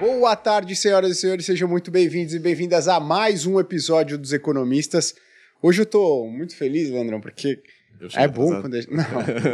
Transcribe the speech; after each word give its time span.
Boa 0.00 0.34
tarde, 0.34 0.74
senhoras 0.74 1.10
e 1.10 1.14
senhores, 1.14 1.44
sejam 1.44 1.68
muito 1.68 1.90
bem-vindos 1.90 2.32
e 2.32 2.38
bem-vindas 2.38 2.88
a 2.88 2.98
mais 2.98 3.44
um 3.44 3.60
episódio 3.60 4.16
dos 4.16 4.32
Economistas. 4.32 5.14
Hoje 5.60 5.82
eu 5.82 5.84
tô 5.84 6.26
muito 6.26 6.56
feliz, 6.56 6.88
Leandrão, 6.88 7.20
porque 7.20 7.62
é 8.14 8.28
bom 8.28 8.60
quando 8.60 8.74
a 8.74 8.80
gente... 8.80 8.92
Não, 8.92 9.04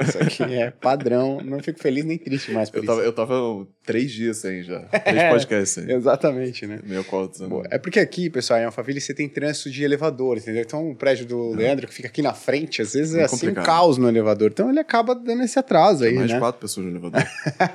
isso 0.03 0.19
aqui 0.19 0.55
é 0.55 0.71
padrão. 0.81 1.41
Não 1.45 1.61
fico 1.61 1.79
feliz 1.81 2.05
nem 2.05 2.19
triste 2.19 2.53
mais 2.53 2.71
por 2.71 2.79
eu 2.79 2.83
isso. 2.83 2.93
Tava, 2.93 3.03
eu 3.03 3.13
tava 3.13 3.67
três 3.85 4.11
dias 4.11 4.39
sem 4.39 4.63
já. 4.63 4.81
Três 5.07 5.19
é, 5.19 5.31
podcasts 5.31 5.71
sem. 5.71 5.91
Exatamente, 5.91 6.67
né? 6.67 6.81
Meu 6.85 7.05
colo 7.05 7.31
É 7.71 7.79
porque 7.79 8.01
aqui, 8.01 8.29
pessoal, 8.29 8.61
em 8.61 8.65
Alphaville 8.65 9.01
você 9.01 9.15
tem 9.15 9.29
trânsito 9.29 9.71
de 9.71 9.83
elevador, 9.83 10.39
entendeu? 10.39 10.63
Então 10.63 10.91
o 10.91 10.95
prédio 10.95 11.27
do 11.27 11.55
Leandro, 11.55 11.87
que 11.87 11.95
fica 11.95 12.09
aqui 12.09 12.23
na 12.23 12.33
frente, 12.33 12.83
às 12.83 12.95
vezes 12.95 13.15
é, 13.15 13.23
é 13.23 13.25
assim 13.25 13.49
um 13.49 13.55
caos 13.55 13.99
no 13.99 14.09
elevador. 14.09 14.51
Então 14.53 14.71
ele 14.71 14.81
acaba 14.81 15.15
dando 15.15 15.43
esse 15.43 15.59
atraso 15.59 16.05
aí, 16.05 16.15
mais 16.15 16.31
né? 16.31 16.39
quatro 16.39 16.61
pessoas 16.61 16.87
no 16.87 16.93
elevador. 16.93 17.23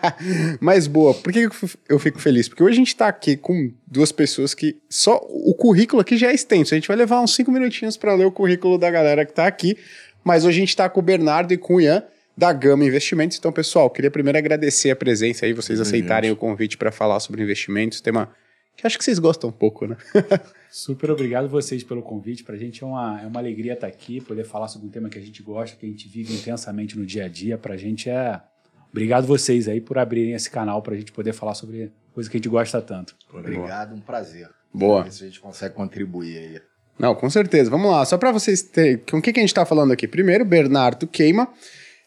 Mas 0.59 0.87
boa, 0.87 1.13
por 1.13 1.31
que 1.31 1.49
eu 1.89 1.99
fico 1.99 2.19
feliz? 2.19 2.47
Porque 2.47 2.63
hoje 2.63 2.73
a 2.73 2.77
gente 2.77 2.95
tá 2.95 3.07
aqui 3.07 3.37
com 3.37 3.71
duas 3.87 4.11
pessoas 4.11 4.53
que 4.53 4.77
só 4.89 5.17
o 5.29 5.53
currículo 5.53 6.01
aqui 6.01 6.17
já 6.17 6.29
é 6.29 6.33
extenso. 6.33 6.73
A 6.73 6.77
gente 6.77 6.87
vai 6.87 6.97
levar 6.97 7.21
uns 7.21 7.35
cinco 7.35 7.51
minutinhos 7.51 7.97
para 7.97 8.13
ler 8.13 8.25
o 8.25 8.31
currículo 8.31 8.77
da 8.77 8.89
galera 8.89 9.25
que 9.25 9.33
tá 9.33 9.47
aqui. 9.47 9.77
Mas 10.23 10.45
hoje 10.45 10.57
a 10.57 10.59
gente 10.59 10.69
está 10.69 10.89
com 10.89 10.99
o 10.99 11.03
Bernardo 11.03 11.53
e 11.53 11.57
com 11.57 11.75
o 11.75 11.81
Ian 11.81 12.03
da 12.37 12.53
Gama 12.53 12.85
Investimentos. 12.85 13.37
Então, 13.37 13.51
pessoal, 13.51 13.89
queria 13.89 14.11
primeiro 14.11 14.37
agradecer 14.37 14.91
a 14.91 14.95
presença 14.95 15.45
aí, 15.45 15.53
vocês 15.53 15.79
aceitarem 15.79 16.31
o 16.31 16.35
convite 16.35 16.77
para 16.77 16.91
falar 16.91 17.19
sobre 17.19 17.43
investimentos, 17.43 18.01
tema 18.01 18.31
que 18.75 18.87
acho 18.87 18.97
que 18.97 19.03
vocês 19.03 19.19
gostam 19.19 19.49
um 19.49 19.53
pouco, 19.53 19.85
né? 19.85 19.95
Super 20.71 21.11
obrigado 21.11 21.47
vocês 21.47 21.83
pelo 21.83 22.01
convite. 22.01 22.43
Para 22.43 22.55
a 22.55 22.57
gente 22.57 22.83
é 22.83 22.87
uma, 22.87 23.21
é 23.21 23.27
uma 23.27 23.39
alegria 23.39 23.73
estar 23.73 23.87
aqui, 23.87 24.21
poder 24.21 24.43
falar 24.43 24.67
sobre 24.69 24.87
um 24.87 24.89
tema 24.89 25.09
que 25.09 25.19
a 25.19 25.21
gente 25.21 25.43
gosta, 25.43 25.77
que 25.77 25.85
a 25.85 25.89
gente 25.89 26.07
vive 26.07 26.33
intensamente 26.33 26.97
no 26.97 27.05
dia 27.05 27.25
a 27.25 27.27
dia. 27.27 27.57
Para 27.57 27.75
a 27.75 27.77
gente 27.77 28.09
é. 28.09 28.41
Obrigado 28.89 29.27
vocês 29.27 29.67
aí 29.67 29.79
por 29.79 29.97
abrirem 29.97 30.33
esse 30.33 30.49
canal 30.49 30.81
para 30.81 30.95
a 30.95 30.97
gente 30.97 31.11
poder 31.11 31.33
falar 31.33 31.53
sobre 31.53 31.91
coisa 32.13 32.29
que 32.29 32.37
a 32.37 32.39
gente 32.39 32.49
gosta 32.49 32.81
tanto. 32.81 33.15
Obrigado, 33.31 33.93
um 33.93 34.01
prazer. 34.01 34.49
Boa. 34.73 35.03
Ver 35.03 35.11
se 35.11 35.23
a 35.23 35.27
gente 35.27 35.39
consegue 35.39 35.75
contribuir 35.75 36.37
aí. 36.37 36.61
Não, 37.01 37.15
com 37.15 37.27
certeza. 37.31 37.67
Vamos 37.67 37.89
lá. 37.89 38.05
Só 38.05 38.15
para 38.15 38.31
vocês 38.31 38.61
terem. 38.61 39.01
Com 39.09 39.17
o 39.17 39.21
que, 39.21 39.33
que 39.33 39.39
a 39.39 39.41
gente 39.41 39.49
está 39.49 39.65
falando 39.65 39.91
aqui? 39.91 40.07
Primeiro, 40.07 40.45
Bernardo 40.45 41.07
Queima, 41.07 41.47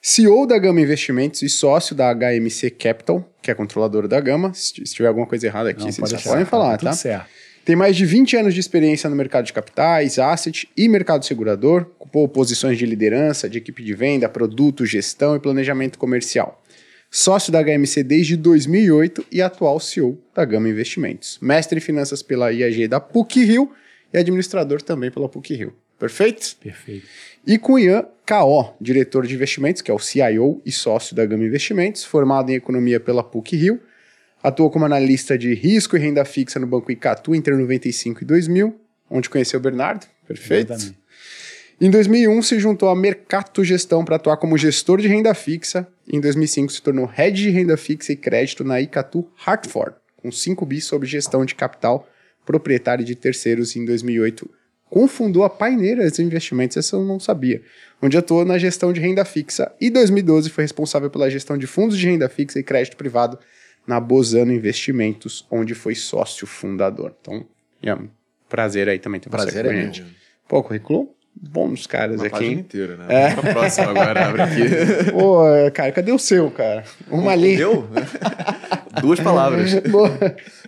CEO 0.00 0.46
da 0.46 0.56
Gama 0.56 0.80
Investimentos 0.80 1.42
e 1.42 1.48
sócio 1.48 1.96
da 1.96 2.14
HMC 2.14 2.70
Capital, 2.70 3.28
que 3.42 3.50
é 3.50 3.54
controladora 3.54 4.06
da 4.06 4.20
Gama. 4.20 4.54
Se, 4.54 4.84
tiver 4.84 5.08
alguma 5.08 5.26
coisa 5.26 5.48
errada 5.48 5.70
aqui, 5.70 5.80
Não, 5.80 5.90
vocês 5.90 6.12
pode 6.12 6.22
podem 6.22 6.44
falar, 6.44 6.78
tá? 6.78 6.90
Tudo 6.90 6.94
certo. 6.94 7.26
Tem 7.64 7.74
mais 7.74 7.96
de 7.96 8.06
20 8.06 8.36
anos 8.36 8.54
de 8.54 8.60
experiência 8.60 9.10
no 9.10 9.16
mercado 9.16 9.46
de 9.46 9.52
capitais, 9.52 10.16
asset 10.16 10.68
e 10.76 10.86
mercado 10.86 11.24
segurador, 11.24 11.90
ocupou 11.98 12.28
posições 12.28 12.78
de 12.78 12.86
liderança, 12.86 13.48
de 13.48 13.58
equipe 13.58 13.82
de 13.82 13.94
venda, 13.94 14.28
produto, 14.28 14.86
gestão 14.86 15.34
e 15.34 15.40
planejamento 15.40 15.98
comercial. 15.98 16.62
Sócio 17.10 17.50
da 17.50 17.60
HMC 17.64 18.04
desde 18.04 18.36
2008 18.36 19.26
e 19.32 19.42
atual 19.42 19.80
CEO 19.80 20.16
da 20.34 20.44
Gama 20.44 20.68
Investimentos. 20.68 21.38
Mestre 21.42 21.78
em 21.78 21.80
finanças 21.80 22.22
pela 22.22 22.52
IAG 22.52 22.86
da 22.86 23.00
PUC-Rio 23.00 23.70
e 24.14 24.18
administrador 24.18 24.80
também 24.80 25.10
pela 25.10 25.28
PUC-Rio. 25.28 25.74
Perfeito? 25.98 26.56
Perfeito. 26.62 27.06
E 27.44 27.58
com 27.58 27.78
Ian 27.78 28.06
K.O., 28.24 28.74
diretor 28.80 29.26
de 29.26 29.34
investimentos, 29.34 29.82
que 29.82 29.90
é 29.90 29.94
o 29.94 29.98
CIO 29.98 30.62
e 30.64 30.70
sócio 30.70 31.16
da 31.16 31.26
Gama 31.26 31.44
Investimentos, 31.44 32.04
formado 32.04 32.50
em 32.50 32.54
economia 32.54 33.00
pela 33.00 33.24
PUC-Rio, 33.24 33.80
atuou 34.42 34.70
como 34.70 34.84
analista 34.84 35.36
de 35.36 35.52
risco 35.52 35.96
e 35.96 36.00
renda 36.00 36.24
fixa 36.24 36.60
no 36.60 36.66
Banco 36.66 36.92
Icatu 36.92 37.34
entre 37.34 37.56
95 37.56 38.22
e 38.22 38.24
2000, 38.24 38.80
onde 39.10 39.28
conheceu 39.28 39.58
o 39.58 39.62
Bernardo. 39.62 40.06
Perfeito? 40.26 40.72
Exatamente. 40.72 41.04
Em 41.80 41.90
2001, 41.90 42.42
se 42.42 42.60
juntou 42.60 42.88
à 42.88 42.94
Mercato 42.94 43.64
Gestão 43.64 44.04
para 44.04 44.14
atuar 44.14 44.36
como 44.36 44.56
gestor 44.56 45.00
de 45.00 45.08
renda 45.08 45.34
fixa. 45.34 45.88
Em 46.06 46.20
2005, 46.20 46.72
se 46.72 46.80
tornou 46.80 47.04
head 47.04 47.36
de 47.36 47.50
renda 47.50 47.76
fixa 47.76 48.12
e 48.12 48.16
crédito 48.16 48.62
na 48.62 48.80
Icatu 48.80 49.28
Hartford, 49.44 49.96
com 50.16 50.30
5 50.30 50.64
bis 50.64 50.84
sobre 50.84 51.08
gestão 51.08 51.44
de 51.44 51.54
capital 51.54 52.08
proprietário 52.44 53.04
de 53.04 53.14
terceiros 53.14 53.74
em 53.76 53.84
2008. 53.84 54.48
Confundou 54.88 55.44
a 55.44 55.50
Paineiras 55.50 56.12
de 56.12 56.22
Investimentos, 56.22 56.76
essa 56.76 56.96
eu 56.96 57.04
não 57.04 57.18
sabia, 57.18 57.62
onde 58.00 58.16
atuou 58.16 58.44
na 58.44 58.58
gestão 58.58 58.92
de 58.92 59.00
renda 59.00 59.24
fixa 59.24 59.72
e 59.80 59.90
2012 59.90 60.50
foi 60.50 60.62
responsável 60.62 61.10
pela 61.10 61.28
gestão 61.28 61.58
de 61.58 61.66
fundos 61.66 61.98
de 61.98 62.06
renda 62.06 62.28
fixa 62.28 62.60
e 62.60 62.62
crédito 62.62 62.96
privado 62.96 63.38
na 63.86 63.98
Bozano 63.98 64.52
Investimentos, 64.52 65.46
onde 65.50 65.74
foi 65.74 65.94
sócio 65.94 66.46
fundador. 66.46 67.14
Então, 67.20 67.46
é 67.82 67.94
um 67.94 68.08
prazer 68.48 68.88
aí 68.88 68.98
também 68.98 69.20
ter 69.20 69.30
prazer 69.30 69.52
você 69.52 69.62
com 69.64 69.70
a 69.70 69.74
gente. 69.74 70.04
Pô, 70.46 70.62
currículo 70.62 71.14
bom 71.34 71.68
dos 71.68 71.86
caras 71.86 72.20
Uma 72.20 72.26
aqui. 72.26 72.44
Uma 72.44 72.60
inteira, 72.60 72.96
né? 72.96 73.06
É. 73.08 73.26
A 73.32 73.52
próxima 73.52 73.90
agora 73.90 74.28
abre 74.28 74.42
aqui. 74.42 75.10
Pô, 75.10 75.42
cara, 75.72 75.92
cadê 75.92 76.12
o 76.12 76.18
seu, 76.18 76.50
cara? 76.50 76.84
Uma 77.10 77.34
linha. 77.34 77.58
Deu? 77.58 77.88
Duas 79.00 79.20
palavras. 79.20 79.72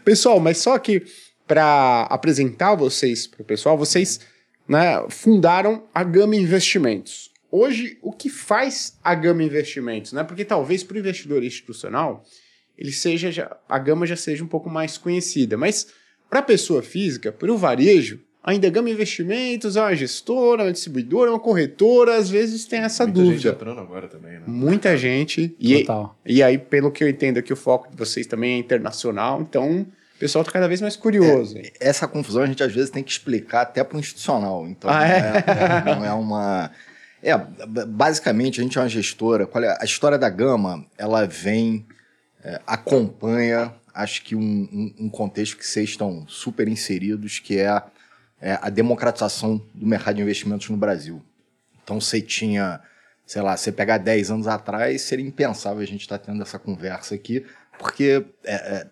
Pessoal, 0.04 0.40
mas 0.40 0.58
só 0.58 0.78
que 0.78 1.04
para 1.46 2.02
apresentar 2.10 2.74
vocês 2.74 3.26
para 3.26 3.42
o 3.42 3.44
pessoal, 3.44 3.78
vocês 3.78 4.20
né, 4.68 5.04
fundaram 5.08 5.84
a 5.94 6.02
Gama 6.02 6.34
Investimentos. 6.34 7.30
Hoje, 7.50 7.98
o 8.02 8.12
que 8.12 8.28
faz 8.28 8.98
a 9.02 9.14
Gama 9.14 9.42
Investimentos? 9.42 10.12
Né? 10.12 10.24
Porque 10.24 10.44
talvez 10.44 10.82
para 10.82 10.96
o 10.96 10.98
investidor 10.98 11.44
institucional, 11.44 12.24
ele 12.76 12.92
seja 12.92 13.30
já, 13.30 13.56
a 13.68 13.78
Gama 13.78 14.06
já 14.06 14.16
seja 14.16 14.42
um 14.42 14.48
pouco 14.48 14.68
mais 14.68 14.98
conhecida, 14.98 15.56
mas 15.56 15.86
para 16.28 16.40
a 16.40 16.42
pessoa 16.42 16.82
física, 16.82 17.30
para 17.30 17.50
o 17.50 17.56
varejo, 17.56 18.20
ainda 18.42 18.66
a 18.66 18.70
Gama 18.70 18.90
Investimentos 18.90 19.76
é 19.76 19.80
uma 19.80 19.94
gestora, 19.94 20.64
uma 20.64 20.72
distribuidora, 20.72 21.30
uma 21.30 21.38
corretora, 21.38 22.16
às 22.16 22.28
vezes 22.28 22.64
tem 22.64 22.80
essa 22.80 23.04
Muita 23.04 23.20
dúvida. 23.20 23.38
Gente 23.38 23.54
entrando 23.54 23.80
agora 23.80 24.08
também, 24.08 24.32
né? 24.32 24.42
Muita 24.46 24.96
gente. 24.96 25.48
Total. 25.48 26.18
E, 26.26 26.36
e 26.36 26.42
aí, 26.42 26.58
pelo 26.58 26.90
que 26.90 27.04
eu 27.04 27.08
entendo 27.08 27.38
aqui, 27.38 27.52
o 27.52 27.56
foco 27.56 27.88
de 27.88 27.96
vocês 27.96 28.26
também 28.26 28.54
é 28.54 28.58
internacional, 28.58 29.40
então 29.40 29.86
o 30.16 30.18
pessoal 30.18 30.40
está 30.42 30.52
cada 30.52 30.66
vez 30.66 30.80
mais 30.80 30.96
curioso. 30.96 31.58
É, 31.58 31.72
essa 31.78 32.08
confusão 32.08 32.42
a 32.42 32.46
gente 32.46 32.62
às 32.62 32.72
vezes 32.72 32.88
tem 32.88 33.02
que 33.02 33.10
explicar 33.10 33.60
até 33.62 33.84
para 33.84 33.96
o 33.96 34.00
institucional. 34.00 34.66
Então, 34.66 34.90
ah, 34.90 34.94
não, 34.94 35.04
é? 35.04 35.18
É, 35.18 35.84
não 35.94 36.04
é 36.04 36.12
uma. 36.12 36.70
É, 37.22 37.36
basicamente 37.86 38.58
a 38.58 38.64
gente 38.64 38.78
é 38.78 38.80
uma 38.80 38.88
gestora. 38.88 39.44
É? 39.44 39.78
A 39.82 39.84
história 39.84 40.16
da 40.16 40.30
Gama, 40.30 40.86
ela 40.96 41.26
vem, 41.26 41.86
é, 42.42 42.60
acompanha, 42.66 43.74
acho 43.92 44.22
que 44.22 44.34
um, 44.34 44.40
um, 44.40 44.94
um, 45.00 45.08
contexto 45.10 45.58
que 45.58 45.66
vocês 45.66 45.90
estão 45.90 46.26
super 46.26 46.66
inseridos, 46.66 47.38
que 47.38 47.58
é, 47.58 47.82
é 48.40 48.58
a 48.62 48.70
democratização 48.70 49.60
do 49.74 49.86
mercado 49.86 50.16
de 50.16 50.22
investimentos 50.22 50.70
no 50.70 50.78
Brasil. 50.78 51.22
Então 51.84 52.00
você 52.00 52.22
tinha, 52.22 52.80
sei 53.26 53.42
lá, 53.42 53.54
você 53.54 53.70
pegar 53.70 53.98
10 53.98 54.30
anos 54.30 54.46
atrás, 54.46 55.02
seria 55.02 55.26
impensável 55.26 55.82
a 55.82 55.86
gente 55.86 56.00
estar 56.00 56.16
tá 56.16 56.24
tendo 56.32 56.40
essa 56.40 56.58
conversa 56.58 57.14
aqui, 57.14 57.44
porque 57.78 58.24
é, 58.44 58.54
é, 58.54 58.86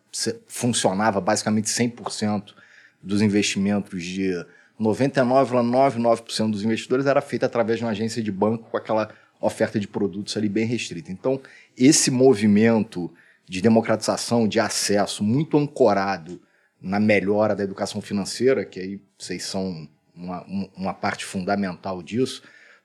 funcionava 0.46 1.20
basicamente 1.20 1.66
100% 1.66 2.54
dos 3.02 3.20
investimentos 3.22 4.02
de 4.02 4.32
99,99% 4.80 6.50
dos 6.50 6.64
investidores 6.64 7.06
era 7.06 7.20
feito 7.20 7.44
através 7.44 7.78
de 7.78 7.84
uma 7.84 7.90
agência 7.90 8.22
de 8.22 8.32
banco 8.32 8.70
com 8.70 8.76
aquela 8.76 9.10
oferta 9.40 9.78
de 9.78 9.86
produtos 9.86 10.36
ali 10.36 10.48
bem 10.48 10.66
restrita. 10.66 11.12
Então, 11.12 11.40
esse 11.76 12.10
movimento 12.10 13.12
de 13.46 13.60
democratização, 13.60 14.48
de 14.48 14.58
acesso, 14.58 15.22
muito 15.22 15.58
ancorado 15.58 16.40
na 16.80 16.98
melhora 16.98 17.54
da 17.54 17.62
educação 17.62 18.00
financeira, 18.00 18.64
que 18.64 18.80
aí 18.80 19.00
vocês 19.18 19.44
são 19.44 19.88
uma, 20.14 20.44
uma 20.76 20.94
parte 20.94 21.24
fundamental 21.24 22.02
disso, 22.02 22.42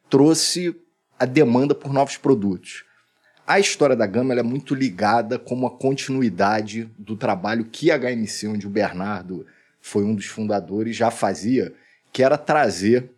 trouxe 0.09 0.75
a 1.17 1.25
demanda 1.25 1.75
por 1.75 1.93
novos 1.93 2.17
produtos. 2.17 2.85
A 3.49 3.59
história 3.59 3.95
da 3.95 4.05
Gama 4.05 4.35
é 4.35 4.43
muito 4.43 4.75
ligada 4.75 5.39
como 5.39 5.65
a 5.65 5.71
continuidade 5.71 6.87
do 6.99 7.17
trabalho 7.17 7.65
que 7.65 7.89
a 7.89 7.97
HMC, 7.97 8.47
onde 8.47 8.67
o 8.67 8.69
Bernardo 8.69 9.43
foi 9.81 10.03
um 10.03 10.13
dos 10.13 10.27
fundadores, 10.27 10.95
já 10.95 11.09
fazia, 11.09 11.73
que 12.13 12.21
era 12.21 12.37
trazer 12.37 13.09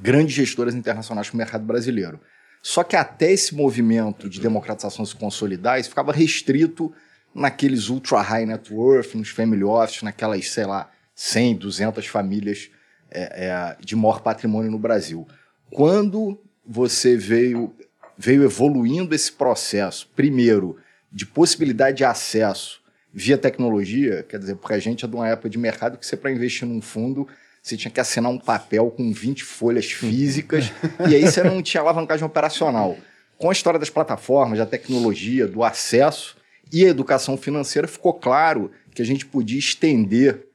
grandes 0.00 0.36
gestoras 0.36 0.72
internacionais 0.72 1.28
para 1.28 1.34
o 1.34 1.38
mercado 1.38 1.64
brasileiro. 1.64 2.20
Só 2.62 2.84
que 2.84 2.94
até 2.94 3.32
esse 3.32 3.56
movimento 3.56 4.30
de 4.30 4.40
democratização 4.40 5.04
se 5.04 5.16
consolidar, 5.16 5.80
isso 5.80 5.88
ficava 5.88 6.12
restrito 6.12 6.94
naqueles 7.34 7.88
ultra 7.88 8.20
high 8.20 8.46
net 8.46 8.72
worth, 8.72 9.16
nos 9.16 9.30
family 9.30 9.64
office, 9.64 10.02
naquelas, 10.02 10.48
sei 10.48 10.64
lá, 10.64 10.92
100, 11.12 11.56
200 11.56 12.06
famílias 12.06 12.70
é, 13.10 13.48
é, 13.48 13.76
de 13.80 13.96
maior 13.96 14.20
patrimônio 14.20 14.70
no 14.70 14.78
Brasil. 14.78 15.26
Quando 15.72 16.40
você 16.64 17.16
veio 17.16 17.74
veio 18.16 18.44
evoluindo 18.44 19.14
esse 19.14 19.32
processo, 19.32 20.08
primeiro, 20.14 20.76
de 21.12 21.26
possibilidade 21.26 21.98
de 21.98 22.04
acesso 22.04 22.80
via 23.12 23.38
tecnologia, 23.38 24.22
quer 24.28 24.38
dizer, 24.38 24.56
porque 24.56 24.74
a 24.74 24.78
gente 24.78 25.04
é 25.04 25.08
de 25.08 25.14
uma 25.14 25.28
época 25.28 25.48
de 25.48 25.58
mercado 25.58 25.96
que 25.96 26.06
você, 26.06 26.16
para 26.16 26.30
investir 26.30 26.68
num 26.68 26.82
fundo, 26.82 27.26
você 27.62 27.76
tinha 27.76 27.90
que 27.90 27.98
assinar 27.98 28.30
um 28.30 28.38
papel 28.38 28.90
com 28.90 29.10
20 29.12 29.42
folhas 29.42 29.86
físicas, 29.86 30.70
e 31.08 31.14
aí 31.14 31.22
você 31.22 31.42
não 31.42 31.62
tinha 31.62 31.80
alavancagem 31.80 32.26
operacional. 32.26 32.96
Com 33.38 33.48
a 33.48 33.52
história 33.52 33.80
das 33.80 33.90
plataformas, 33.90 34.58
da 34.58 34.66
tecnologia, 34.66 35.46
do 35.46 35.64
acesso 35.64 36.36
e 36.70 36.84
a 36.84 36.88
educação 36.88 37.36
financeira, 37.36 37.88
ficou 37.88 38.14
claro 38.14 38.70
que 38.94 39.02
a 39.02 39.04
gente 39.04 39.26
podia 39.26 39.58
estender 39.58 40.46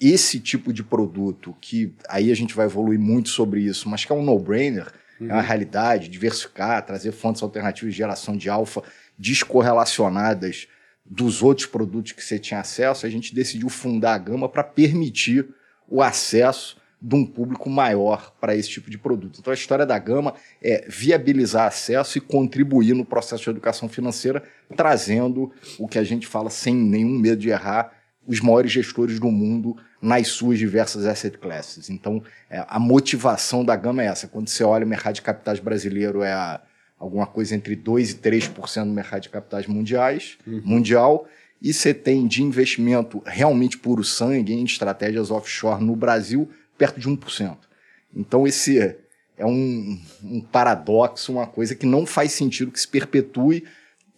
esse 0.00 0.38
tipo 0.38 0.72
de 0.72 0.82
produto, 0.82 1.56
que 1.60 1.94
aí 2.08 2.30
a 2.30 2.36
gente 2.36 2.54
vai 2.54 2.66
evoluir 2.66 2.98
muito 2.98 3.28
sobre 3.28 3.60
isso, 3.60 3.88
mas 3.88 4.04
que 4.04 4.12
é 4.12 4.14
um 4.14 4.22
no-brainer, 4.24 4.92
Uhum. 5.20 5.30
É 5.30 5.32
uma 5.32 5.42
realidade, 5.42 6.08
diversificar, 6.08 6.84
trazer 6.84 7.12
fontes 7.12 7.42
alternativas 7.42 7.92
de 7.92 7.98
geração 7.98 8.36
de 8.36 8.48
alfa 8.48 8.82
descorrelacionadas 9.18 10.68
dos 11.04 11.42
outros 11.42 11.66
produtos 11.66 12.12
que 12.12 12.22
você 12.22 12.38
tinha 12.38 12.60
acesso, 12.60 13.06
a 13.06 13.10
gente 13.10 13.34
decidiu 13.34 13.68
fundar 13.68 14.14
a 14.14 14.18
Gama 14.18 14.48
para 14.48 14.62
permitir 14.62 15.48
o 15.88 16.02
acesso 16.02 16.76
de 17.00 17.14
um 17.14 17.24
público 17.24 17.70
maior 17.70 18.34
para 18.40 18.54
esse 18.54 18.68
tipo 18.68 18.90
de 18.90 18.98
produto. 18.98 19.38
Então 19.40 19.50
a 19.52 19.54
história 19.54 19.86
da 19.86 19.98
Gama 19.98 20.34
é 20.62 20.84
viabilizar 20.88 21.66
acesso 21.66 22.18
e 22.18 22.20
contribuir 22.20 22.92
no 22.92 23.04
processo 23.04 23.44
de 23.44 23.50
educação 23.50 23.88
financeira, 23.88 24.42
trazendo 24.76 25.52
o 25.78 25.86
que 25.86 25.98
a 25.98 26.04
gente 26.04 26.26
fala 26.26 26.50
sem 26.50 26.74
nenhum 26.74 27.18
medo 27.18 27.40
de 27.40 27.48
errar, 27.48 27.92
os 28.28 28.40
maiores 28.40 28.70
gestores 28.70 29.18
do 29.18 29.30
mundo 29.30 29.74
nas 30.00 30.28
suas 30.28 30.58
diversas 30.58 31.06
asset 31.06 31.38
classes. 31.38 31.88
Então 31.88 32.22
é, 32.50 32.64
a 32.68 32.78
motivação 32.78 33.64
da 33.64 33.74
Gama 33.74 34.02
é 34.02 34.06
essa. 34.06 34.28
Quando 34.28 34.48
você 34.48 34.62
olha 34.62 34.84
o 34.84 34.88
mercado 34.88 35.14
de 35.14 35.22
capitais 35.22 35.58
brasileiro, 35.58 36.22
é 36.22 36.60
alguma 36.98 37.26
coisa 37.26 37.54
entre 37.54 37.74
2% 37.74 38.10
e 38.10 38.14
3% 38.14 38.84
do 38.84 38.90
mercado 38.90 39.22
de 39.22 39.30
capitais 39.30 39.66
mundiais, 39.66 40.36
uhum. 40.46 40.62
mundial, 40.64 41.26
e 41.60 41.72
você 41.72 41.94
tem 41.94 42.26
de 42.26 42.42
investimento 42.42 43.22
realmente 43.24 43.78
puro 43.78 44.04
sangue 44.04 44.52
em 44.52 44.64
estratégias 44.64 45.30
offshore 45.30 45.82
no 45.82 45.96
Brasil, 45.96 46.48
perto 46.76 47.00
de 47.00 47.08
1%. 47.08 47.56
Então, 48.14 48.46
esse 48.46 48.96
é 49.36 49.46
um, 49.46 49.98
um, 50.22 50.40
paradoxo, 50.40 51.32
uma 51.32 51.46
coisa 51.46 51.74
que 51.74 51.86
não 51.86 52.04
faz 52.04 52.32
sentido 52.32 52.70
que 52.70 52.80
se 52.80 52.88
perpetue 52.88 53.64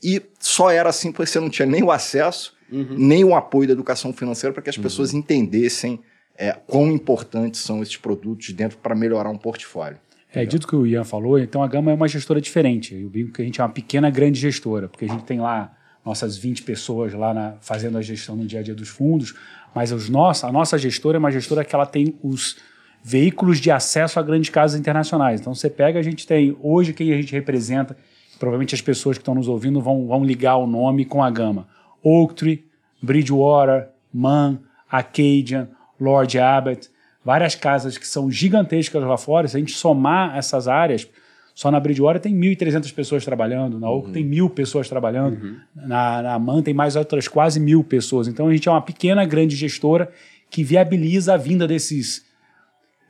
e 0.03 0.23
só 0.39 0.71
era 0.71 0.89
assim 0.89 1.13
porque 1.13 1.31
você 1.31 1.39
não 1.39 1.51
tinha 1.51 1.67
nem 1.67 1.83
o 1.83 1.91
acesso, 1.91 2.57
uhum. 2.71 2.97
nem 2.97 3.25
o 3.25 3.35
apoio 3.35 3.69
da 3.69 3.73
educação 3.73 4.13
financeira 4.13 4.53
para 4.53 4.63
que 4.63 4.71
as 4.71 4.77
uhum. 4.77 4.83
pessoas 4.83 5.15
entendessem 5.15 6.01
é, 6.37 6.53
quão 6.53 6.91
importantes 6.91 7.61
são 7.61 7.83
esses 7.83 7.97
produtos 7.97 8.53
dentro 8.53 8.79
para 8.79 8.95
melhorar 8.95 9.31
um 9.31 9.37
portfólio. 9.37 9.99
É, 10.33 10.45
dito 10.45 10.67
que 10.67 10.77
o 10.77 10.87
Ian 10.87 11.03
falou, 11.03 11.39
então 11.39 11.63
a 11.63 11.67
Gama 11.67 11.91
é 11.91 11.95
uma 11.95 12.07
gestora 12.07 12.41
diferente. 12.41 12.95
Eu 12.95 13.11
brinco 13.11 13.33
que 13.33 13.43
a 13.43 13.45
gente 13.45 13.61
é 13.61 13.65
uma 13.65 13.71
pequena, 13.71 14.09
grande 14.11 14.39
gestora, 14.39 14.89
porque 14.89 15.05
a 15.05 15.09
gente 15.09 15.25
tem 15.25 15.41
lá 15.41 15.77
nossas 16.05 16.39
20 16.39 16.63
pessoas 16.63 17.13
lá 17.13 17.35
na, 17.35 17.55
fazendo 17.61 17.99
a 17.99 18.03
gestão 18.03 18.37
no 18.37 18.47
dia 18.47 18.61
a 18.61 18.63
dia 18.63 18.75
dos 18.75 18.89
fundos, 18.89 19.35
mas 19.75 19.93
os 19.93 20.09
nossos, 20.09 20.45
a 20.45 20.53
nossa 20.53 20.79
gestora 20.79 21.17
é 21.17 21.21
uma 21.21 21.31
gestora 21.31 21.65
que 21.65 21.75
ela 21.75 21.85
tem 21.85 22.15
os 22.23 22.57
veículos 23.03 23.59
de 23.59 23.71
acesso 23.71 24.19
a 24.19 24.23
grandes 24.23 24.51
casas 24.51 24.79
internacionais. 24.79 25.41
Então 25.41 25.55
você 25.55 25.69
pega, 25.69 25.99
a 25.99 26.03
gente 26.03 26.27
tem 26.27 26.57
hoje 26.63 26.93
quem 26.93 27.13
a 27.13 27.17
gente 27.17 27.33
representa, 27.33 27.97
provavelmente 28.39 28.75
as 28.75 28.81
pessoas 28.81 29.19
que 29.19 29.23
estão 29.23 29.35
nos 29.35 29.49
ouvindo 29.49 29.81
vão, 29.81 30.07
vão 30.07 30.25
ligar 30.25 30.57
o 30.57 30.67
nome 30.67 31.05
com 31.05 31.23
a 31.23 31.31
gama. 31.31 31.67
Oaktree, 32.03 32.65
Bridgewater, 33.03 33.89
Mann, 34.13 34.59
Acadian, 34.91 35.69
Lord 35.99 36.39
Abbott, 36.39 36.91
várias 37.25 37.55
casas 37.55 37.99
que 37.99 38.07
são 38.07 38.31
gigantescas 38.31 39.03
lá 39.03 39.17
fora. 39.17 39.47
Se 39.47 39.57
a 39.57 39.61
gente 39.61 39.73
somar 39.73 40.37
essas 40.37 40.67
áreas, 40.67 41.09
só 41.55 41.71
na 41.71 41.79
Bridgewater 41.79 42.21
tem 42.21 42.35
1.300 42.35 42.93
pessoas 42.95 43.25
trabalhando, 43.25 43.79
na 43.79 43.91
Oak 43.91 44.07
uhum. 44.07 44.13
tem 44.13 44.25
mil 44.25 44.49
pessoas 44.49 44.89
trabalhando, 44.89 45.43
uhum. 45.43 45.57
na, 45.75 46.23
na 46.23 46.39
MAN 46.39 46.63
tem 46.63 46.73
mais 46.73 46.97
outras 46.97 47.29
quase 47.29 47.61
mil 47.61 47.85
pessoas. 47.85 48.29
Então 48.29 48.49
a 48.49 48.53
gente 48.53 48.69
é 48.69 48.71
uma 48.71 48.83
pequena, 48.83 49.25
grande 49.25 49.57
gestora 49.57 50.11
que 50.49 50.65
viabiliza 50.65 51.35
a 51.35 51.37
vinda 51.37 51.69
desses, 51.69 52.25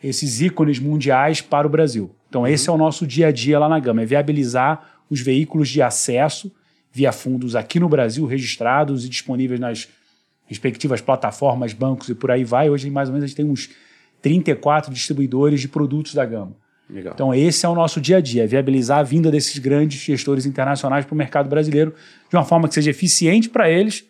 esses 0.02 0.40
ícones 0.40 0.78
mundiais 0.78 1.40
para 1.40 1.66
o 1.66 1.70
Brasil. 1.70 2.10
Então 2.28 2.42
uhum. 2.42 2.46
esse 2.48 2.68
é 2.68 2.72
o 2.72 2.76
nosso 2.76 3.06
dia 3.06 3.28
a 3.28 3.32
dia 3.32 3.58
lá 3.58 3.68
na 3.68 3.78
Gama, 3.78 4.02
é 4.02 4.06
viabilizar 4.06 4.98
os 5.08 5.20
veículos 5.20 5.68
de 5.68 5.80
acesso 5.80 6.52
via 6.92 7.12
fundos 7.12 7.54
aqui 7.54 7.78
no 7.78 7.88
Brasil, 7.88 8.26
registrados 8.26 9.04
e 9.04 9.08
disponíveis 9.08 9.60
nas 9.60 9.88
respectivas 10.46 11.00
plataformas, 11.00 11.72
bancos 11.72 12.08
e 12.08 12.14
por 12.14 12.30
aí 12.30 12.44
vai. 12.44 12.68
Hoje, 12.68 12.90
mais 12.90 13.08
ou 13.08 13.12
menos, 13.12 13.24
a 13.24 13.26
gente 13.28 13.36
tem 13.36 13.46
uns 13.46 13.70
34 14.20 14.92
distribuidores 14.92 15.60
de 15.60 15.68
produtos 15.68 16.14
da 16.14 16.24
Gama. 16.24 16.56
Legal. 16.88 17.14
Então, 17.14 17.32
esse 17.32 17.64
é 17.64 17.68
o 17.68 17.74
nosso 17.74 18.00
dia 18.00 18.16
a 18.16 18.20
dia, 18.20 18.46
viabilizar 18.46 18.98
a 18.98 19.02
vinda 19.04 19.30
desses 19.30 19.56
grandes 19.58 20.00
gestores 20.00 20.44
internacionais 20.44 21.04
para 21.04 21.14
o 21.14 21.16
mercado 21.16 21.48
brasileiro 21.48 21.94
de 22.28 22.36
uma 22.36 22.44
forma 22.44 22.66
que 22.66 22.74
seja 22.74 22.90
eficiente 22.90 23.48
para 23.48 23.70
eles 23.70 24.04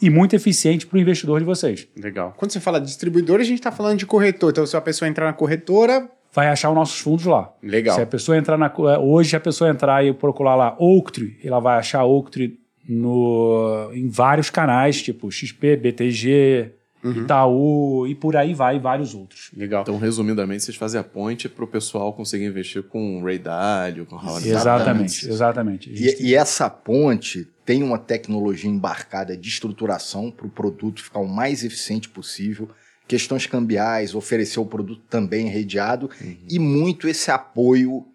e 0.00 0.08
muito 0.08 0.34
eficiente 0.34 0.86
para 0.86 0.96
o 0.96 1.00
investidor 1.00 1.38
de 1.40 1.44
vocês. 1.44 1.86
Legal. 1.94 2.34
Quando 2.36 2.50
você 2.50 2.58
fala 2.58 2.80
de 2.80 2.86
distribuidor, 2.86 3.40
a 3.40 3.44
gente 3.44 3.58
está 3.58 3.70
falando 3.70 3.98
de 3.98 4.06
corretor. 4.06 4.50
Então, 4.50 4.66
se 4.66 4.76
a 4.76 4.80
pessoa 4.80 5.08
entrar 5.08 5.26
na 5.26 5.32
corretora. 5.34 6.10
Vai 6.32 6.48
achar 6.48 6.70
os 6.70 6.74
nossos 6.74 6.98
fundos 6.98 7.26
lá. 7.26 7.52
Legal. 7.62 7.94
Se 7.94 8.02
a 8.02 8.06
pessoa 8.06 8.38
entrar 8.38 8.56
na. 8.56 8.66
Eh, 8.66 8.98
hoje, 8.98 9.36
a 9.36 9.40
pessoa 9.40 9.68
entrar 9.68 10.04
e 10.04 10.12
procurar 10.14 10.54
lá 10.54 10.74
Oaktree, 10.78 11.38
ela 11.44 11.60
vai 11.60 11.78
achar 11.78 12.04
Oaktree 12.04 12.58
no, 12.88 13.90
em 13.92 14.08
vários 14.08 14.48
canais, 14.50 15.02
tipo 15.02 15.30
XP, 15.30 15.76
BTG, 15.76 16.72
uhum. 17.02 17.22
Itaú 17.22 18.06
e 18.06 18.14
por 18.14 18.36
aí 18.36 18.54
vai, 18.54 18.78
vários 18.78 19.14
outros. 19.14 19.50
Legal. 19.56 19.82
Então, 19.82 19.98
resumidamente, 19.98 20.64
vocês 20.64 20.76
fazem 20.76 21.00
a 21.00 21.04
ponte 21.04 21.48
para 21.48 21.64
o 21.64 21.68
pessoal 21.68 22.12
conseguir 22.12 22.46
investir 22.46 22.82
com 22.82 23.22
Ray 23.22 23.38
Dalio, 23.38 24.06
com 24.06 24.16
Howard 24.16 24.48
Exatamente, 24.48 25.28
exatamente. 25.28 25.90
E, 25.90 26.28
e, 26.28 26.34
essa 26.34 26.68
ponte 26.70 27.48
tem 27.64 27.82
uma 27.82 27.98
tecnologia 27.98 28.70
embarcada 28.70 29.36
de 29.36 29.48
estruturação 29.48 30.30
para 30.30 30.46
o 30.46 30.50
produto 30.50 31.02
ficar 31.02 31.20
o 31.20 31.28
mais 31.28 31.64
eficiente 31.64 32.08
possível, 32.08 32.68
questões 33.12 33.44
cambiais, 33.44 34.14
oferecer 34.14 34.58
o 34.58 34.64
produto 34.64 35.02
também 35.10 35.46
redeado 35.46 36.08
uhum. 36.18 36.36
e 36.48 36.58
muito 36.58 37.06
esse 37.06 37.30
apoio 37.30 38.06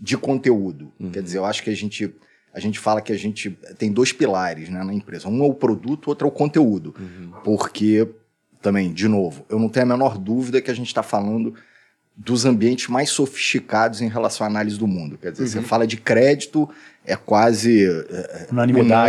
de 0.00 0.16
conteúdo. 0.16 0.90
Uhum. 0.98 1.10
Quer 1.10 1.22
dizer, 1.22 1.36
eu 1.36 1.44
acho 1.44 1.62
que 1.62 1.68
a 1.68 1.76
gente 1.76 2.10
a 2.54 2.58
gente 2.58 2.78
fala 2.78 3.02
que 3.02 3.12
a 3.12 3.18
gente 3.18 3.50
tem 3.76 3.92
dois 3.92 4.14
pilares 4.14 4.70
né, 4.70 4.82
na 4.82 4.94
empresa. 4.94 5.28
Um 5.28 5.44
é 5.44 5.46
o 5.46 5.52
produto, 5.52 6.08
outro 6.08 6.26
é 6.26 6.30
o 6.30 6.32
conteúdo. 6.32 6.94
Uhum. 6.98 7.32
Porque 7.44 8.08
também, 8.62 8.94
de 8.94 9.06
novo, 9.08 9.44
eu 9.50 9.58
não 9.58 9.68
tenho 9.68 9.84
a 9.84 9.88
menor 9.90 10.16
dúvida 10.16 10.62
que 10.62 10.70
a 10.70 10.74
gente 10.74 10.86
está 10.86 11.02
falando 11.02 11.52
dos 12.16 12.46
ambientes 12.46 12.88
mais 12.88 13.10
sofisticados 13.10 14.00
em 14.00 14.08
relação 14.08 14.46
à 14.46 14.48
análise 14.48 14.78
do 14.78 14.86
mundo. 14.86 15.18
Quer 15.18 15.32
dizer, 15.32 15.44
uhum. 15.44 15.50
você 15.50 15.68
fala 15.68 15.86
de 15.86 15.98
crédito, 15.98 16.66
é 17.06 17.14
quase 17.14 17.84
é, 17.86 18.46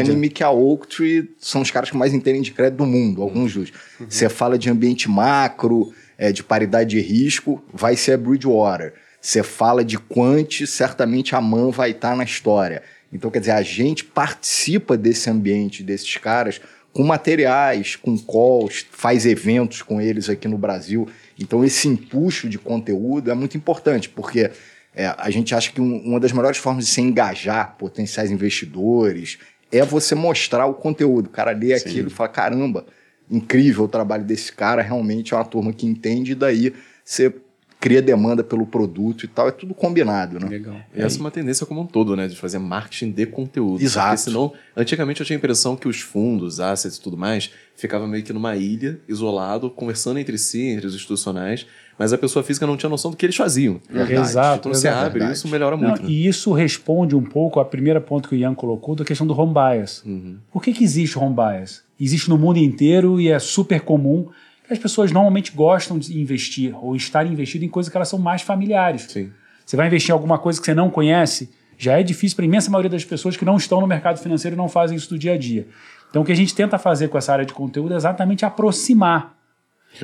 unânime 0.09 0.29
que 0.29 0.43
a 0.43 0.51
Oaktree 0.51 1.31
são 1.39 1.61
os 1.61 1.71
caras 1.71 1.89
que 1.89 1.97
mais 1.97 2.13
entendem 2.13 2.41
de 2.41 2.51
crédito 2.51 2.77
do 2.77 2.85
mundo, 2.85 3.21
alguns 3.21 3.53
dos. 3.53 3.71
Uhum. 3.99 4.05
Você 4.07 4.29
fala 4.29 4.57
de 4.57 4.69
ambiente 4.69 5.09
macro, 5.09 5.91
é, 6.17 6.31
de 6.31 6.43
paridade 6.43 6.91
de 6.91 7.01
risco, 7.01 7.63
vai 7.73 7.95
ser 7.95 8.13
a 8.13 8.17
Bridgewater. 8.17 8.93
Você 9.19 9.41
fala 9.41 9.83
de 9.83 9.97
quant, 9.97 10.65
certamente 10.67 11.35
a 11.35 11.41
MAN 11.41 11.71
vai 11.71 11.91
estar 11.91 12.11
tá 12.11 12.15
na 12.15 12.23
história. 12.23 12.83
Então, 13.11 13.31
quer 13.31 13.39
dizer, 13.39 13.51
a 13.51 13.61
gente 13.61 14.03
participa 14.03 14.95
desse 14.95 15.29
ambiente, 15.29 15.81
desses 15.81 16.17
caras, 16.17 16.61
com 16.93 17.03
materiais, 17.03 17.95
com 17.95 18.17
calls, 18.17 18.85
faz 18.91 19.25
eventos 19.25 19.81
com 19.81 20.01
eles 20.01 20.29
aqui 20.29 20.47
no 20.47 20.57
Brasil. 20.57 21.07
Então, 21.39 21.63
esse 21.63 21.87
empuxo 21.87 22.49
de 22.49 22.57
conteúdo 22.57 23.31
é 23.31 23.33
muito 23.33 23.57
importante, 23.57 24.09
porque 24.09 24.51
é, 24.97 25.13
a 25.15 25.29
gente 25.29 25.53
acha 25.53 25.71
que 25.71 25.79
um, 25.79 25.97
uma 25.99 26.19
das 26.19 26.31
melhores 26.31 26.57
formas 26.57 26.85
de 26.85 26.91
se 26.91 26.99
engajar 26.99 27.77
potenciais 27.77 28.31
investidores 28.31 29.37
é 29.71 29.85
você 29.85 30.15
mostrar 30.15 30.65
o 30.65 30.73
conteúdo. 30.73 31.27
O 31.27 31.29
cara 31.29 31.51
lê 31.51 31.77
Sim. 31.77 31.87
aquilo 31.87 32.07
e 32.07 32.11
fala: 32.11 32.29
caramba, 32.29 32.83
incrível 33.29 33.83
o 33.83 33.87
trabalho 33.87 34.23
desse 34.23 34.51
cara, 34.51 34.81
realmente 34.81 35.35
é 35.35 35.37
uma 35.37 35.45
turma 35.45 35.71
que 35.71 35.85
entende, 35.85 36.31
e 36.31 36.35
daí 36.35 36.73
você 37.05 37.31
cria 37.79 38.01
demanda 38.01 38.43
pelo 38.43 38.65
produto 38.65 39.23
e 39.23 39.27
tal, 39.27 39.47
é 39.47 39.51
tudo 39.51 39.75
combinado, 39.75 40.39
né? 40.39 40.47
Legal. 40.47 40.77
E 40.95 40.99
essa 40.99 41.17
é 41.17 41.19
uma 41.19 41.29
tendência 41.29 41.63
como 41.63 41.81
um 41.81 41.85
todo, 41.85 42.15
né? 42.15 42.27
De 42.27 42.35
fazer 42.35 42.57
marketing 42.57 43.11
de 43.11 43.27
conteúdo. 43.27 43.83
Exato. 43.83 44.07
Porque 44.07 44.31
senão, 44.31 44.53
antigamente 44.75 45.19
eu 45.19 45.25
tinha 45.27 45.37
a 45.37 45.39
impressão 45.39 45.75
que 45.75 45.87
os 45.87 46.01
fundos, 46.01 46.59
assets 46.59 46.97
e 46.97 47.01
tudo 47.01 47.15
mais, 47.15 47.51
ficavam 47.75 48.07
meio 48.07 48.23
que 48.23 48.33
numa 48.33 48.55
ilha, 48.55 48.99
isolado, 49.07 49.69
conversando 49.69 50.17
entre 50.17 50.39
si, 50.39 50.63
entre 50.63 50.87
os 50.87 50.95
institucionais, 50.95 51.67
mas 51.97 52.13
a 52.13 52.17
pessoa 52.17 52.43
física 52.43 52.67
não 52.67 52.77
tinha 52.77 52.89
noção 52.89 53.11
do 53.11 53.17
que 53.17 53.25
eles 53.25 53.35
faziam. 53.35 53.81
Verdade. 53.89 54.13
Exato. 54.13 54.69
Então 54.69 54.73
você 54.73 54.87
abre, 54.87 55.19
verdade. 55.19 55.37
isso 55.37 55.47
melhora 55.47 55.75
muito. 55.75 56.01
Não, 56.01 56.07
né? 56.07 56.13
E 56.13 56.27
isso 56.27 56.51
responde 56.53 57.15
um 57.15 57.23
pouco 57.23 57.59
a 57.59 57.65
primeira 57.65 57.99
ponto 57.99 58.29
que 58.29 58.35
o 58.35 58.37
Ian 58.37 58.53
colocou 58.53 58.95
da 58.95 59.03
questão 59.03 59.25
do 59.25 59.39
home 59.39 59.53
bias. 59.53 60.03
Uhum. 60.05 60.37
Por 60.51 60.61
que, 60.61 60.73
que 60.73 60.83
existe 60.83 61.17
home 61.17 61.35
bias? 61.35 61.83
Existe 61.99 62.29
no 62.29 62.37
mundo 62.37 62.57
inteiro 62.57 63.19
e 63.19 63.29
é 63.29 63.39
super 63.39 63.81
comum 63.81 64.27
as 64.69 64.77
pessoas 64.77 65.11
normalmente 65.11 65.51
gostam 65.53 65.97
de 65.97 66.19
investir 66.19 66.75
ou 66.83 66.95
estar 66.95 67.25
investido 67.25 67.63
em 67.63 67.69
coisas 67.69 67.89
que 67.89 67.97
elas 67.97 68.09
são 68.09 68.19
mais 68.19 68.41
familiares. 68.41 69.03
Sim. 69.03 69.31
Você 69.65 69.75
vai 69.75 69.87
investir 69.87 70.11
em 70.11 70.13
alguma 70.13 70.37
coisa 70.37 70.59
que 70.59 70.65
você 70.65 70.73
não 70.73 70.89
conhece, 70.89 71.49
já 71.77 71.99
é 71.99 72.03
difícil 72.03 72.35
para 72.35 72.45
a 72.45 72.47
imensa 72.47 72.69
maioria 72.69 72.89
das 72.89 73.05
pessoas 73.05 73.37
que 73.37 73.45
não 73.45 73.57
estão 73.57 73.79
no 73.79 73.87
mercado 73.87 74.19
financeiro 74.19 74.55
e 74.55 74.57
não 74.57 74.67
fazem 74.67 74.97
isso 74.97 75.09
do 75.09 75.17
dia 75.17 75.33
a 75.33 75.37
dia. 75.37 75.67
Então, 76.09 76.21
o 76.21 76.25
que 76.25 76.31
a 76.31 76.35
gente 76.35 76.55
tenta 76.55 76.77
fazer 76.77 77.09
com 77.09 77.17
essa 77.17 77.33
área 77.33 77.45
de 77.45 77.53
conteúdo 77.53 77.93
é 77.93 77.97
exatamente 77.97 78.45
aproximar. 78.45 79.36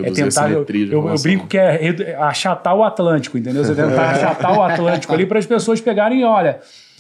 Reduzir 0.02 0.22
é 0.22 0.26
tentar. 0.26 0.52
Eu, 0.52 0.66
eu, 0.68 1.10
eu, 1.10 1.22
brinco 1.22 1.48
que 1.48 1.58
é 1.58 2.16
achatar 2.20 2.76
o 2.76 2.84
Atlântico, 2.84 3.38
entendeu? 3.38 3.64
Você 3.64 3.76
tentar 3.76 4.10
achatar 4.12 4.58
o 4.58 4.62
Atlântico 4.62 5.14
ali 5.14 5.26
para 5.26 5.40
as 5.40 5.46
pessoas 5.46 5.80
pegarem, 5.80 6.24
olha, 6.24 6.60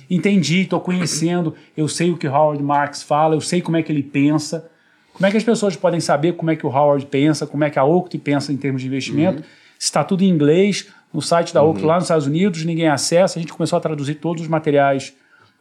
entendi, 0.10 0.62
estou 0.62 0.80
conhecendo, 0.80 1.56
eu 1.76 1.88
sei 1.88 2.12
o 2.12 2.18
que 2.18 2.28
Howard 2.28 2.62
Marks 2.62 3.04
fala, 3.04 3.36
eu 3.36 3.42
sei 3.42 3.62
como 3.62 3.78
é 3.78 3.84
que 3.84 3.92
ele 3.92 4.04
pensa. 4.04 4.70
Como 5.14 5.28
é 5.28 5.32
que 5.32 5.38
as 5.38 5.44
pessoas 5.44 5.76
podem 5.76 6.00
saber 6.00 6.34
como 6.34 6.50
é 6.50 6.56
que 6.56 6.66
o 6.66 6.70
Howard 6.70 7.06
pensa, 7.06 7.46
como 7.46 7.64
é 7.64 7.70
que 7.70 7.78
a 7.78 7.84
Oaktree 7.84 8.20
pensa 8.20 8.52
em 8.52 8.58
termos 8.58 8.82
de 8.82 8.88
investimento? 8.88 9.40
Uhum. 9.40 9.48
Está 9.78 10.04
tudo 10.04 10.24
em 10.24 10.28
inglês, 10.28 10.88
no 11.14 11.22
site 11.22 11.54
da 11.54 11.64
uhum. 11.64 11.86
lá 11.86 11.96
nos 11.96 12.06
Estados 12.06 12.26
Unidos, 12.26 12.66
ninguém 12.66 12.88
acessa. 12.88 13.38
A 13.38 13.42
gente 13.42 13.54
começou 13.54 13.78
a 13.78 13.80
traduzir 13.80 14.16
todos 14.16 14.42
os 14.42 14.48
materiais, 14.48 15.14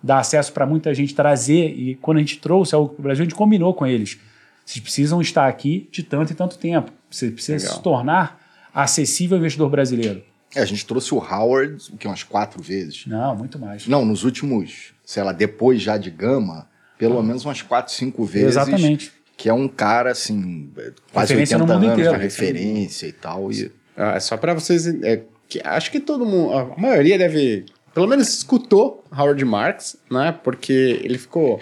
dar 0.03 0.19
acesso 0.19 0.53
para 0.53 0.65
muita 0.65 0.95
gente 0.95 1.15
trazer. 1.15 1.69
E 1.69 1.97
quando 1.97 2.17
a 2.17 2.21
gente 2.21 2.39
trouxe 2.39 2.75
a 2.75 2.79
Oaktree 2.79 2.97
para 2.97 3.03
o 3.03 3.05
Brasil, 3.05 3.23
a 3.23 3.25
gente 3.27 3.35
combinou 3.35 3.75
com 3.75 3.87
eles. 3.87 4.19
Vocês 4.65 4.83
precisam 4.83 5.21
estar 5.21 5.47
aqui 5.47 5.89
de 5.93 6.03
tanto 6.03 6.33
e 6.33 6.35
tanto 6.35 6.57
tempo. 6.57 6.91
Você 7.13 7.31
precisa 7.31 7.59
Legal. 7.59 7.77
se 7.77 7.83
tornar 7.83 8.41
acessível 8.75 9.37
ao 9.37 9.41
investidor 9.41 9.71
brasileiro. 9.71 10.23
É, 10.55 10.61
a 10.61 10.65
gente 10.65 10.85
trouxe 10.85 11.15
o 11.15 11.19
Howard, 11.19 11.77
o 11.93 11.97
que, 11.97 12.07
umas 12.07 12.23
quatro 12.23 12.63
vezes? 12.63 13.05
Não, 13.07 13.35
muito 13.37 13.59
mais. 13.59 13.87
Não, 13.87 14.05
nos 14.05 14.25
últimos, 14.25 14.93
sei 15.05 15.23
lá, 15.23 15.33
depois 15.33 15.81
já 15.81 15.97
de 15.97 16.11
Gama, 16.11 16.69
pelo 16.99 17.23
menos 17.23 17.45
umas 17.45 17.63
4, 17.63 17.93
5 17.93 18.25
vezes. 18.25 18.49
Exatamente. 18.49 19.13
Que 19.37 19.49
é 19.49 19.53
um 19.55 19.67
cara, 19.67 20.11
assim, 20.13 20.71
quase 21.13 21.33
Referência 21.33 21.57
80 21.57 21.59
no 21.59 21.81
mundo 21.81 21.91
anos, 21.93 21.99
inteiro. 22.07 22.19
referência 22.23 23.07
e 23.07 23.13
tal. 23.13 23.51
E 23.51 23.73
Ah, 23.97 24.21
só 24.21 24.37
pra 24.37 24.53
vocês. 24.55 24.87
é, 25.03 25.23
que 25.49 25.61
acho 25.65 25.91
que 25.91 25.99
todo 26.01 26.25
mundo. 26.25 26.53
A 26.53 26.77
maioria 26.81 27.19
deve. 27.19 27.65
Pelo 27.95 28.07
menos 28.07 28.29
escutou 28.29 29.05
Howard 29.11 29.45
Marks, 29.45 29.97
né? 30.11 30.33
Porque 30.45 31.01
ele 31.03 31.19
ficou 31.19 31.61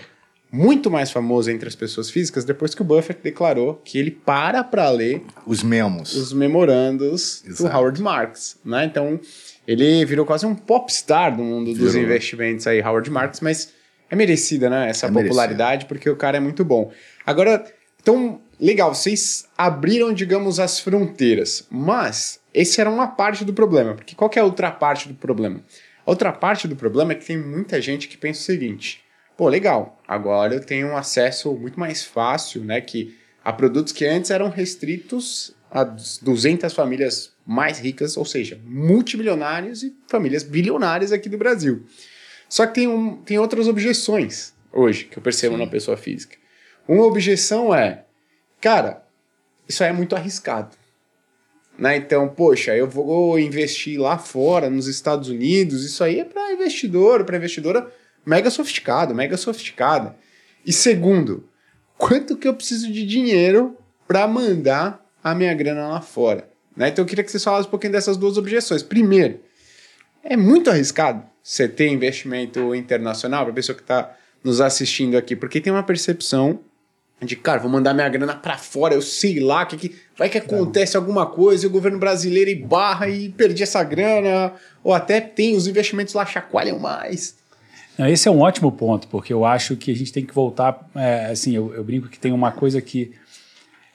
muito 0.53 0.91
mais 0.91 1.11
famoso 1.11 1.51
entre 1.51 1.69
as 1.69 1.75
pessoas 1.77 2.11
físicas 2.11 2.45
depois 2.45 2.75
que 2.75 2.83
o 2.83 2.85
Buffett 2.85 3.21
declarou 3.23 3.81
que 3.85 3.99
ele 3.99 4.11
para 4.11 4.65
pra 4.65 4.91
ler 4.91 5.23
os 5.47 5.63
memos. 5.63 6.15
os 6.17 6.33
memorandos 6.33 7.43
do 7.45 7.51
Exato. 7.51 7.77
Howard 7.77 8.03
Marks, 8.03 8.59
né? 8.65 8.85
Então, 8.85 9.21
ele 9.67 10.05
virou 10.05 10.27
quase 10.27 10.47
um 10.47 10.55
popstar 10.55 11.37
do 11.37 11.43
mundo 11.43 11.73
dos 11.73 11.93
Virou. 11.93 12.03
investimentos 12.09 12.67
aí, 12.67 12.81
Howard 12.83 13.09
Marks, 13.11 13.41
mas 13.41 13.73
é 14.11 14.17
merecida, 14.17 14.69
né? 14.69 14.89
Essa 14.91 15.07
É 15.07 15.11
popularidade, 15.11 15.87
porque 15.87 16.11
o 16.11 16.17
cara 16.17 16.37
é 16.39 16.41
muito 16.41 16.65
bom. 16.65 16.91
Agora, 17.25 17.65
então, 18.03 18.41
legal, 18.59 18.93
vocês 18.95 19.47
abriram, 19.57 20.13
digamos, 20.13 20.59
as 20.59 20.81
fronteiras, 20.81 21.67
mas 21.71 22.41
esse 22.53 22.81
era 22.81 22.91
uma 22.91 23.07
parte 23.07 23.45
do 23.45 23.53
problema, 23.53 23.95
porque 23.95 24.17
qual 24.17 24.31
é 24.35 24.41
a 24.41 24.45
outra 24.45 24.71
parte 24.73 25.07
do 25.07 25.15
problema? 25.15 25.61
A 26.05 26.11
outra 26.11 26.33
parte 26.33 26.67
do 26.67 26.75
problema 26.75 27.13
é 27.13 27.15
que 27.15 27.25
tem 27.27 27.39
muita 27.39 27.81
gente 27.81 28.09
que 28.09 28.17
pensa 28.17 28.41
o 28.41 28.43
seguinte, 28.45 29.01
pô, 29.41 29.49
legal, 29.49 29.99
agora 30.07 30.57
eu 30.57 30.61
tenho 30.61 30.89
um 30.89 30.97
acesso 30.99 31.55
muito 31.55 31.81
mais 31.81 32.05
fácil, 32.05 32.63
né, 32.63 32.79
que 32.79 33.17
a 33.43 33.51
produtos 33.51 33.91
que 33.91 34.05
antes 34.05 34.31
eram 34.31 34.51
restritos 34.51 35.57
a 35.71 35.83
200 35.83 36.71
famílias 36.75 37.33
mais 37.47 37.79
ricas, 37.79 38.19
ou 38.19 38.27
seja, 38.27 38.61
multimilionários 38.67 39.83
e 39.83 39.97
famílias 40.09 40.43
bilionárias 40.43 41.11
aqui 41.11 41.27
do 41.27 41.39
Brasil. 41.39 41.87
Só 42.51 42.67
que 42.67 42.75
tem, 42.75 42.87
um, 42.87 43.17
tem 43.17 43.39
outras 43.39 43.67
objeções 43.67 44.53
hoje 44.71 45.05
que 45.05 45.17
eu 45.17 45.23
percebo 45.23 45.57
na 45.57 45.67
pessoa 45.67 45.97
física. 45.97 46.37
Uma 46.87 47.07
objeção 47.07 47.75
é, 47.75 48.05
cara, 48.61 49.07
isso 49.67 49.83
aí 49.83 49.89
é 49.89 49.95
muito 49.95 50.15
arriscado. 50.15 50.77
Né? 51.79 51.97
Então, 51.97 52.29
poxa, 52.29 52.77
eu 52.77 52.87
vou 52.87 53.39
investir 53.39 53.99
lá 53.99 54.19
fora, 54.19 54.69
nos 54.69 54.87
Estados 54.87 55.31
Unidos, 55.31 55.83
isso 55.83 56.05
aí 56.05 56.21
é 56.21 56.27
para 56.27 56.53
investidor, 56.53 57.25
para 57.25 57.39
investidora 57.39 57.91
mega 58.25 58.51
sofisticado, 58.51 59.15
mega 59.15 59.37
sofisticada. 59.37 60.17
E 60.65 60.73
segundo, 60.73 61.49
quanto 61.97 62.37
que 62.37 62.47
eu 62.47 62.55
preciso 62.55 62.93
de 62.93 63.07
dinheiro 63.07 63.77
para 64.07 64.27
mandar 64.27 65.05
a 65.23 65.35
minha 65.35 65.55
grana 65.55 65.89
lá 65.89 66.01
fora? 66.01 66.49
Né? 66.77 66.89
Então 66.89 67.03
eu 67.03 67.07
queria 67.09 67.25
que 67.25 67.31
vocês 67.31 67.43
falassem 67.45 67.69
um 67.69 67.71
pouquinho 67.71 67.93
dessas 67.93 68.17
duas 68.17 68.37
objeções. 68.37 68.83
Primeiro, 68.83 69.41
é 70.23 70.37
muito 70.37 70.71
arriscado 70.71 71.25
você 71.43 71.69
ter 71.69 71.89
investimento 71.89 72.75
internacional 72.75 73.45
para 73.45 73.53
a 73.53 73.55
pessoa 73.55 73.75
que 73.75 73.83
está 73.83 74.15
nos 74.43 74.61
assistindo 74.61 75.17
aqui, 75.17 75.35
porque 75.35 75.61
tem 75.61 75.73
uma 75.73 75.83
percepção 75.83 76.61
de, 77.23 77.37
cara, 77.37 77.61
vou 77.61 77.71
mandar 77.71 77.93
minha 77.93 78.09
grana 78.09 78.35
para 78.35 78.57
fora, 78.57 78.95
eu 78.95 79.03
sei 79.03 79.41
lá, 79.41 79.67
que, 79.67 79.77
que 79.77 79.97
vai 80.17 80.29
que 80.29 80.39
acontece 80.39 80.97
alguma 80.97 81.27
coisa 81.27 81.65
e 81.65 81.69
o 81.69 81.71
governo 81.71 81.99
brasileiro 81.99 82.49
e 82.49 82.55
barra 82.55 83.09
e 83.09 83.29
perdi 83.29 83.63
essa 83.63 83.83
grana, 83.85 84.55
ou 84.83 84.95
até 84.95 85.21
tem 85.21 85.55
os 85.55 85.67
investimentos 85.67 86.15
lá 86.15 86.25
chacoalham 86.25 86.79
mais. 86.79 87.40
Esse 88.09 88.29
é 88.29 88.31
um 88.31 88.41
ótimo 88.41 88.73
ponto, 88.73 89.09
porque 89.09 89.33
eu 89.33 89.45
acho 89.45 89.77
que 89.77 89.91
a 89.91 89.95
gente 89.95 90.13
tem 90.13 90.25
que 90.25 90.35
voltar. 90.35 90.89
é, 90.95 91.27
assim, 91.27 91.55
eu, 91.55 91.75
eu 91.75 91.85
brinco 91.85 92.09
que 92.09 92.19
tem 92.19 92.33
uma 92.33 92.53
coisa 92.53 92.81
que 92.81 93.13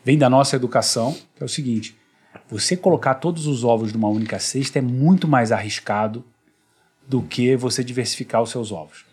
vem 0.03 0.17
da 0.17 0.29
nossa 0.29 0.55
educação, 0.55 1.15
que 1.35 1.41
é 1.41 1.45
o 1.45 1.49
seguinte: 1.49 1.95
você 2.49 2.77
colocar 2.77 3.15
todos 3.15 3.47
os 3.47 3.63
ovos 3.63 3.91
numa 3.93 4.09
única 4.09 4.37
cesta 4.39 4.79
é 4.79 4.81
muito 4.81 5.27
mais 5.27 5.51
arriscado 5.51 6.23
do 7.07 7.21
que 7.21 7.55
você 7.55 7.83
diversificar 7.83 8.41
os 8.41 8.51
seus 8.51 8.71
ovos. 8.71 9.05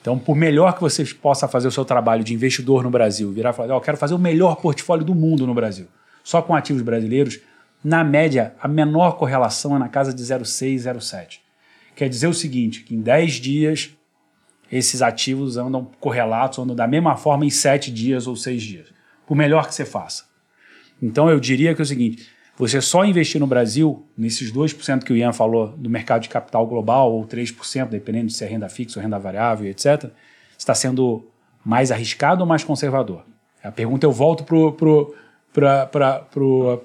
Então, 0.00 0.18
por 0.18 0.34
melhor 0.34 0.74
que 0.74 0.80
você 0.80 1.04
possa 1.04 1.46
fazer 1.46 1.68
o 1.68 1.72
seu 1.72 1.84
trabalho 1.84 2.24
de 2.24 2.34
investidor 2.34 2.82
no 2.82 2.90
Brasil, 2.90 3.30
virar 3.30 3.50
e 3.50 3.52
falar, 3.52 3.74
"Ó, 3.74 3.76
eu 3.76 3.80
quero 3.80 3.96
fazer 3.96 4.14
o 4.14 4.18
melhor 4.18 4.56
portfólio 4.56 5.04
do 5.04 5.14
mundo 5.14 5.46
no 5.46 5.54
Brasil, 5.54 5.86
só 6.24 6.42
com 6.42 6.54
ativos 6.54 6.82
brasileiros, 6.82 7.38
na 7.84 8.04
média, 8.04 8.54
a 8.60 8.68
menor 8.68 9.16
correlação 9.16 9.74
é 9.74 9.78
na 9.78 9.88
casa 9.88 10.14
de 10.14 10.22
0,6, 10.22 10.82
0,7. 10.82 11.40
Quer 11.96 12.08
dizer 12.08 12.28
o 12.28 12.34
seguinte, 12.34 12.82
que 12.82 12.94
em 12.94 13.00
10 13.00 13.34
dias 13.34 13.90
esses 14.72 15.02
ativos 15.02 15.58
andam 15.58 15.84
correlatos, 16.00 16.58
andam 16.58 16.74
da 16.74 16.88
mesma 16.88 17.14
forma 17.14 17.44
em 17.44 17.50
7 17.50 17.92
dias 17.92 18.26
ou 18.26 18.34
6 18.34 18.62
dias, 18.62 18.86
por 19.26 19.36
melhor 19.36 19.68
que 19.68 19.74
você 19.74 19.84
faça. 19.84 20.24
Então 21.00 21.28
eu 21.28 21.38
diria 21.38 21.74
que 21.74 21.82
é 21.82 21.84
o 21.84 21.86
seguinte, 21.86 22.26
você 22.56 22.80
só 22.80 23.04
investir 23.04 23.40
no 23.40 23.46
Brasil, 23.46 24.06
nesses 24.16 24.52
2% 24.52 25.04
que 25.04 25.12
o 25.12 25.16
Ian 25.16 25.32
falou 25.32 25.68
do 25.68 25.90
mercado 25.90 26.22
de 26.22 26.28
capital 26.28 26.66
global, 26.66 27.12
ou 27.12 27.26
3%, 27.26 27.88
dependendo 27.88 28.26
de 28.28 28.34
se 28.34 28.44
é 28.44 28.48
renda 28.48 28.68
fixa 28.68 28.98
ou 28.98 29.02
renda 29.02 29.18
variável, 29.18 29.68
etc., 29.70 30.10
está 30.56 30.74
sendo 30.74 31.28
mais 31.64 31.90
arriscado 31.90 32.40
ou 32.40 32.46
mais 32.46 32.64
conservador? 32.64 33.24
A 33.62 33.70
pergunta 33.70 34.06
eu 34.06 34.12
volto 34.12 34.44
para 34.44 35.90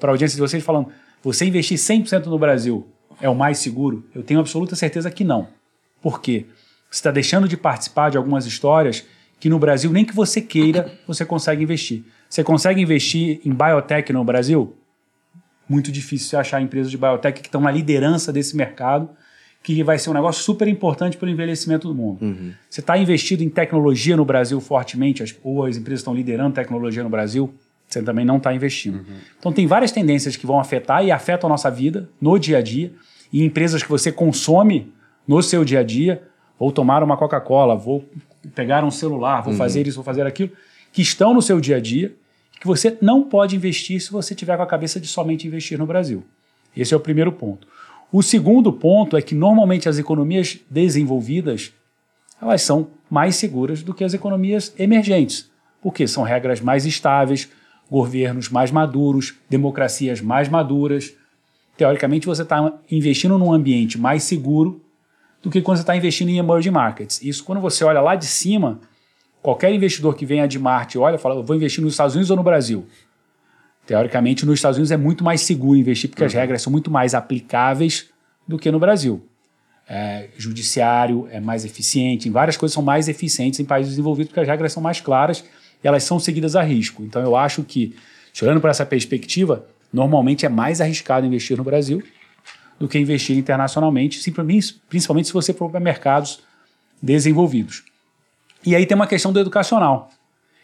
a 0.04 0.08
audiência 0.08 0.36
de 0.36 0.42
vocês 0.42 0.64
falando, 0.64 0.90
você 1.22 1.46
investir 1.46 1.78
100% 1.78 2.26
no 2.26 2.40
Brasil 2.40 2.88
é 3.22 3.30
o 3.30 3.36
mais 3.36 3.60
seguro? 3.60 4.06
Eu 4.14 4.24
tenho 4.24 4.40
absoluta 4.40 4.76
certeza 4.76 5.10
que 5.12 5.24
não. 5.24 5.48
Por 6.02 6.22
quê? 6.22 6.46
Você 6.90 7.00
está 7.00 7.12
deixando 7.12 7.48
de 7.48 7.58
participar 7.58 8.10
de 8.10 8.18
algumas 8.18 8.46
histórias 8.46 9.06
que 9.40 9.50
no 9.50 9.60
Brasil, 9.60 9.92
nem 9.92 10.04
que 10.04 10.16
você 10.16 10.42
queira, 10.42 10.92
você 11.06 11.24
consegue 11.24 11.64
investir. 11.64 12.04
Você 12.30 12.44
consegue 12.44 12.82
investir 12.82 13.40
em 13.46 13.54
biotech 13.54 14.12
no 14.12 14.24
Brasil? 14.24 14.76
Muito 15.70 15.92
difícil 15.92 16.30
você 16.30 16.38
achar 16.38 16.62
empresas 16.62 16.90
de 16.90 16.98
biotech 16.98 17.42
que 17.42 17.48
estão 17.48 17.62
na 17.62 17.70
liderança 17.70 18.34
desse 18.34 18.56
mercado, 18.56 19.10
que 19.62 19.84
vai 19.84 20.00
ser 20.00 20.10
um 20.10 20.14
negócio 20.14 20.44
super 20.44 20.68
importante 20.68 21.18
para 21.18 21.28
o 21.28 21.30
envelhecimento 21.30 21.88
do 21.88 21.94
mundo. 21.94 22.20
Você 22.70 22.80
está 22.80 22.98
investido 22.98 23.44
em 23.44 23.50
tecnologia 23.50 24.16
no 24.16 24.24
Brasil 24.24 24.60
fortemente, 24.62 25.22
as, 25.22 25.36
ou 25.44 25.66
as 25.66 25.76
empresas 25.78 26.00
estão 26.00 26.16
liderando 26.16 26.56
tecnologia 26.56 27.04
no 27.04 27.10
Brasil, 27.10 27.54
você 27.88 28.02
também 28.02 28.26
não 28.26 28.38
está 28.38 28.54
investindo. 28.54 29.06
Então 29.38 29.52
tem 29.52 29.68
várias 29.68 29.92
tendências 29.92 30.36
que 30.36 30.46
vão 30.46 30.60
afetar 30.60 31.04
e 31.06 31.12
afetam 31.12 31.50
a 31.50 31.52
nossa 31.52 31.70
vida 31.70 32.10
no 32.20 32.38
dia 32.40 32.58
a 32.58 32.62
dia, 32.62 32.94
e 33.32 33.44
empresas 33.44 33.84
que 33.84 33.90
você 33.90 34.12
consome 34.12 34.92
no 35.28 35.44
seu 35.44 35.66
dia 35.66 35.82
a 35.82 35.84
dia, 35.84 36.24
vou 36.60 36.72
tomar 36.72 37.04
uma 37.04 37.18
Coca-Cola, 37.18 37.76
vou 37.76 38.06
pegar 38.56 38.84
um 38.84 38.92
celular, 38.92 39.42
vou 39.42 39.54
fazer 39.54 39.88
isso, 39.88 39.98
vou 39.98 40.04
fazer 40.04 40.26
aquilo, 40.26 40.52
que 40.92 41.02
estão 41.02 41.34
no 41.34 41.42
seu 41.42 41.60
dia 41.60 41.78
a 41.78 41.80
dia, 41.80 42.16
que 42.60 42.68
você 42.68 42.98
não 43.02 43.24
pode 43.24 43.56
investir 43.56 44.02
se 44.02 44.12
você 44.12 44.34
tiver 44.34 44.58
com 44.58 44.64
a 44.64 44.68
cabeça 44.68 45.00
de 45.00 45.08
somente 45.08 45.48
investir 45.48 45.78
no 45.78 45.86
Brasil. 45.86 46.24
Esse 46.76 46.94
é 46.94 46.98
o 46.98 47.00
primeiro 47.00 47.32
ponto. 47.32 47.68
O 48.12 48.24
segundo 48.24 48.72
ponto 48.72 49.18
é 49.18 49.22
que 49.22 49.36
normalmente 49.36 49.90
as 49.90 49.98
economias 49.98 50.60
desenvolvidas 50.70 51.74
elas 52.42 52.62
são 52.62 52.88
mais 53.10 53.36
seguras 53.36 53.82
do 53.82 53.94
que 53.94 54.04
as 54.04 54.14
economias 54.14 54.74
emergentes, 54.78 55.50
porque 55.82 56.08
são 56.08 56.24
regras 56.24 56.62
mais 56.62 56.86
estáveis, 56.86 57.50
governos 57.90 58.50
mais 58.50 58.70
maduros, 58.72 59.36
democracias 59.50 60.22
mais 60.22 60.48
maduras. 60.48 61.14
Teoricamente, 61.76 62.28
você 62.28 62.44
está 62.44 62.80
investindo 62.92 63.38
num 63.38 63.52
ambiente 63.52 63.98
mais 63.98 64.24
seguro 64.24 64.82
do 65.48 65.52
que 65.52 65.62
quando 65.62 65.78
você 65.78 65.84
está 65.84 65.96
investindo 65.96 66.28
em 66.28 66.40
emerging 66.40 66.72
markets. 66.72 67.22
Isso, 67.24 67.42
quando 67.42 67.62
você 67.62 67.82
olha 67.86 68.02
lá 68.02 68.16
de 68.16 68.26
cima, 68.26 68.82
qualquer 69.42 69.74
investidor 69.74 70.14
que 70.14 70.26
venha 70.26 70.46
de 70.46 70.60
Marte 70.60 70.98
olha 70.98 71.16
e 71.16 71.18
fala, 71.18 71.42
vou 71.42 71.56
investir 71.56 71.82
nos 71.82 71.94
Estados 71.94 72.16
Unidos 72.16 72.30
ou 72.30 72.36
no 72.36 72.44
Brasil? 72.44 72.86
Teoricamente, 73.86 74.46
nos 74.46 74.56
Estados 74.56 74.78
Unidos 74.78 74.92
é 74.92 74.98
muito 74.98 75.24
mais 75.24 75.40
seguro 75.40 75.80
investir, 75.80 76.10
porque 76.10 76.26
as 76.26 76.34
regras 76.34 76.62
são 76.62 76.70
muito 76.70 76.92
mais 76.92 77.14
aplicáveis 77.16 78.10
do 78.46 78.60
que 78.60 78.70
no 78.70 78.78
Brasil. 78.78 79.26
É, 79.88 80.28
judiciário 80.38 81.30
é 81.32 81.40
mais 81.40 81.64
eficiente, 81.64 82.28
em 82.28 82.32
várias 82.32 82.58
coisas 82.58 82.74
são 82.74 82.84
mais 82.84 83.08
eficientes 83.08 83.62
em 83.62 83.64
países 83.64 83.94
desenvolvidos, 83.94 84.32
porque 84.32 84.42
as 84.42 84.48
regras 84.50 84.74
são 84.74 84.84
mais 84.84 85.00
claras 85.00 85.46
e 85.82 85.88
elas 85.88 86.04
são 86.04 86.20
seguidas 86.20 86.58
a 86.58 86.62
risco. 86.62 87.04
Então, 87.04 87.22
eu 87.22 87.38
acho 87.38 87.64
que, 87.64 87.96
olhando 88.42 88.60
para 88.60 88.72
essa 88.72 88.86
perspectiva, 88.86 89.66
normalmente 89.94 90.46
é 90.46 90.50
mais 90.50 90.82
arriscado 90.82 91.26
investir 91.26 91.56
no 91.56 91.64
Brasil 91.64 92.04
do 92.80 92.88
que 92.88 93.00
investir 93.00 93.38
internacionalmente, 93.38 94.20
principalmente 94.90 95.28
se 95.28 95.34
você 95.34 95.54
for 95.54 95.70
para 95.70 95.80
mercados 95.80 96.42
desenvolvidos. 97.02 97.84
E 98.66 98.76
aí 98.76 98.86
tem 98.86 98.96
uma 98.96 99.08
questão 99.08 99.32
do 99.32 99.40
educacional, 99.40 100.10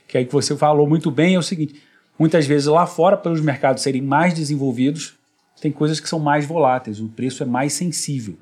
que 0.07 0.17
aí 0.17 0.25
que 0.25 0.31
você 0.31 0.55
falou 0.55 0.87
muito 0.87 1.09
bem, 1.09 1.35
é 1.35 1.39
o 1.39 1.43
seguinte, 1.43 1.81
muitas 2.17 2.45
vezes 2.45 2.67
lá 2.67 2.85
fora, 2.85 3.17
pelos 3.17 3.41
mercados 3.41 3.81
serem 3.81 4.01
mais 4.01 4.33
desenvolvidos, 4.33 5.15
tem 5.61 5.71
coisas 5.71 5.99
que 5.99 6.09
são 6.09 6.19
mais 6.19 6.45
voláteis, 6.45 6.99
o 6.99 7.07
preço 7.07 7.41
é 7.41 7.45
mais 7.45 7.73
sensível. 7.73 8.37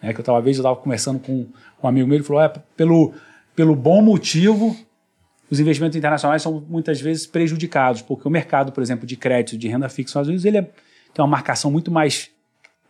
É 0.00 0.12
que 0.12 0.20
eu 0.20 0.24
tava, 0.24 0.38
uma 0.38 0.44
vez 0.44 0.56
eu 0.56 0.60
estava 0.60 0.76
conversando 0.76 1.18
com 1.18 1.46
um 1.82 1.88
amigo 1.88 2.06
meu, 2.06 2.16
ele 2.16 2.24
falou, 2.24 2.42
é, 2.42 2.48
pelo, 2.76 3.14
pelo 3.56 3.74
bom 3.74 4.00
motivo, 4.02 4.76
os 5.50 5.58
investimentos 5.58 5.96
internacionais 5.96 6.42
são 6.42 6.64
muitas 6.68 7.00
vezes 7.00 7.26
prejudicados, 7.26 8.02
porque 8.02 8.26
o 8.28 8.30
mercado, 8.30 8.70
por 8.70 8.82
exemplo, 8.82 9.06
de 9.06 9.16
crédito, 9.16 9.58
de 9.58 9.66
renda 9.66 9.88
fixa 9.88 10.02
nos 10.02 10.10
Estados 10.10 10.28
Unidos, 10.28 10.44
ele 10.44 10.58
é, 10.58 10.62
tem 10.62 11.24
uma 11.24 11.26
marcação 11.26 11.70
muito 11.70 11.90
mais 11.90 12.30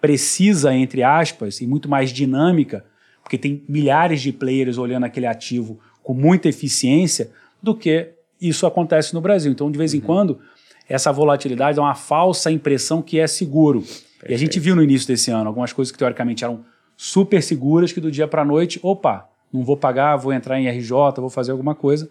precisa, 0.05 0.75
entre 0.75 1.03
aspas, 1.03 1.63
e 1.63 1.67
muito 1.67 1.89
mais 1.89 2.11
dinâmica, 2.11 2.85
porque 3.23 3.39
tem 3.39 3.65
milhares 3.67 4.21
de 4.21 4.35
players 4.35 4.77
olhando 4.77 5.05
aquele 5.05 5.27
ativo 5.27 5.81
com 6.03 6.13
muita 6.13 6.47
eficiência, 6.47 7.31
do 7.63 7.75
que 7.75 8.11
isso 8.39 8.67
acontece 8.67 9.15
no 9.15 9.23
Brasil. 9.23 9.51
Então, 9.51 9.71
de 9.71 9.79
vez 9.79 9.95
em 9.95 10.01
quando, 10.01 10.39
essa 10.87 11.11
volatilidade 11.11 11.77
dá 11.77 11.83
uma 11.83 11.95
falsa 11.95 12.51
impressão 12.51 13.01
que 13.01 13.19
é 13.19 13.27
seguro. 13.27 13.83
E 14.29 14.35
a 14.35 14.37
gente 14.37 14.61
viu 14.61 14.77
no 14.77 14.83
início 14.83 15.09
desse 15.09 15.31
ano 15.31 15.49
algumas 15.49 15.73
coisas 15.73 15.91
que 15.91 15.97
teoricamente 15.97 16.45
eram 16.45 16.67
super 16.99 17.43
seguras, 17.43 17.91
que 17.91 17.99
do 17.99 18.11
dia 18.11 18.29
para 18.29 18.43
a 18.43 18.45
noite, 18.45 18.79
opa, 18.83 19.27
não 19.51 19.65
vou 19.65 19.79
pagar, 19.79 20.17
vou 20.17 20.35
entrar 20.35 20.61
em 20.61 20.69
RJ, 20.69 20.91
vou 21.17 21.31
fazer 21.31 21.53
alguma 21.53 21.75
coisa. 21.75 22.11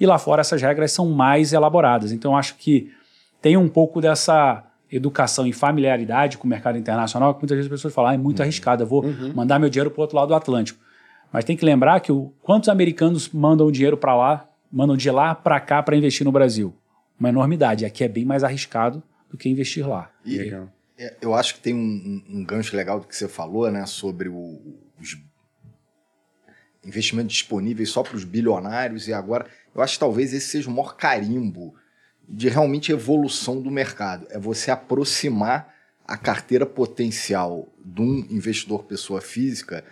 E 0.00 0.04
lá 0.04 0.18
fora 0.18 0.40
essas 0.40 0.60
regras 0.60 0.90
são 0.90 1.08
mais 1.08 1.52
elaboradas. 1.52 2.10
Então, 2.10 2.36
acho 2.36 2.56
que 2.56 2.90
tem 3.40 3.56
um 3.56 3.68
pouco 3.68 4.00
dessa 4.00 4.64
educação 4.90 5.46
e 5.46 5.52
familiaridade 5.52 6.36
com 6.38 6.46
o 6.46 6.50
mercado 6.50 6.76
internacional, 6.78 7.34
que 7.34 7.40
muitas 7.42 7.56
vezes 7.56 7.70
as 7.70 7.76
pessoas 7.78 7.94
falam, 7.94 8.10
ah, 8.10 8.14
é 8.14 8.18
muito 8.18 8.42
arriscado, 8.42 8.82
eu 8.82 8.86
vou 8.86 9.04
mandar 9.34 9.58
meu 9.58 9.68
dinheiro 9.68 9.90
para 9.90 10.00
o 10.00 10.02
outro 10.02 10.16
lado 10.16 10.28
do 10.28 10.34
Atlântico. 10.34 10.80
Mas 11.32 11.44
tem 11.44 11.56
que 11.56 11.64
lembrar 11.64 12.00
que 12.00 12.10
o, 12.10 12.32
quantos 12.42 12.68
americanos 12.68 13.28
mandam 13.30 13.70
dinheiro 13.70 13.96
para 13.96 14.16
lá, 14.16 14.48
mandam 14.70 14.96
de 14.96 15.10
lá 15.10 15.34
para 15.34 15.60
cá 15.60 15.82
para 15.82 15.96
investir 15.96 16.24
no 16.24 16.32
Brasil? 16.32 16.74
Uma 17.18 17.28
enormidade. 17.28 17.84
Aqui 17.84 18.02
é 18.02 18.08
bem 18.08 18.24
mais 18.24 18.42
arriscado 18.42 19.02
do 19.30 19.36
que 19.36 19.48
investir 19.48 19.86
lá. 19.88 20.10
E 20.24 20.38
Legal. 20.38 20.68
é, 20.98 21.16
eu 21.20 21.34
acho 21.34 21.54
que 21.54 21.60
tem 21.60 21.72
um, 21.74 21.78
um- 21.78 22.38
um 22.40 22.44
gancho 22.44 22.74
legal 22.76 22.98
do 22.98 23.06
que 23.06 23.14
você 23.14 23.28
falou, 23.28 23.70
né, 23.70 23.86
sobre 23.86 24.28
o- 24.28 24.60
os 25.00 25.16
investimentos 26.84 27.32
disponíveis 27.34 27.90
só 27.90 28.02
para 28.02 28.16
os 28.16 28.24
bilionários 28.24 29.06
e 29.06 29.12
agora 29.12 29.46
eu 29.74 29.82
acho 29.82 29.94
que 29.94 30.00
talvez 30.00 30.32
esse 30.32 30.48
seja 30.48 30.68
o 30.68 30.72
maior 30.72 30.96
carimbo 30.96 31.74
de 32.30 32.48
realmente 32.48 32.92
evolução 32.92 33.60
do 33.60 33.70
mercado. 33.70 34.26
É 34.30 34.38
você 34.38 34.70
aproximar 34.70 35.74
a 36.06 36.16
carteira 36.16 36.64
potencial 36.64 37.68
de 37.84 38.00
um 38.00 38.26
investidor 38.30 38.84
pessoa 38.84 39.20
física 39.20 39.84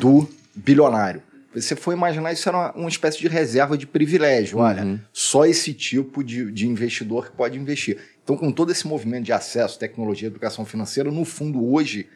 do 0.00 0.28
bilionário. 0.54 1.22
Você 1.54 1.74
for 1.74 1.92
imaginar 1.92 2.32
isso 2.32 2.48
era 2.48 2.56
uma, 2.56 2.72
uma 2.72 2.88
espécie 2.88 3.18
de 3.18 3.28
reserva 3.28 3.76
de 3.76 3.86
privilégio. 3.86 4.58
Olha, 4.58 5.00
só 5.12 5.44
esse 5.44 5.74
tipo 5.74 6.22
de, 6.22 6.50
de 6.50 6.66
investidor 6.66 7.26
que 7.26 7.36
pode 7.36 7.58
investir. 7.58 7.98
Então, 8.22 8.36
com 8.36 8.52
todo 8.52 8.70
esse 8.70 8.86
movimento 8.86 9.24
de 9.24 9.32
acesso, 9.32 9.78
tecnologia, 9.78 10.28
educação 10.28 10.64
financeira, 10.64 11.10
no 11.10 11.24
fundo, 11.24 11.72
hoje, 11.72 12.08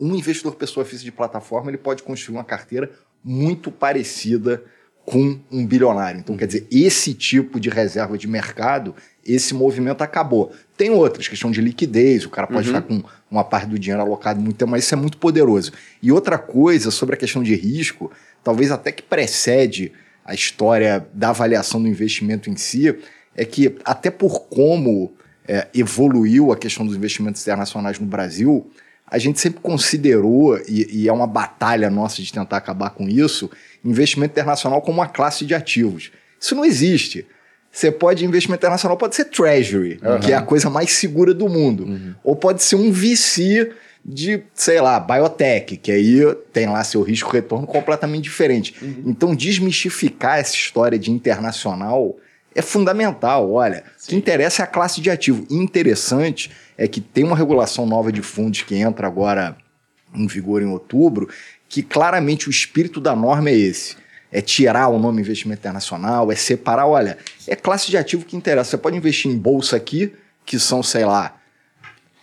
um 0.00 0.14
investidor 0.14 0.54
pessoa 0.54 0.86
física 0.86 1.06
de 1.06 1.12
plataforma 1.12 1.70
ele 1.70 1.78
pode 1.78 2.02
construir 2.02 2.36
uma 2.36 2.44
carteira 2.44 2.90
muito 3.24 3.72
parecida 3.72 4.62
com 5.06 5.38
um 5.52 5.64
bilionário. 5.64 6.18
Então, 6.18 6.36
quer 6.36 6.48
dizer, 6.48 6.66
esse 6.68 7.14
tipo 7.14 7.60
de 7.60 7.70
reserva 7.70 8.18
de 8.18 8.26
mercado, 8.26 8.92
esse 9.24 9.54
movimento 9.54 10.02
acabou. 10.02 10.52
Tem 10.76 10.90
outras, 10.90 11.28
questão 11.28 11.52
de 11.52 11.60
liquidez, 11.60 12.26
o 12.26 12.28
cara 12.28 12.48
pode 12.48 12.66
ficar 12.66 12.82
com 12.82 13.02
uma 13.30 13.44
parte 13.44 13.68
do 13.68 13.78
dinheiro 13.78 14.02
alocado 14.02 14.40
muito 14.40 14.56
tempo, 14.56 14.72
mas 14.72 14.82
isso 14.82 14.94
é 14.94 14.96
muito 14.96 15.16
poderoso. 15.16 15.72
E 16.02 16.10
outra 16.10 16.36
coisa 16.36 16.90
sobre 16.90 17.14
a 17.14 17.18
questão 17.18 17.40
de 17.40 17.54
risco, 17.54 18.10
talvez 18.42 18.72
até 18.72 18.90
que 18.90 19.02
precede 19.02 19.92
a 20.24 20.34
história 20.34 21.06
da 21.14 21.28
avaliação 21.28 21.80
do 21.80 21.86
investimento 21.86 22.50
em 22.50 22.56
si, 22.56 22.92
é 23.36 23.44
que 23.44 23.76
até 23.84 24.10
por 24.10 24.40
como 24.48 25.14
é, 25.46 25.68
evoluiu 25.72 26.50
a 26.50 26.56
questão 26.56 26.84
dos 26.84 26.96
investimentos 26.96 27.40
internacionais 27.42 28.00
no 28.00 28.06
Brasil, 28.06 28.68
a 29.06 29.18
gente 29.18 29.38
sempre 29.38 29.60
considerou, 29.60 30.58
e, 30.66 31.02
e 31.02 31.08
é 31.08 31.12
uma 31.12 31.28
batalha 31.28 31.88
nossa 31.88 32.20
de 32.20 32.32
tentar 32.32 32.56
acabar 32.56 32.90
com 32.90 33.08
isso, 33.08 33.48
investimento 33.88 34.32
internacional 34.32 34.82
como 34.82 34.98
uma 34.98 35.08
classe 35.08 35.44
de 35.44 35.54
ativos. 35.54 36.10
Isso 36.40 36.54
não 36.54 36.64
existe. 36.64 37.26
Você 37.70 37.90
pode, 37.90 38.24
investimento 38.24 38.60
internacional 38.60 38.96
pode 38.96 39.14
ser 39.14 39.26
treasury, 39.26 40.00
que 40.24 40.32
é 40.32 40.34
a 40.34 40.42
coisa 40.42 40.70
mais 40.70 40.92
segura 40.92 41.34
do 41.34 41.48
mundo. 41.48 42.16
Ou 42.24 42.34
pode 42.34 42.62
ser 42.62 42.76
um 42.76 42.90
VC 42.90 43.70
de, 44.04 44.42
sei 44.54 44.80
lá, 44.80 45.00
biotech, 45.00 45.76
que 45.76 45.90
aí 45.90 46.20
tem 46.52 46.66
lá 46.68 46.82
seu 46.84 47.02
risco-retorno 47.02 47.66
completamente 47.66 48.24
diferente. 48.24 48.74
Então, 49.04 49.34
desmistificar 49.34 50.38
essa 50.38 50.54
história 50.54 50.98
de 50.98 51.10
internacional 51.10 52.16
é 52.54 52.62
fundamental. 52.62 53.52
Olha, 53.52 53.84
o 54.02 54.06
que 54.06 54.16
interessa 54.16 54.62
é 54.62 54.64
a 54.64 54.66
classe 54.66 55.00
de 55.00 55.10
ativo. 55.10 55.46
E 55.50 55.56
interessante 55.56 56.50
é 56.78 56.88
que 56.88 57.00
tem 57.00 57.24
uma 57.24 57.36
regulação 57.36 57.84
nova 57.84 58.10
de 58.10 58.22
fundos 58.22 58.62
que 58.62 58.76
entra 58.76 59.06
agora 59.06 59.56
em 60.14 60.26
vigor 60.26 60.62
em 60.62 60.66
outubro, 60.66 61.28
que 61.68 61.82
claramente 61.82 62.48
o 62.48 62.50
espírito 62.50 63.00
da 63.00 63.14
norma 63.14 63.50
é 63.50 63.54
esse. 63.54 63.96
É 64.30 64.40
tirar 64.40 64.88
o 64.88 64.98
nome 64.98 65.20
investimento 65.20 65.60
internacional, 65.60 66.30
é 66.30 66.34
separar, 66.34 66.86
olha, 66.86 67.16
é 67.46 67.56
classe 67.56 67.90
de 67.90 67.96
ativo 67.96 68.24
que 68.24 68.36
interessa. 68.36 68.70
Você 68.70 68.78
pode 68.78 68.96
investir 68.96 69.30
em 69.30 69.36
bolsa 69.36 69.76
aqui, 69.76 70.12
que 70.44 70.58
são, 70.58 70.82
sei 70.82 71.04
lá, 71.04 71.36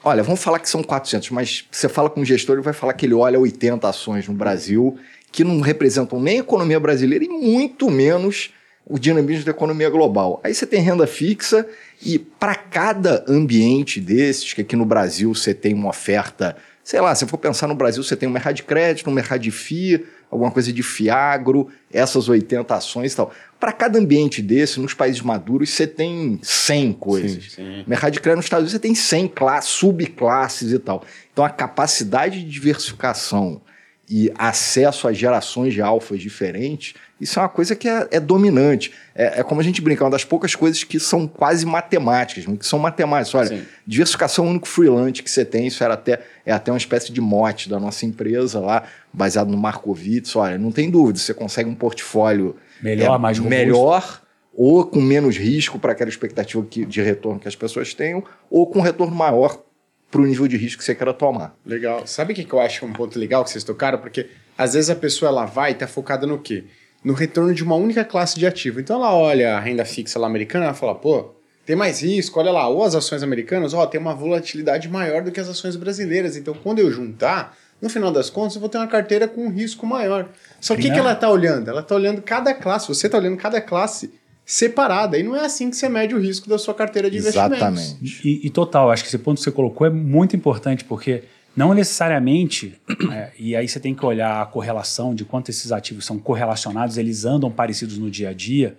olha, 0.03 0.21
vamos 0.21 0.43
falar 0.43 0.60
que 0.60 0.69
são 0.69 0.84
400, 0.84 1.29
mas 1.32 1.65
você 1.71 1.88
fala 1.88 2.10
com 2.10 2.21
o 2.21 2.25
gestor, 2.25 2.56
ele 2.56 2.63
vai 2.63 2.73
falar 2.73 2.93
que 2.93 3.06
ele 3.06 3.13
olha 3.13 3.39
80 3.39 3.88
ações 3.88 4.27
no 4.27 4.34
Brasil, 4.34 4.97
que 5.32 5.43
não 5.43 5.62
representam 5.62 6.21
nem 6.21 6.38
a 6.38 6.41
economia 6.41 6.79
brasileira 6.79 7.23
e 7.25 7.29
muito 7.29 7.89
menos 7.89 8.51
o 8.86 8.99
dinamismo 8.99 9.45
da 9.45 9.51
economia 9.51 9.89
global. 9.89 10.41
Aí 10.43 10.53
você 10.53 10.65
tem 10.65 10.82
renda 10.82 11.08
fixa 11.08 11.65
e 12.01 12.19
para 12.19 12.53
cada 12.53 13.23
ambiente 13.27 13.99
desses, 14.01 14.53
que 14.53 14.62
aqui 14.62 14.75
no 14.75 14.86
Brasil 14.86 15.34
você 15.34 15.53
tem 15.53 15.73
uma 15.73 15.89
oferta, 15.89 16.56
sei 16.83 16.99
lá, 16.99 17.15
se 17.15 17.25
for 17.25 17.37
pensar 17.37 17.67
no 17.67 17.75
Brasil, 17.75 18.03
você 18.03 18.15
tem 18.15 18.27
um 18.27 18.31
mercado 18.31 18.55
de 18.55 18.63
crédito, 18.63 19.09
um 19.09 19.13
mercado 19.13 19.39
de 19.39 19.51
FII, 19.51 20.05
alguma 20.29 20.51
coisa 20.51 20.73
de 20.73 20.83
FIAGRO, 20.83 21.69
essas 21.91 22.27
80 22.27 22.75
ações 22.75 23.13
e 23.13 23.15
tal. 23.15 23.31
Para 23.59 23.71
cada 23.71 23.97
ambiente 23.97 24.41
desse, 24.41 24.79
nos 24.79 24.93
países 24.93 25.21
maduros, 25.21 25.69
você 25.69 25.87
tem 25.87 26.39
100 26.41 26.93
coisas. 26.93 27.53
sim. 27.53 27.83
Mercado 27.87 28.11
de 28.11 28.19
crédito 28.19 28.37
nos 28.37 28.45
Estados 28.45 28.63
Unidos, 28.63 28.73
você 28.73 28.79
tem 28.79 28.95
100 28.95 29.27
classes, 29.29 29.71
subclasses 29.71 30.73
e 30.73 30.79
tal. 30.79 31.03
Então 31.31 31.45
a 31.45 31.49
capacidade 31.49 32.43
de 32.43 32.49
diversificação 32.49 33.61
e 34.09 34.31
acesso 34.37 35.07
a 35.07 35.13
gerações 35.13 35.73
de 35.73 35.81
alfas 35.81 36.19
diferentes, 36.21 36.93
isso 37.21 37.39
é 37.39 37.41
uma 37.41 37.47
coisa 37.49 37.73
que 37.73 37.87
é, 37.87 38.07
é 38.11 38.19
dominante. 38.19 38.91
É, 39.15 39.39
é 39.39 39.43
como 39.43 39.61
a 39.61 39.63
gente 39.63 39.81
brinca, 39.81 40.03
é 40.03 40.05
uma 40.05 40.11
das 40.11 40.25
poucas 40.25 40.53
coisas 40.55 40.83
que 40.83 40.99
são 40.99 41.25
quase 41.25 41.65
matemáticas, 41.65 42.45
que 42.57 42.65
são 42.65 42.77
matemáticas. 42.79 43.33
Olha, 43.33 43.47
Sim. 43.47 43.63
diversificação 43.87 44.45
único 44.45 44.67
freelance 44.67 45.23
que 45.23 45.31
você 45.31 45.45
tem, 45.45 45.67
isso 45.67 45.83
era 45.83 45.93
até, 45.93 46.21
é 46.45 46.51
até 46.51 46.69
uma 46.71 46.77
espécie 46.77 47.13
de 47.13 47.21
mote 47.21 47.69
da 47.69 47.79
nossa 47.79 48.05
empresa 48.05 48.59
lá, 48.59 48.83
baseado 49.13 49.49
no 49.49 49.57
Markowitz. 49.57 50.35
Olha, 50.35 50.57
não 50.57 50.71
tem 50.71 50.91
dúvida, 50.91 51.17
você 51.17 51.33
consegue 51.33 51.69
um 51.69 51.75
portfólio 51.75 52.57
Melhor, 52.81 53.15
é, 53.15 53.17
mais 53.17 53.37
robusto. 53.37 53.57
melhor 53.57 54.21
ou 54.55 54.85
com 54.85 55.01
menos 55.01 55.37
risco 55.37 55.79
para 55.79 55.93
aquela 55.93 56.09
expectativa 56.09 56.63
que- 56.69 56.85
de 56.85 57.01
retorno 57.01 57.39
que 57.39 57.47
as 57.47 57.55
pessoas 57.55 57.93
tenham, 57.93 58.23
ou 58.51 58.67
com 58.67 58.81
retorno 58.81 59.15
maior 59.15 59.63
para 60.13 60.21
o 60.21 60.26
nível 60.28 60.47
de 60.47 60.56
risco 60.56 60.78
que 60.78 60.86
você 60.86 60.93
queira 60.93 61.12
tomar. 61.12 61.58
Legal. 61.65 62.06
Sabe 62.06 62.34
o 62.34 62.36
que 62.36 62.54
eu 62.54 62.60
acho 62.60 62.86
um 62.86 62.93
ponto 62.93 63.17
legal 63.17 63.43
que 63.43 63.49
vocês 63.49 63.63
tocaram? 63.63 63.97
Porque 63.97 64.28
às 64.56 64.76
vezes 64.76 64.91
a 64.91 64.95
pessoa 64.95 65.30
ela 65.30 65.45
vai 65.45 65.71
e 65.71 65.73
tá 65.73 65.88
focada 65.88 66.28
no 66.28 66.38
quê? 66.38 66.65
No 67.04 67.13
retorno 67.13 67.52
de 67.52 67.63
uma 67.63 67.76
única 67.76 68.06
classe 68.06 68.38
de 68.38 68.45
ativo. 68.45 68.80
Então 68.80 68.97
ela 68.97 69.12
olha 69.12 69.58
a 69.58 69.60
renda 69.60 69.84
fixa 69.84 70.19
lá 70.19 70.28
americana 70.28 70.69
e 70.69 70.73
fala, 70.76 70.93
pô, 70.93 71.32
tem 71.65 71.76
mais 71.76 72.04
risco, 72.04 72.39
olha 72.39 72.52
lá, 72.52 72.67
ou 72.67 72.84
as 72.84 72.93
ações 72.93 73.23
americanas, 73.23 73.73
ó, 73.73 73.88
tem 73.88 73.99
uma 73.99 74.13
volatilidade 74.13 74.88
maior 74.88 75.23
do 75.23 75.32
que 75.32 75.39
as 75.39 75.49
ações 75.49 75.76
brasileiras. 75.76 76.38
Então 76.38 76.54
quando 76.54 76.78
eu 76.78 76.91
juntar, 76.91 77.58
no 77.82 77.89
final 77.89 78.12
das 78.12 78.30
contas, 78.30 78.54
eu 78.54 78.62
vou 78.62 78.69
ter 78.69 78.78
uma 78.78 78.88
carteira 78.88 79.28
com 79.28 79.47
um 79.47 79.49
risco 79.49 79.88
maior. 79.88 80.30
Só 80.62 80.76
que 80.76 80.89
o 80.89 80.93
que, 80.93 80.99
ela 80.99 81.15
tá 81.15 81.28
olhando? 81.28 81.69
Ela 81.69 81.82
tá 81.82 81.95
olhando 81.95 82.21
cada 82.21 82.54
classe, 82.54 82.88
você 82.88 83.10
tá 83.10 83.17
olhando 83.17 83.38
cada 83.38 83.60
classe 83.60 84.13
separada. 84.45 85.17
E 85.17 85.23
não 85.23 85.36
é 85.36 85.45
assim 85.45 85.69
que 85.69 85.75
você 85.75 85.88
mede 85.89 86.13
o 86.13 86.19
risco 86.19 86.49
da 86.49 86.58
sua 86.58 86.73
carteira 86.73 87.10
de 87.10 87.17
investimentos. 87.17 87.58
Exatamente. 87.58 88.27
E, 88.27 88.47
e 88.47 88.49
total, 88.49 88.91
acho 88.91 89.03
que 89.03 89.10
esse 89.10 89.17
ponto 89.17 89.38
que 89.38 89.43
você 89.43 89.51
colocou 89.51 89.88
é 89.88 89.89
muito 89.89 90.36
importante, 90.36 90.84
porque 90.84 91.23
não 91.56 91.73
necessariamente, 91.73 92.79
é, 93.12 93.32
e 93.38 93.56
aí 93.56 93.67
você 93.67 93.79
tem 93.79 93.93
que 93.93 94.06
olhar 94.06 94.41
a 94.41 94.45
correlação 94.45 95.13
de 95.13 95.23
quanto 95.23 95.49
esses 95.49 95.71
ativos 95.71 96.06
são 96.06 96.17
correlacionados, 96.17 96.97
eles 96.97 97.25
andam 97.25 97.51
parecidos 97.51 97.97
no 97.97 98.10
dia 98.10 98.29
a 98.29 98.34
dia, 98.34 98.77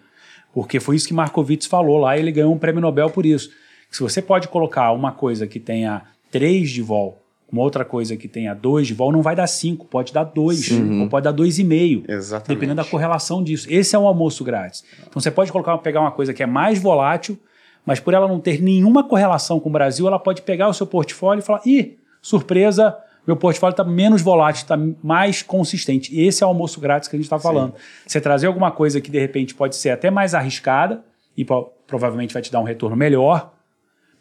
porque 0.52 0.78
foi 0.78 0.96
isso 0.96 1.08
que 1.08 1.14
Markowitz 1.14 1.66
falou 1.66 1.98
lá, 1.98 2.16
e 2.16 2.20
ele 2.20 2.32
ganhou 2.32 2.52
um 2.52 2.58
prêmio 2.58 2.80
Nobel 2.80 3.10
por 3.10 3.24
isso. 3.24 3.50
Se 3.90 4.00
você 4.00 4.20
pode 4.20 4.48
colocar 4.48 4.92
uma 4.92 5.12
coisa 5.12 5.46
que 5.46 5.60
tenha 5.60 6.02
3 6.30 6.68
de 6.70 6.82
vol, 6.82 7.23
uma 7.54 7.62
outra 7.62 7.84
coisa 7.84 8.16
que 8.16 8.26
tenha 8.26 8.52
2 8.52 8.88
de 8.88 8.94
vol, 8.94 9.12
não 9.12 9.22
vai 9.22 9.36
dar 9.36 9.46
5, 9.46 9.86
pode 9.86 10.12
dar 10.12 10.24
2, 10.24 10.72
ou 11.02 11.08
pode 11.08 11.24
dar 11.24 11.32
2,5. 11.32 12.04
Exatamente. 12.08 12.48
Dependendo 12.48 12.82
da 12.82 12.84
correlação 12.84 13.42
disso. 13.44 13.68
Esse 13.70 13.94
é 13.94 13.98
um 13.98 14.08
almoço 14.08 14.42
grátis. 14.42 14.84
Então 15.06 15.22
você 15.22 15.30
pode 15.30 15.52
colocar, 15.52 15.78
pegar 15.78 16.00
uma 16.00 16.10
coisa 16.10 16.34
que 16.34 16.42
é 16.42 16.46
mais 16.46 16.80
volátil, 16.82 17.38
mas 17.86 18.00
por 18.00 18.12
ela 18.12 18.26
não 18.26 18.40
ter 18.40 18.60
nenhuma 18.60 19.04
correlação 19.04 19.60
com 19.60 19.68
o 19.68 19.72
Brasil, 19.72 20.06
ela 20.08 20.18
pode 20.18 20.42
pegar 20.42 20.68
o 20.68 20.74
seu 20.74 20.86
portfólio 20.86 21.40
e 21.40 21.44
falar: 21.44 21.60
ih, 21.64 21.96
surpresa, 22.20 22.96
meu 23.24 23.36
portfólio 23.36 23.72
está 23.72 23.84
menos 23.84 24.20
volátil, 24.20 24.62
está 24.62 24.76
mais 25.02 25.40
consistente. 25.40 26.12
E 26.12 26.26
esse 26.26 26.42
é 26.42 26.46
o 26.46 26.48
almoço 26.48 26.80
grátis 26.80 27.08
que 27.08 27.14
a 27.14 27.18
gente 27.18 27.26
está 27.26 27.38
falando. 27.38 27.74
Você 28.04 28.20
trazer 28.20 28.48
alguma 28.48 28.72
coisa 28.72 29.00
que 29.00 29.10
de 29.12 29.20
repente 29.20 29.54
pode 29.54 29.76
ser 29.76 29.90
até 29.90 30.10
mais 30.10 30.34
arriscada 30.34 31.04
e 31.36 31.46
provavelmente 31.86 32.34
vai 32.34 32.42
te 32.42 32.50
dar 32.50 32.58
um 32.58 32.64
retorno 32.64 32.96
melhor 32.96 33.52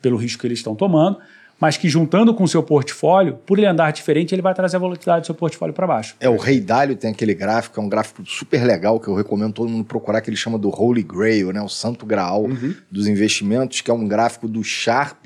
pelo 0.03 0.17
risco 0.17 0.41
que 0.41 0.47
eles 0.47 0.59
estão 0.59 0.75
tomando, 0.75 1.17
mas 1.59 1.77
que 1.77 1.87
juntando 1.87 2.33
com 2.33 2.43
o 2.43 2.47
seu 2.47 2.61
portfólio, 2.61 3.39
por 3.45 3.57
ele 3.57 3.67
andar 3.67 3.91
diferente, 3.91 4.33
ele 4.35 4.41
vai 4.41 4.53
trazer 4.53 4.75
a 4.75 4.79
volatilidade 4.79 5.21
do 5.21 5.25
seu 5.27 5.35
portfólio 5.35 5.73
para 5.73 5.87
baixo. 5.87 6.15
É, 6.19 6.29
o 6.29 6.37
Rei 6.37 6.59
Dalio 6.59 6.95
tem 6.95 7.11
aquele 7.11 7.33
gráfico, 7.33 7.79
é 7.79 7.83
um 7.83 7.89
gráfico 7.89 8.25
super 8.25 8.63
legal 8.63 8.99
que 8.99 9.07
eu 9.07 9.15
recomendo 9.15 9.53
todo 9.53 9.69
mundo 9.69 9.85
procurar, 9.85 10.21
que 10.21 10.29
ele 10.29 10.37
chama 10.37 10.57
do 10.57 10.69
Holy 10.69 11.03
Grail, 11.03 11.51
né? 11.53 11.61
O 11.61 11.69
santo 11.69 12.05
graal 12.05 12.45
dos 12.91 13.07
investimentos, 13.07 13.81
que 13.81 13.89
é 13.89 13.93
um 13.93 14.07
gráfico 14.07 14.47
do 14.47 14.63
Sharp 14.63 15.25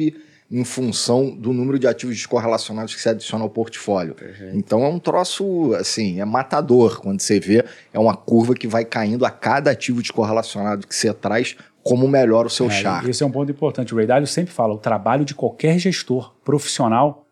em 0.50 0.64
função 0.64 1.30
do 1.30 1.52
número 1.52 1.78
de 1.78 1.88
ativos 1.88 2.16
descorrelacionados 2.16 2.96
que 2.96 3.02
se 3.02 3.10
adiciona 3.10 3.44
ao 3.44 3.50
portfólio. 3.50 4.16
Então 4.54 4.84
é 4.84 4.88
um 4.88 5.00
troço, 5.00 5.74
assim, 5.74 6.22
é 6.22 6.26
matador 6.26 7.02
quando 7.02 7.20
você 7.20 7.40
vê, 7.40 7.66
é 7.92 8.00
uma 8.00 8.16
curva 8.16 8.54
que 8.54 8.68
vai 8.68 8.86
caindo 8.86 9.26
a 9.26 9.30
cada 9.30 9.72
ativo 9.72 10.02
descorrelacionado 10.02 10.88
que 10.88 10.96
você 10.96 11.14
traz, 11.14 11.58
como 11.88 12.08
melhora 12.08 12.48
o 12.48 12.50
seu 12.50 12.68
É, 12.68 12.70
Sharp. 12.70 13.08
Esse 13.08 13.24
é 13.24 13.26
um 13.26 13.32
ponto 13.32 13.52
importante. 13.52 13.94
O 13.94 13.98
Ray 13.98 14.06
Dalio 14.06 14.28
sempre 14.28 14.54
fala: 14.54 14.74
o 14.74 14.78
trabalho 14.78 15.24
de 15.24 15.34
qualquer 15.34 15.80
gestor 15.80 16.34
profissional 16.44 17.26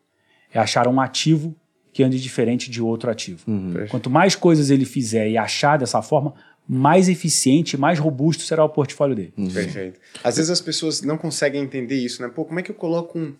é 0.54 0.60
achar 0.60 0.88
um 0.88 1.00
ativo 1.02 1.56
que 1.92 2.04
ande 2.04 2.20
diferente 2.22 2.70
de 2.70 2.82
outro 2.82 3.10
ativo. 3.10 3.44
Uhum. 3.48 3.86
Quanto 3.90 4.10
mais 4.10 4.36
coisas 4.36 4.70
ele 4.70 4.86
fizer 4.86 5.30
e 5.30 5.38
achar 5.38 5.78
dessa 5.78 6.02
forma, 6.02 6.34
mais 6.68 7.08
eficiente, 7.08 7.78
mais 7.78 8.00
robusto 8.00 8.44
será 8.44 8.64
o 8.64 8.70
portfólio 8.70 9.16
dele. 9.16 9.34
Perfeito. 9.54 10.00
Às 10.24 10.38
vezes 10.38 10.50
as 10.52 10.62
pessoas 10.62 11.02
não 11.02 11.18
conseguem 11.18 11.62
entender 11.62 11.96
isso, 11.96 12.22
né? 12.22 12.28
Pô, 12.28 12.44
como 12.44 12.60
é 12.60 12.64
que 12.64 12.72
eu 12.72 12.76
coloco 12.76 13.18
um, 13.18 13.34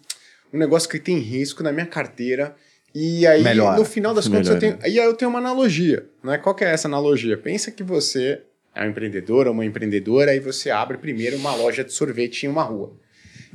um 0.54 0.58
negócio 0.58 0.88
que 0.90 1.00
tem 1.00 1.18
risco 1.20 1.64
na 1.64 1.72
minha 1.72 1.86
carteira 1.86 2.56
e 2.94 3.28
aí 3.28 3.44
Melhora. 3.44 3.78
no 3.78 3.84
final 3.84 4.14
das 4.14 4.28
contas 4.28 4.48
eu 4.48 4.56
Melhora. 4.56 4.78
tenho, 4.78 4.94
e 4.94 5.00
aí 5.00 5.06
eu 5.06 5.14
tenho 5.16 5.30
uma 5.30 5.40
analogia, 5.40 6.08
né? 6.24 6.38
Qual 6.38 6.56
que 6.56 6.64
é 6.64 6.72
essa 6.72 6.88
analogia? 6.88 7.36
Pensa 7.38 7.72
que 7.72 7.84
você 7.84 8.42
é 8.76 8.86
um 8.86 8.90
empreendedor 8.90 9.48
ou 9.48 9.54
uma 9.54 9.66
empreendedora 9.66 10.36
e 10.36 10.40
você 10.40 10.70
abre 10.70 10.98
primeiro 10.98 11.38
uma 11.38 11.56
loja 11.56 11.84
de 11.84 11.94
sorvete 11.94 12.44
em 12.44 12.50
uma 12.50 12.64
rua. 12.64 12.92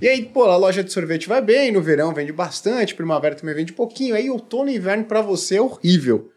E 0.00 0.08
aí, 0.08 0.24
pô, 0.24 0.44
a 0.44 0.56
loja 0.56 0.82
de 0.82 0.90
sorvete 0.90 1.28
vai 1.28 1.42
bem, 1.42 1.70
no 1.70 1.82
verão 1.82 2.14
vende 2.14 2.32
bastante, 2.32 2.94
primavera 2.94 3.34
também 3.34 3.54
vende 3.54 3.74
pouquinho, 3.74 4.14
aí 4.14 4.30
outono 4.30 4.70
e 4.70 4.76
inverno 4.76 5.04
pra 5.04 5.20
você 5.20 5.56
é 5.56 5.60
horrível. 5.60 6.32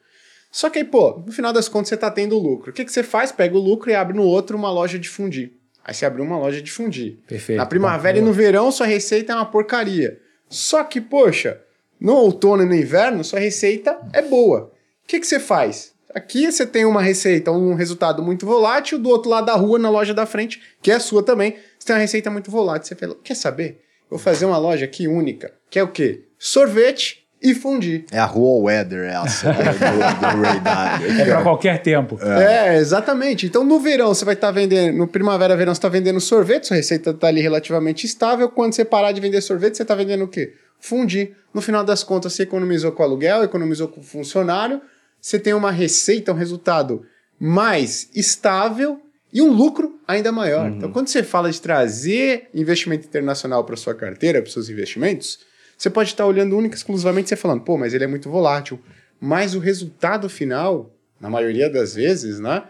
Só 0.51 0.69
que 0.69 0.79
aí, 0.79 0.83
pô, 0.83 1.23
no 1.25 1.31
final 1.31 1.53
das 1.53 1.69
contas 1.69 1.89
você 1.89 1.97
tá 1.97 2.11
tendo 2.11 2.37
lucro. 2.37 2.71
O 2.71 2.73
que, 2.73 2.83
que 2.83 2.91
você 2.91 3.01
faz? 3.01 3.31
Pega 3.31 3.55
o 3.55 3.59
lucro 3.59 3.89
e 3.89 3.95
abre 3.95 4.15
no 4.15 4.23
outro 4.23 4.57
uma 4.57 4.69
loja 4.69 4.99
de 4.99 5.07
fundir. 5.07 5.53
Aí 5.83 5.93
você 5.93 6.05
abriu 6.05 6.25
uma 6.25 6.37
loja 6.37 6.61
de 6.61 6.71
fundir. 6.71 7.19
Perfeito. 7.25 7.57
Na 7.57 7.65
primavera 7.65 8.17
e 8.17 8.21
Boa. 8.21 8.29
no 8.29 8.35
verão, 8.35 8.71
sua 8.71 8.85
receita 8.85 9.31
é 9.31 9.35
uma 9.35 9.45
porcaria. 9.45 10.19
Só 10.49 10.83
que, 10.83 11.01
poxa, 11.01 11.61
no 11.99 12.13
outono 12.13 12.63
e 12.63 12.65
no 12.65 12.75
inverno, 12.75 13.23
sua 13.23 13.39
receita 13.39 13.97
é 14.11 14.21
boa. 14.21 14.71
O 15.03 15.07
que, 15.07 15.19
que 15.19 15.25
você 15.25 15.39
faz? 15.39 15.92
Aqui 16.13 16.51
você 16.51 16.65
tem 16.65 16.85
uma 16.85 17.01
receita, 17.01 17.51
um 17.51 17.73
resultado 17.73 18.21
muito 18.21 18.45
volátil, 18.45 18.99
do 18.99 19.09
outro 19.09 19.29
lado 19.29 19.45
da 19.45 19.55
rua, 19.55 19.79
na 19.79 19.89
loja 19.89 20.13
da 20.13 20.25
frente, 20.25 20.61
que 20.81 20.91
é 20.91 20.95
a 20.95 20.99
sua 20.99 21.23
também, 21.23 21.55
você 21.79 21.87
tem 21.87 21.95
uma 21.95 22.01
receita 22.01 22.29
muito 22.29 22.51
volátil. 22.51 22.87
Você 22.87 22.95
fala, 22.95 23.15
quer 23.23 23.35
saber? 23.35 23.81
Vou 24.09 24.19
fazer 24.19 24.45
uma 24.45 24.57
loja 24.57 24.85
aqui 24.85 25.07
única, 25.07 25.51
que 25.69 25.79
é 25.79 25.83
o 25.83 25.87
quê? 25.87 26.25
Sorvete 26.37 27.23
e 27.43 27.53
fundir. 27.53 28.05
É 28.09 28.19
a 28.19 28.25
rua 28.25 28.63
Weather 28.63 29.03
essa 29.09 29.51
do, 29.51 29.57
do, 29.59 30.35
do 30.35 30.41
Ray 30.41 30.59
Dalio. 30.61 31.21
É 31.21 31.25
para 31.25 31.41
qualquer 31.43 31.81
tempo. 31.81 32.17
É. 32.21 32.77
exatamente. 32.77 33.45
Então 33.45 33.65
no 33.65 33.79
verão 33.79 34.13
você 34.13 34.23
vai 34.23 34.33
estar 34.33 34.49
vendendo, 34.51 34.97
no 34.97 35.07
primavera, 35.07 35.57
verão 35.57 35.73
você 35.73 35.79
está 35.79 35.89
vendendo 35.89 36.21
sorvete, 36.21 36.67
sua 36.67 36.77
receita 36.77 37.09
está 37.09 37.27
ali 37.27 37.41
relativamente 37.41 38.05
estável. 38.05 38.47
Quando 38.47 38.73
você 38.73 38.85
parar 38.85 39.11
de 39.11 39.19
vender 39.19 39.41
sorvete, 39.41 39.75
você 39.75 39.81
está 39.81 39.93
vendendo 39.93 40.23
o 40.23 40.27
quê? 40.27 40.53
Fundir. 40.79 41.35
No 41.53 41.61
final 41.61 41.83
das 41.83 42.01
contas, 42.03 42.33
você 42.33 42.43
economizou 42.43 42.93
com 42.93 43.03
o 43.03 43.05
aluguel, 43.05 43.43
economizou 43.43 43.89
com 43.89 43.99
o 43.99 44.03
funcionário, 44.03 44.81
você 45.23 45.39
tem 45.39 45.53
uma 45.53 45.71
receita, 45.71 46.33
um 46.33 46.35
resultado 46.35 47.05
mais 47.39 48.09
estável 48.13 48.99
e 49.31 49.41
um 49.41 49.51
lucro 49.53 49.99
ainda 50.05 50.33
maior. 50.33 50.69
Então, 50.69 50.91
quando 50.91 51.07
você 51.07 51.23
fala 51.23 51.49
de 51.49 51.61
trazer 51.61 52.49
investimento 52.53 53.07
internacional 53.07 53.63
para 53.63 53.77
sua 53.77 53.95
carteira, 53.95 54.41
para 54.41 54.51
seus 54.51 54.67
investimentos, 54.69 55.39
você 55.77 55.89
pode 55.89 56.09
estar 56.09 56.25
olhando 56.25 56.57
única 56.57 56.75
e 56.75 56.77
exclusivamente 56.77 57.29
você 57.29 57.37
falando, 57.37 57.61
pô, 57.61 57.77
mas 57.77 57.93
ele 57.93 58.03
é 58.03 58.07
muito 58.07 58.29
volátil. 58.29 58.79
Mas 59.19 59.55
o 59.55 59.59
resultado 59.59 60.27
final, 60.29 60.93
na 61.21 61.29
maioria 61.29 61.69
das 61.69 61.95
vezes, 61.95 62.39
né, 62.41 62.63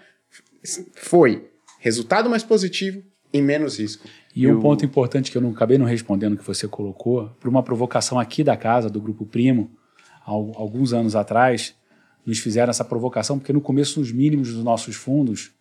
foi 0.94 1.50
resultado 1.80 2.30
mais 2.30 2.44
positivo 2.44 3.02
e 3.34 3.42
menos 3.42 3.80
risco. 3.80 4.08
E 4.36 4.48
um 4.48 4.60
ponto 4.62 4.86
importante 4.86 5.32
que 5.32 5.38
eu 5.38 5.42
não 5.42 5.52
acabei 5.52 5.78
não 5.80 5.86
respondendo 5.88 6.38
que 6.38 6.46
você 6.46 6.68
colocou, 6.68 7.30
por 7.40 7.50
uma 7.50 7.64
provocação 7.64 8.20
aqui 8.20 8.44
da 8.44 8.56
casa, 8.56 8.90
do 8.90 9.02
Grupo 9.02 9.26
Primo, 9.26 9.72
al- 10.26 10.52
alguns 10.56 10.94
anos 10.94 11.16
atrás, 11.16 11.76
nos 12.26 12.40
fizeram 12.40 12.70
essa 12.70 12.86
provocação, 12.86 13.38
porque 13.38 13.54
no 13.54 13.62
começo 13.62 14.00
os 14.00 14.12
mínimos 14.12 14.54
dos 14.54 14.64
nossos 14.64 14.96
fundos, 14.96 15.52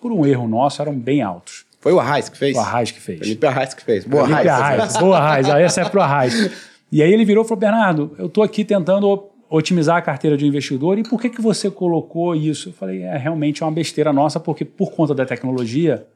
por 0.00 0.12
um 0.12 0.26
erro 0.26 0.48
nosso, 0.48 0.80
eram 0.80 0.98
bem 0.98 1.22
altos. 1.22 1.66
Foi 1.80 1.92
o 1.92 2.00
Arraes 2.00 2.28
que 2.28 2.36
fez? 2.36 2.56
O 2.56 2.60
Arraes 2.60 2.90
que 2.90 3.00
fez. 3.00 3.18
Felipe 3.20 3.46
Arraes 3.46 3.74
que 3.74 3.84
fez. 3.84 4.04
Boa, 4.04 4.26
Felipe 4.26 4.48
Arraes. 4.48 4.80
Arraes. 4.80 4.96
Boa, 4.96 5.18
Arraes. 5.18 5.48
Ah, 5.48 5.60
Essa 5.60 5.82
é 5.82 5.88
pro 5.88 6.00
Arraes. 6.00 6.50
E 6.90 7.02
aí 7.02 7.12
ele 7.12 7.24
virou 7.24 7.44
e 7.44 7.48
falou, 7.48 7.60
Bernardo, 7.60 8.14
eu 8.18 8.26
estou 8.26 8.42
aqui 8.42 8.64
tentando 8.64 9.28
otimizar 9.50 9.96
a 9.96 10.02
carteira 10.02 10.36
de 10.36 10.46
investidor 10.46 10.98
e 10.98 11.02
por 11.02 11.20
que, 11.20 11.30
que 11.30 11.40
você 11.40 11.70
colocou 11.70 12.34
isso? 12.34 12.70
Eu 12.70 12.72
falei, 12.72 13.02
é 13.02 13.16
realmente 13.16 13.62
uma 13.62 13.70
besteira 13.70 14.12
nossa, 14.12 14.38
porque 14.38 14.64
por 14.64 14.92
conta 14.92 15.14
da 15.14 15.24
tecnologia, 15.24 16.06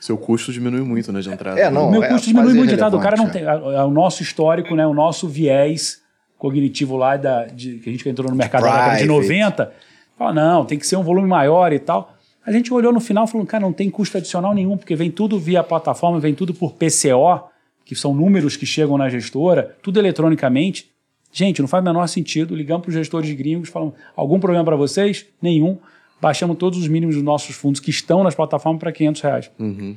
Seu 0.00 0.16
custo 0.16 0.52
diminui 0.52 0.82
muito, 0.82 1.12
né, 1.12 1.20
de 1.20 1.30
entrada. 1.30 1.58
É, 1.58 1.70
não, 1.70 1.88
o 1.88 1.90
meu 1.90 2.02
é 2.02 2.08
custo 2.08 2.28
diminui 2.28 2.54
muito, 2.54 2.76
tá? 2.76 2.88
O 2.88 3.00
cara 3.00 3.16
não 3.16 3.26
irrelevante, 3.26 3.64
tem. 3.64 3.74
É 3.74 3.82
o 3.82 3.90
nosso 3.90 4.22
histórico, 4.22 4.74
né? 4.74 4.86
O 4.86 4.94
nosso 4.94 5.28
viés 5.28 6.00
cognitivo 6.40 6.96
lá 6.96 7.16
da, 7.18 7.44
de, 7.44 7.74
que 7.74 7.88
a 7.90 7.92
gente 7.92 8.08
entrou 8.08 8.30
no 8.30 8.34
mercado 8.34 8.64
na 8.64 8.70
década 8.70 8.96
de 8.96 9.04
Private. 9.04 9.28
90. 9.28 9.72
Fala, 10.18 10.32
não, 10.32 10.64
tem 10.64 10.78
que 10.78 10.86
ser 10.86 10.96
um 10.96 11.02
volume 11.02 11.28
maior 11.28 11.72
e 11.72 11.78
tal. 11.78 12.16
A 12.44 12.50
gente 12.50 12.72
olhou 12.72 12.92
no 12.92 13.00
final 13.00 13.26
e 13.26 13.28
falou, 13.28 13.46
cara, 13.46 13.62
não 13.62 13.72
tem 13.72 13.90
custo 13.90 14.16
adicional 14.16 14.54
nenhum, 14.54 14.76
porque 14.76 14.96
vem 14.96 15.10
tudo 15.10 15.38
via 15.38 15.62
plataforma, 15.62 16.18
vem 16.18 16.34
tudo 16.34 16.54
por 16.54 16.72
PCO, 16.72 17.48
que 17.84 17.94
são 17.94 18.14
números 18.14 18.56
que 18.56 18.64
chegam 18.64 18.96
na 18.96 19.10
gestora, 19.10 19.76
tudo 19.82 19.98
eletronicamente. 19.98 20.90
Gente, 21.30 21.60
não 21.60 21.68
faz 21.68 21.82
o 21.82 21.84
menor 21.84 22.06
sentido. 22.06 22.56
Ligamos 22.56 22.82
para 22.82 22.88
os 22.88 22.94
gestores 22.94 23.30
gringos, 23.32 23.68
falamos, 23.68 23.94
algum 24.16 24.40
problema 24.40 24.64
para 24.64 24.76
vocês? 24.76 25.26
Nenhum. 25.40 25.78
Baixamos 26.20 26.56
todos 26.56 26.78
os 26.78 26.88
mínimos 26.88 27.14
dos 27.14 27.24
nossos 27.24 27.54
fundos 27.54 27.80
que 27.80 27.90
estão 27.90 28.24
nas 28.24 28.34
plataformas 28.34 28.80
para 28.80 28.92
500 28.92 29.20
reais. 29.20 29.50
Uhum. 29.58 29.94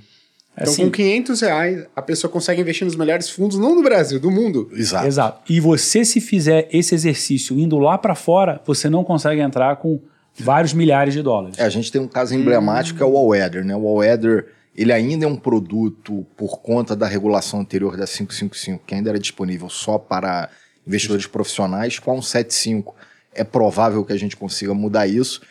Então, 0.56 0.72
Assim, 0.72 0.86
com 0.86 0.92
500 0.92 1.42
reais, 1.42 1.86
a 1.96 2.02
pessoa 2.02 2.32
consegue 2.32 2.62
investir 2.62 2.86
nos 2.86 2.96
melhores 2.96 3.30
fundos, 3.30 3.58
não 3.58 3.76
do 3.76 3.82
Brasil, 3.82 4.20
do 4.20 4.30
mundo. 4.30 4.70
Exato. 4.74 5.08
Exato. 5.08 5.42
E 5.52 5.60
você, 5.60 6.06
se 6.06 6.22
fizer 6.22 6.68
esse 6.72 6.94
exercício 6.94 7.60
indo 7.60 7.80
lá 7.80 7.98
para 7.98 8.14
fora, 8.14 8.62
você 8.66 8.88
não 8.90 9.04
consegue 9.04 9.42
entrar 9.42 9.76
com 9.78 10.00
vários 10.38 10.74
milhares 10.74 11.14
de 11.14 11.22
dólares. 11.22 11.58
É, 11.58 11.64
a 11.64 11.70
gente 11.70 11.92
tem 11.92 12.00
um 12.00 12.08
caso 12.08 12.36
emblemático 12.36 12.98
que 12.98 13.04
é 13.04 13.06
o 13.06 13.18
All-Weather, 13.18 13.66
né? 13.66 13.76
O 13.76 13.88
All-Weather, 13.88 14.48
ele 14.76 14.94
ainda 14.94 15.26
é 15.26 15.28
um 15.28 15.36
produto 15.36 16.26
por 16.38 16.60
conta 16.62 16.96
da 16.96 17.08
regulação 17.08 17.60
anterior 17.60 17.98
da 17.98 18.06
555, 18.06 18.84
que 18.86 18.94
ainda 18.94 19.10
era 19.10 19.20
disponível 19.20 19.70
só 19.70 19.98
para 19.98 20.50
investidores 20.86 21.26
profissionais, 21.26 21.98
com 21.98 22.12
a 22.12 22.16
175. 22.16 22.96
É 23.34 23.44
provável 23.44 24.06
que 24.06 24.14
a 24.14 24.18
gente 24.18 24.38
consiga 24.38 24.74
mudar 24.76 25.08
isso, 25.08 25.42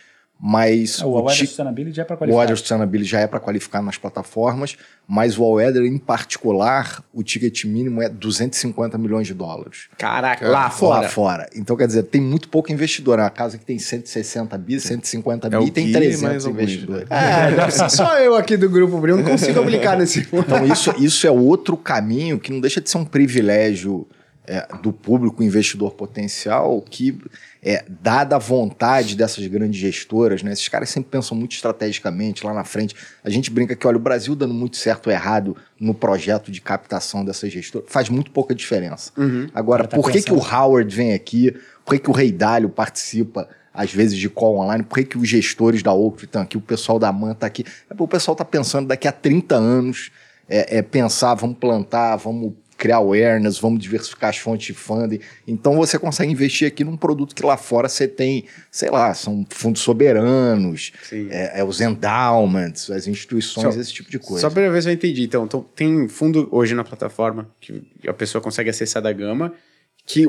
mas 0.45 0.99
É, 0.99 1.05
o 1.05 1.17
Aware 1.17 1.37
ti- 1.37 1.47
Sustainability 1.47 2.01
é 2.01 2.03
para 2.03 2.15
o 2.15 2.17
qualificar. 2.17 2.37
Weather 2.39 2.57
Sustainability 2.57 3.09
já 3.09 3.19
é 3.21 3.27
para 3.27 3.39
qualificar 3.39 3.81
nas 3.81 3.95
plataformas, 3.97 4.75
mas 5.07 5.39
o 5.39 5.43
All-Weather, 5.45 5.83
em 5.83 5.97
particular, 5.97 7.01
o 7.13 7.23
ticket 7.23 7.63
mínimo 7.63 8.01
é 8.01 8.09
250 8.09 8.97
milhões 8.97 9.25
de 9.25 9.33
dólares. 9.33 9.87
Caraca, 9.97 10.45
lá 10.45 10.69
fora. 10.69 11.03
Lá 11.03 11.07
fora. 11.09 11.49
Então, 11.55 11.77
quer 11.77 11.87
dizer, 11.87 12.03
tem 12.03 12.19
muito 12.19 12.49
pouco 12.49 12.73
investidor. 12.73 13.19
É 13.19 13.21
uma 13.23 13.29
casa 13.29 13.57
que 13.57 13.63
tem 13.63 13.79
160 13.79 14.57
bi, 14.57 14.81
150 14.81 15.47
bi, 15.49 15.55
É 15.55 15.59
o 15.59 15.69
tem 15.69 15.85
Gui, 15.85 15.93
300 15.93 16.21
mais 16.21 16.45
alguns, 16.45 16.61
investidores. 16.61 17.07
É, 17.09 17.89
só 17.89 18.19
eu 18.19 18.35
aqui 18.35 18.57
do 18.57 18.69
Grupo 18.69 18.97
Brilho 18.99 19.19
não 19.19 19.23
consigo 19.23 19.61
aplicar 19.61 19.97
nesse 19.97 20.25
fundo. 20.25 20.43
Então, 20.53 20.65
isso, 20.65 20.93
isso 21.01 21.25
é 21.25 21.31
outro 21.31 21.77
caminho 21.77 22.37
que 22.37 22.51
não 22.51 22.59
deixa 22.59 22.81
de 22.81 22.89
ser 22.89 22.97
um 22.97 23.05
privilégio 23.05 24.05
é, 24.45 24.67
do 24.81 24.91
público 24.91 25.41
investidor 25.41 25.91
potencial 25.93 26.81
que, 26.81 27.17
é, 27.63 27.85
dada 27.87 28.35
a 28.35 28.39
vontade 28.39 29.15
dessas 29.15 29.47
grandes 29.47 29.79
gestoras, 29.79 30.43
né, 30.43 30.51
esses 30.51 30.67
caras 30.67 30.89
sempre 30.89 31.09
pensam 31.09 31.37
muito 31.37 31.53
estrategicamente 31.53 32.45
lá 32.45 32.53
na 32.53 32.65
frente. 32.65 32.93
A 33.23 33.29
gente 33.29 33.49
brinca 33.49 33.73
que, 33.73 33.87
olha, 33.87 33.95
o 33.95 34.01
Brasil 34.01 34.35
dando 34.35 34.53
muito 34.53 34.75
certo 34.75 35.07
ou 35.07 35.13
errado 35.13 35.55
no 35.79 35.93
projeto 35.93 36.51
de 36.51 36.59
captação 36.59 37.23
dessas 37.23 37.51
gestoras 37.51 37.87
faz 37.89 38.09
muito 38.09 38.31
pouca 38.31 38.53
diferença. 38.53 39.11
Agora, 39.53 39.83
Cara, 39.83 39.89
tá 39.91 39.97
por 39.97 40.11
que, 40.11 40.21
que 40.21 40.33
o. 40.33 40.39
Howard 40.43 40.93
vem 40.93 41.13
aqui? 41.13 41.55
Por 41.85 41.93
que, 41.93 41.99
que 41.99 42.09
o 42.09 42.13
Rei 42.13 42.31
Dalio 42.31 42.69
participa? 42.69 43.47
Às 43.73 43.91
vezes 43.91 44.19
de 44.19 44.29
call 44.29 44.59
online, 44.59 44.83
por 44.83 44.99
que, 44.99 45.03
que 45.03 45.17
os 45.17 45.27
gestores 45.27 45.81
da 45.81 45.91
Oaktree 45.91 46.25
estão 46.25 46.43
aqui, 46.43 46.55
o 46.55 46.61
pessoal 46.61 46.99
da 46.99 47.11
MAN 47.11 47.31
está 47.31 47.47
aqui? 47.47 47.65
É 47.89 47.89
porque 47.89 48.03
o 48.03 48.07
pessoal 48.07 48.33
está 48.33 48.45
pensando 48.45 48.87
daqui 48.87 49.07
a 49.07 49.11
30 49.11 49.55
anos, 49.55 50.11
é, 50.47 50.77
é 50.77 50.81
pensar, 50.83 51.33
vamos 51.33 51.57
plantar, 51.57 52.17
vamos 52.17 52.53
criar 52.83 52.97
awareness, 52.97 53.57
vamos 53.59 53.79
diversificar 53.81 54.29
as 54.29 54.37
fontes 54.37 54.67
de 54.67 54.73
funding. 54.73 55.21
Então 55.47 55.77
você 55.77 55.97
consegue 55.97 56.33
investir 56.33 56.67
aqui 56.67 56.83
num 56.83 56.97
produto 56.97 57.33
que 57.33 57.45
lá 57.45 57.55
fora 57.55 57.87
você 57.87 58.09
tem, 58.09 58.43
sei 58.69 58.89
lá, 58.89 59.13
são 59.13 59.45
fundos 59.49 59.81
soberanos, 59.81 60.91
é, 61.29 61.61
é 61.61 61.63
os 61.63 61.79
endowments, 61.79 62.91
as 62.91 63.07
instituições, 63.07 63.73
Só- 63.73 63.79
esse 63.79 63.93
tipo 63.93 64.11
de 64.11 64.19
coisa. 64.19 64.41
Só 64.41 64.49
pra 64.49 64.69
ver 64.69 64.83
se 64.83 64.89
eu 64.89 64.93
entendi. 64.93 65.23
Então, 65.23 65.45
então, 65.45 65.65
tem 65.73 66.09
fundo 66.09 66.49
hoje 66.51 66.75
na 66.75 66.83
plataforma 66.83 67.49
que 67.61 67.81
a 68.05 68.13
pessoa 68.13 68.41
consegue 68.41 68.69
acessar 68.69 69.01
da 69.01 69.13
gama, 69.13 69.53
que 70.05 70.25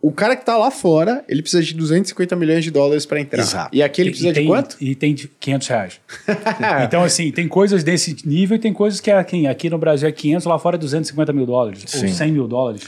o, 0.00 0.12
cara 0.12 0.36
que 0.36 0.44
tá 0.44 0.56
lá 0.56 0.70
fora, 0.70 1.24
ele 1.28 1.42
precisa 1.42 1.62
de 1.62 1.74
250 1.74 2.36
milhões 2.36 2.62
de 2.64 2.70
dólares 2.70 3.04
para 3.06 3.20
entrar. 3.20 3.40
Exato. 3.42 3.74
E 3.74 3.82
aqui 3.82 4.00
ele 4.02 4.10
E- 4.10 4.12
precisa 4.12 4.30
e 4.30 4.34
tem, 4.34 4.42
de 4.44 4.48
quanto? 4.48 4.76
E 4.80 4.94
tem 4.94 5.14
de 5.14 5.28
500 5.40 5.68
reais. 5.68 6.00
então, 6.84 7.02
assim, 7.02 7.30
tem 7.32 7.48
coisas 7.48 7.82
desse 7.82 8.16
nível 8.24 8.56
e 8.56 8.60
tem 8.60 8.72
coisas 8.72 9.00
que 9.00 9.10
aqui, 9.10 9.46
aqui 9.46 9.68
no 9.70 9.78
Brasil 9.78 10.08
é 10.08 10.12
500, 10.12 10.46
lá 10.46 10.58
fora 10.58 10.76
é 10.76 10.78
250 10.78 11.32
mil 11.32 11.46
dólares, 11.46 11.82
ou 11.94 12.00
Sim. 12.00 12.08
100 12.08 12.32
mil 12.32 12.46
dólares. 12.46 12.82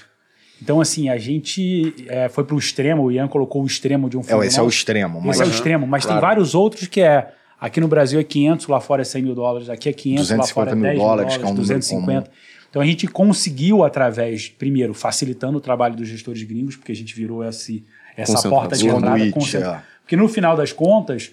Então, 0.62 0.80
assim, 0.80 1.08
a 1.08 1.16
gente 1.18 1.94
é, 2.08 2.28
foi 2.28 2.42
para 2.44 2.54
o 2.56 2.58
extremo, 2.58 3.04
o 3.04 3.12
Ian 3.12 3.28
colocou 3.28 3.62
o 3.62 3.66
extremo 3.66 4.10
de 4.10 4.16
um 4.16 4.20
É, 4.20 4.24
fundo 4.24 4.42
esse 4.44 4.58
é 4.58 4.62
o 4.62 4.64
nosso. 4.64 4.76
extremo. 4.76 5.20
Mas 5.20 5.36
Esse 5.36 5.42
é 5.44 5.46
o 5.46 5.54
extremo, 5.54 5.86
mas 5.86 6.04
claro. 6.04 6.20
tem 6.20 6.28
vários 6.28 6.54
outros 6.54 6.86
que 6.88 7.00
é. 7.00 7.28
Aqui 7.60 7.80
no 7.80 7.88
Brasil 7.88 8.20
é 8.20 8.24
500, 8.24 8.68
lá 8.68 8.80
fora 8.80 9.02
é 9.02 9.04
100 9.04 9.22
mil 9.22 9.34
dólares, 9.34 9.68
aqui 9.68 9.88
é 9.88 9.92
500, 9.92 10.30
lá 10.30 10.36
250 10.36 10.54
fora 10.54 10.70
é 10.70 10.74
mil 10.74 10.82
10 10.84 10.94
mil 10.96 11.02
dólares, 11.04 11.18
dólares, 11.18 11.36
que 11.36 11.42
é 11.42 11.46
um 11.46 11.50
número 11.50 11.62
250. 11.66 12.30
Então 12.70 12.82
a 12.82 12.84
gente 12.86 13.06
conseguiu, 13.06 13.82
através, 13.84 14.48
primeiro, 14.48 14.92
facilitando 14.94 15.58
o 15.58 15.60
trabalho 15.60 15.96
dos 15.96 16.08
gestores 16.08 16.42
gringos, 16.42 16.76
porque 16.76 16.92
a 16.92 16.96
gente 16.96 17.14
virou 17.14 17.42
esse, 17.44 17.84
essa 18.16 18.32
porta 18.50 18.76
de 18.76 18.88
entrada. 18.98 19.16
Concentra- 19.32 19.68
é. 19.76 19.98
Porque 20.02 20.16
no 20.16 20.28
final 20.28 20.56
das 20.56 20.72
contas, 20.72 21.30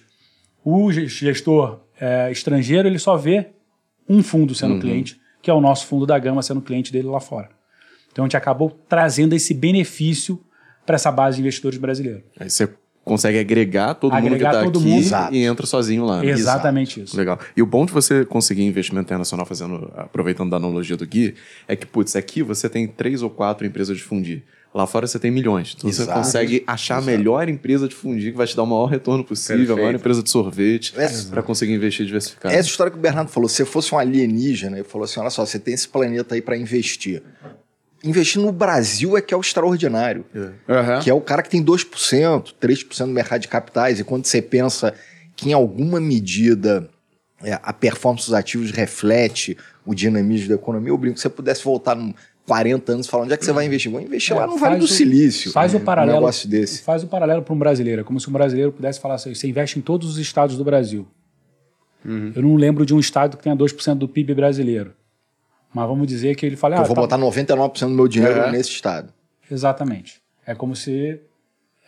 o 0.64 0.90
ge- 0.92 1.06
gestor 1.08 1.80
é, 2.00 2.30
estrangeiro 2.30 2.88
ele 2.88 2.98
só 2.98 3.16
vê 3.16 3.48
um 4.08 4.22
fundo 4.22 4.54
sendo 4.54 4.74
cliente, 4.80 5.20
que 5.42 5.50
é 5.50 5.54
o 5.54 5.60
nosso 5.60 5.86
fundo 5.86 6.06
da 6.06 6.18
gama 6.18 6.42
sendo 6.42 6.60
cliente 6.60 6.92
dele 6.92 7.08
lá 7.08 7.20
fora. 7.20 7.50
Então 8.12 8.24
a 8.24 8.28
gente 8.28 8.36
acabou 8.36 8.70
trazendo 8.88 9.34
esse 9.34 9.52
benefício 9.52 10.42
para 10.86 10.94
essa 10.96 11.10
base 11.12 11.36
de 11.36 11.42
investidores 11.42 11.78
brasileiros. 11.78 12.22
Aí 12.38 12.48
você 12.48 12.68
consegue 13.06 13.38
agregar 13.38 13.94
todo 13.94 14.12
mundo 14.12 14.20
que 14.22 14.26
Agregar 14.26 14.50
está 14.50 14.68
aqui 14.68 14.78
mundo. 14.80 14.98
Exato. 14.98 15.32
e 15.34 15.44
entra 15.44 15.64
sozinho 15.64 16.04
lá. 16.04 16.20
né? 16.22 16.28
Exatamente 16.32 17.00
isso. 17.04 17.16
Legal. 17.16 17.38
E 17.56 17.62
o 17.62 17.66
bom 17.66 17.86
de 17.86 17.92
você 17.92 18.24
conseguir 18.24 18.64
investimento 18.64 19.06
internacional 19.06 19.46
fazendo, 19.46 19.90
aproveitando 19.96 20.50
da 20.50 20.56
analogia 20.56 20.96
do 20.96 21.06
Gui, 21.06 21.36
é 21.68 21.76
que, 21.76 21.86
putz, 21.86 22.16
aqui 22.16 22.42
você 22.42 22.68
tem 22.68 22.86
três 22.88 23.22
ou 23.22 23.30
quatro 23.30 23.64
empresas 23.64 23.96
de 23.96 24.02
fundir. 24.02 24.42
Lá 24.74 24.86
fora 24.88 25.06
você 25.06 25.18
tem 25.20 25.30
milhões. 25.30 25.74
Então 25.78 25.90
você 25.90 26.02
Exato. 26.02 26.18
consegue 26.18 26.64
achar 26.66 26.98
a 26.98 27.00
melhor 27.00 27.48
empresa 27.48 27.88
de 27.88 27.94
fundir 27.94 28.32
que 28.32 28.36
vai 28.36 28.46
te 28.46 28.56
dar 28.56 28.64
o 28.64 28.66
maior 28.66 28.86
retorno 28.86 29.22
possível, 29.24 29.54
a 29.54 29.66
Perfeito. 29.66 29.78
maior 29.86 29.94
empresa 29.94 30.22
de 30.22 30.28
sorvete, 30.28 30.92
Essa- 30.96 31.30
para 31.30 31.42
conseguir 31.42 31.72
investir 31.74 32.04
diversificado. 32.04 32.52
Essa 32.54 32.68
história 32.68 32.90
que 32.90 32.98
o 32.98 33.00
Bernardo 33.00 33.28
falou, 33.30 33.48
se 33.48 33.64
fosse 33.64 33.94
um 33.94 33.98
alienígena, 33.98 34.76
ele 34.78 34.84
falou 34.84 35.04
assim: 35.04 35.20
olha 35.20 35.30
só, 35.30 35.46
você 35.46 35.58
tem 35.60 35.72
esse 35.74 35.88
planeta 35.88 36.34
aí 36.34 36.42
para 36.42 36.56
investir. 36.58 37.22
Investir 38.04 38.40
no 38.40 38.52
Brasil 38.52 39.16
é 39.16 39.20
que 39.22 39.32
é 39.34 39.36
o 39.36 39.40
extraordinário. 39.40 40.24
Aham. 40.68 41.00
Que 41.00 41.10
é 41.10 41.14
o 41.14 41.20
cara 41.20 41.42
que 41.42 41.48
tem 41.50 41.64
2%, 41.64 42.52
3% 42.60 42.98
do 43.06 43.12
mercado 43.12 43.40
de 43.40 43.48
capitais. 43.48 43.98
E 43.98 44.04
quando 44.04 44.26
você 44.26 44.40
pensa 44.40 44.94
que 45.34 45.50
em 45.50 45.52
alguma 45.52 46.00
medida 46.00 46.88
é, 47.42 47.58
a 47.62 47.72
performance 47.72 48.26
dos 48.26 48.34
ativos 48.34 48.70
reflete 48.70 49.56
o 49.84 49.94
dinamismo 49.94 50.48
da 50.48 50.54
economia, 50.54 50.90
eu 50.90 50.98
brinco 50.98 51.14
que 51.14 51.20
se 51.20 51.28
você 51.28 51.30
pudesse 51.34 51.64
voltar 51.64 51.94
num 51.94 52.12
40 52.46 52.92
anos 52.92 53.06
e 53.06 53.10
falar 53.10 53.24
onde 53.24 53.32
é 53.32 53.36
que 53.36 53.44
você 53.44 53.52
vai 53.52 53.66
investir? 53.66 53.90
Vou 53.90 54.00
investir 54.00 54.36
É, 54.36 54.38
lá 54.38 54.46
no 54.46 54.56
Vale 54.56 54.78
do 54.78 54.84
o- 54.84 54.88
Silício. 54.88 55.50
Faz 55.50 55.74
o 55.74 55.78
Um 55.78 55.80
paralelo. 55.80 56.18
negócio 56.20 56.48
desse. 56.48 56.82
Faz 56.82 57.02
o 57.02 57.08
paralelo 57.08 57.42
para 57.42 57.52
um 57.54 57.58
brasileiro. 57.58 58.02
É 58.02 58.04
como 58.04 58.20
se 58.20 58.28
um 58.28 58.32
brasileiro 58.32 58.70
pudesse 58.72 59.00
falar 59.00 59.14
assim: 59.16 59.34
você 59.34 59.48
investe 59.48 59.78
em 59.78 59.82
todos 59.82 60.08
os 60.08 60.18
estados 60.18 60.56
do 60.56 60.62
Brasil. 60.62 61.08
Uhum. 62.04 62.32
Eu 62.36 62.42
não 62.42 62.54
lembro 62.54 62.86
de 62.86 62.94
um 62.94 63.00
estado 63.00 63.36
que 63.36 63.42
tenha 63.42 63.56
2% 63.56 63.94
do 63.98 64.06
PIB 64.08 64.32
brasileiro. 64.34 64.92
Mas 65.76 65.86
vamos 65.86 66.06
dizer 66.06 66.34
que 66.34 66.46
ele 66.46 66.56
fala. 66.56 66.76
Eu 66.76 66.80
ah, 66.80 66.84
vou 66.84 66.94
tá- 66.94 67.02
botar 67.02 67.18
99% 67.18 67.80
do 67.80 67.88
meu 67.90 68.08
dinheiro 68.08 68.40
É. 68.40 68.50
nesse 68.50 68.70
estado. 68.70 69.12
Exatamente. 69.50 70.22
É 70.46 70.54
como 70.54 70.74
se. 70.74 71.20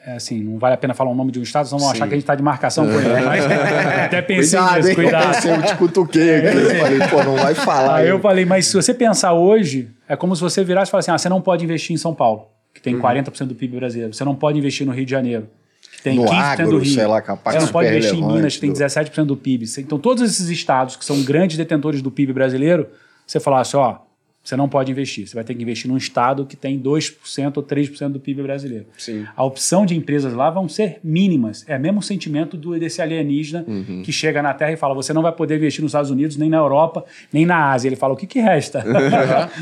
É 0.07 0.13
assim, 0.13 0.43
não 0.43 0.59
vale 0.59 0.75
a 0.75 0.77
pena 0.77 0.93
falar 0.95 1.11
o 1.11 1.15
nome 1.15 1.33
de 1.33 1.41
um 1.41 1.43
estado, 1.43 1.67
senão 1.67 1.79
vão 1.81 1.89
Sim. 1.89 1.95
achar 1.97 2.07
que 2.07 2.15
a 2.15 2.17
gente 2.17 2.23
está 2.23 2.35
de 2.35 2.43
marcação 2.43 2.87
com 2.87 2.93
ele. 3.01 3.09
Mas 3.25 3.45
até 4.05 4.21
pensei 4.23 4.59
Cuidado, 4.59 4.77
nisso, 4.83 4.95
cuidado. 4.95 5.35
Pensei, 5.35 5.53
eu 5.53 5.63
te 5.63 5.77
cutuquei 5.77 6.37
aqui. 6.37 6.57
Eu 6.57 6.71
falei, 6.81 6.99
pô, 7.09 7.25
não 7.25 7.37
vai 7.37 7.55
falar. 7.55 7.97
Aí 7.97 8.09
eu 8.09 8.17
hein? 8.17 8.23
falei, 8.23 8.45
mas 8.45 8.67
se 8.67 8.75
você 8.75 8.93
pensar 8.95 9.33
hoje, 9.33 9.89
é 10.09 10.15
como 10.17 10.37
se 10.37 10.43
você 10.43 10.63
virasse 10.63 10.89
e 10.89 10.93
falasse 10.93 11.11
assim: 11.11 11.15
ah, 11.15 11.19
você 11.19 11.29
não 11.31 11.41
pode 11.41 11.65
investir 11.65 11.95
em 11.95 11.97
São 11.97 12.15
Paulo, 12.15 12.47
que 12.73 12.81
tem 12.81 12.97
40% 12.99 13.47
do 13.47 13.55
PIB 13.55 13.77
brasileiro. 13.77 14.13
Você 14.15 14.25
não 14.25 14.35
pode 14.35 14.59
investir 14.59 14.87
no 14.87 14.93
Rio 14.93 15.05
de 15.05 15.11
Janeiro, 15.11 15.49
que 15.97 16.01
tem 16.03 16.15
No 16.17 16.25
15% 16.25 16.29
do 16.29 16.35
agro, 16.37 16.79
Rio. 16.79 16.95
sei 16.95 17.07
lá, 17.07 17.21
que 17.21 17.31
é 17.31 17.35
Você 17.37 17.59
não 17.59 17.69
pode 17.69 17.89
investir 17.89 18.15
em 18.19 18.27
Minas, 18.27 18.55
que 18.55 18.61
tem 18.61 18.71
do- 18.73 18.79
17% 18.79 19.25
do 19.25 19.37
PIB. 19.37 19.67
Então, 19.79 19.99
todos 19.99 20.23
esses 20.23 20.49
estados 20.49 20.95
que 20.97 21.05
são 21.05 21.23
grandes 21.23 21.57
detentores 21.57 22.01
do 22.03 22.11
PIB 22.11 22.33
brasileiro, 22.33 22.87
você 23.29 23.39
falasse, 23.39 23.77
ó, 23.77 23.99
você 24.43 24.57
não 24.57 24.67
pode 24.67 24.91
investir. 24.91 25.29
Você 25.29 25.35
vai 25.35 25.45
ter 25.45 25.55
que 25.55 25.63
investir 25.63 25.91
num 25.91 25.97
estado 25.99 26.47
que 26.47 26.57
tem 26.57 26.81
2% 26.81 27.57
ou 27.59 27.63
3% 27.63 28.09
do 28.09 28.19
PIB 28.19 28.43
brasileiro. 28.43 28.87
Sim. 28.97 29.27
A 29.37 29.45
opção 29.45 29.85
de 29.85 29.95
empresas 29.95 30.33
lá 30.33 30.49
vão 30.49 30.67
ser 30.67 31.01
mínimas. 31.05 31.67
É 31.69 31.77
o 31.77 31.81
mesmo 31.81 32.01
sentimento 32.01 32.57
do, 32.57 32.79
desse 32.79 33.03
alienígena 33.03 33.63
Uhum. 33.69 34.03
que 34.03 34.11
chega 34.11 34.41
na 34.41 34.55
Terra 34.55 34.73
e 34.73 34.77
fala: 34.79 34.95
você 34.95 35.13
não 35.13 35.21
vai 35.21 35.33
poder 35.33 35.57
investir 35.57 35.83
nos 35.83 35.91
Estados 35.91 36.11
Unidos, 36.11 36.39
nem 36.39 36.49
na 36.49 36.57
Europa, 36.57 37.05
nem 37.31 37.45
na 37.45 37.73
Ásia. 37.73 37.91
Ele 37.91 37.97
fala: 37.97 38.15
o 38.15 38.17
que, 38.17 38.27
que 38.27 38.41
resta? 38.41 38.83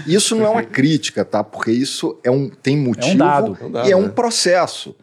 Isso 0.07 0.37
não 0.37 0.47
é 0.47 0.49
uma 0.51 0.63
crítica, 0.63 1.25
tá? 1.25 1.43
Porque 1.43 1.73
isso 1.73 2.21
é 2.23 2.31
um, 2.31 2.49
tem 2.49 2.77
motivo 2.77 3.19
dado. 3.19 3.59
É 3.61 3.65
um 3.65 3.71
dado, 3.73 3.89
e 3.89 3.93
é 3.93 3.97
um 3.97 4.03
né? 4.03 4.09
processo. 4.11 4.95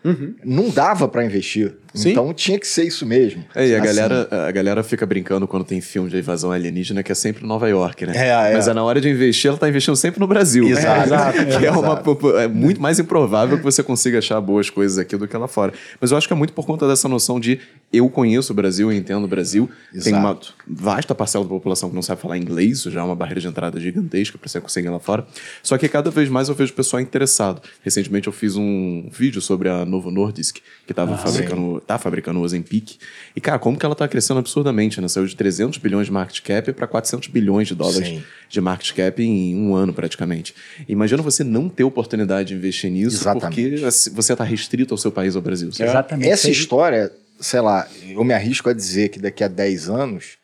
Não 0.46 0.70
dava 0.70 1.10
para 1.10 1.26
investir. 1.26 1.76
Sim. 1.94 2.12
Então 2.12 2.34
tinha 2.34 2.60
que 2.60 2.68
ser 2.68 2.86
isso 2.86 3.06
mesmo. 3.06 3.44
É, 3.56 3.68
e 3.68 3.76
a 3.76 3.78
Assim, 3.78 3.86
galera, 3.86 4.48
a 4.48 4.52
galera 4.52 4.84
fica 4.84 5.06
brincando 5.06 5.48
quando 5.48 5.64
tem 5.64 5.80
filme 5.80 6.10
de 6.10 6.18
invasão 6.18 6.52
alienígena 6.52 7.04
que 7.04 7.12
é 7.12 7.16
sempre 7.16 7.46
Nova 7.46 7.70
York, 7.70 8.06
né? 8.06 8.14
É, 8.16 8.52
é. 8.52 8.54
Mas 8.54 8.68
é 8.68 8.74
na 8.74 8.84
hora 8.84 9.00
de 9.00 9.10
investir, 9.10 9.50
ela 9.50 9.58
tá 9.58 9.70
investindo 9.70 9.96
sempre 9.96 10.20
no 10.20 10.28
Brasil. 10.28 10.68
Exato. 10.68 11.04
Exato, 11.14 11.38
é, 11.38 11.72
uma, 11.72 11.94
exato. 11.94 12.38
é 12.38 12.48
muito 12.48 12.82
mais 12.82 13.00
improvável 13.00 13.58
que 13.58 13.64
você 13.64 13.84
consiga 13.84 14.18
achar 14.18 14.40
boas 14.42 14.70
coisas 14.70 14.98
aqui 14.98 15.16
do 15.16 15.28
que 15.28 15.38
lá 15.38 15.48
fora. 15.48 15.74
Mas 16.00 16.12
eu 16.12 16.18
acho 16.18 16.28
que 16.28 16.34
é 16.34 16.36
muito 16.36 16.54
por 16.54 16.66
conta 16.66 16.88
dessa 16.88 17.08
noção 17.08 17.40
de 17.40 17.60
eu 17.92 18.10
conheço 18.10 18.52
o 18.52 18.56
Brasil, 18.56 18.92
eu 18.92 18.98
entendo 18.98 19.24
o 19.26 19.28
Brasil. 19.28 19.70
Tem 20.04 20.14
uma 20.14 20.32
Exato. 20.32 20.56
vasta 20.68 21.14
parcela 21.14 21.44
da 21.44 21.50
população 21.50 21.90
que 21.90 21.96
não 21.96 22.02
sabe 22.02 22.20
falar 22.20 22.38
inglês, 22.38 22.80
isso 22.80 22.92
já 22.92 23.02
é 23.02 23.04
uma 23.04 23.16
barreira 23.16 23.40
de 23.40 23.48
entrada 23.48 23.80
gigantesca 23.80 24.38
para 24.38 24.50
você 24.50 24.60
conseguir 24.60 24.90
lá 24.90 25.00
fora. 25.00 25.28
Só 25.62 25.78
que 25.78 25.88
cada 25.88 26.10
vez 26.10 26.28
mais 26.30 26.50
eu 26.50 26.56
vejo 26.56 26.74
o 26.74 26.76
pessoal 26.76 27.00
interessado. 27.00 27.62
Recentemente 27.84 28.28
eu 28.28 28.34
fiz 28.34 28.56
um 28.56 29.10
vídeo 29.12 29.42
sobre 29.42 29.70
a 29.70 29.86
Novo 29.86 30.10
Nordisk, 30.10 30.58
que 30.86 30.92
estava 30.92 31.18
fabricando, 31.18 31.83
tá 31.86 31.98
fabricando 31.98 32.40
o 32.40 32.44
Ozempic. 32.44 32.98
E, 33.36 33.42
cara, 33.42 33.60
como 33.60 33.78
que 33.78 33.86
ela 33.86 33.96
tá 33.96 34.08
crescendo 34.08 34.40
absurdamente, 34.40 35.00
né? 35.02 35.08
Saiu 35.08 35.26
de 35.28 35.36
300 35.36 35.78
bilhões 35.80 36.08
de 36.08 36.12
market 36.14 36.42
cap 36.42 36.72
para 36.74 36.88
400 36.88 37.28
bilhões 37.30 37.68
de 37.68 37.76
dólares 37.76 38.08
Sim. 38.08 38.24
de 38.50 38.62
market 38.62 38.92
cap 38.94 39.22
em 39.22 39.56
um 39.56 39.76
ano, 39.76 39.94
praticamente. 39.94 40.56
Imagina 40.88 41.22
você 41.22 41.44
não 41.44 41.68
ter 41.70 41.84
oportunidade 41.84 42.50
de 42.50 42.56
investir 42.56 42.90
nisso 42.92 43.18
Exatamente. 43.18 43.70
porque 43.72 44.12
você 44.12 44.34
está 44.34 44.44
restrito 44.44 44.94
ao 44.94 44.98
seu 44.98 45.12
país, 45.12 45.36
ao 45.36 45.42
Brasil. 45.42 45.72
sabe? 45.72 45.90
Exatamente. 45.90 46.30
Essa 46.30 46.44
Seja- 46.48 46.60
história, 46.62 47.12
sei 47.40 47.62
lá, 47.62 47.88
eu 48.08 48.24
me 48.24 48.34
arrisco 48.34 48.70
a 48.70 48.74
dizer 48.74 49.10
que 49.10 49.20
daqui 49.20 49.44
a 49.44 49.48
10 49.48 49.90
anos, 49.90 50.38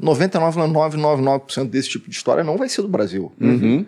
99,999% 0.00 1.68
desse 1.70 1.88
tipo 1.90 2.08
de 2.10 2.16
história 2.16 2.44
não 2.44 2.56
vai 2.56 2.68
ser 2.68 2.82
do 2.82 2.88
Brasil. 2.88 3.32
Uhum. 3.40 3.86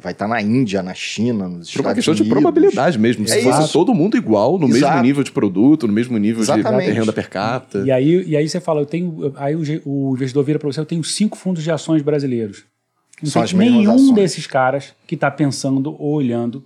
Vai 0.00 0.12
estar 0.12 0.28
na 0.28 0.40
Índia, 0.40 0.80
na 0.82 0.94
China, 0.94 1.48
nos 1.48 1.70
Por 1.72 1.80
uma 1.80 1.90
Estados 1.90 1.94
questão 1.96 2.14
de 2.14 2.22
Unidos. 2.22 2.40
probabilidade 2.40 2.98
mesmo. 2.98 3.26
Se 3.26 3.38
É 3.38 3.42
fosse 3.42 3.62
isso. 3.64 3.72
todo 3.72 3.92
mundo 3.92 4.16
igual, 4.16 4.52
no 4.58 4.66
mesmo 4.68 4.76
Exato. 4.86 5.02
nível 5.02 5.24
de 5.24 5.32
produto, 5.32 5.86
no 5.88 5.92
mesmo 5.92 6.16
nível 6.18 6.36
de 6.44 6.50
Exatamente. 6.50 6.90
renda 6.92 7.12
per 7.12 7.28
capita. 7.28 7.78
E 7.84 7.90
aí, 7.90 8.22
e 8.28 8.36
aí 8.36 8.48
você 8.48 8.60
fala, 8.60 8.80
eu 8.80 8.86
tenho. 8.86 9.32
Aí 9.36 9.56
o, 9.56 9.62
o 9.84 10.14
investidor 10.14 10.44
vira 10.44 10.58
para 10.58 10.70
você, 10.70 10.78
eu 10.78 10.86
tenho 10.86 11.02
cinco 11.02 11.36
fundos 11.36 11.64
de 11.64 11.70
ações 11.72 12.00
brasileiros. 12.02 12.64
Não 13.20 13.28
São 13.30 13.44
tem 13.44 13.56
nenhum 13.58 13.94
ações. 13.94 14.14
desses 14.14 14.46
caras 14.46 14.92
que 15.06 15.16
está 15.16 15.28
pensando 15.30 15.96
ou 15.98 16.12
olhando 16.14 16.64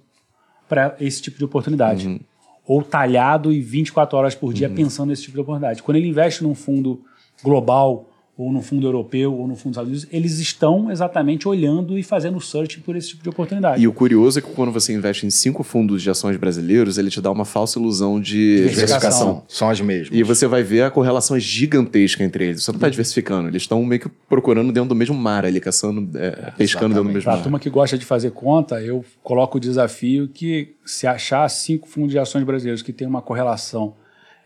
para 0.69 0.95
esse 1.01 1.23
tipo 1.23 1.39
de 1.39 1.45
oportunidade. 1.45 2.21
Ou 2.67 2.83
talhado 2.83 3.51
e 3.53 3.61
24 3.63 4.17
horas 4.19 4.35
por 4.35 4.53
dia 4.53 4.69
pensando 4.69 5.09
nesse 5.09 5.23
tipo 5.23 5.35
de 5.35 5.41
oportunidade. 5.41 5.83
Quando 5.83 5.97
ele 5.97 6.09
investe 6.09 6.43
num 6.43 6.55
fundo 6.55 7.01
global, 7.43 8.09
ou 8.37 8.51
no 8.51 8.63
fundo 8.63 8.87
europeu, 8.87 9.35
ou 9.35 9.47
no 9.47 9.55
fundo 9.55 9.75
dos 9.75 9.77
Estados 9.77 9.91
Unidos, 9.91 10.09
eles 10.11 10.39
estão 10.39 10.91
exatamente 10.91 11.47
olhando 11.47 11.99
e 11.99 12.03
fazendo 12.03 12.41
search 12.41 12.81
por 12.81 12.97
esse 12.97 13.09
tipo 13.09 13.23
de 13.23 13.29
oportunidade. 13.29 13.83
E 13.83 13.87
o 13.87 13.93
curioso 13.93 14.39
é 14.39 14.43
que 14.43 14.51
quando 14.51 14.73
você 14.73 14.95
investe 14.95 15.27
em 15.27 15.31
cinco 15.31 15.63
fundos 15.63 16.03
de 16.03 16.09
ações 16.09 16.39
brasileiros, 16.39 16.97
ele 16.97 17.11
te 17.11 17.21
dá 17.21 17.31
uma 17.31 17.45
falsa 17.45 17.79
ilusão 17.79 18.19
de 18.19 18.69
Diversificação. 18.69 19.43
São 19.47 19.69
as 19.69 19.81
mesmas. 19.83 20.19
E 20.19 20.23
você 20.23 20.47
vai 20.47 20.63
ver 20.63 20.83
a 20.83 20.91
correlação 20.91 21.37
é 21.37 21.41
gigantesca 21.41 22.25
entre 22.25 22.47
eles. 22.47 22.65
Você 22.65 22.73
não 22.73 22.79
está 22.79 22.89
diversificando, 22.89 23.49
eles 23.49 23.63
estão 23.63 23.85
meio 23.85 24.01
que 24.01 24.09
procurando 24.29 24.73
dentro 24.73 24.89
do 24.89 24.95
mesmo 24.95 25.15
mar 25.15 25.45
ali, 25.45 25.61
caçando, 25.61 26.17
é, 26.19 26.53
pescando 26.57 26.95
dentro 26.95 27.05
do 27.05 27.13
mesmo 27.13 27.25
Para 27.25 27.35
a 27.35 27.37
mar. 27.37 27.43
turma 27.43 27.61
que 27.61 27.69
gosta 27.69 27.99
de 27.99 28.07
fazer 28.07 28.31
conta, 28.31 28.81
eu 28.81 29.05
coloco 29.23 29.59
o 29.59 29.61
desafio 29.61 30.27
que 30.27 30.75
se 30.87 31.07
achar 31.07 31.47
cinco 31.51 31.87
fundos 31.87 32.13
de 32.13 32.19
ações 32.19 32.45
brasileiros 32.45 32.81
que 32.81 32.95
tem 32.95 33.07
uma 33.07 33.21
correlação 33.21 33.95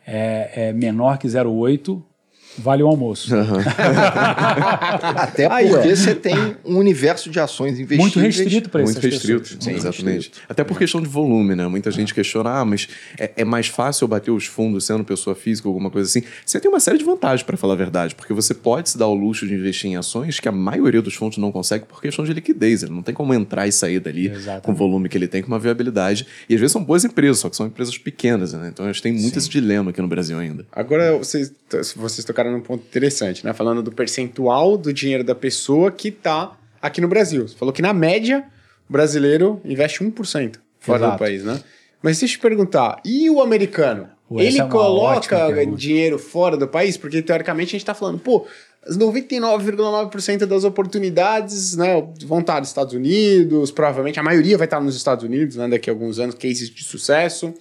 é, 0.07 0.69
é 0.69 0.73
menor 0.73 1.19
que 1.19 1.27
0,8, 1.27 2.03
vale 2.59 2.83
o 2.83 2.87
almoço. 2.87 3.31
Até 5.17 5.51
Aí, 5.51 5.69
porque 5.69 5.95
você 5.95 6.15
tem 6.15 6.57
um 6.65 6.77
universo 6.77 7.31
de 7.31 7.39
ações 7.41 7.79
investíveis. 7.79 8.01
Muito 8.01 8.19
restrito 8.21 8.71
para 8.71 8.83
essas 8.83 8.95
Muito 8.97 9.13
restrito, 9.13 9.41
pessoas. 9.43 9.65
sim, 9.65 9.71
Muito 9.71 9.87
exatamente. 9.87 10.33
Até 10.49 10.65
por 10.65 10.79
questão 10.79 11.01
de 11.01 11.09
volume, 11.09 11.55
né? 11.55 11.67
Muita 11.67 11.91
gente 11.91 12.13
questiona, 12.15 12.51
ah, 12.61 12.65
mas 12.65 12.89
é, 13.19 13.31
é 13.37 13.45
mais 13.45 13.69
fácil 13.69 14.05
eu 14.05 14.09
bater 14.09 14.31
os 14.31 14.47
fundos 14.47 14.85
sendo 14.85 15.05
pessoa 15.05 15.35
física 15.35 15.69
ou 15.69 15.73
alguma 15.73 15.91
coisa 15.91 16.09
assim. 16.09 16.23
Você 16.45 16.61
tem 16.61 16.71
uma 16.71 16.81
série 16.81 16.99
de 16.99 17.05
vantagens, 17.05 17.43
para 17.43 17.57
falar 17.57 17.75
a 17.75 17.77
verdade, 17.77 18.15
porque 18.15 18.33
você 18.33 18.55
pode 18.55 18.91
se 18.91 18.99
dar 18.99 19.07
o 19.07 19.15
luxo 19.15 19.47
de 19.47 19.55
investir 19.55 19.91
em 19.91 19.97
ações 19.97 20.41
que 20.41 20.49
a 20.49 20.53
maioria 20.53 21.03
dos 21.03 21.15
fundos 21.15 21.39
não 21.39 21.53
consegue 21.53 21.85
por 21.85 22.01
questão 22.01 22.25
de 22.25 22.33
liquidez. 22.33 22.83
Ele 22.83 22.93
não 22.93 23.03
tem 23.03 23.15
como 23.15 23.33
entrar 23.35 23.67
e 23.67 23.73
sair 23.73 24.01
dali 24.01 24.29
Exatamente. 24.29 24.65
com 24.65 24.73
o 24.73 24.75
volume 24.75 25.09
que 25.09 25.17
ele 25.17 25.29
tem, 25.29 25.43
com 25.43 25.49
uma 25.49 25.59
viabilidade. 25.59 26.27
E 26.49 26.55
às 26.55 26.61
vezes 26.61 26.73
são 26.73 26.83
boas 26.83 27.05
empresas, 27.05 27.39
só 27.39 27.49
que 27.49 27.57
são 27.57 27.67
empresas 27.67 27.97
pequenas, 27.99 28.53
né? 28.53 28.71
Então 28.73 28.85
a 28.85 28.93
gente 28.93 29.03
tem 29.03 29.13
muito 29.13 29.39
esse 29.39 29.49
dilema 29.49 29.91
aqui 29.91 30.01
no 30.01 30.09
Brasil 30.09 30.39
ainda. 30.39 30.67
Agora 30.73 31.17
vocês, 31.17 31.53
vocês 31.97 32.25
tocaram 32.25 32.46
num 32.51 32.61
ponto 32.61 32.85
interessante, 32.85 33.45
né? 33.45 33.53
Falando 33.53 33.83
do 33.83 33.93
percentual 33.93 34.77
do 34.77 34.93
dinheiro 34.93 35.25
da 35.25 35.35
pessoa 35.35 35.91
que 35.91 36.11
tá 36.11 36.57
aqui 36.81 37.01
no 37.01 37.09
Brasil. 37.09 37.47
Você 37.47 37.57
falou 37.57 37.73
que 37.73 37.83
na 37.83 37.93
média 37.93 38.45
o 38.89 38.93
brasileiro 38.93 39.61
investe 39.65 40.03
1% 40.03 40.57
fora 40.79 40.99
Exato. 40.99 41.13
do 41.13 41.19
país, 41.19 41.45
né? 41.45 41.61
Mas 42.03 42.19
deixa 42.19 42.35
eu 42.35 42.39
te 42.39 42.43
perguntar, 42.43 43.01
e 43.05 43.29
o 43.31 43.41
americano? 43.41 44.09
Ele 44.31 44.61
é 44.61 44.67
coloca 44.67 45.49
dinheiro 45.77 46.19
fora 46.19 46.57
do 46.57 46.67
país? 46.67 46.97
Porque 46.97 47.23
teoricamente 47.23 47.71
a 47.71 47.79
gente 47.79 47.85
tá 47.85 47.95
falando, 47.95 48.19
pô, 48.19 48.47
as 48.87 48.97
99,9% 48.97 50.47
das 50.47 50.65
oportunidades, 50.65 51.77
né, 51.77 52.07
vão 52.25 52.41
estar 52.41 52.61
nos 52.61 52.69
Estados 52.69 52.95
Unidos, 52.95 53.71
provavelmente 53.71 54.19
a 54.21 54.23
maioria 54.23 54.57
vai 54.57 54.67
estar 54.67 54.81
nos 54.81 54.97
Estados 54.97 55.25
Unidos, 55.25 55.57
né, 55.57 55.69
daqui 55.69 55.91
a 55.91 55.93
alguns 55.93 56.19
anos, 56.19 56.35
cases 56.35 56.71
de 56.71 56.85
sucesso. 56.85 57.55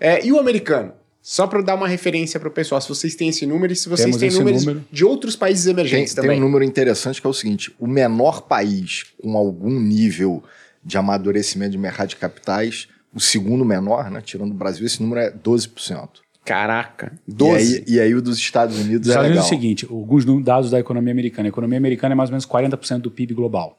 É, 0.00 0.24
e 0.24 0.32
o 0.32 0.38
americano? 0.38 0.92
Só 1.22 1.46
para 1.46 1.62
dar 1.62 1.76
uma 1.76 1.86
referência 1.86 2.40
para 2.40 2.48
o 2.48 2.52
pessoal, 2.52 2.80
se 2.80 2.88
vocês 2.88 3.14
têm 3.14 3.28
esse 3.28 3.46
número 3.46 3.72
e 3.72 3.76
se 3.76 3.88
vocês 3.88 4.16
Temos 4.16 4.16
têm 4.18 4.30
números 4.32 4.64
número. 4.66 4.84
de 4.90 5.04
outros 5.04 5.36
países 5.36 5.64
Tem, 5.64 5.72
emergentes 5.72 6.14
tem 6.14 6.22
também. 6.24 6.38
um 6.38 6.42
número 6.42 6.64
interessante 6.64 7.20
que 7.20 7.26
é 7.26 7.30
o 7.30 7.32
seguinte: 7.32 7.72
o 7.78 7.86
menor 7.86 8.42
país 8.42 9.04
com 9.22 9.36
algum 9.36 9.78
nível 9.78 10.42
de 10.84 10.98
amadurecimento 10.98 11.70
de 11.70 11.78
mercado 11.78 12.08
de 12.08 12.16
capitais, 12.16 12.88
o 13.14 13.20
segundo 13.20 13.64
menor, 13.64 14.10
né, 14.10 14.20
tirando 14.20 14.50
o 14.50 14.54
Brasil, 14.54 14.84
esse 14.84 15.00
número 15.00 15.20
é 15.20 15.30
12%. 15.30 16.08
Caraca, 16.44 17.12
E 17.28 17.32
12. 17.32 17.76
aí, 17.76 17.84
e 17.86 18.00
aí 18.00 18.14
o 18.16 18.20
dos 18.20 18.36
Estados 18.36 18.76
Unidos 18.76 19.06
Os 19.06 19.14
é 19.14 19.18
Estados 19.20 19.28
Unidos 19.30 19.44
legal. 19.44 19.44
é 19.44 19.46
o 19.46 19.48
seguinte, 19.48 19.86
alguns 19.88 20.24
dados 20.42 20.70
da 20.72 20.80
economia 20.80 21.12
americana. 21.12 21.46
A 21.46 21.50
economia 21.50 21.78
americana 21.78 22.14
é 22.14 22.16
mais 22.16 22.30
ou 22.30 22.32
menos 22.32 22.44
40% 22.44 22.98
do 22.98 23.12
PIB 23.12 23.32
global. 23.32 23.78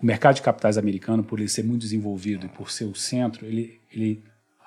O 0.00 0.06
mercado 0.06 0.36
de 0.36 0.42
capitais 0.42 0.78
americano, 0.78 1.24
por 1.24 1.40
ele 1.40 1.48
ser 1.48 1.64
muito 1.64 1.80
desenvolvido 1.82 2.46
e 2.46 2.48
por 2.48 2.70
ser 2.70 2.84
o 2.84 2.94
centro, 2.94 3.44
ele, 3.46 3.80
ele 3.92 4.22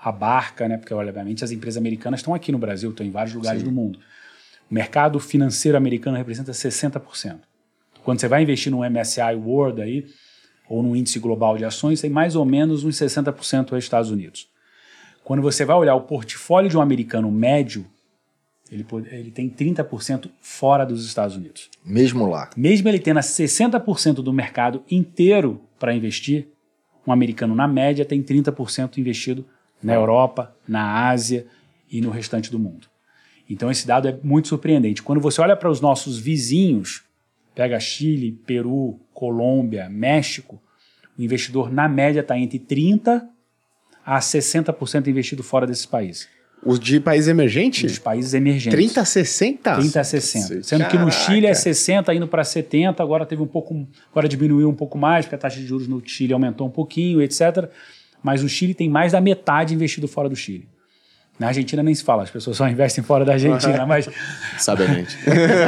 abarca, 0.10 0.68
né? 0.68 0.78
Porque, 0.78 0.94
obviamente, 0.94 1.44
as 1.44 1.52
empresas 1.52 1.78
americanas 1.78 2.20
estão 2.20 2.34
aqui 2.34 2.52
no 2.52 2.60
Brasil, 2.60 2.92
estão 2.92 3.06
em 3.06 3.10
vários 3.10 3.34
lugares 3.34 3.62
Sim. 3.62 3.68
do 3.68 3.72
mundo. 3.74 4.00
O 4.70 4.74
mercado 4.74 5.20
financeiro 5.20 5.76
americano 5.76 6.16
representa 6.16 6.52
60%. 6.52 7.40
Quando 8.04 8.20
você 8.20 8.28
vai 8.28 8.44
investir 8.44 8.72
no 8.72 8.88
MSCI 8.88 9.36
World 9.36 9.82
aí, 9.82 10.06
ou 10.70 10.84
no 10.84 10.96
índice 10.96 11.20
global 11.20 11.58
de 11.58 11.66
ações, 11.66 12.02
tem 12.02 12.10
mais 12.10 12.36
ou 12.36 12.46
menos 12.46 12.84
uns 12.84 12.96
60% 12.96 13.72
nos 13.72 13.84
Estados 13.84 14.12
Unidos. 14.12 14.48
Quando 15.24 15.42
você 15.42 15.66
vai 15.66 15.76
olhar 15.76 15.96
o 15.96 16.02
portfólio 16.02 16.70
de 16.70 16.78
um 16.78 16.82
americano 16.82 17.32
médio, 17.32 17.86
ele, 18.72 18.86
ele 19.12 19.32
tem 19.32 19.50
30% 19.50 20.30
fora 20.40 20.86
dos 20.86 21.04
Estados 21.06 21.36
Unidos. 21.36 21.70
Mesmo 21.84 22.28
lá. 22.28 22.50
Mesmo 22.56 22.90
ele 22.90 23.00
tendo 23.00 23.20
60% 23.20 24.16
do 24.16 24.32
mercado 24.32 24.84
inteiro 24.90 25.62
para 25.80 25.96
investir, 25.96 26.48
um 27.08 27.12
americano 27.12 27.56
na 27.56 27.68
média 27.68 28.06
tem 28.06 28.22
30% 28.22 28.98
investido 28.98 29.46
na 29.86 29.94
Europa, 29.94 30.56
na 30.68 31.08
Ásia 31.10 31.46
e 31.92 32.02
no 32.02 32.10
restante 32.10 32.50
do 32.50 32.58
mundo. 32.58 32.88
Então 33.50 33.70
esse 33.70 33.86
dado 33.86 34.08
é 34.08 34.18
muito 34.24 34.48
surpreendente. 34.48 35.04
Quando 35.04 35.22
você 35.22 35.40
olha 35.40 35.56
para 35.56 35.70
os 35.70 35.80
nossos 35.80 36.18
vizinhos, 36.18 37.04
pega 37.54 37.80
Chile, 37.80 38.32
Peru, 38.46 39.00
Colômbia, 39.14 39.88
México, 39.88 40.62
o 41.18 41.22
investidor 41.22 41.72
na 41.72 41.88
média 41.88 42.22
está 42.22 42.38
entre 42.38 42.58
30 42.58 43.30
a 44.04 44.20
60% 44.20 45.08
investido 45.08 45.44
fora 45.44 45.68
desses 45.68 45.86
países. 45.86 46.28
Os 46.64 46.80
de 46.80 47.00
países 47.00 47.28
emergentes? 47.28 47.92
Os 47.92 48.00
países 48.00 48.34
emergentes. 48.34 48.72
30 48.72 49.02
a 49.02 49.06
60? 49.06 49.76
30 49.76 50.00
a 50.00 50.04
60. 50.04 50.64
Sendo 50.64 50.80
Caraca. 50.80 50.98
que 50.98 51.04
no 51.04 51.12
Chile 51.12 51.46
é 51.46 51.54
60, 51.54 52.12
indo 52.16 52.28
para 52.28 52.44
70, 52.44 53.04
agora 53.04 53.24
teve 53.24 53.44
um 53.44 53.48
pouco. 53.48 53.88
Agora 54.10 54.28
diminuiu 54.28 54.68
um 54.68 54.74
pouco 54.74 54.98
mais, 54.98 55.26
porque 55.26 55.36
a 55.36 55.38
taxa 55.38 55.60
de 55.60 55.68
juros 55.68 55.88
no 55.88 56.02
Chile 56.04 56.34
aumentou 56.34 56.66
um 56.66 56.72
pouquinho, 56.72 57.22
etc. 57.22 57.70
Mas 58.26 58.42
o 58.42 58.50
Chile 58.50 58.74
tem 58.74 58.90
mais 58.90 59.12
da 59.12 59.22
metade 59.22 59.76
investido 59.76 60.08
fora 60.08 60.28
do 60.28 60.36
Chile. 60.36 60.68
Na 61.38 61.50
Argentina 61.50 61.84
nem 61.84 61.94
se 61.94 62.04
fala, 62.04 62.24
as 62.24 62.32
pessoas 62.32 62.58
só 62.58 62.68
investem 62.68 63.04
fora 63.04 63.24
da 63.24 63.34
Argentina, 63.34 63.86
mas. 63.86 64.10
Sabiamente. 64.58 65.16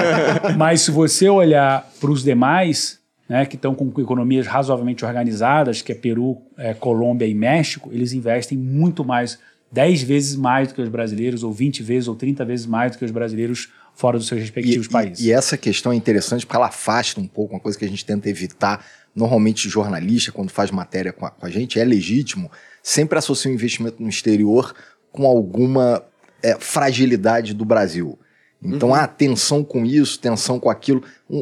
mas 0.57 0.81
se 0.81 0.89
você 0.89 1.29
olhar 1.29 1.87
para 1.99 2.09
os 2.09 2.23
demais, 2.23 2.97
né, 3.29 3.45
que 3.45 3.57
estão 3.57 3.75
com 3.75 4.01
economias 4.01 4.47
razoavelmente 4.47 5.05
organizadas, 5.05 5.83
que 5.83 5.91
é 5.91 5.95
Peru, 5.95 6.41
é, 6.57 6.73
Colômbia 6.73 7.27
e 7.27 7.35
México, 7.35 7.91
eles 7.93 8.11
investem 8.11 8.57
muito 8.57 9.05
mais, 9.05 9.37
10 9.71 10.01
vezes 10.01 10.35
mais 10.35 10.69
do 10.69 10.73
que 10.73 10.81
os 10.81 10.89
brasileiros, 10.89 11.43
ou 11.43 11.53
20 11.53 11.83
vezes, 11.83 12.07
ou 12.07 12.15
30 12.15 12.43
vezes 12.43 12.65
mais 12.65 12.93
do 12.93 12.97
que 12.97 13.05
os 13.05 13.11
brasileiros 13.11 13.69
fora 13.93 14.17
dos 14.17 14.27
seus 14.27 14.41
respectivos 14.41 14.87
e, 14.87 14.89
países. 14.89 15.19
E, 15.19 15.27
e, 15.27 15.31
essa 15.31 15.55
questão 15.57 15.91
é 15.91 15.95
interessante 15.95 16.43
porque 16.43 16.55
ela 16.55 16.67
afasta 16.67 17.21
um 17.21 17.27
pouco, 17.27 17.53
uma 17.53 17.59
coisa 17.59 17.77
que 17.77 17.85
a 17.85 17.87
gente 17.87 18.03
tenta 18.03 18.27
evitar. 18.27 18.83
Normalmente, 19.17 19.67
jornalista, 19.67 20.31
quando 20.31 20.51
faz 20.51 20.69
matéria 20.69 21.11
com 21.11 21.25
a, 21.25 21.31
com 21.31 21.43
a 21.43 21.49
gente, 21.49 21.79
é 21.79 21.83
legítimo, 21.83 22.51
sempre 22.83 23.17
associa 23.17 23.49
o 23.49 23.53
investimento 23.53 23.99
no 23.99 24.07
exterior 24.07 24.75
com 25.11 25.25
alguma 25.25 26.05
é, 26.43 26.55
fragilidade 26.59 27.55
do 27.55 27.65
Brasil. 27.65 28.19
Então, 28.61 28.89
uhum. 28.89 28.95
há 28.95 29.07
tensão 29.07 29.63
com 29.63 29.83
isso, 29.83 30.19
tensão 30.19 30.59
com 30.59 30.69
aquilo, 30.69 31.03
um, 31.27 31.39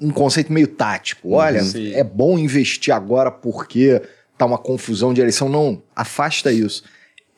um, 0.00 0.08
um 0.08 0.10
conceito 0.10 0.50
meio 0.50 0.68
tático. 0.68 1.32
Olha, 1.32 1.62
Sim. 1.62 1.92
é 1.92 2.02
bom 2.02 2.38
investir 2.38 2.94
agora 2.94 3.30
porque 3.30 4.00
tá 4.38 4.46
uma 4.46 4.56
confusão 4.56 5.12
de 5.12 5.20
eleição. 5.20 5.50
Não, 5.50 5.82
afasta 5.94 6.50
isso. 6.50 6.82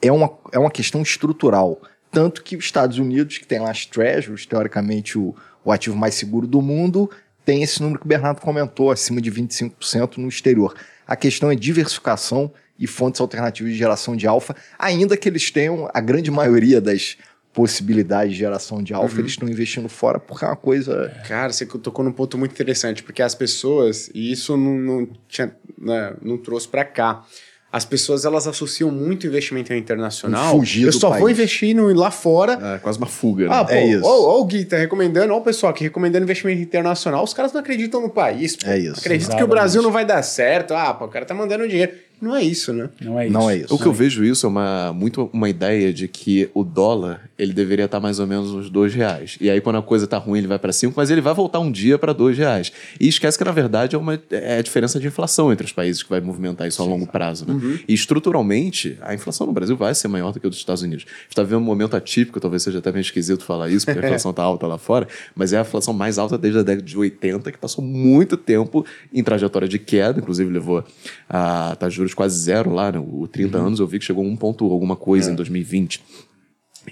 É 0.01 0.13
uma, 0.13 0.33
é 0.53 0.59
uma 0.59 0.71
questão 0.71 1.03
estrutural. 1.03 1.83
Tanto 2.13 2.45
que 2.45 2.57
os 2.57 2.65
Estados 2.65 2.97
Unidos, 2.99 3.39
que 3.39 3.47
tem 3.47 3.59
lá 3.59 3.73
as 3.73 3.85
treasuries, 3.85 4.47
teoricamente 4.47 5.19
o, 5.19 5.35
o 5.65 5.73
ativo 5.73 5.97
mais 5.97 6.15
seguro 6.15 6.47
do 6.47 6.63
mundo, 6.63 7.11
tem 7.51 7.65
esse 7.65 7.83
número 7.83 7.99
que 7.99 8.07
o 8.07 8.09
Bernardo 8.09 8.41
comentou, 8.41 8.93
acima 8.93 9.21
de 9.21 9.29
25% 9.29 10.19
no 10.19 10.29
exterior. 10.29 10.73
A 11.05 11.17
questão 11.17 11.51
é 11.51 11.57
diversificação 11.57 12.53
e 12.79 12.87
fontes 12.87 13.21
alternativas 13.21 13.73
de 13.73 13.77
geração 13.77 14.15
de 14.15 14.25
alfa, 14.25 14.55
ainda 14.79 15.17
que 15.17 15.29
eles 15.29 15.51
tenham 15.51 15.91
a 15.93 16.01
grande 16.01 16.31
maioria 16.31 16.81
das 16.81 17.17
possibilidade 17.53 18.31
de 18.31 18.37
geração 18.37 18.81
de 18.81 18.95
alfa, 18.95 19.15
uhum. 19.15 19.23
eles 19.23 19.33
estão 19.33 19.49
investindo 19.49 19.89
fora 19.89 20.21
porque 20.21 20.45
é 20.45 20.47
uma 20.47 20.55
coisa. 20.55 21.13
Cara, 21.27 21.53
você 21.53 21.67
tocou 21.67 22.05
num 22.05 22.13
ponto 22.13 22.39
muito 22.39 22.53
interessante, 22.53 23.03
porque 23.03 23.21
as 23.21 23.35
pessoas, 23.35 24.09
e 24.15 24.31
isso 24.31 24.57
não, 24.57 24.75
não, 24.79 25.09
tinha, 25.27 25.53
né, 25.77 26.15
não 26.23 26.39
trouxe 26.39 26.69
para 26.69 26.85
cá. 26.85 27.27
As 27.73 27.85
pessoas 27.85 28.25
elas 28.25 28.49
associam 28.49 28.91
muito 28.91 29.29
investimento 29.29 29.73
internacional. 29.73 30.57
Fugir 30.59 30.87
eu 30.87 30.93
só 30.93 31.11
país. 31.11 31.21
vou 31.21 31.31
investir 31.31 31.75
no, 31.75 31.93
lá 31.95 32.11
fora. 32.11 32.59
É 32.75 32.79
quase 32.79 32.99
uma 32.99 33.07
fuga, 33.07 33.49
né? 33.49 33.55
Ah, 33.55 33.65
pô, 33.65 33.73
é 33.73 33.87
isso. 33.87 34.05
Ó, 34.05 34.41
o 34.41 34.45
Gui 34.45 34.65
tá 34.65 34.77
recomendando, 34.77 35.33
ó, 35.33 35.39
o 35.39 35.41
pessoal 35.41 35.71
aqui 35.71 35.85
recomendando 35.85 36.25
investimento 36.25 36.61
internacional. 36.61 37.23
Os 37.23 37.33
caras 37.33 37.53
não 37.53 37.61
acreditam 37.61 38.01
no 38.01 38.11
país. 38.11 38.57
Pô. 38.57 38.69
É 38.69 38.77
isso. 38.77 38.99
Acreditam 38.99 39.37
que 39.37 39.45
o 39.45 39.47
Brasil 39.47 39.83
não 39.83 39.93
vai 39.93 40.05
dar 40.05 40.21
certo. 40.23 40.75
Ah, 40.75 40.93
pô, 40.93 41.05
o 41.05 41.09
cara 41.09 41.25
tá 41.25 41.33
mandando 41.33 41.69
dinheiro. 41.69 41.93
Não 42.21 42.37
é 42.37 42.43
isso, 42.43 42.73
né? 42.73 42.91
Não 43.01 43.19
é 43.19 43.27
isso. 43.27 43.33
Não 43.33 43.51
é 43.51 43.57
isso. 43.57 43.75
O 43.75 43.79
que 43.79 43.87
eu 43.87 43.93
vejo 43.93 44.23
isso 44.23 44.47
é 44.47 44.49
uma, 44.49 44.93
muito 44.93 45.31
uma 45.33 45.49
ideia 45.49 45.93
de 45.93 46.07
que 46.07 46.51
o 46.53 46.63
dólar 46.63 47.31
ele 47.39 47.53
deveria 47.53 47.87
estar 47.87 47.99
mais 47.99 48.19
ou 48.19 48.27
menos 48.27 48.51
uns 48.51 48.69
dois 48.69 48.95
reais. 48.95 49.39
E 49.41 49.49
aí 49.49 49.61
quando 49.61 49.77
a 49.77 49.83
coisa 49.83 50.07
tá 50.07 50.19
ruim 50.19 50.39
ele 50.39 50.47
vai 50.47 50.59
para 50.59 50.73
cinco, 50.73 50.95
mas 50.97 51.11
ele 51.11 51.21
vai 51.21 51.33
voltar 51.33 51.61
um 51.61 51.71
dia 51.71 51.99
para 51.99 52.13
dois 52.13 52.37
reais. 52.37 52.71
E 53.01 53.09
esquece 53.09 53.39
que 53.39 53.45
na 53.45 53.53
verdade 53.53 53.97
é, 53.97 53.99
uma, 53.99 54.21
é 54.31 54.59
a 54.59 54.63
diferença 54.63 55.01
de 55.01 55.07
inflação 55.07 55.51
entre 55.53 55.65
os 55.65 55.73
países 55.73 56.03
que 56.03 56.11
vai 56.11 56.21
movimentar 56.21 56.69
isso 56.69 56.83
a 56.83 56.85
longo 56.85 57.07
prazo. 57.07 57.47
Né? 57.47 57.55
Uhum. 57.55 57.79
E 57.89 57.95
estruturalmente 57.95 58.99
a 59.01 59.15
inflação 59.15 59.47
no 59.47 59.53
Brasil 59.53 59.77
vai 59.77 59.95
ser 59.95 60.09
maior 60.09 60.33
do 60.33 60.41
que 60.41 60.47
a 60.47 60.51
dos 60.51 60.59
Estados 60.59 60.83
Unidos. 60.83 61.07
A 61.07 61.23
gente 61.23 61.29
está 61.31 61.43
vivendo 61.43 61.61
um 61.61 61.65
momento 61.65 61.97
atípico, 61.97 62.39
talvez 62.39 62.63
seja 62.63 62.79
até 62.79 62.93
meio 62.93 63.01
esquisito 63.01 63.45
falar 63.45 63.71
isso, 63.71 63.87
porque 63.87 63.99
a 63.99 64.05
inflação 64.07 64.31
está 64.31 64.43
alta 64.43 64.67
lá 64.67 64.77
fora, 64.77 65.09
mas 65.35 65.53
é 65.53 65.59
a 65.59 65.63
inflação 65.63 65.95
mais 65.95 66.19
alta 66.19 66.37
desde 66.37 66.61
a 66.61 66.63
década 66.63 66.87
de 66.87 66.99
80, 66.99 67.51
que 67.53 67.59
passou 67.59 67.83
muito 67.83 68.37
tempo 68.37 68.85
em 69.13 69.23
trajetória 69.23 69.67
de 69.67 69.79
queda, 69.79 70.21
inclusive 70.21 70.51
levou 70.51 70.85
a 71.29 71.75
taxa 71.77 71.91
de 71.91 71.97
juros 71.97 72.10
quase 72.15 72.39
zero 72.39 72.71
lá, 72.71 72.93
né? 72.93 72.99
o 72.99 73.27
30 73.27 73.59
uhum. 73.59 73.67
anos 73.67 73.81
eu 73.81 73.87
vi 73.87 73.99
que 73.99 74.05
chegou 74.05 74.25
um 74.25 74.37
ponto 74.37 74.65
alguma 74.65 74.97
coisa 74.97 75.31
é. 75.31 75.33
em 75.33 75.37
2020. 75.37 76.03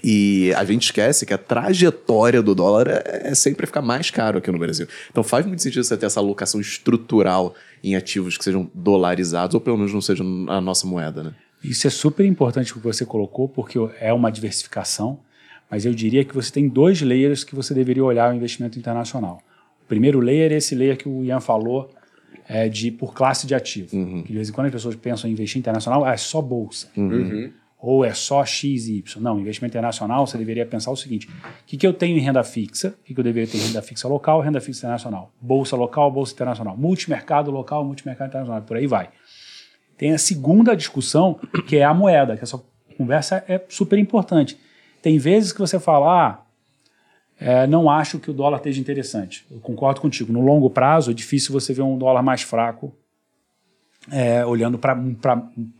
E 0.03 0.53
a 0.55 0.63
gente 0.63 0.83
esquece 0.83 1.25
que 1.25 1.33
a 1.33 1.37
trajetória 1.37 2.41
do 2.41 2.53
dólar 2.53 2.87
é, 2.87 3.29
é, 3.29 3.35
sempre 3.35 3.65
ficar 3.65 3.81
mais 3.81 4.11
caro 4.11 4.37
aqui 4.37 4.51
no 4.51 4.59
Brasil. 4.59 4.87
Então 5.09 5.23
faz 5.23 5.45
muito 5.45 5.61
sentido 5.61 5.83
você 5.83 5.97
ter 5.97 6.05
essa 6.05 6.19
alocação 6.19 6.61
estrutural 6.61 7.55
em 7.83 7.95
ativos 7.95 8.37
que 8.37 8.43
sejam 8.43 8.69
dolarizados, 8.73 9.55
ou 9.55 9.61
pelo 9.61 9.77
menos 9.77 9.93
não 9.93 10.01
sejam 10.01 10.45
a 10.47 10.61
nossa 10.61 10.85
moeda, 10.85 11.23
né? 11.23 11.33
Isso 11.63 11.87
é 11.87 11.89
super 11.89 12.25
importante 12.25 12.71
o 12.71 12.75
que 12.75 12.81
você 12.81 13.05
colocou, 13.05 13.49
porque 13.49 13.77
é 13.99 14.13
uma 14.13 14.31
diversificação, 14.31 15.19
mas 15.69 15.85
eu 15.85 15.93
diria 15.93 16.23
que 16.23 16.33
você 16.33 16.51
tem 16.51 16.69
dois 16.69 17.01
layers 17.01 17.43
que 17.43 17.53
você 17.53 17.73
deveria 17.73 18.03
olhar 18.03 18.31
o 18.31 18.35
investimento 18.35 18.79
internacional. 18.79 19.41
O 19.83 19.85
primeiro 19.87 20.19
layer 20.19 20.53
é 20.53 20.55
esse 20.55 20.73
layer 20.73 20.97
que 20.97 21.09
o 21.09 21.25
Ian 21.25 21.41
falou, 21.41 21.91
é, 22.49 22.67
de 22.67 22.89
por 22.89 23.13
classe 23.13 23.45
de 23.45 23.53
ativo. 23.53 23.95
Uhum. 23.95 24.23
de 24.23 24.33
vez 24.33 24.49
em 24.49 24.51
quando 24.51 24.65
as 24.65 24.73
pessoas 24.73 24.95
pensam 24.95 25.29
em 25.29 25.33
investir 25.33 25.59
internacional, 25.59 26.03
ah, 26.03 26.13
é 26.13 26.17
só 26.17 26.41
bolsa. 26.41 26.89
Uhum. 26.97 27.07
uhum. 27.07 27.53
Ou 27.81 28.03
é 28.03 28.13
só 28.13 28.43
X 28.43 28.87
e 28.87 28.97
Y. 28.97 29.21
Não, 29.21 29.39
investimento 29.39 29.71
internacional, 29.71 30.27
você 30.27 30.37
deveria 30.37 30.65
pensar 30.65 30.91
o 30.91 30.97
seguinte: 30.97 31.29
o 31.29 31.31
que, 31.65 31.77
que 31.77 31.87
eu 31.87 31.93
tenho 31.93 32.17
em 32.17 32.19
renda 32.19 32.43
fixa? 32.43 32.89
O 32.89 33.03
que, 33.05 33.13
que 33.13 33.19
eu 33.19 33.23
deveria 33.23 33.49
ter 33.49 33.57
em 33.57 33.67
renda 33.67 33.81
fixa 33.81 34.05
local, 34.05 34.41
renda 34.41 34.59
fixa 34.59 34.79
internacional? 34.79 35.31
Bolsa 35.39 35.77
local, 35.77 36.11
bolsa 36.11 36.33
internacional. 36.33 36.75
Multimercado 36.75 37.49
local, 37.51 37.85
multimercado 37.85 38.31
internacional. 38.31 38.61
Por 38.63 38.75
aí 38.75 38.85
vai. 38.85 39.09
Tem 39.97 40.11
a 40.11 40.17
segunda 40.17 40.75
discussão, 40.75 41.39
que 41.67 41.77
é 41.77 41.85
a 41.85 41.93
moeda, 41.93 42.35
que 42.35 42.43
essa 42.43 42.61
conversa 42.97 43.45
é 43.47 43.63
super 43.69 43.97
importante. 43.97 44.57
Tem 45.01 45.17
vezes 45.17 45.53
que 45.53 45.59
você 45.59 45.79
fala, 45.79 46.27
ah, 46.27 46.41
é, 47.39 47.65
não 47.65 47.89
acho 47.89 48.19
que 48.19 48.29
o 48.29 48.33
dólar 48.33 48.57
esteja 48.57 48.81
interessante. 48.81 49.45
Eu 49.49 49.59
concordo 49.59 50.01
contigo. 50.01 50.33
No 50.33 50.41
longo 50.41 50.69
prazo, 50.69 51.11
é 51.11 51.13
difícil 51.13 51.53
você 51.53 51.73
ver 51.73 51.83
um 51.83 51.97
dólar 51.97 52.21
mais 52.21 52.41
fraco 52.41 52.93
é, 54.11 54.45
olhando 54.45 54.77
para 54.77 54.97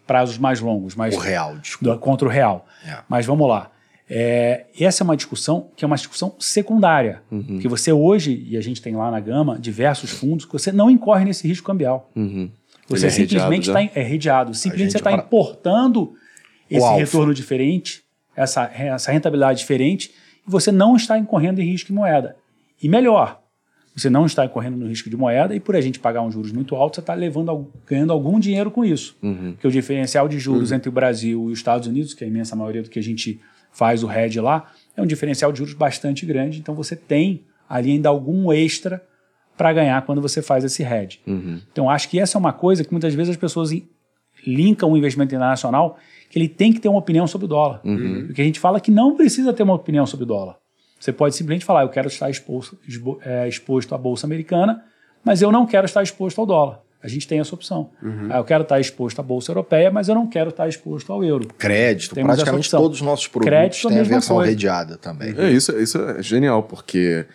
prazos 0.08 0.38
mais 0.38 0.62
longos. 0.62 0.96
Mas, 0.96 1.16
o 1.16 1.20
real, 1.20 1.58
desculpa. 1.58 1.98
Contra 1.98 2.28
o 2.28 2.32
real. 2.32 2.66
É. 2.86 3.00
Mas 3.10 3.26
vamos 3.26 3.48
lá. 3.48 3.72
É, 4.10 4.66
essa 4.80 5.04
é 5.04 5.06
uma 5.06 5.18
discussão 5.18 5.70
que 5.76 5.84
é 5.84 5.88
uma 5.88 5.98
discussão 5.98 6.34
secundária. 6.40 7.22
Uhum. 7.30 7.60
Que 7.60 7.68
você 7.68 7.92
hoje, 7.92 8.46
e 8.48 8.56
a 8.56 8.62
gente 8.62 8.82
tem 8.82 8.96
lá 8.96 9.12
na 9.12 9.20
gama, 9.20 9.60
diversos 9.60 10.12
fundos, 10.12 10.46
que 10.46 10.54
você 10.54 10.72
não 10.72 10.90
incorre 10.90 11.26
nesse 11.26 11.48
risco 11.48 11.68
cambial. 11.68 12.10
Uhum. 12.16 12.50
Você 12.88 13.06
Ele 13.06 13.14
é 13.14 13.16
simplesmente 13.16 13.68
está 13.70 13.82
é 13.84 14.02
redeado. 14.02 14.54
Simplesmente 14.54 14.94
você 14.94 14.98
está 14.98 15.12
para... 15.12 15.22
importando 15.22 16.14
esse 16.72 16.90
retorno 16.94 17.34
diferente, 17.34 18.04
essa, 18.36 18.72
essa 18.74 19.12
rentabilidade 19.12 19.60
diferente 19.60 20.12
você 20.50 20.72
não 20.72 20.96
está 20.96 21.18
incorrendo 21.18 21.62
em 21.62 21.66
risco 21.66 21.88
de 21.88 21.94
moeda. 21.94 22.36
E 22.82 22.90
melhor, 22.90 23.42
você 23.96 24.10
não 24.10 24.26
está 24.26 24.46
incorrendo 24.46 24.78
no 24.78 24.88
risco 24.88 25.10
de 25.10 25.18
moeda 25.18 25.56
e 25.56 25.60
por 25.60 25.76
a 25.76 25.82
gente 25.82 26.00
pagar 26.00 26.22
uns 26.22 26.34
juros 26.34 26.52
muito 26.52 26.76
altos, 26.76 26.96
você 26.96 27.02
está 27.02 27.14
levando, 27.14 27.72
ganhando 27.86 28.14
algum 28.14 28.40
dinheiro 28.40 28.72
com 28.72 28.84
isso. 28.84 29.16
Uhum. 29.22 29.54
Porque 29.54 29.68
o 29.68 29.72
diferencial 29.72 30.28
de 30.28 30.40
juros 30.40 30.72
uhum. 30.72 30.78
entre 30.78 30.90
o 30.90 30.92
Brasil 30.92 31.50
e 31.50 31.52
os 31.52 31.60
Estados 31.60 31.88
Unidos, 31.88 32.14
que 32.14 32.24
é 32.24 32.28
a 32.28 32.30
imensa 32.30 32.56
maioria 32.56 32.82
do 32.82 32.90
que 32.90 33.00
a 33.00 33.04
gente 33.04 33.40
faz 33.72 34.04
o 34.04 34.12
hedge 34.12 34.40
lá, 34.40 34.72
é 34.96 35.02
um 35.02 35.06
diferencial 35.06 35.52
de 35.52 35.60
juros 35.60 35.74
bastante 35.74 36.26
grande. 36.26 36.60
Então 36.60 36.74
você 36.74 36.96
tem 36.96 37.44
ali 37.68 37.92
ainda 37.92 38.10
algum 38.10 38.52
extra 38.52 39.04
para 39.58 39.74
ganhar 39.74 40.02
quando 40.04 40.22
você 40.22 40.42
faz 40.42 40.64
esse 40.64 40.82
hedge. 40.82 41.20
Uhum. 41.28 41.60
Então 41.72 41.90
acho 41.90 42.10
que 42.10 42.20
essa 42.20 42.38
é 42.38 42.40
uma 42.40 42.54
coisa 42.54 42.84
que 42.84 42.92
muitas 42.92 43.14
vezes 43.14 43.32
as 43.32 43.38
pessoas 43.38 43.72
linkam 44.48 44.92
o 44.92 44.98
investimento 44.98 45.36
internacional 45.36 45.98
que 46.30 46.38
ele 46.38 46.48
tem 46.48 46.72
que 46.72 46.80
ter 46.80 46.88
uma 46.88 47.00
opinião 47.00 47.26
sobre 47.26 47.46
o 47.46 47.48
dólar. 47.48 47.82
Uhum. 47.84 48.26
Porque 48.28 48.42
a 48.42 48.46
gente 48.46 48.60
fala 48.60 48.80
que 48.80 48.92
não 48.92 49.16
precisa 49.16 49.52
ter 49.52 49.64
uma 49.64 49.74
opinião 49.74 50.06
sobre 50.06 50.24
o 50.24 50.28
dólar. 50.28 50.58
Você 51.00 51.12
pode 51.12 51.36
simplesmente 51.36 51.66
falar, 51.66 51.84
eu 51.84 51.90
quero 51.90 52.08
estar 52.08 52.30
exposto, 52.30 52.78
é, 53.22 53.48
exposto 53.48 53.96
à 53.96 53.98
Bolsa 53.98 54.28
Americana, 54.28 54.84
mas 55.24 55.42
eu 55.42 55.52
não 55.52 55.66
quero 55.66 55.86
estar 55.86 56.04
exposto 56.04 56.40
ao 56.40 56.46
dólar. 56.46 56.82
A 57.02 57.08
gente 57.08 57.26
tem 57.26 57.40
essa 57.40 57.56
opção. 57.56 57.92
Ah, 58.30 58.40
eu 58.40 58.44
quero 58.44 58.64
estar 58.64 58.78
exposto 58.78 59.20
à 59.20 59.24
Bolsa 59.24 59.52
Europeia, 59.52 59.90
mas 59.90 60.10
eu 60.10 60.16
não 60.16 60.28
quero 60.28 60.50
estar 60.50 60.68
exposto 60.68 61.14
ao 61.14 61.24
euro. 61.24 61.48
Crédito, 61.58 62.14
Temos 62.14 62.36
praticamente 62.36 62.70
todos 62.70 63.00
os 63.00 63.02
nossos 63.02 63.26
produtos 63.28 63.50
Crédito, 63.50 63.88
a 63.88 63.90
têm 63.90 63.98
a 63.98 64.02
mesma 64.02 64.16
versão 64.16 64.36
coisa. 64.36 64.52
redeada 64.52 64.98
também. 64.98 65.34
É, 65.38 65.50
isso, 65.50 65.72
isso 65.80 65.98
é 65.98 66.22
genial, 66.22 66.62
porque 66.64 67.26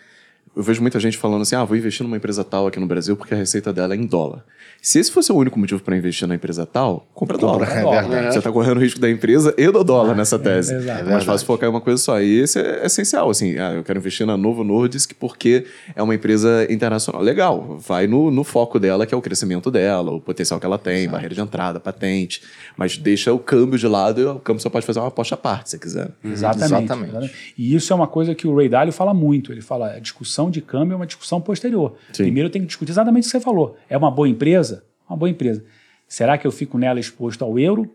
eu 0.55 0.61
vejo 0.61 0.81
muita 0.81 0.99
gente 0.99 1.17
falando 1.17 1.41
assim: 1.41 1.55
ah, 1.55 1.63
vou 1.63 1.75
investir 1.75 2.03
numa 2.03 2.15
empresa 2.15 2.43
tal 2.43 2.67
aqui 2.67 2.79
no 2.79 2.85
Brasil 2.85 3.17
porque 3.17 3.33
a 3.33 3.37
receita 3.37 3.73
dela 3.73 3.95
é 3.95 3.97
em 3.97 4.05
dólar. 4.05 4.45
Se 4.85 4.99
esse 4.99 5.11
fosse 5.11 5.31
o 5.31 5.35
único 5.35 5.57
motivo 5.57 5.81
para 5.81 5.97
investir 5.97 6.27
na 6.27 6.35
empresa 6.35 6.63
tal, 6.63 7.07
compra 7.11 7.39
dólar. 7.39 7.67
é 7.75 7.81
dólar. 7.81 8.01
verdade. 8.07 8.33
Você 8.33 8.37
está 8.37 8.51
correndo 8.51 8.77
o 8.77 8.79
risco 8.79 8.99
da 8.99 9.09
empresa 9.09 9.51
e 9.57 9.67
do 9.71 9.83
dólar 9.83 10.13
nessa 10.15 10.37
tese. 10.37 10.75
exato. 10.75 10.87
É, 10.87 10.91
É 10.91 10.95
mais 10.97 11.05
verdade. 11.07 11.25
fácil 11.25 11.47
focar 11.47 11.67
em 11.67 11.71
uma 11.71 11.81
coisa 11.81 11.99
só. 11.99 12.21
E 12.21 12.39
esse 12.41 12.59
é 12.59 12.85
essencial. 12.85 13.27
Assim, 13.31 13.57
ah, 13.57 13.73
eu 13.73 13.83
quero 13.83 13.97
investir 13.97 14.27
na 14.27 14.37
Novo 14.37 14.63
Nordisk 14.63 15.13
porque 15.19 15.65
é 15.95 16.03
uma 16.03 16.13
empresa 16.13 16.67
internacional. 16.69 17.19
Legal, 17.23 17.79
vai 17.79 18.05
no, 18.05 18.29
no 18.29 18.43
foco 18.43 18.79
dela, 18.79 19.07
que 19.07 19.13
é 19.15 19.17
o 19.17 19.23
crescimento 19.23 19.71
dela, 19.71 20.11
o 20.11 20.21
potencial 20.21 20.59
que 20.59 20.67
ela 20.67 20.77
tem, 20.77 21.09
barreira 21.09 21.33
de 21.33 21.41
entrada, 21.41 21.79
patente. 21.79 22.43
Mas 22.77 22.95
deixa 22.95 23.33
o 23.33 23.39
câmbio 23.39 23.79
de 23.79 23.87
lado 23.87 24.21
e 24.21 24.25
o 24.25 24.35
câmbio 24.35 24.61
só 24.61 24.69
pode 24.69 24.85
fazer 24.85 24.99
uma 24.99 25.07
aposta 25.07 25.33
à 25.33 25.37
parte, 25.39 25.71
se 25.71 25.79
quiser. 25.79 26.11
Exatamente, 26.23 26.65
Exatamente. 26.83 27.09
exatamente. 27.09 27.33
E 27.57 27.73
isso 27.75 27.91
é 27.91 27.95
uma 27.95 28.05
coisa 28.07 28.35
que 28.35 28.47
o 28.47 28.55
Ray 28.55 28.69
Dalio 28.69 28.93
fala 28.93 29.15
muito. 29.15 29.51
Ele 29.51 29.61
fala, 29.61 29.93
a 29.93 29.99
discussão 29.99 30.51
de 30.51 30.61
câmbio 30.61 30.93
é 30.93 30.95
uma 30.97 31.07
discussão 31.07 31.41
posterior. 31.41 31.95
Sim. 32.13 32.21
Primeiro 32.25 32.51
tenho 32.51 32.65
que 32.65 32.67
discutir 32.67 32.91
exatamente 32.91 33.23
o 33.23 33.25
que 33.25 33.31
você 33.31 33.39
falou. 33.39 33.75
É 33.89 33.97
uma 33.97 34.11
boa 34.11 34.29
empresa? 34.29 34.74
Uma 35.09 35.17
boa 35.17 35.29
empresa. 35.29 35.63
Será 36.07 36.37
que 36.37 36.45
eu 36.45 36.51
fico 36.51 36.77
nela 36.77 36.99
exposto 36.99 37.43
ao 37.43 37.57
euro, 37.57 37.93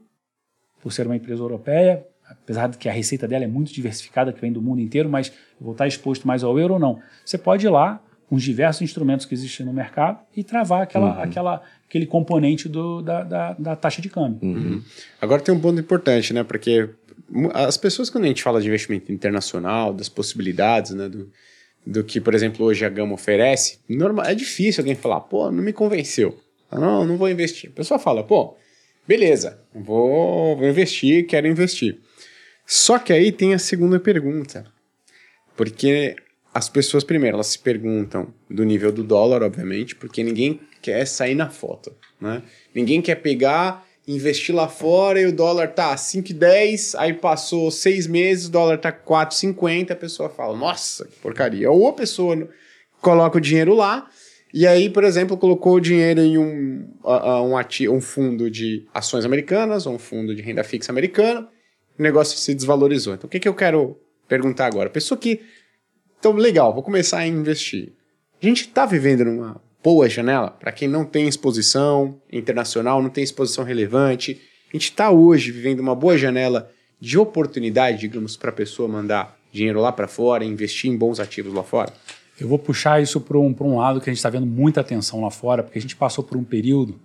por 0.82 0.92
ser 0.92 1.06
uma 1.06 1.16
empresa 1.16 1.42
europeia? 1.42 2.06
Apesar 2.28 2.68
de 2.68 2.78
que 2.78 2.88
a 2.88 2.92
receita 2.92 3.26
dela 3.26 3.44
é 3.44 3.48
muito 3.48 3.72
diversificada, 3.72 4.32
que 4.32 4.40
vem 4.40 4.52
do 4.52 4.62
mundo 4.62 4.80
inteiro, 4.80 5.08
mas 5.08 5.28
eu 5.28 5.64
vou 5.64 5.72
estar 5.72 5.86
exposto 5.86 6.26
mais 6.26 6.44
ao 6.44 6.58
euro 6.58 6.74
ou 6.74 6.80
não? 6.80 7.00
Você 7.24 7.36
pode 7.36 7.66
ir 7.66 7.70
lá 7.70 8.00
com 8.28 8.36
os 8.36 8.42
diversos 8.44 8.82
instrumentos 8.82 9.26
que 9.26 9.34
existem 9.34 9.66
no 9.66 9.72
mercado 9.72 10.20
e 10.36 10.44
travar 10.44 10.82
aquela, 10.82 11.20
aquela, 11.20 11.62
aquele 11.88 12.06
componente 12.06 12.68
do, 12.68 13.02
da, 13.02 13.24
da, 13.24 13.52
da 13.54 13.76
taxa 13.76 14.00
de 14.00 14.08
câmbio. 14.08 14.38
Agora 15.20 15.42
tem 15.42 15.52
um 15.52 15.58
ponto 15.60 15.80
importante, 15.80 16.32
né? 16.32 16.44
Porque 16.44 16.88
as 17.52 17.76
pessoas, 17.76 18.08
quando 18.08 18.24
a 18.24 18.28
gente 18.28 18.42
fala 18.42 18.60
de 18.60 18.68
investimento 18.68 19.10
internacional, 19.10 19.92
das 19.92 20.08
possibilidades, 20.08 20.92
né? 20.92 21.08
Do, 21.08 21.28
do 21.84 22.04
que, 22.04 22.20
por 22.20 22.34
exemplo, 22.34 22.64
hoje 22.64 22.84
a 22.84 22.88
Gama 22.88 23.14
oferece, 23.14 23.80
normal, 23.88 24.26
é 24.26 24.34
difícil 24.34 24.82
alguém 24.82 24.94
falar, 24.94 25.20
pô, 25.22 25.50
não 25.50 25.62
me 25.62 25.72
convenceu. 25.72 26.38
Não, 26.72 27.04
não 27.04 27.16
vou 27.16 27.28
investir. 27.28 27.70
A 27.70 27.74
pessoa 27.74 27.98
fala, 27.98 28.22
pô, 28.22 28.56
beleza, 29.06 29.60
vou, 29.74 30.56
vou 30.56 30.68
investir, 30.68 31.26
quero 31.26 31.46
investir. 31.46 31.98
Só 32.66 32.98
que 32.98 33.12
aí 33.12 33.32
tem 33.32 33.54
a 33.54 33.58
segunda 33.58 33.98
pergunta. 33.98 34.64
Porque 35.56 36.16
as 36.54 36.68
pessoas, 36.68 37.04
primeiro, 37.04 37.36
elas 37.36 37.48
se 37.48 37.58
perguntam 37.58 38.32
do 38.48 38.64
nível 38.64 38.90
do 38.90 39.04
dólar, 39.04 39.42
obviamente, 39.42 39.94
porque 39.94 40.22
ninguém 40.22 40.60
quer 40.82 41.06
sair 41.06 41.34
na 41.34 41.50
foto, 41.50 41.94
né? 42.20 42.42
Ninguém 42.74 43.02
quer 43.02 43.16
pegar, 43.16 43.86
investir 44.06 44.54
lá 44.54 44.68
fora 44.68 45.20
e 45.20 45.26
o 45.26 45.32
dólar 45.32 45.68
tá 45.68 45.94
5,10, 45.94 46.98
aí 46.98 47.12
passou 47.12 47.70
seis 47.70 48.06
meses, 48.06 48.46
o 48.46 48.50
dólar 48.50 48.78
tá 48.78 48.92
4,50, 48.92 49.92
a 49.92 49.96
pessoa 49.96 50.28
fala, 50.28 50.56
nossa, 50.56 51.04
que 51.06 51.16
porcaria. 51.18 51.70
Ou 51.70 51.88
a 51.88 51.92
pessoa 51.92 52.48
coloca 53.00 53.38
o 53.38 53.40
dinheiro 53.40 53.74
lá, 53.74 54.08
e 54.52 54.66
aí, 54.66 54.90
por 54.90 55.04
exemplo, 55.04 55.36
colocou 55.36 55.74
o 55.74 55.80
dinheiro 55.80 56.20
em 56.20 56.36
um, 56.38 56.88
a- 57.04 57.42
um, 57.42 57.54
um 57.96 58.00
fundo 58.00 58.50
de 58.50 58.86
ações 58.92 59.24
americanas, 59.24 59.86
um 59.86 59.98
fundo 59.98 60.34
de 60.34 60.42
renda 60.42 60.64
fixa 60.64 60.90
americana, 60.92 61.48
o 61.98 62.02
negócio 62.02 62.38
se 62.38 62.54
desvalorizou. 62.54 63.14
Então, 63.14 63.26
o 63.28 63.30
que, 63.30 63.38
que 63.40 63.48
eu 63.48 63.54
quero 63.54 63.96
perguntar 64.28 64.66
agora? 64.66 64.88
Pessoa 64.90 65.18
que 65.18 65.40
então, 66.18 66.32
legal, 66.32 66.74
vou 66.74 66.82
começar 66.82 67.18
a 67.18 67.26
investir. 67.26 67.94
A 68.42 68.44
gente 68.44 68.62
está 68.66 68.84
vivendo 68.84 69.24
numa 69.24 69.58
boa 69.82 70.06
janela, 70.06 70.50
para 70.50 70.70
quem 70.70 70.86
não 70.86 71.02
tem 71.02 71.26
exposição 71.26 72.20
internacional, 72.30 73.02
não 73.02 73.08
tem 73.08 73.24
exposição 73.24 73.64
relevante. 73.64 74.38
A 74.68 74.76
gente 74.76 74.84
está 74.90 75.10
hoje 75.10 75.50
vivendo 75.50 75.80
uma 75.80 75.94
boa 75.94 76.18
janela 76.18 76.70
de 77.00 77.18
oportunidade, 77.18 78.00
digamos, 78.00 78.36
para 78.36 78.50
a 78.50 78.52
pessoa 78.52 78.86
mandar 78.86 79.34
dinheiro 79.50 79.80
lá 79.80 79.90
para 79.90 80.06
fora, 80.06 80.44
investir 80.44 80.90
em 80.90 80.96
bons 80.96 81.18
ativos 81.18 81.54
lá 81.54 81.62
fora. 81.62 81.90
Eu 82.40 82.48
vou 82.48 82.58
puxar 82.58 83.02
isso 83.02 83.20
para 83.20 83.38
um, 83.38 83.52
pra 83.52 83.66
um 83.66 83.76
lado 83.78 84.00
que 84.00 84.08
a 84.08 84.12
gente 84.12 84.18
está 84.18 84.30
vendo 84.30 84.46
muita 84.46 84.80
atenção 84.80 85.22
lá 85.22 85.30
fora, 85.30 85.62
porque 85.62 85.78
a 85.78 85.82
gente 85.82 85.94
passou 85.94 86.24
por 86.24 86.36
um 86.36 86.44
período 86.44 87.00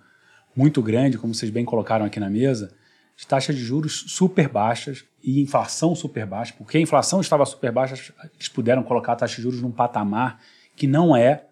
muito 0.56 0.80
grande, 0.80 1.18
como 1.18 1.34
vocês 1.34 1.50
bem 1.50 1.64
colocaram 1.64 2.06
aqui 2.06 2.18
na 2.18 2.30
mesa, 2.30 2.72
de 3.16 3.26
taxas 3.26 3.54
de 3.54 3.62
juros 3.62 4.04
super 4.08 4.48
baixas 4.48 5.04
e 5.22 5.40
inflação 5.40 5.94
super 5.94 6.24
baixa. 6.24 6.54
Porque 6.56 6.78
a 6.78 6.80
inflação 6.80 7.20
estava 7.20 7.44
super 7.44 7.70
baixa, 7.70 8.12
eles 8.34 8.48
puderam 8.48 8.82
colocar 8.82 9.12
a 9.12 9.16
taxa 9.16 9.36
de 9.36 9.42
juros 9.42 9.60
num 9.60 9.70
patamar 9.70 10.40
que 10.74 10.86
não 10.86 11.14
é. 11.14 11.44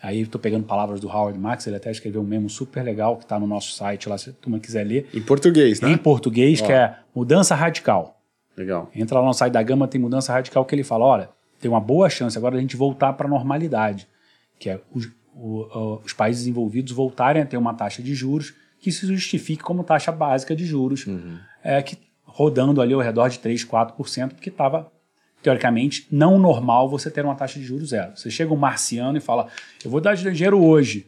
Aí 0.00 0.22
estou 0.22 0.40
pegando 0.40 0.64
palavras 0.64 1.00
do 1.00 1.08
Howard 1.08 1.38
Marks, 1.38 1.66
ele 1.66 1.74
até 1.76 1.90
escreveu 1.90 2.20
um 2.20 2.24
memo 2.24 2.48
super 2.48 2.82
legal 2.82 3.16
que 3.16 3.24
está 3.24 3.38
no 3.38 3.48
nosso 3.48 3.72
site 3.72 4.08
lá, 4.08 4.16
se 4.16 4.30
a 4.30 4.32
turma 4.32 4.60
quiser 4.60 4.84
ler, 4.84 5.08
Em 5.12 5.20
português, 5.20 5.80
né? 5.80 5.90
em 5.90 5.96
português, 5.96 6.60
que 6.60 6.70
é 6.70 6.96
Mudança 7.14 7.54
Radical. 7.56 8.20
Legal. 8.56 8.90
Entra 8.94 9.20
lá 9.20 9.26
no 9.26 9.32
site 9.32 9.52
da 9.52 9.62
Gama, 9.62 9.86
tem 9.86 10.00
mudança 10.00 10.32
radical 10.32 10.64
que 10.64 10.74
ele 10.74 10.82
fala: 10.82 11.04
olha, 11.04 11.30
tem 11.60 11.70
uma 11.70 11.80
boa 11.80 12.08
chance 12.08 12.36
agora 12.38 12.54
da 12.56 12.60
gente 12.60 12.76
voltar 12.76 13.12
para 13.14 13.26
a 13.26 13.30
normalidade, 13.30 14.06
que 14.58 14.68
é 14.70 14.80
os, 14.92 15.08
o- 15.34 16.00
os 16.04 16.12
países 16.12 16.46
envolvidos 16.46 16.92
voltarem 16.92 17.42
a 17.42 17.46
ter 17.46 17.56
uma 17.56 17.74
taxa 17.74 18.02
de 18.02 18.14
juros 18.14 18.54
que 18.80 18.92
se 18.92 19.06
justifique 19.06 19.62
como 19.62 19.82
taxa 19.82 20.12
básica 20.12 20.54
de 20.54 20.64
juros, 20.64 21.06
é, 21.64 21.82
que 21.82 21.96
rodando 22.24 22.80
ali 22.80 22.94
ao 22.94 23.00
redor 23.00 23.28
de 23.28 23.38
3, 23.40 23.64
4%, 23.64 24.34
porque 24.34 24.48
estava, 24.50 24.90
teoricamente, 25.42 26.06
não 26.10 26.38
normal 26.38 26.88
você 26.88 27.10
ter 27.10 27.24
uma 27.24 27.34
taxa 27.34 27.58
de 27.58 27.64
juros 27.64 27.88
zero. 27.90 28.16
Você 28.16 28.30
chega 28.30 28.52
um 28.52 28.56
marciano 28.56 29.16
e 29.18 29.20
fala: 29.20 29.48
eu 29.84 29.90
vou 29.90 30.00
dar 30.00 30.14
dinheiro 30.14 30.62
hoje. 30.62 31.06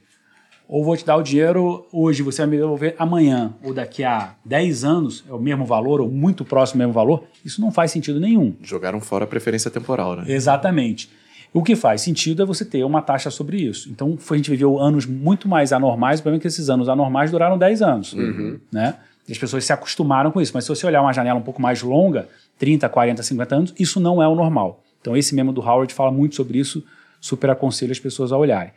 Ou 0.72 0.84
vou 0.84 0.96
te 0.96 1.04
dar 1.04 1.16
o 1.16 1.22
dinheiro 1.22 1.84
hoje, 1.92 2.22
você 2.22 2.42
vai 2.42 2.52
me 2.52 2.56
devolver 2.56 2.94
amanhã, 2.96 3.52
ou 3.60 3.74
daqui 3.74 4.04
a 4.04 4.36
10 4.44 4.84
anos, 4.84 5.24
é 5.28 5.32
o 5.32 5.38
mesmo 5.40 5.64
valor, 5.64 6.00
ou 6.00 6.08
muito 6.08 6.44
próximo 6.44 6.80
ao 6.80 6.86
mesmo 6.86 6.92
valor, 6.92 7.24
isso 7.44 7.60
não 7.60 7.72
faz 7.72 7.90
sentido 7.90 8.20
nenhum. 8.20 8.54
Jogaram 8.62 9.00
fora 9.00 9.24
a 9.24 9.26
preferência 9.26 9.68
temporal, 9.68 10.14
né? 10.14 10.26
Exatamente. 10.28 11.10
O 11.52 11.60
que 11.60 11.74
faz 11.74 12.02
sentido 12.02 12.44
é 12.44 12.46
você 12.46 12.64
ter 12.64 12.84
uma 12.84 13.02
taxa 13.02 13.32
sobre 13.32 13.56
isso. 13.60 13.90
Então, 13.90 14.16
a 14.30 14.36
gente 14.36 14.48
viveu 14.48 14.78
anos 14.78 15.06
muito 15.06 15.48
mais 15.48 15.72
anormais, 15.72 16.20
o 16.20 16.22
problema 16.22 16.40
é 16.40 16.42
que 16.42 16.46
esses 16.46 16.70
anos 16.70 16.88
anormais 16.88 17.32
duraram 17.32 17.58
10 17.58 17.82
anos. 17.82 18.14
Né? 18.70 18.94
E 19.26 19.32
as 19.32 19.38
pessoas 19.38 19.64
se 19.64 19.72
acostumaram 19.72 20.30
com 20.30 20.40
isso. 20.40 20.52
Mas 20.54 20.62
se 20.62 20.68
você 20.68 20.86
olhar 20.86 21.02
uma 21.02 21.12
janela 21.12 21.40
um 21.40 21.42
pouco 21.42 21.60
mais 21.60 21.82
longa, 21.82 22.28
30, 22.60 22.88
40, 22.88 23.24
50 23.24 23.54
anos, 23.56 23.74
isso 23.76 23.98
não 23.98 24.22
é 24.22 24.28
o 24.28 24.36
normal. 24.36 24.84
Então, 25.00 25.16
esse 25.16 25.34
memo 25.34 25.52
do 25.52 25.60
Howard 25.60 25.92
fala 25.92 26.12
muito 26.12 26.36
sobre 26.36 26.60
isso, 26.60 26.84
super 27.20 27.50
aconselho 27.50 27.90
as 27.90 27.98
pessoas 27.98 28.30
a 28.30 28.36
olharem. 28.36 28.70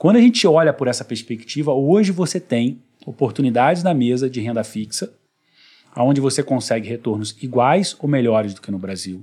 Quando 0.00 0.16
a 0.16 0.20
gente 0.22 0.46
olha 0.46 0.72
por 0.72 0.88
essa 0.88 1.04
perspectiva, 1.04 1.74
hoje 1.74 2.10
você 2.10 2.40
tem 2.40 2.80
oportunidades 3.04 3.82
na 3.82 3.92
mesa 3.92 4.30
de 4.30 4.40
renda 4.40 4.64
fixa, 4.64 5.12
onde 5.94 6.22
você 6.22 6.42
consegue 6.42 6.88
retornos 6.88 7.36
iguais 7.42 7.94
ou 8.00 8.08
melhores 8.08 8.54
do 8.54 8.62
que 8.62 8.70
no 8.70 8.78
Brasil, 8.78 9.22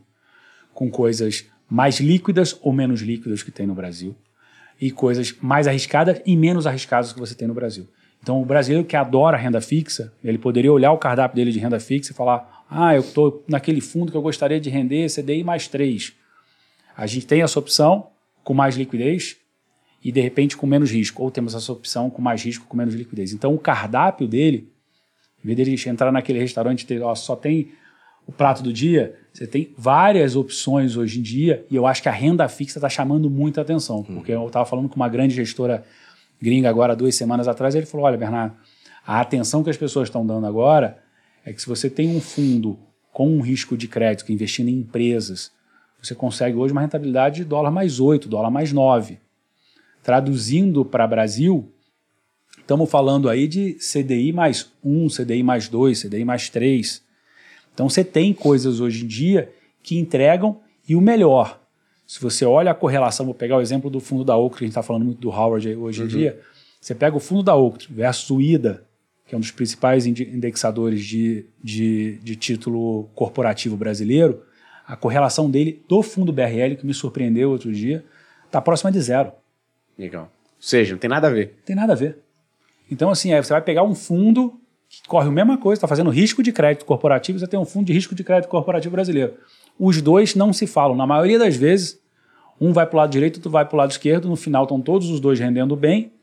com 0.75 0.87
coisas 0.91 1.47
mais 1.67 1.99
líquidas 1.99 2.55
ou 2.61 2.71
menos 2.71 3.01
líquidas 3.01 3.41
que 3.41 3.49
tem 3.49 3.65
no 3.65 3.73
Brasil, 3.73 4.15
e 4.79 4.91
coisas 4.91 5.35
mais 5.41 5.65
arriscadas 5.65 6.21
e 6.23 6.37
menos 6.37 6.67
arriscadas 6.67 7.11
que 7.11 7.19
você 7.19 7.33
tem 7.33 7.47
no 7.47 7.55
Brasil. 7.55 7.89
Então, 8.21 8.39
o 8.39 8.45
brasileiro 8.45 8.85
que 8.85 8.95
adora 8.95 9.35
renda 9.35 9.59
fixa, 9.59 10.13
ele 10.23 10.37
poderia 10.37 10.71
olhar 10.71 10.91
o 10.91 10.99
cardápio 10.99 11.37
dele 11.37 11.51
de 11.51 11.57
renda 11.57 11.79
fixa 11.79 12.11
e 12.11 12.15
falar: 12.15 12.65
ah, 12.69 12.93
eu 12.93 13.01
estou 13.01 13.43
naquele 13.47 13.81
fundo 13.81 14.11
que 14.11 14.17
eu 14.17 14.21
gostaria 14.21 14.59
de 14.59 14.69
render 14.69 15.09
CDI 15.09 15.43
mais 15.43 15.67
3. 15.67 16.13
A 16.95 17.07
gente 17.07 17.25
tem 17.25 17.41
essa 17.41 17.57
opção 17.57 18.11
com 18.43 18.53
mais 18.53 18.77
liquidez 18.77 19.37
e, 20.07 20.11
de 20.13 20.21
repente, 20.21 20.55
com 20.55 20.65
menos 20.65 20.89
risco. 20.89 21.21
Ou 21.21 21.29
temos 21.29 21.53
essa 21.53 21.69
opção 21.69 22.09
com 22.09 22.21
mais 22.21 22.41
risco, 22.41 22.65
com 22.65 22.77
menos 22.77 22.95
liquidez. 22.95 23.33
Então, 23.33 23.53
o 23.53 23.59
cardápio 23.59 24.25
dele, 24.25 24.71
em 25.43 25.53
vez 25.53 25.57
dele 25.57 25.89
entrar 25.89 26.13
naquele 26.13 26.39
restaurante 26.39 26.83
e 26.83 26.85
ter, 26.85 27.01
ó, 27.01 27.13
só 27.13 27.35
tem 27.35 27.73
o 28.25 28.31
prato 28.31 28.63
do 28.63 28.71
dia, 28.71 29.17
você 29.33 29.45
tem 29.45 29.73
várias 29.77 30.37
opções 30.37 30.95
hoje 30.95 31.19
em 31.19 31.21
dia 31.21 31.65
e 31.69 31.75
eu 31.75 31.85
acho 31.85 32.01
que 32.01 32.07
a 32.07 32.11
renda 32.13 32.47
fixa 32.47 32.77
está 32.77 32.87
chamando 32.87 33.29
muita 33.29 33.59
atenção. 33.59 34.01
Porque 34.01 34.31
eu 34.31 34.47
estava 34.47 34.65
falando 34.65 34.87
com 34.87 34.95
uma 34.95 35.09
grande 35.09 35.35
gestora 35.35 35.83
gringa 36.41 36.69
agora, 36.69 36.95
duas 36.95 37.13
semanas 37.13 37.45
atrás, 37.45 37.75
e 37.75 37.79
ele 37.79 37.85
falou, 37.85 38.05
olha, 38.05 38.17
Bernardo, 38.17 38.55
a 39.05 39.19
atenção 39.19 39.61
que 39.61 39.69
as 39.69 39.75
pessoas 39.75 40.07
estão 40.07 40.25
dando 40.25 40.47
agora 40.47 41.03
é 41.43 41.51
que 41.51 41.61
se 41.61 41.67
você 41.67 41.89
tem 41.89 42.15
um 42.15 42.21
fundo 42.21 42.79
com 43.11 43.29
um 43.29 43.41
risco 43.41 43.75
de 43.75 43.89
crédito, 43.89 44.31
investindo 44.31 44.69
em 44.69 44.79
empresas, 44.79 45.51
você 46.01 46.15
consegue 46.15 46.55
hoje 46.55 46.71
uma 46.71 46.81
rentabilidade 46.81 47.37
de 47.37 47.43
dólar 47.43 47.71
mais 47.71 47.99
8, 47.99 48.29
dólar 48.29 48.49
mais 48.49 48.71
9. 48.71 49.26
Traduzindo 50.07 50.85
para 50.85 51.05
Brasil, 51.05 51.69
estamos 52.59 52.89
falando 52.89 53.27
aí 53.27 53.45
de 53.45 53.73
CDI 53.73 54.31
mais 54.31 54.71
1, 54.81 55.07
CDI 55.09 55.43
mais 55.43 55.67
2, 55.67 56.03
CDI 56.03 56.23
mais 56.23 56.49
3. 56.49 57.03
Então 57.73 57.89
você 57.89 58.05
tem 58.05 58.33
coisas 58.33 58.79
hoje 58.79 59.03
em 59.03 59.07
dia 59.07 59.51
que 59.83 59.99
entregam 59.99 60.61
e 60.87 60.95
o 60.95 61.01
melhor. 61.01 61.61
Se 62.07 62.21
você 62.21 62.45
olha 62.45 62.71
a 62.71 62.73
correlação, 62.73 63.25
vou 63.25 63.35
pegar 63.35 63.57
o 63.57 63.61
exemplo 63.61 63.89
do 63.89 63.99
fundo 63.99 64.23
da 64.23 64.37
Oaktree, 64.37 64.59
que 64.59 64.63
a 64.63 64.67
gente 64.67 64.71
está 64.71 64.81
falando 64.81 65.03
muito 65.03 65.19
do 65.19 65.29
Howard 65.29 65.75
hoje 65.75 66.01
em 66.01 66.07
dia. 66.07 66.39
Você 66.79 66.95
pega 66.95 67.17
o 67.17 67.19
fundo 67.19 67.43
da 67.43 67.53
Oaktree 67.53 67.93
versus 67.93 68.29
o 68.29 68.39
IDA, 68.39 68.85
que 69.25 69.35
é 69.35 69.37
um 69.37 69.41
dos 69.41 69.51
principais 69.51 70.05
indexadores 70.05 71.03
de, 71.03 71.47
de, 71.61 72.17
de 72.19 72.37
título 72.37 73.09
corporativo 73.13 73.75
brasileiro, 73.75 74.41
a 74.87 74.95
correlação 74.95 75.51
dele 75.51 75.83
do 75.85 76.01
fundo 76.01 76.31
BRL, 76.31 76.77
que 76.77 76.85
me 76.85 76.93
surpreendeu 76.93 77.51
outro 77.51 77.73
dia, 77.73 78.05
está 78.45 78.61
próxima 78.61 78.89
de 78.89 79.01
zero. 79.01 79.33
Legal. 79.97 80.23
Ou 80.23 80.29
seja, 80.59 80.93
não 80.93 80.99
tem 80.99 81.09
nada 81.09 81.27
a 81.27 81.29
ver. 81.29 81.59
Tem 81.65 81.75
nada 81.75 81.93
a 81.93 81.95
ver. 81.95 82.19
Então, 82.89 83.09
assim, 83.09 83.33
é, 83.33 83.41
você 83.41 83.53
vai 83.53 83.61
pegar 83.61 83.83
um 83.83 83.95
fundo 83.95 84.59
que 84.89 85.01
corre 85.07 85.27
a 85.27 85.31
mesma 85.31 85.57
coisa, 85.57 85.77
está 85.77 85.87
fazendo 85.87 86.09
risco 86.09 86.41
de 86.41 86.51
crédito 86.51 86.85
corporativo, 86.85 87.37
você 87.37 87.47
tem 87.47 87.59
um 87.59 87.65
fundo 87.65 87.87
de 87.87 87.93
risco 87.93 88.15
de 88.15 88.23
crédito 88.23 88.49
corporativo 88.49 88.93
brasileiro. 88.93 89.33
Os 89.77 90.01
dois 90.01 90.33
não 90.33 90.53
se 90.53 90.65
falam. 90.65 90.95
Na 90.95 91.05
maioria 91.05 91.37
das 91.37 91.55
vezes, 91.55 91.99
um 92.59 92.71
vai 92.71 92.85
para 92.85 92.95
o 92.95 92.97
lado 92.97 93.11
direito, 93.11 93.35
outro 93.37 93.51
vai 93.51 93.65
para 93.65 93.75
o 93.75 93.77
lado 93.77 93.91
esquerdo. 93.91 94.29
No 94.29 94.35
final, 94.35 94.63
estão 94.63 94.79
todos 94.81 95.09
os 95.09 95.19
dois 95.19 95.39
rendendo 95.39 95.75
bem. 95.75 96.13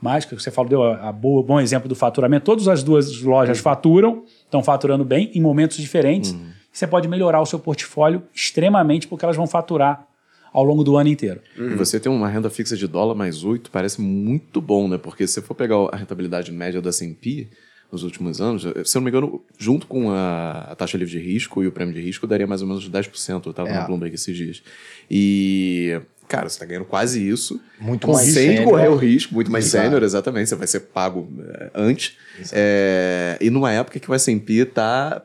Mas, 0.00 0.24
que 0.24 0.34
você 0.34 0.50
falou, 0.50 0.68
deu 0.68 0.82
a, 0.82 1.08
a 1.08 1.12
boa, 1.12 1.44
bom 1.44 1.60
exemplo 1.60 1.88
do 1.88 1.94
faturamento. 1.94 2.44
Todas 2.44 2.66
as 2.66 2.82
duas 2.82 3.22
lojas 3.22 3.58
faturam, 3.58 4.24
estão 4.44 4.62
faturando 4.62 5.04
bem 5.04 5.30
em 5.32 5.40
momentos 5.40 5.76
diferentes. 5.76 6.32
Uhum. 6.32 6.50
Você 6.72 6.88
pode 6.88 7.06
melhorar 7.06 7.40
o 7.40 7.46
seu 7.46 7.58
portfólio 7.58 8.24
extremamente 8.34 9.06
porque 9.06 9.24
elas 9.24 9.36
vão 9.36 9.46
faturar 9.46 10.08
ao 10.52 10.62
longo 10.64 10.84
do 10.84 10.96
ano 10.96 11.08
inteiro. 11.08 11.40
E 11.56 11.74
você 11.74 11.98
tem 11.98 12.10
uma 12.12 12.28
renda 12.28 12.50
fixa 12.50 12.76
de 12.76 12.86
dólar 12.86 13.14
mais 13.14 13.42
8, 13.44 13.70
parece 13.70 14.00
muito 14.00 14.60
bom, 14.60 14.86
né? 14.88 14.98
Porque 14.98 15.26
se 15.26 15.34
você 15.34 15.42
for 15.42 15.54
pegar 15.54 15.76
a 15.90 15.96
rentabilidade 15.96 16.52
média 16.52 16.80
do 16.80 16.88
S&P 16.88 17.48
nos 17.90 18.02
últimos 18.02 18.40
anos, 18.40 18.62
se 18.62 18.96
eu 18.96 19.00
não 19.00 19.02
me 19.04 19.10
engano, 19.10 19.42
junto 19.58 19.86
com 19.86 20.10
a, 20.10 20.68
a 20.70 20.74
taxa 20.74 20.96
livre 20.96 21.12
de 21.12 21.18
risco 21.18 21.62
e 21.62 21.66
o 21.66 21.72
prêmio 21.72 21.94
de 21.94 22.00
risco, 22.00 22.26
daria 22.26 22.46
mais 22.46 22.62
ou 22.62 22.68
menos 22.68 22.88
10%. 22.88 23.42
Eu 23.46 23.50
estava 23.50 23.68
É. 23.68 23.72
na 23.74 23.82
Bloomberg 23.86 24.14
esses 24.14 24.34
dias. 24.36 24.62
E, 25.10 26.00
cara, 26.28 26.48
você 26.48 26.54
está 26.56 26.64
ganhando 26.64 26.86
quase 26.86 27.26
isso. 27.26 27.60
Muito 27.78 28.06
com- 28.06 28.14
mais 28.14 28.26
Sem 28.28 28.48
sênior. 28.56 28.64
correr 28.70 28.88
o 28.88 28.96
risco, 28.96 29.34
muito 29.34 29.50
mais 29.50 29.66
Exato. 29.66 29.84
sênior, 29.84 30.02
exatamente. 30.02 30.48
Você 30.48 30.56
vai 30.56 30.66
ser 30.66 30.80
pago 30.80 31.28
é, 31.50 31.70
antes. 31.74 32.16
É, 32.52 33.36
e 33.40 33.50
numa 33.50 33.70
época 33.72 34.00
que 34.00 34.10
o 34.10 34.14
S&P 34.14 34.64
tá... 34.64 35.22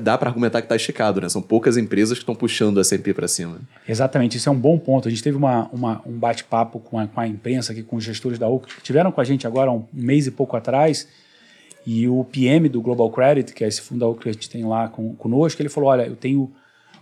Dá 0.00 0.18
para 0.18 0.28
argumentar 0.28 0.60
que 0.60 0.64
está 0.66 0.74
esticado, 0.76 1.20
né? 1.20 1.28
São 1.28 1.40
poucas 1.40 1.76
empresas 1.76 2.18
que 2.18 2.22
estão 2.22 2.34
puxando 2.34 2.76
o 2.78 2.80
S&P 2.80 3.14
para 3.14 3.28
cima. 3.28 3.60
Exatamente, 3.88 4.36
isso 4.36 4.48
é 4.48 4.52
um 4.52 4.58
bom 4.58 4.76
ponto. 4.78 5.06
A 5.06 5.10
gente 5.10 5.22
teve 5.22 5.36
uma, 5.36 5.68
uma- 5.72 6.02
um 6.04 6.12
bate-papo 6.18 6.80
com 6.80 6.98
a, 6.98 7.06
com 7.06 7.20
a 7.20 7.26
imprensa 7.26 7.72
aqui, 7.72 7.82
com 7.84 7.96
os 7.96 8.02
gestores 8.04 8.38
da 8.38 8.48
UC, 8.48 8.66
que 8.74 8.82
tiveram 8.82 9.12
com 9.12 9.20
a 9.20 9.24
gente 9.24 9.46
agora 9.46 9.70
um 9.70 9.84
mês 9.92 10.26
e 10.26 10.30
pouco 10.32 10.56
atrás, 10.56 11.06
e 11.86 12.08
o 12.08 12.24
PM 12.24 12.68
do 12.68 12.80
Global 12.82 13.08
Credit, 13.10 13.52
que 13.54 13.62
é 13.62 13.68
esse 13.68 13.80
fundo 13.80 14.00
da 14.00 14.08
UC 14.08 14.22
que 14.24 14.28
a 14.28 14.32
gente 14.32 14.50
tem 14.50 14.64
lá 14.64 14.88
com, 14.88 15.14
conosco, 15.14 15.62
ele 15.62 15.68
falou, 15.68 15.88
olha, 15.90 16.02
eu 16.06 16.16
tenho 16.16 16.50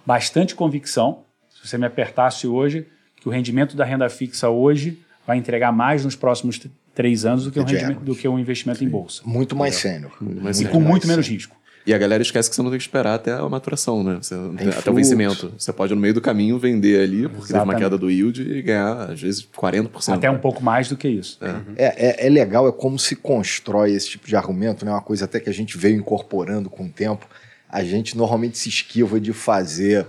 bastante 0.05 0.55
convicção, 0.55 1.21
se 1.49 1.67
você 1.67 1.79
me 1.79 1.87
apertasse 1.87 2.47
hoje, 2.47 2.87
que 3.17 3.27
o 3.29 3.33
rendimento 3.33 3.75
da 3.77 3.85
renda 3.87 4.09
fixa 4.11 4.51
hoje 4.51 5.01
vai 5.27 5.39
entregar 5.39 5.73
mais 5.73 6.05
nos 6.05 6.15
próximos 6.15 6.61
três 6.95 7.25
anos 7.25 7.45
do 7.45 7.51
que, 7.51 7.59
um, 7.59 7.63
Mediano. 7.65 7.83
rendimento, 7.89 8.05
do 8.05 8.15
que 8.15 8.29
um 8.29 8.39
investimento 8.39 8.85
em 8.85 8.89
bolsa. 8.89 9.23
Muito 9.25 9.57
mais 9.57 9.75
sênior. 9.77 10.13
mais 10.21 10.61
E 10.61 10.67
com 10.67 10.79
mais 10.79 10.91
muito 10.91 11.09
menos 11.09 11.27
risco. 11.27 11.57
E 11.87 11.93
a 11.93 11.99
galera 11.99 12.23
esquece 12.23 12.49
que 12.49 12.57
você 12.57 12.63
não 12.63 12.71
tem 12.71 12.79
que 12.79 12.85
esperar 12.85 13.15
até 13.15 13.33
a 13.33 13.47
maturação, 13.49 14.03
né? 14.03 14.19
Você- 14.21 14.35
até 14.35 14.73
fluxo. 14.73 14.91
o 14.91 14.95
vencimento. 14.95 15.55
Você 15.59 15.73
pode, 15.73 15.95
no 15.95 16.01
meio 16.01 16.15
do 16.15 16.21
caminho, 16.21 16.59
vender 16.59 17.01
ali, 17.03 17.29
porque 17.29 17.49
teve 17.49 17.53
uma 17.53 17.65
Exatamente. 17.65 17.79
queda 17.83 17.99
do 17.99 18.11
yield 18.11 18.41
e 18.41 18.63
ganhar, 18.63 19.11
às 19.11 19.21
vezes, 19.21 19.47
40%. 19.55 20.17
Até 20.17 20.31
um 20.31 20.39
pouco 20.39 20.63
mais 20.65 20.89
do 20.89 20.97
que 20.97 21.07
isso. 21.07 21.39
É, 21.77 22.23
é, 22.23 22.27
é 22.27 22.31
legal, 22.31 22.67
é 22.67 22.73
como 22.73 22.99
se 22.99 23.15
constrói 23.15 23.93
esse 23.93 24.09
tipo 24.09 24.27
de 24.27 24.35
argumento, 24.35 24.85
né? 24.85 24.93
Uma 24.93 25.03
coisa 25.03 25.27
até 25.27 25.39
que 25.39 25.51
a 25.51 25.53
gente 25.55 25.77
veio 25.77 25.97
incorporando 25.99 26.71
com 26.71 26.87
o 26.87 26.89
tempo. 26.89 27.29
A 27.69 27.85
gente 27.85 28.17
normalmente 28.17 28.57
se 28.57 28.69
esquiva 28.71 29.21
de 29.21 29.33
fazer 29.35 30.07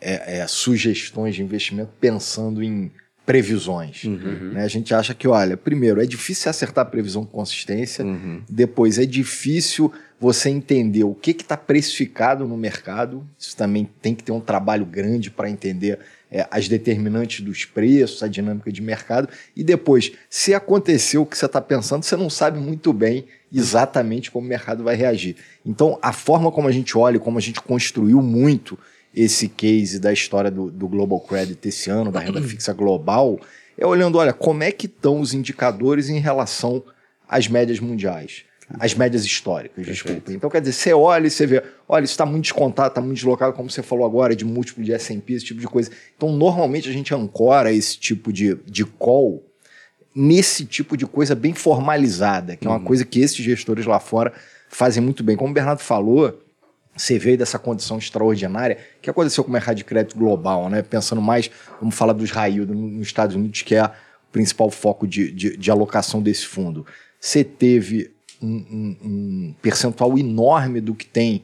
é, 0.00 0.40
é, 0.40 0.46
sugestões 0.46 1.34
de 1.34 1.42
investimento 1.42 1.90
pensando 1.98 2.62
em 2.62 2.92
previsões. 3.26 4.04
né? 4.52 4.64
A 4.64 4.68
gente 4.68 4.94
acha 4.94 5.14
que, 5.14 5.26
olha, 5.26 5.56
primeiro, 5.56 6.02
é 6.02 6.06
difícil 6.06 6.50
acertar 6.50 6.82
a 6.86 6.88
previsão 6.88 7.24
com 7.24 7.38
consistência. 7.38 8.04
Depois, 8.48 8.98
é 8.98 9.06
difícil 9.06 9.92
você 10.20 10.48
entender 10.48 11.04
o 11.04 11.14
que 11.14 11.32
está 11.32 11.56
precificado 11.56 12.46
no 12.46 12.56
mercado. 12.56 13.26
Isso 13.38 13.56
também 13.56 13.88
tem 14.00 14.14
que 14.14 14.22
ter 14.22 14.32
um 14.32 14.40
trabalho 14.40 14.86
grande 14.86 15.30
para 15.30 15.50
entender 15.50 15.98
é, 16.30 16.46
as 16.50 16.68
determinantes 16.68 17.40
dos 17.40 17.64
preços, 17.64 18.22
a 18.22 18.28
dinâmica 18.28 18.72
de 18.72 18.82
mercado. 18.82 19.28
E 19.56 19.62
depois, 19.62 20.12
se 20.28 20.54
aconteceu 20.54 21.22
o 21.22 21.26
que 21.26 21.36
você 21.36 21.46
está 21.46 21.60
pensando, 21.60 22.02
você 22.02 22.16
não 22.16 22.30
sabe 22.30 22.58
muito 22.58 22.92
bem 22.92 23.24
exatamente 23.52 24.30
como 24.30 24.44
o 24.44 24.48
mercado 24.48 24.82
vai 24.82 24.96
reagir. 24.96 25.36
Então, 25.64 25.98
a 26.02 26.12
forma 26.12 26.50
como 26.50 26.66
a 26.66 26.72
gente 26.72 26.98
olha, 26.98 27.20
como 27.20 27.38
a 27.38 27.40
gente 27.40 27.60
construiu 27.60 28.20
muito 28.20 28.78
esse 29.14 29.48
case 29.48 29.98
da 29.98 30.12
história 30.12 30.50
do, 30.50 30.70
do 30.70 30.88
Global 30.88 31.20
Credit 31.20 31.68
esse 31.68 31.90
ano, 31.90 32.10
da 32.10 32.20
renda 32.20 32.42
fixa 32.42 32.72
global, 32.72 33.38
é 33.78 33.86
olhando, 33.86 34.18
olha, 34.18 34.32
como 34.32 34.62
é 34.62 34.72
que 34.72 34.86
estão 34.86 35.20
os 35.20 35.32
indicadores 35.32 36.08
em 36.08 36.18
relação 36.18 36.82
às 37.28 37.48
médias 37.48 37.80
mundiais. 37.80 38.44
As 38.78 38.94
médias 38.94 39.24
históricas, 39.26 39.84
desculpa. 39.84 40.32
Então, 40.32 40.48
quer 40.48 40.60
dizer, 40.60 40.72
você 40.72 40.92
olha 40.94 41.26
e 41.26 41.30
você 41.30 41.46
vê, 41.46 41.62
olha, 41.86 42.04
isso 42.04 42.14
está 42.14 42.24
muito 42.24 42.44
descontado, 42.44 42.88
está 42.88 43.00
muito 43.00 43.16
deslocado, 43.16 43.52
como 43.52 43.70
você 43.70 43.82
falou 43.82 44.06
agora, 44.06 44.34
de 44.34 44.44
múltiplo 44.44 44.82
de 44.82 44.92
S&P, 44.92 45.34
esse 45.34 45.44
tipo 45.44 45.60
de 45.60 45.66
coisa. 45.66 45.90
Então, 46.16 46.32
normalmente 46.32 46.88
a 46.88 46.92
gente 46.92 47.14
ancora 47.14 47.70
esse 47.70 47.98
tipo 47.98 48.32
de, 48.32 48.54
de 48.64 48.84
call 48.84 49.44
nesse 50.14 50.64
tipo 50.64 50.96
de 50.96 51.06
coisa 51.06 51.34
bem 51.34 51.52
formalizada, 51.52 52.56
que 52.56 52.66
é 52.66 52.70
uma 52.70 52.80
coisa 52.80 53.04
que 53.04 53.20
esses 53.20 53.36
gestores 53.36 53.84
lá 53.84 54.00
fora 54.00 54.32
fazem 54.68 55.02
muito 55.02 55.22
bem. 55.22 55.36
Como 55.36 55.50
o 55.50 55.54
Bernardo 55.54 55.80
falou, 55.80 56.40
você 56.96 57.18
veio 57.18 57.36
dessa 57.36 57.58
condição 57.58 57.98
extraordinária 57.98 58.78
que 59.02 59.10
aconteceu 59.10 59.42
com 59.44 59.50
o 59.50 59.52
mercado 59.52 59.76
de 59.76 59.84
crédito 59.84 60.16
global, 60.16 60.68
né? 60.68 60.82
Pensando 60.82 61.20
mais, 61.20 61.50
vamos 61.80 61.94
falar 61.94 62.12
dos 62.12 62.30
no- 62.32 62.74
nos 62.74 63.06
Estados 63.06 63.34
Unidos, 63.34 63.62
que 63.62 63.74
é 63.74 63.84
o 63.84 63.90
principal 64.32 64.70
foco 64.70 65.06
de, 65.06 65.30
de, 65.32 65.56
de 65.56 65.70
alocação 65.70 66.22
desse 66.22 66.46
fundo. 66.46 66.86
Você 67.20 67.42
teve 67.42 68.12
um, 68.42 68.48
um- 68.48 68.96
um 69.02 69.54
percentual 69.62 70.16
enorme 70.18 70.80
do 70.80 70.94
que 70.94 71.06
tem 71.06 71.42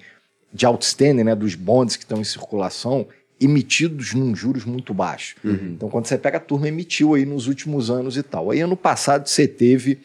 de 0.52 0.66
outstanding, 0.66 1.24
né? 1.24 1.34
Dos 1.34 1.54
bonds 1.54 1.96
que 1.96 2.04
estão 2.04 2.20
em 2.20 2.24
circulação, 2.24 3.06
emitidos 3.40 4.12
num 4.14 4.34
juros 4.36 4.64
muito 4.64 4.92
baixo. 4.92 5.34
Então, 5.44 5.88
quando 5.88 6.06
você 6.06 6.18
pega 6.18 6.36
a 6.36 6.40
turma, 6.40 6.68
emitiu 6.68 7.14
aí 7.14 7.24
nos 7.24 7.46
últimos 7.46 7.90
anos 7.90 8.16
e 8.16 8.22
tal. 8.22 8.50
Aí, 8.50 8.60
ano 8.60 8.76
passado, 8.76 9.26
você 9.28 9.48
teve 9.48 9.98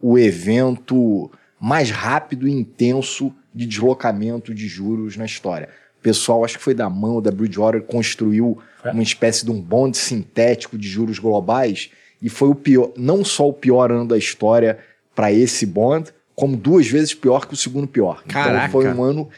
o 0.00 0.18
evento 0.18 1.30
mais 1.60 1.90
rápido 1.90 2.46
e 2.48 2.52
intenso 2.52 3.32
de 3.58 3.66
deslocamento 3.66 4.54
de 4.54 4.68
juros 4.68 5.16
na 5.16 5.24
história. 5.24 5.68
O 5.98 6.02
pessoal, 6.02 6.44
acho 6.44 6.58
que 6.58 6.62
foi 6.62 6.74
da 6.74 6.88
mão 6.88 7.20
da 7.20 7.32
Bridgewater, 7.32 7.82
construiu 7.82 8.58
Foi. 8.80 8.92
uma 8.92 9.02
espécie 9.02 9.44
de 9.44 9.50
um 9.50 9.60
bonde 9.60 9.96
sintético 9.96 10.78
de 10.78 10.88
juros 10.88 11.18
globais 11.18 11.90
e 12.22 12.28
foi 12.28 12.48
o 12.48 12.54
pior, 12.54 12.92
não 12.96 13.24
só 13.24 13.48
o 13.48 13.52
pior 13.52 13.90
ano 13.90 14.06
da 14.06 14.16
história 14.16 14.78
para 15.12 15.32
esse 15.32 15.66
bond, 15.66 16.10
como 16.36 16.56
duas 16.56 16.86
vezes 16.86 17.12
pior 17.14 17.46
que 17.46 17.54
o 17.54 17.56
segundo 17.56 17.88
pior. 17.88 18.22
Caraca. 18.28 18.68
Então 18.68 18.70
foi 18.70 18.86
um 18.86 19.02
ano 19.02 19.28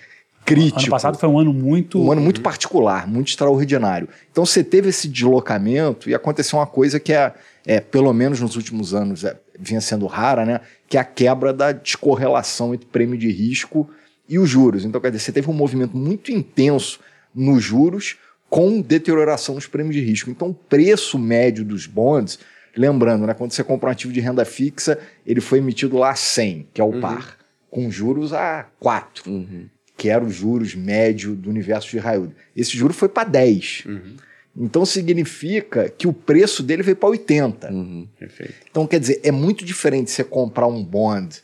crítico. 0.45 0.81
Ano 0.81 0.91
passado 0.91 1.19
foi 1.19 1.29
um 1.31 1.39
ano 1.39 1.55
muito. 1.55 1.99
Um 1.99 2.13
ano 2.13 2.21
muito 2.21 2.43
particular, 2.43 3.09
muito 3.09 3.29
extraordinário. 3.29 4.07
Então 4.31 4.45
você 4.45 4.63
teve 4.63 4.91
esse 4.91 5.09
deslocamento 5.09 6.11
e 6.11 6.15
aconteceu 6.15 6.59
uma 6.59 6.67
coisa 6.67 7.01
que 7.01 7.15
é, 7.15 7.33
é 7.67 7.81
pelo 7.81 8.13
menos 8.13 8.39
nos 8.39 8.55
últimos 8.55 8.93
anos, 8.93 9.25
é, 9.25 9.35
vinha 9.59 9.81
sendo 9.81 10.05
rara, 10.05 10.45
né? 10.45 10.61
Que 10.87 10.99
é 10.99 11.01
a 11.01 11.05
quebra 11.05 11.55
da 11.55 11.73
descorrelação 11.73 12.75
entre 12.75 12.87
prêmio 12.87 13.17
de 13.17 13.31
risco 13.31 13.89
e 14.31 14.39
os 14.39 14.49
juros. 14.49 14.85
Então, 14.85 15.01
quer 15.01 15.11
dizer, 15.11 15.25
você 15.25 15.33
teve 15.33 15.51
um 15.51 15.53
movimento 15.53 15.97
muito 15.97 16.31
intenso 16.31 17.01
nos 17.35 17.63
juros 17.63 18.17
com 18.49 18.81
deterioração 18.81 19.57
nos 19.57 19.67
prêmios 19.67 19.95
de 19.97 20.01
risco. 20.01 20.31
Então, 20.31 20.49
o 20.51 20.55
preço 20.55 21.19
médio 21.19 21.65
dos 21.65 21.87
bonds, 21.87 22.39
lembrando, 22.77 23.27
né? 23.27 23.35
Quando 23.35 23.53
você 23.53 23.63
compra 23.65 23.89
um 23.89 23.93
ativo 23.93 24.13
de 24.13 24.21
renda 24.21 24.45
fixa, 24.45 24.99
ele 25.27 25.41
foi 25.41 25.59
emitido 25.59 25.99
lá 25.99 26.11
a 26.11 26.15
100, 26.17 26.69
que 26.73 26.81
é 26.81 26.85
o 26.85 27.01
par, 27.01 27.37
com 27.69 27.91
juros 27.91 28.33
a 28.33 28.67
4 28.79 29.31
Uhum. 29.31 29.67
que 29.97 30.09
era 30.09 30.25
os 30.25 30.35
juros 30.35 30.75
médio 30.75 31.35
do 31.35 31.51
universo 31.51 31.91
de 31.91 31.99
Raildo. 31.99 32.35
Esse 32.57 32.77
juro 32.77 32.95
foi 32.95 33.09
para 33.09 33.29
10. 33.29 33.85
Então 34.57 34.85
significa 34.87 35.89
que 35.89 36.09
o 36.09 36.13
preço 36.13 36.63
dele 36.63 36.83
veio 36.83 36.97
para 36.97 37.11
80. 37.11 37.71
Uhum. 37.71 38.09
Perfeito. 38.19 38.55
Então 38.71 38.87
quer 38.87 38.99
dizer, 38.99 39.21
é 39.23 39.31
muito 39.31 39.65
diferente 39.65 40.11
você 40.11 40.25
comprar 40.25 40.67
um 40.67 40.83
bond 40.83 41.41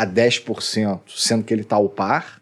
a 0.00 0.06
10%, 0.06 1.00
sendo 1.08 1.44
que 1.44 1.52
ele 1.52 1.60
está 1.62 1.76
ao 1.76 1.88
par, 1.88 2.40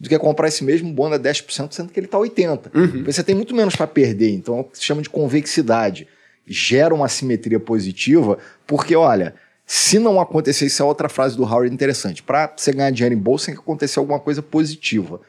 do 0.00 0.08
que 0.08 0.18
comprar 0.18 0.48
esse 0.48 0.64
mesmo 0.64 0.92
bond 0.92 1.14
a 1.14 1.18
10%, 1.18 1.72
sendo 1.72 1.92
que 1.92 2.00
ele 2.00 2.06
está 2.06 2.16
a 2.16 2.20
80%. 2.20 2.58
Porque 2.70 3.12
Você 3.12 3.22
tem 3.22 3.34
muito 3.34 3.54
menos 3.54 3.76
para 3.76 3.86
perder. 3.86 4.30
Então 4.30 4.56
é 4.56 4.60
o 4.60 4.64
que 4.64 4.78
se 4.78 4.84
chama 4.84 5.02
de 5.02 5.10
convexidade. 5.10 6.08
Gera 6.46 6.94
uma 6.94 7.08
simetria 7.08 7.60
positiva, 7.60 8.38
porque 8.66 8.96
olha, 8.96 9.34
se 9.66 9.98
não 9.98 10.20
acontecer, 10.20 10.66
isso 10.66 10.82
é 10.82 10.84
outra 10.84 11.08
frase 11.08 11.36
do 11.36 11.44
Howard 11.44 11.72
interessante. 11.72 12.22
Para 12.22 12.52
você 12.54 12.72
ganhar 12.72 12.90
dinheiro 12.90 13.14
em 13.14 13.18
bolsa, 13.18 13.46
tem 13.46 13.54
que 13.54 13.60
acontecer 13.60 13.98
alguma 13.98 14.20
coisa 14.20 14.42
positiva. 14.42 15.20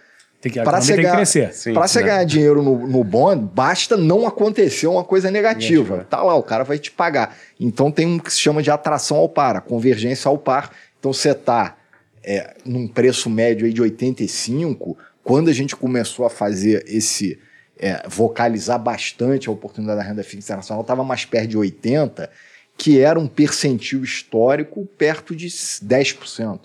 Tem 0.45 0.51
que, 0.51 0.59
a 0.59 0.63
Para 0.63 0.79
você, 0.79 0.93
tem 0.93 0.97
que 0.97 1.01
ganhar, 1.03 1.15
crescer. 1.15 1.53
Sim, 1.53 1.73
pra 1.73 1.87
você 1.87 2.01
né? 2.01 2.05
ganhar 2.05 2.23
dinheiro 2.23 2.61
no, 2.61 2.85
no 2.87 3.03
bond, 3.03 3.49
basta 3.53 3.97
não 3.97 4.27
acontecer 4.27 4.87
uma 4.87 5.03
coisa 5.03 5.31
negativa. 5.31 5.83
Negativa. 5.83 6.07
Tá 6.09 6.21
lá, 6.21 6.35
o 6.35 6.43
cara 6.43 6.63
vai 6.63 6.77
te 6.77 6.91
pagar. 6.91 7.35
Então 7.59 7.89
tem 7.89 8.05
um 8.05 8.19
que 8.19 8.31
se 8.31 8.39
chama 8.39 8.61
de 8.61 8.69
atração 8.69 9.17
ao 9.17 9.27
par, 9.27 9.55
a 9.55 9.61
convergência 9.61 10.29
ao 10.29 10.37
par. 10.37 10.69
Então 11.05 11.13
você 11.13 11.35
tá 11.35 11.77
é, 12.23 12.55
num 12.65 12.87
preço 12.87 13.29
médio 13.29 13.67
aí 13.67 13.71
de 13.71 13.79
85, 13.79 14.97
quando 15.23 15.49
a 15.51 15.53
gente 15.53 15.75
começou 15.75 16.25
a 16.25 16.31
fazer 16.31 16.83
esse. 16.87 17.37
é, 17.77 18.07
vocalizar 18.09 18.79
bastante 18.79 19.47
a 19.47 19.51
oportunidade 19.51 19.99
da 19.99 20.03
renda 20.03 20.23
fixa 20.23 20.47
internacional, 20.47 20.81
estava 20.81 21.03
mais 21.03 21.23
perto 21.23 21.49
de 21.49 21.57
80, 21.59 22.27
que 22.75 22.99
era 22.99 23.19
um 23.19 23.27
percentil 23.27 24.03
histórico 24.03 24.83
perto 24.97 25.35
de 25.35 25.45
10%. 25.45 26.61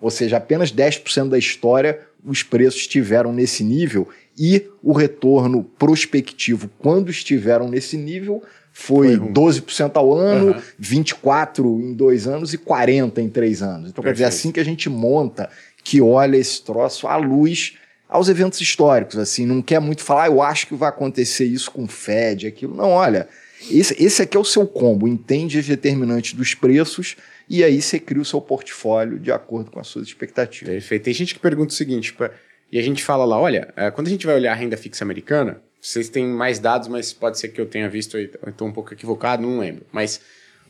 Ou 0.00 0.10
seja, 0.10 0.38
apenas 0.38 0.72
10% 0.72 1.28
da 1.28 1.38
história 1.38 2.00
os 2.24 2.42
preços 2.42 2.80
estiveram 2.80 3.30
nesse 3.30 3.62
nível 3.62 4.08
e 4.38 4.70
o 4.82 4.92
retorno 4.92 5.64
prospectivo, 5.64 6.70
quando 6.78 7.10
estiveram 7.10 7.68
nesse 7.68 7.98
nível, 7.98 8.42
foi, 8.72 9.08
Foi 9.08 9.16
ruim. 9.16 9.32
12% 9.32 9.92
ao 9.96 10.12
ano, 10.14 10.50
Aham. 10.52 10.62
24% 10.80 11.80
em 11.80 11.92
dois 11.92 12.26
anos 12.26 12.52
e 12.54 12.58
40% 12.58 13.18
em 13.18 13.28
três 13.28 13.62
anos. 13.62 13.90
Então, 13.90 14.02
quer 14.02 14.12
dizer, 14.12 14.24
Perfeito. 14.24 14.38
assim 14.40 14.52
que 14.52 14.60
a 14.60 14.64
gente 14.64 14.88
monta, 14.88 15.48
que 15.84 16.00
olha 16.00 16.36
esse 16.36 16.62
troço 16.62 17.06
à 17.06 17.16
luz 17.16 17.74
aos 18.08 18.28
eventos 18.28 18.60
históricos, 18.60 19.16
assim, 19.18 19.46
não 19.46 19.62
quer 19.62 19.80
muito 19.80 20.02
falar, 20.02 20.24
"Ah, 20.24 20.26
eu 20.26 20.42
acho 20.42 20.66
que 20.66 20.74
vai 20.74 20.88
acontecer 20.90 21.44
isso 21.46 21.70
com 21.70 21.84
o 21.84 21.88
Fed, 21.88 22.46
aquilo. 22.46 22.74
Não, 22.76 22.90
olha, 22.90 23.26
esse, 23.70 23.96
esse 24.02 24.20
aqui 24.22 24.36
é 24.36 24.40
o 24.40 24.44
seu 24.44 24.66
combo, 24.66 25.08
entende 25.08 25.58
as 25.58 25.66
determinantes 25.66 26.34
dos 26.34 26.54
preços 26.54 27.16
e 27.48 27.64
aí 27.64 27.80
você 27.80 27.98
cria 27.98 28.20
o 28.20 28.24
seu 28.24 28.40
portfólio 28.40 29.18
de 29.18 29.32
acordo 29.32 29.70
com 29.70 29.80
as 29.80 29.86
suas 29.86 30.06
expectativas. 30.06 30.74
Perfeito. 30.74 31.02
Tem 31.04 31.14
gente 31.14 31.34
que 31.34 31.40
pergunta 31.40 31.72
o 31.72 31.76
seguinte, 31.76 32.04
tipo, 32.12 32.28
e 32.70 32.78
a 32.78 32.82
gente 32.82 33.02
fala 33.02 33.24
lá, 33.24 33.38
olha, 33.40 33.72
eh, 33.76 33.90
quando 33.90 34.06
a 34.08 34.10
gente 34.10 34.26
vai 34.26 34.34
olhar 34.34 34.52
a 34.52 34.54
renda 34.54 34.76
fixa 34.76 35.04
americana, 35.04 35.60
vocês 35.82 36.08
têm 36.08 36.28
mais 36.28 36.60
dados, 36.60 36.86
mas 36.86 37.12
pode 37.12 37.40
ser 37.40 37.48
que 37.48 37.60
eu 37.60 37.66
tenha 37.66 37.88
visto, 37.88 38.16
e 38.16 38.30
estou 38.46 38.68
um 38.68 38.72
pouco 38.72 38.94
equivocado, 38.94 39.42
não 39.42 39.58
lembro. 39.58 39.84
Mas 39.90 40.20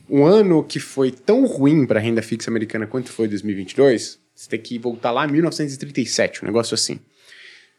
um 0.09 0.25
ano 0.25 0.63
que 0.63 0.79
foi 0.79 1.11
tão 1.11 1.45
ruim 1.45 1.85
para 1.85 1.99
a 1.99 2.01
renda 2.01 2.23
fixa 2.23 2.49
americana 2.49 2.87
quanto 2.87 3.11
foi 3.11 3.27
2022, 3.27 4.19
você 4.33 4.49
tem 4.49 4.59
que 4.59 4.79
voltar 4.79 5.11
lá 5.11 5.23
a 5.23 5.27
1937, 5.27 6.43
um 6.43 6.47
negócio 6.47 6.73
assim. 6.73 6.99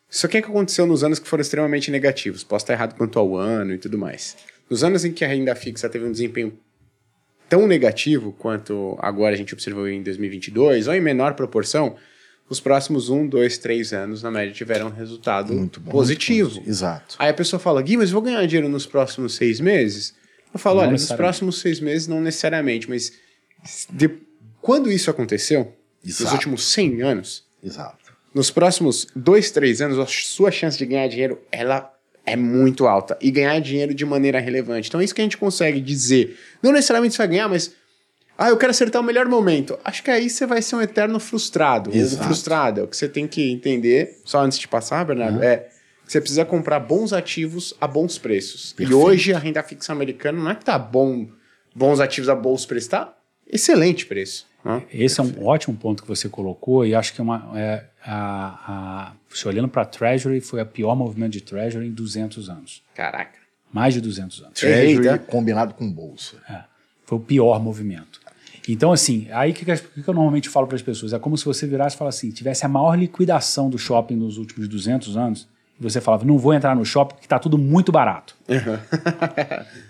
Só 0.09 0.29
que 0.29 0.39
o 0.39 0.43
que 0.43 0.49
aconteceu 0.49 0.87
nos 0.87 1.03
anos 1.03 1.19
que 1.19 1.27
foram 1.27 1.43
extremamente 1.43 1.91
negativos? 1.91 2.45
Posso 2.45 2.63
estar 2.63 2.75
errado 2.75 2.95
quanto 2.95 3.19
ao 3.19 3.37
ano 3.37 3.75
e 3.75 3.79
tudo 3.79 3.99
mais. 3.99 4.37
Nos 4.71 4.85
anos 4.85 5.05
em 5.05 5.13
que 5.13 5.25
a 5.25 5.29
renda 5.29 5.57
fixa 5.57 5.89
teve 5.89 6.05
um 6.05 6.13
desempenho 6.13 6.57
tão 7.49 7.67
negativo 7.67 8.33
quanto 8.33 8.97
agora 9.01 9.35
a 9.35 9.37
gente 9.37 9.53
observou 9.53 9.89
em 9.89 10.05
2022, 10.05 10.87
ou 10.87 10.95
em 10.95 11.01
menor 11.01 11.35
proporção, 11.35 11.97
os 12.49 12.61
próximos 12.61 13.09
um, 13.09 13.27
dois, 13.27 13.57
três 13.59 13.93
anos, 13.93 14.23
na 14.23 14.31
média, 14.31 14.53
tiveram 14.53 14.89
um 14.89 14.91
resultado 14.91 15.53
Muito 15.55 15.81
bom. 15.81 15.91
positivo. 15.91 16.51
muito 16.51 16.65
bom. 16.65 16.71
Exato. 16.71 17.17
Aí 17.19 17.31
a 17.31 17.35
pessoa 17.35 17.59
fala, 17.59 17.81
Gui, 17.83 17.97
mas 17.97 18.11
eu 18.11 18.15
vou 18.15 18.23
ganhar 18.23 18.45
dinheiro 18.47 18.69
nos 18.69 18.87
próximos 18.87 19.35
seis 19.35 19.61
meses? 19.61 20.15
Eu 20.53 20.59
falo, 20.61 20.77
Não 20.77 20.83
olha, 20.85 20.93
nos 20.93 21.11
próximos 21.13 21.59
seis 21.61 21.81
meses 21.81 22.07
não 22.07 22.21
necessariamente, 22.21 22.89
mas 22.89 23.13
de- 23.91 24.11
quando 24.61 24.91
isso 24.93 25.11
aconteceu, 25.11 25.75
nos 26.05 26.21
Exato. 26.21 26.35
últimos 26.35 26.65
100 26.67 27.03
anos, 27.03 27.45
Exato. 27.63 28.13
nos 28.35 28.51
próximos 28.51 29.07
dois, 29.17 29.51
três 29.51 29.81
anos, 29.81 29.99
a 29.99 30.07
sua 30.07 30.51
chance 30.51 30.77
de 30.79 30.85
ganhar 30.87 31.09
dinheiro, 31.09 31.41
ela 31.51 31.91
é 32.27 32.37
muito 32.37 32.87
alta. 32.87 33.19
E 33.21 33.31
ganhar 33.31 33.59
dinheiro 33.61 33.93
de 33.95 34.05
maneira 34.05 34.39
relevante. 34.39 34.89
Então 34.89 35.01
é 35.01 35.05
isso 35.05 35.15
que 35.15 35.21
a 35.21 35.25
gente 35.25 35.37
consegue 35.37 35.81
dizer. 35.81 36.39
Não 36.63 36.73
necessariamente 36.73 37.15
você 37.15 37.19
vai 37.19 37.29
ganhar, 37.29 37.49
mas... 37.49 37.73
Ah, 38.37 38.49
eu 38.49 38.57
quero 38.57 38.71
acertar 38.71 39.01
o 39.01 39.05
melhor 39.05 39.27
momento. 39.27 39.79
Acho 39.85 40.03
que 40.03 40.11
aí 40.11 40.29
você 40.29 40.47
vai 40.47 40.61
ser 40.61 40.77
um 40.77 40.83
eterno 40.83 41.21
frustrado. 41.21 41.95
Exato. 41.95 42.25
frustrada. 42.25 42.85
O 42.85 42.89
que 42.89 42.97
você 42.97 43.09
tem 43.09 43.29
que 43.29 43.51
entender, 43.53 44.21
só 44.25 44.41
antes 44.41 44.59
de 44.59 44.67
passar, 44.67 45.05
Bernardo, 45.05 45.43
é 45.43 45.69
que 46.05 46.13
você 46.13 46.21
precisa 46.21 46.45
comprar 46.45 46.81
bons 46.81 47.13
ativos 47.13 47.75
a 47.81 47.87
bons 47.87 48.19
preços. 48.19 48.73
Perfeito. 48.73 48.91
E 48.91 48.95
hoje 48.95 49.33
a 49.33 49.39
renda 49.39 49.63
fixa 49.63 49.93
americana 49.93 50.39
não 50.39 50.51
é 50.51 50.55
que 50.55 50.65
tá 50.65 50.79
bom, 50.79 51.29
bons 51.75 52.01
ativos 52.01 52.29
a 52.29 52.35
bons 52.35 52.67
preços, 52.67 52.89
tá 52.89 53.15
excelente 53.47 54.05
preço. 54.07 54.47
né? 54.65 54.83
Esse 54.93 55.21
é 55.21 55.23
um 55.23 55.47
ótimo 55.47 55.77
ponto 55.77 56.03
que 56.03 56.09
você 56.09 56.29
colocou 56.29 56.85
e 56.85 56.95
acho 56.95 57.15
que 57.15 57.21
é 57.21 57.25
uma, 57.25 57.53
é, 57.55 57.85
a, 58.05 58.61
a, 58.67 59.13
se 59.33 59.47
olhando 59.47 59.69
para 59.69 59.83
a 59.83 59.87
Treasury, 59.87 60.41
foi 60.41 60.61
a 60.61 60.67
pior 60.67 60.95
movimento 60.95 61.33
de 61.33 61.41
Treasury 61.41 61.87
em 61.87 61.93
200 61.93 62.51
anos. 62.51 62.83
Caraca. 62.95 63.39
Mais 63.73 63.95
de 63.95 64.01
200 64.01 64.43
anos. 64.43 64.61
Treasury 64.61 65.09
Eita. 65.09 65.19
combinado 65.19 65.75
com 65.75 65.91
bolsa. 65.91 66.37
Foi 67.05 67.19
o 67.19 67.21
pior 67.21 67.61
movimento. 67.61 68.21
Então, 68.69 68.93
assim, 68.93 69.27
aí 69.31 69.51
o 69.51 69.55
que, 69.55 69.65
que 69.65 69.73
eu 69.73 70.15
normalmente 70.15 70.49
falo 70.49 70.67
para 70.67 70.77
as 70.77 70.83
pessoas? 70.83 71.13
É 71.13 71.19
como 71.19 71.37
se 71.37 71.45
você 71.45 71.67
virasse 71.67 71.97
e 71.97 71.99
falasse 71.99 72.27
assim: 72.27 72.35
tivesse 72.35 72.65
a 72.65 72.69
maior 72.69 72.99
liquidação 72.99 73.69
do 73.69 73.79
shopping 73.79 74.17
nos 74.17 74.39
últimos 74.39 74.67
200 74.69 75.17
anos, 75.17 75.47
e 75.79 75.83
você 75.83 76.01
falava, 76.01 76.25
não 76.25 76.39
vou 76.39 76.55
entrar 76.55 76.75
no 76.77 76.85
shopping 76.85 77.15
porque 77.15 77.27
está 77.27 77.39
tudo 77.39 77.59
muito 77.59 77.91
barato. 77.91 78.37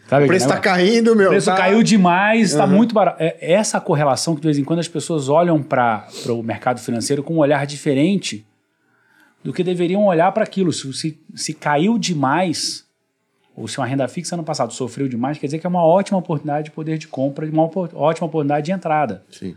Sabe 0.09 0.25
O 0.25 0.29
preço 0.29 0.47
aquele 0.47 0.57
tá 0.57 0.59
caindo, 0.61 1.15
meu. 1.15 1.27
O 1.27 1.31
preço 1.31 1.47
tá- 1.47 1.57
caiu 1.57 1.83
demais, 1.83 2.51
está 2.53 2.67
muito 2.67 2.95
barato. 2.95 3.19
É 3.21 3.53
essa 3.53 3.81
correlação 3.81 4.35
que 4.35 4.41
de 4.41 4.47
vez 4.47 4.59
em 4.59 4.65
quando 4.65 4.79
as 4.79 4.89
pessoas 4.89 5.29
olham 5.29 5.63
para 5.63 6.07
o 6.29 6.43
mercado 6.43 6.81
financeiro 6.81 7.23
com 7.23 7.35
um 7.35 7.39
olhar 7.39 7.67
diferente 7.67 8.45
do 9.43 9.53
que 9.53 9.63
deveriam 9.63 10.07
olhar 10.07 10.33
para 10.33 10.43
aquilo. 10.43 10.73
Se, 10.73 10.91
se, 10.95 11.21
se 11.35 11.53
caiu 11.53 11.99
demais, 11.99 12.84
ou 13.57 13.69
se 13.69 13.79
uma 13.79 13.87
renda 13.87 14.09
fixa 14.09 14.37
no 14.37 14.43
passado 14.43 14.73
sofreu 14.73 15.09
demais, 15.09 15.39
quer 15.39 15.47
dizer 15.47 15.59
que 15.59 15.67
é 15.67 15.69
uma 15.69 15.85
ótima 15.85 16.19
oportunidade 16.19 16.67
de 16.67 16.71
poder 16.73 16.99
de 16.99 17.07
compra, 17.07 17.47
uma 17.47 17.65
ótima 17.95 18.27
oportunidade 18.27 18.67
de 18.67 18.73
entrada. 18.73 19.25
Sim. 19.31 19.57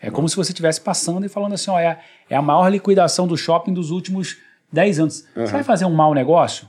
É 0.00 0.10
como 0.10 0.28
se 0.28 0.36
você 0.36 0.52
estivesse 0.52 0.80
passando 0.80 1.24
e 1.24 1.28
falando 1.28 1.54
assim: 1.54 1.70
ó, 1.70 1.78
é, 1.78 1.98
é 2.28 2.36
a 2.36 2.42
maior 2.42 2.68
liquidação 2.68 3.26
do 3.26 3.36
shopping 3.36 3.72
dos 3.72 3.90
últimos 3.90 4.36
10 4.70 5.00
anos. 5.00 5.26
Você 5.34 5.52
vai 5.52 5.62
fazer 5.62 5.86
um 5.86 5.94
mau 5.94 6.12
negócio? 6.12 6.68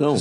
Não, 0.00 0.16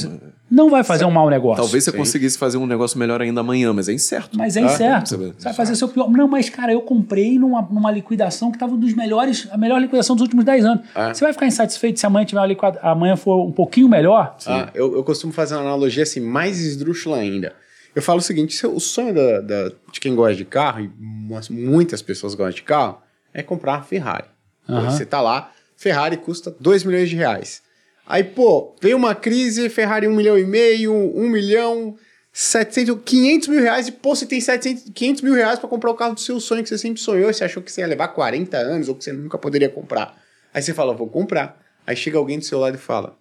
Não 0.52 0.70
vai 0.70 0.84
fazer 0.84 1.06
um 1.06 1.12
mau 1.12 1.30
negócio. 1.30 1.64
talvez 1.64 1.84
você 1.84 1.92
Sim. 1.92 1.98
conseguisse 1.98 2.38
fazer 2.38 2.58
um 2.58 2.66
negócio 2.66 3.00
melhor 3.00 3.22
ainda 3.22 3.40
amanhã, 3.42 3.72
mas 3.72 3.88
é 3.88 3.94
incerto. 3.94 4.38
Mas 4.38 4.58
é 4.58 4.62
incerto. 4.62 5.10
você 5.10 5.18
vai- 5.18 5.28
Você 5.38 5.44
vai 5.46 5.54
fazer 5.54 5.76
seu 5.76 5.88
pior. 5.88 6.10
Não, 6.10 6.28
mas, 6.28 6.50
cara, 6.50 6.74
eu 6.74 6.82
comprei 6.82 7.40
numa, 7.40 7.62
numa 7.62 7.90
liquidação 7.92 8.52
que 8.52 8.58
estava 8.58 8.76
dos 8.76 8.94
melhores, 8.94 9.48
a 9.52 9.58
melhor 9.58 9.80
liquidação 9.80 10.16
dos 10.16 10.24
últimos 10.24 10.44
10 10.44 10.66
anos. 10.66 10.86
É. 10.94 11.14
Você 11.14 11.24
vai 11.24 11.32
ficar 11.34 11.48
insatisfeito 11.48 12.00
se 12.00 12.06
amanhã 12.06 12.26
tiver 12.26 12.40
uma 12.42 12.48
liquida, 12.48 12.80
amanhã 12.82 13.16
for 13.16 13.46
um 13.48 13.52
pouquinho 13.52 13.88
melhor? 13.88 14.36
Ah, 14.46 14.70
eu, 14.74 14.96
eu 14.96 15.04
costumo 15.04 15.32
fazer 15.32 15.56
uma 15.56 15.62
analogia 15.62 16.04
assim, 16.04 16.20
mais 16.20 16.60
esdrúxula 16.60 17.18
ainda. 17.18 17.54
Eu 17.96 18.02
falo 18.02 18.20
o 18.20 18.22
seguinte: 18.22 18.54
se 18.56 18.68
o 18.68 18.80
sonho 18.80 19.14
da, 19.14 19.40
da- 19.42 19.72
de 19.92 20.00
quem 20.00 20.14
gosta 20.14 20.36
de 20.36 20.46
carro, 20.46 20.82
e 20.82 20.92
mu- 21.00 21.40
muitas 21.52 22.02
pessoas 22.02 22.36
gostam 22.36 22.56
de 22.56 22.64
carro, 22.64 22.98
é 23.34 23.42
comprar 23.42 23.74
uma 23.78 23.84
Ferrari. 23.84 24.26
Você 24.68 25.06
tá 25.06 25.22
lá, 25.22 25.52
Ferrari 25.78 26.18
custa 26.18 26.54
2 26.60 26.84
milhões 26.84 27.10
de 27.10 27.16
reais. 27.16 27.62
Aí, 28.10 28.24
pô, 28.24 28.76
veio 28.82 28.98
uma 28.98 29.14
crise, 29.14 29.70
Ferrari 29.70 30.08
1 30.08 30.16
milhão 30.16 30.36
e 30.36 30.44
meio, 30.44 30.92
1 30.92 31.30
milhão, 31.30 31.96
700, 32.34 32.98
500 33.06 33.48
mil 33.48 33.62
reais, 33.62 33.88
e 33.88 33.92
pô, 33.92 34.16
você 34.16 34.26
tem 34.26 34.42
700, 34.42 34.92
500 34.96 35.22
mil 35.22 35.36
reais 35.36 35.60
pra 35.60 35.70
comprar 35.70 35.92
o 35.92 35.94
carro 35.94 36.16
do 36.16 36.20
seu 36.20 36.40
sonho, 36.40 36.64
que 36.64 36.70
você 36.70 36.78
sempre 36.80 37.00
sonhou, 37.00 37.32
você 37.32 37.44
achou 37.44 37.62
que 37.62 37.72
você 37.72 37.82
ia 37.82 37.88
levar 37.88 38.08
40 38.08 38.58
anos, 38.58 38.90
ou 38.90 38.96
que 38.96 39.04
você 39.04 39.14
nunca 39.14 39.38
poderia 39.38 39.70
comprar. 39.70 40.20
Aí 40.52 40.60
você 40.60 40.74
fala, 40.74 40.92
vou 40.92 41.08
comprar. 41.08 41.64
Aí 41.86 41.96
chega 41.96 42.18
alguém 42.18 42.40
do 42.40 42.46
seu 42.46 42.60
lado 42.60 42.74
e 42.74 42.80
fala, 42.80 43.16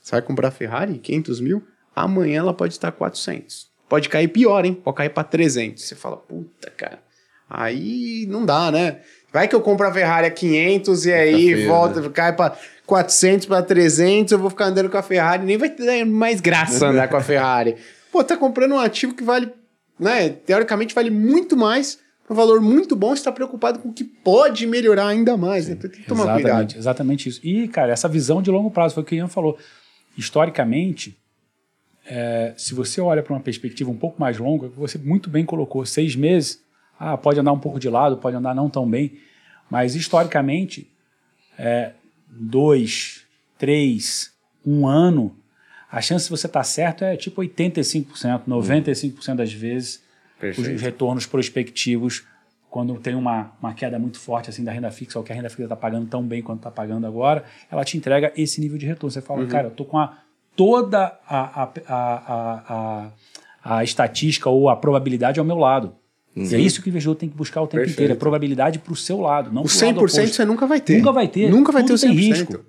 você 0.00 0.10
vai 0.10 0.22
comprar 0.22 0.48
a 0.48 0.50
Ferrari? 0.50 0.98
500 0.98 1.40
mil? 1.40 1.62
Amanhã 1.94 2.40
ela 2.40 2.52
pode 2.52 2.74
estar 2.74 2.90
400. 2.90 3.70
Pode 3.88 4.08
cair 4.08 4.26
pior, 4.26 4.64
hein? 4.64 4.74
Pode 4.74 4.96
cair 4.96 5.10
para 5.10 5.22
300. 5.22 5.84
Você 5.84 5.94
fala, 5.94 6.16
puta, 6.16 6.68
cara. 6.70 6.98
Aí 7.48 8.26
não 8.28 8.44
dá, 8.44 8.72
né? 8.72 9.02
Vai 9.32 9.48
que 9.48 9.54
eu 9.54 9.60
compro 9.60 9.86
a 9.86 9.92
Ferrari 9.92 10.26
a 10.26 10.30
500 10.30 11.06
e 11.06 11.12
aí 11.12 11.66
volta, 11.66 12.10
cai 12.10 12.34
para 12.34 12.56
400 12.86 13.46
para 13.46 13.62
300, 13.62 14.32
eu 14.32 14.38
vou 14.38 14.50
ficar 14.50 14.66
andando 14.66 14.90
com 14.90 14.98
a 14.98 15.02
Ferrari, 15.02 15.44
nem 15.44 15.56
vai 15.56 15.70
ter 15.70 16.04
mais 16.04 16.40
graça 16.40 16.88
andar 16.88 17.08
com 17.08 17.16
a 17.16 17.22
Ferrari. 17.22 17.76
Pô, 18.10 18.22
tá 18.22 18.36
comprando 18.36 18.72
um 18.72 18.78
ativo 18.78 19.14
que 19.14 19.24
vale, 19.24 19.50
né, 19.98 20.28
teoricamente 20.28 20.94
vale 20.94 21.10
muito 21.10 21.56
mais, 21.56 21.98
um 22.28 22.34
valor 22.34 22.60
muito 22.60 22.94
bom, 22.94 23.14
você 23.16 23.24
tá 23.24 23.32
preocupado 23.32 23.78
com 23.78 23.88
o 23.88 23.92
que 23.92 24.04
pode 24.04 24.66
melhorar 24.66 25.06
ainda 25.06 25.36
mais, 25.36 25.68
né? 25.68 25.74
Então 25.74 25.90
tem 25.90 26.00
que 26.00 26.06
tomar 26.06 26.24
exatamente, 26.24 26.44
cuidado. 26.44 26.76
exatamente 26.76 27.28
isso. 27.28 27.40
E, 27.42 27.68
cara, 27.68 27.92
essa 27.92 28.08
visão 28.08 28.42
de 28.42 28.50
longo 28.50 28.70
prazo, 28.70 28.94
foi 28.94 29.02
o 29.02 29.06
que 29.06 29.14
o 29.14 29.16
Ian 29.16 29.28
falou. 29.28 29.58
Historicamente, 30.16 31.18
é, 32.06 32.52
se 32.56 32.74
você 32.74 33.00
olha 33.00 33.22
para 33.22 33.32
uma 33.32 33.40
perspectiva 33.40 33.90
um 33.90 33.96
pouco 33.96 34.20
mais 34.20 34.38
longa, 34.38 34.68
que 34.68 34.78
você 34.78 34.98
muito 34.98 35.30
bem 35.30 35.44
colocou, 35.44 35.84
seis 35.84 36.16
meses, 36.16 36.60
ah, 37.02 37.16
pode 37.16 37.40
andar 37.40 37.52
um 37.52 37.58
pouco 37.58 37.80
de 37.80 37.88
lado, 37.88 38.16
pode 38.16 38.36
andar 38.36 38.54
não 38.54 38.70
tão 38.70 38.88
bem, 38.88 39.18
mas 39.68 39.96
historicamente, 39.96 40.88
é, 41.58 41.92
dois, 42.28 43.24
três, 43.58 44.32
um 44.64 44.86
ano, 44.86 45.36
a 45.90 46.00
chance 46.00 46.26
de 46.26 46.30
você 46.30 46.46
estar 46.46 46.62
certo 46.62 47.04
é 47.04 47.16
tipo 47.16 47.42
85%, 47.42 48.42
95% 48.46 49.34
das 49.34 49.52
vezes 49.52 49.96
os, 49.96 50.38
Perfeito. 50.38 50.74
os 50.76 50.80
retornos 50.80 51.26
prospectivos 51.26 52.24
quando 52.70 52.94
tem 52.98 53.14
uma, 53.14 53.52
uma 53.60 53.74
queda 53.74 53.98
muito 53.98 54.18
forte 54.18 54.48
assim 54.48 54.64
da 54.64 54.72
renda 54.72 54.90
fixa 54.90 55.18
ou 55.18 55.24
que 55.24 55.32
a 55.32 55.34
renda 55.34 55.50
fixa 55.50 55.64
está 55.64 55.76
pagando 55.76 56.06
tão 56.06 56.22
bem 56.22 56.40
quanto 56.40 56.60
está 56.60 56.70
pagando 56.70 57.06
agora, 57.06 57.44
ela 57.70 57.84
te 57.84 57.98
entrega 57.98 58.32
esse 58.36 58.60
nível 58.60 58.78
de 58.78 58.86
retorno. 58.86 59.10
Você 59.10 59.20
fala, 59.20 59.44
cara, 59.46 59.66
eu 59.66 59.72
tô 59.72 59.84
com 59.84 59.98
a, 59.98 60.18
toda 60.56 61.18
a, 61.28 61.62
a, 61.62 61.72
a, 61.88 63.10
a, 63.64 63.76
a 63.76 63.84
estatística 63.84 64.48
ou 64.48 64.70
a 64.70 64.76
probabilidade 64.76 65.38
ao 65.38 65.44
meu 65.44 65.58
lado. 65.58 65.94
E 66.34 66.54
é 66.54 66.58
isso 66.58 66.80
que 66.80 66.88
o 66.88 66.90
investidor 66.90 67.14
tem 67.16 67.28
que 67.28 67.36
buscar 67.36 67.60
o 67.60 67.66
tempo 67.66 67.76
Perfeito. 67.78 67.94
inteiro, 67.94 68.12
é 68.12 68.16
probabilidade 68.16 68.78
para 68.78 68.92
o 68.92 68.96
seu 68.96 69.20
lado, 69.20 69.52
não 69.52 69.62
O 69.62 69.64
pro 69.66 69.74
lado 69.74 69.86
100% 69.86 69.96
oposto. 69.98 70.34
você 70.34 70.44
nunca 70.44 70.66
vai 70.66 70.80
ter. 70.80 70.96
Nunca 70.98 71.12
vai 71.12 71.28
ter. 71.28 71.50
Nunca 71.50 71.72
vai 71.72 71.82
ter 71.84 71.92
o 71.92 71.98
Tudo 71.98 72.08
100%. 72.10 72.14
tem 72.16 72.30
risco. 72.32 72.64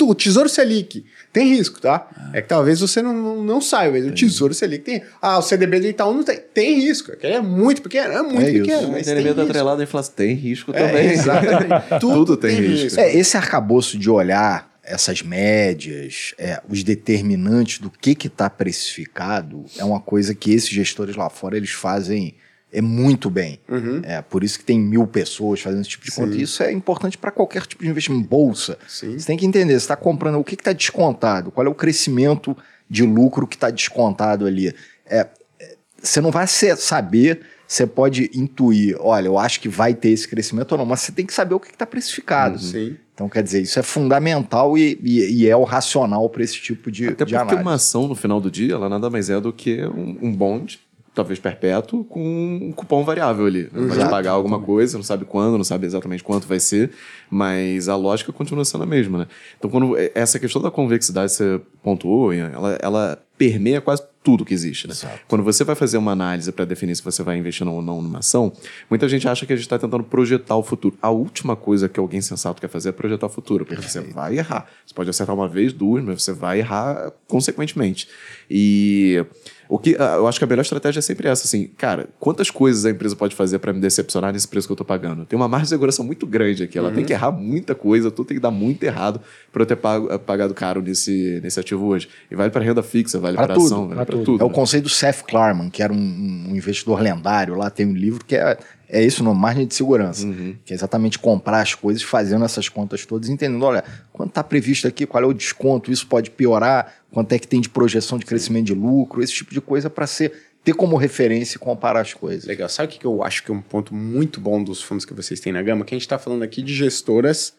O 0.00 0.04
O 0.10 0.14
Tesouro 0.14 0.48
Selic 0.48 1.04
tem 1.32 1.48
risco, 1.54 1.80
tá? 1.80 2.08
É 2.32 2.42
que 2.42 2.48
talvez 2.48 2.80
você 2.80 3.00
não, 3.00 3.12
não, 3.12 3.42
não 3.44 3.60
saiba, 3.60 3.96
mas 3.98 4.06
o 4.06 4.12
Tesouro 4.12 4.52
Selic 4.52 4.82
tem. 4.84 5.02
Ah, 5.22 5.38
o 5.38 5.42
CDB 5.42 5.78
do 5.80 5.86
Itaú 5.86 6.12
não 6.14 6.24
tem. 6.24 6.38
Tem 6.52 6.80
risco. 6.80 7.12
Aquele 7.12 7.34
é 7.34 7.40
muito 7.40 7.80
pequeno, 7.82 8.12
é 8.12 8.22
muito 8.22 8.40
É 8.40 8.50
isso. 8.50 8.62
pequeno. 8.62 8.88
O 8.88 8.92
Mas 8.92 9.04
tem 9.06 9.12
entendimento 9.14 9.36
risco. 9.36 9.50
atrelado 9.50 9.80
à 9.80 9.84
inflação 9.84 10.14
tem 10.16 10.34
risco 10.34 10.72
É, 10.74 10.86
também. 10.86 11.10
exatamente. 11.12 11.84
Tudo 12.00 12.36
tem 12.36 12.56
risco. 12.56 12.98
É, 12.98 13.14
esse 13.14 13.36
arcabouço 13.36 13.98
de 13.98 14.10
olhar 14.10 14.68
essas 14.82 15.22
médias, 15.22 16.34
é, 16.38 16.60
os 16.68 16.82
determinantes 16.82 17.78
do 17.78 17.90
que 17.90 18.16
está 18.26 18.48
precificado, 18.50 19.64
é 19.78 19.84
uma 19.84 20.00
coisa 20.00 20.34
que 20.34 20.50
esses 20.52 20.70
gestores 20.70 21.14
lá 21.14 21.28
fora 21.30 21.56
eles 21.56 21.70
fazem 21.70 22.34
é 22.72 22.80
muito 22.82 23.30
bem. 23.30 23.58
Uhum. 23.68 24.00
É, 24.04 24.20
por 24.20 24.44
isso 24.44 24.58
que 24.58 24.64
tem 24.64 24.78
mil 24.78 25.06
pessoas 25.06 25.60
fazendo 25.60 25.80
esse 25.80 25.90
tipo 25.90 26.04
de 26.04 26.10
conta. 26.12 26.32
Sim. 26.32 26.38
E 26.38 26.42
Isso 26.42 26.62
é 26.62 26.72
importante 26.72 27.16
para 27.16 27.30
qualquer 27.30 27.66
tipo 27.66 27.82
de 27.82 27.88
investimento. 27.90 28.28
Bolsa. 28.28 28.78
Sim. 28.86 29.18
Você 29.18 29.26
tem 29.26 29.36
que 29.36 29.46
entender, 29.46 29.72
você 29.72 29.76
está 29.78 29.96
comprando 29.96 30.38
o 30.38 30.44
que 30.44 30.54
está 30.54 30.72
descontado, 30.72 31.50
qual 31.50 31.66
é 31.66 31.70
o 31.70 31.74
crescimento 31.74 32.56
de 32.88 33.04
lucro 33.04 33.46
que 33.46 33.56
está 33.56 33.70
descontado 33.70 34.46
ali. 34.46 34.68
é, 35.06 35.26
é, 35.60 35.76
você 36.02 36.20
não 36.20 36.30
vai 36.30 36.46
ser, 36.46 36.76
saber, 36.76 37.40
você 37.66 37.86
pode 37.86 38.30
intuir, 38.34 38.96
olha, 39.00 39.26
eu 39.26 39.38
acho 39.38 39.60
que 39.60 39.68
vai 39.68 39.92
ter 39.92 40.10
esse 40.10 40.26
crescimento 40.26 40.72
ou 40.72 40.78
não, 40.78 40.86
mas 40.86 41.00
você 41.00 41.12
tem 41.12 41.26
que 41.26 41.34
saber 41.34 41.54
o 41.54 41.60
que 41.60 41.68
está 41.70 41.84
precificado. 41.84 42.54
Uhum. 42.54 42.60
Sim. 42.60 42.96
Então, 43.12 43.28
quer 43.28 43.42
dizer, 43.42 43.60
isso 43.62 43.78
é 43.78 43.82
fundamental 43.82 44.78
e, 44.78 44.98
e, 45.02 45.42
e 45.42 45.48
é 45.48 45.56
o 45.56 45.64
racional 45.64 46.30
para 46.30 46.42
esse 46.44 46.60
tipo 46.60 46.90
de, 46.90 47.08
Até 47.08 47.24
de 47.24 47.32
porque 47.32 47.34
análise. 47.34 47.62
uma 47.62 47.74
ação, 47.74 48.06
no 48.06 48.14
final 48.14 48.40
do 48.40 48.50
dia, 48.50 48.74
ela 48.74 48.88
nada 48.88 49.10
mais 49.10 49.28
é 49.28 49.40
do 49.40 49.52
que 49.52 49.84
um, 49.86 50.18
um 50.22 50.32
bond, 50.32 50.78
talvez 51.18 51.40
perpétuo, 51.40 52.04
com 52.04 52.20
um 52.20 52.72
cupom 52.72 53.02
variável 53.02 53.44
ali. 53.44 53.64
Vai 53.72 53.88
te 53.88 53.94
Exato. 53.94 54.10
pagar 54.10 54.30
alguma 54.30 54.60
coisa, 54.60 54.96
não 54.96 55.02
sabe 55.02 55.24
quando, 55.24 55.56
não 55.56 55.64
sabe 55.64 55.84
exatamente 55.84 56.22
quanto 56.22 56.46
vai 56.46 56.60
ser, 56.60 56.92
mas 57.28 57.88
a 57.88 57.96
lógica 57.96 58.32
continua 58.32 58.64
sendo 58.64 58.84
a 58.84 58.86
mesma, 58.86 59.18
né? 59.18 59.26
Então, 59.58 59.68
quando 59.68 59.96
essa 60.14 60.38
questão 60.38 60.62
da 60.62 60.70
convexidade 60.70 61.32
você 61.32 61.60
pontuou, 61.82 62.32
ela, 62.32 62.78
ela 62.80 63.18
permeia 63.36 63.80
quase 63.80 64.02
tudo 64.28 64.44
que 64.44 64.52
existe, 64.52 64.86
né? 64.86 64.92
Exato. 64.92 65.20
Quando 65.26 65.42
você 65.42 65.64
vai 65.64 65.74
fazer 65.74 65.96
uma 65.96 66.12
análise 66.12 66.52
para 66.52 66.66
definir 66.66 66.94
se 66.94 67.02
você 67.02 67.22
vai 67.22 67.38
investir 67.38 67.66
ou 67.66 67.80
não 67.80 68.02
numa 68.02 68.18
ação, 68.18 68.52
muita 68.90 69.08
gente 69.08 69.26
acha 69.26 69.46
que 69.46 69.54
a 69.54 69.56
gente 69.56 69.64
está 69.64 69.78
tentando 69.78 70.04
projetar 70.04 70.54
o 70.54 70.62
futuro. 70.62 70.98
A 71.00 71.08
última 71.08 71.56
coisa 71.56 71.88
que 71.88 71.98
alguém 71.98 72.20
sensato 72.20 72.60
quer 72.60 72.68
fazer 72.68 72.90
é 72.90 72.92
projetar 72.92 73.24
o 73.24 73.30
futuro, 73.30 73.64
porque 73.64 73.80
você 73.80 74.02
vai 74.02 74.36
errar. 74.36 74.66
Você 74.84 74.92
pode 74.92 75.08
acertar 75.08 75.34
uma 75.34 75.48
vez, 75.48 75.72
duas, 75.72 76.04
mas 76.04 76.22
você 76.22 76.34
vai 76.34 76.58
errar 76.58 77.10
consequentemente. 77.26 78.06
E 78.50 79.24
o 79.68 79.78
que 79.78 79.96
ah, 79.98 80.14
eu 80.16 80.26
acho 80.26 80.38
que 80.38 80.44
a 80.44 80.46
melhor 80.46 80.62
estratégia 80.62 80.98
é 80.98 81.02
sempre 81.02 81.28
essa, 81.28 81.44
assim, 81.46 81.66
cara, 81.76 82.08
quantas 82.18 82.50
coisas 82.50 82.86
a 82.86 82.90
empresa 82.90 83.14
pode 83.14 83.34
fazer 83.34 83.58
para 83.58 83.72
me 83.72 83.80
decepcionar 83.80 84.32
nesse 84.32 84.48
preço 84.48 84.66
que 84.66 84.72
eu 84.72 84.76
tô 84.76 84.84
pagando? 84.84 85.26
Tem 85.26 85.36
uma 85.38 85.46
margem 85.48 85.64
de 85.64 85.68
segurança 85.70 86.02
muito 86.02 86.26
grande 86.26 86.62
aqui, 86.62 86.78
ela 86.78 86.90
tem 86.90 87.04
que 87.04 87.12
errar 87.12 87.30
muita 87.32 87.74
coisa, 87.74 88.10
tudo 88.10 88.28
tem 88.28 88.36
que 88.36 88.42
dar 88.42 88.50
muito 88.50 88.82
errado 88.82 89.20
para 89.52 89.62
eu 89.62 89.66
ter 89.66 89.76
pago- 89.76 90.18
pagado 90.20 90.54
caro 90.54 90.80
nesse, 90.80 91.38
nesse 91.42 91.60
ativo 91.60 91.84
hoje. 91.86 92.08
E 92.30 92.34
vale 92.34 92.50
para 92.50 92.64
renda 92.64 92.82
fixa, 92.82 93.18
vale 93.18 93.36
para 93.36 93.52
ação, 93.54 93.88
vale 93.88 94.04
para 94.06 94.16
tudo. 94.18 94.24
tudo. 94.24 94.42
É 94.42 94.44
o 94.44 94.48
né? 94.48 94.54
conceito 94.54 94.84
do 94.84 94.90
Seth 94.90 95.22
Klarman, 95.22 95.70
que 95.70 95.82
era 95.82 95.92
um, 95.92 95.96
um 95.96 96.56
investidor 96.56 97.00
lendário. 97.00 97.54
Lá 97.54 97.70
tem 97.70 97.86
um 97.86 97.94
livro 97.94 98.24
que 98.24 98.36
é, 98.36 98.56
é 98.88 99.02
isso, 99.02 99.22
no 99.22 99.34
margem 99.34 99.66
de 99.66 99.74
segurança. 99.74 100.26
Que 100.64 100.72
é 100.72 100.74
exatamente 100.74 101.18
comprar 101.18 101.60
as 101.60 101.74
coisas, 101.74 102.02
fazendo 102.02 102.44
essas 102.44 102.68
contas 102.68 103.04
todas, 103.04 103.28
entendendo, 103.28 103.62
olha, 103.64 103.84
quanto 104.12 104.30
está 104.30 104.42
previsto 104.44 104.86
aqui, 104.86 105.06
qual 105.06 105.22
é 105.22 105.26
o 105.26 105.32
desconto, 105.32 105.92
isso 105.92 106.06
pode 106.06 106.30
piorar, 106.30 106.94
quanto 107.10 107.32
é 107.32 107.38
que 107.38 107.46
tem 107.46 107.60
de 107.60 107.68
projeção 107.68 108.18
de 108.18 108.24
crescimento 108.24 108.66
de 108.66 108.74
lucro, 108.74 109.22
esse 109.22 109.32
tipo 109.32 109.52
de 109.52 109.60
coisa 109.60 109.90
para 109.90 110.06
ser 110.06 110.32
ter 110.64 110.74
como 110.74 110.96
referência 110.96 111.56
e 111.56 111.58
comparar 111.58 112.00
as 112.00 112.12
coisas. 112.12 112.44
Legal. 112.44 112.68
Sabe 112.68 112.88
o 112.88 112.92
que 112.92 112.98
que 112.98 113.06
eu 113.06 113.22
acho 113.22 113.42
que 113.42 113.50
é 113.50 113.54
um 113.54 113.62
ponto 113.62 113.94
muito 113.94 114.40
bom 114.40 114.62
dos 114.62 114.82
fundos 114.82 115.04
que 115.04 115.14
vocês 115.14 115.40
têm 115.40 115.52
na 115.52 115.62
gama? 115.62 115.84
Que 115.84 115.94
a 115.94 115.96
gente 115.96 116.02
está 116.02 116.18
falando 116.18 116.42
aqui 116.42 116.62
de 116.62 116.74
gestoras, 116.74 117.54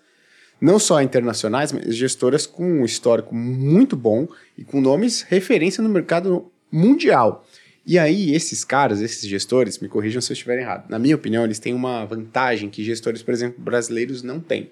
não 0.60 0.80
só 0.80 1.01
internacionais, 1.01 1.72
mas 1.72 1.95
gestoras 1.95 2.45
com 2.45 2.82
um 2.82 2.86
histórico 2.86 3.34
muito 3.34 3.95
bom 3.95 4.28
e 4.57 4.64
com 4.64 4.82
nomes 4.82 5.22
referência 5.22 5.82
no 5.82 5.89
mercado 5.89 6.51
mundial. 6.72 7.45
E 7.86 7.97
aí, 7.97 8.36
esses 8.36 8.64
caras, 8.64 9.01
esses 9.01 9.28
gestores, 9.28 9.80
me 9.80 9.88
corrijam 9.88 10.22
se 10.22 10.32
eu 10.32 10.34
estiver 10.34 10.60
errado. 10.60 10.89
Na 10.89 10.99
minha 10.99 11.16
opinião, 11.16 11.43
eles 11.43 11.60
têm 11.60 11.74
uma 11.74 12.05
vantagem 12.05 12.70
que 12.70 12.84
gestores, 12.84 13.24
por 13.24 13.34
exemplo, 13.34 13.60
brasileiros 13.60 14.22
não 14.22 14.39
têm. 14.39 14.70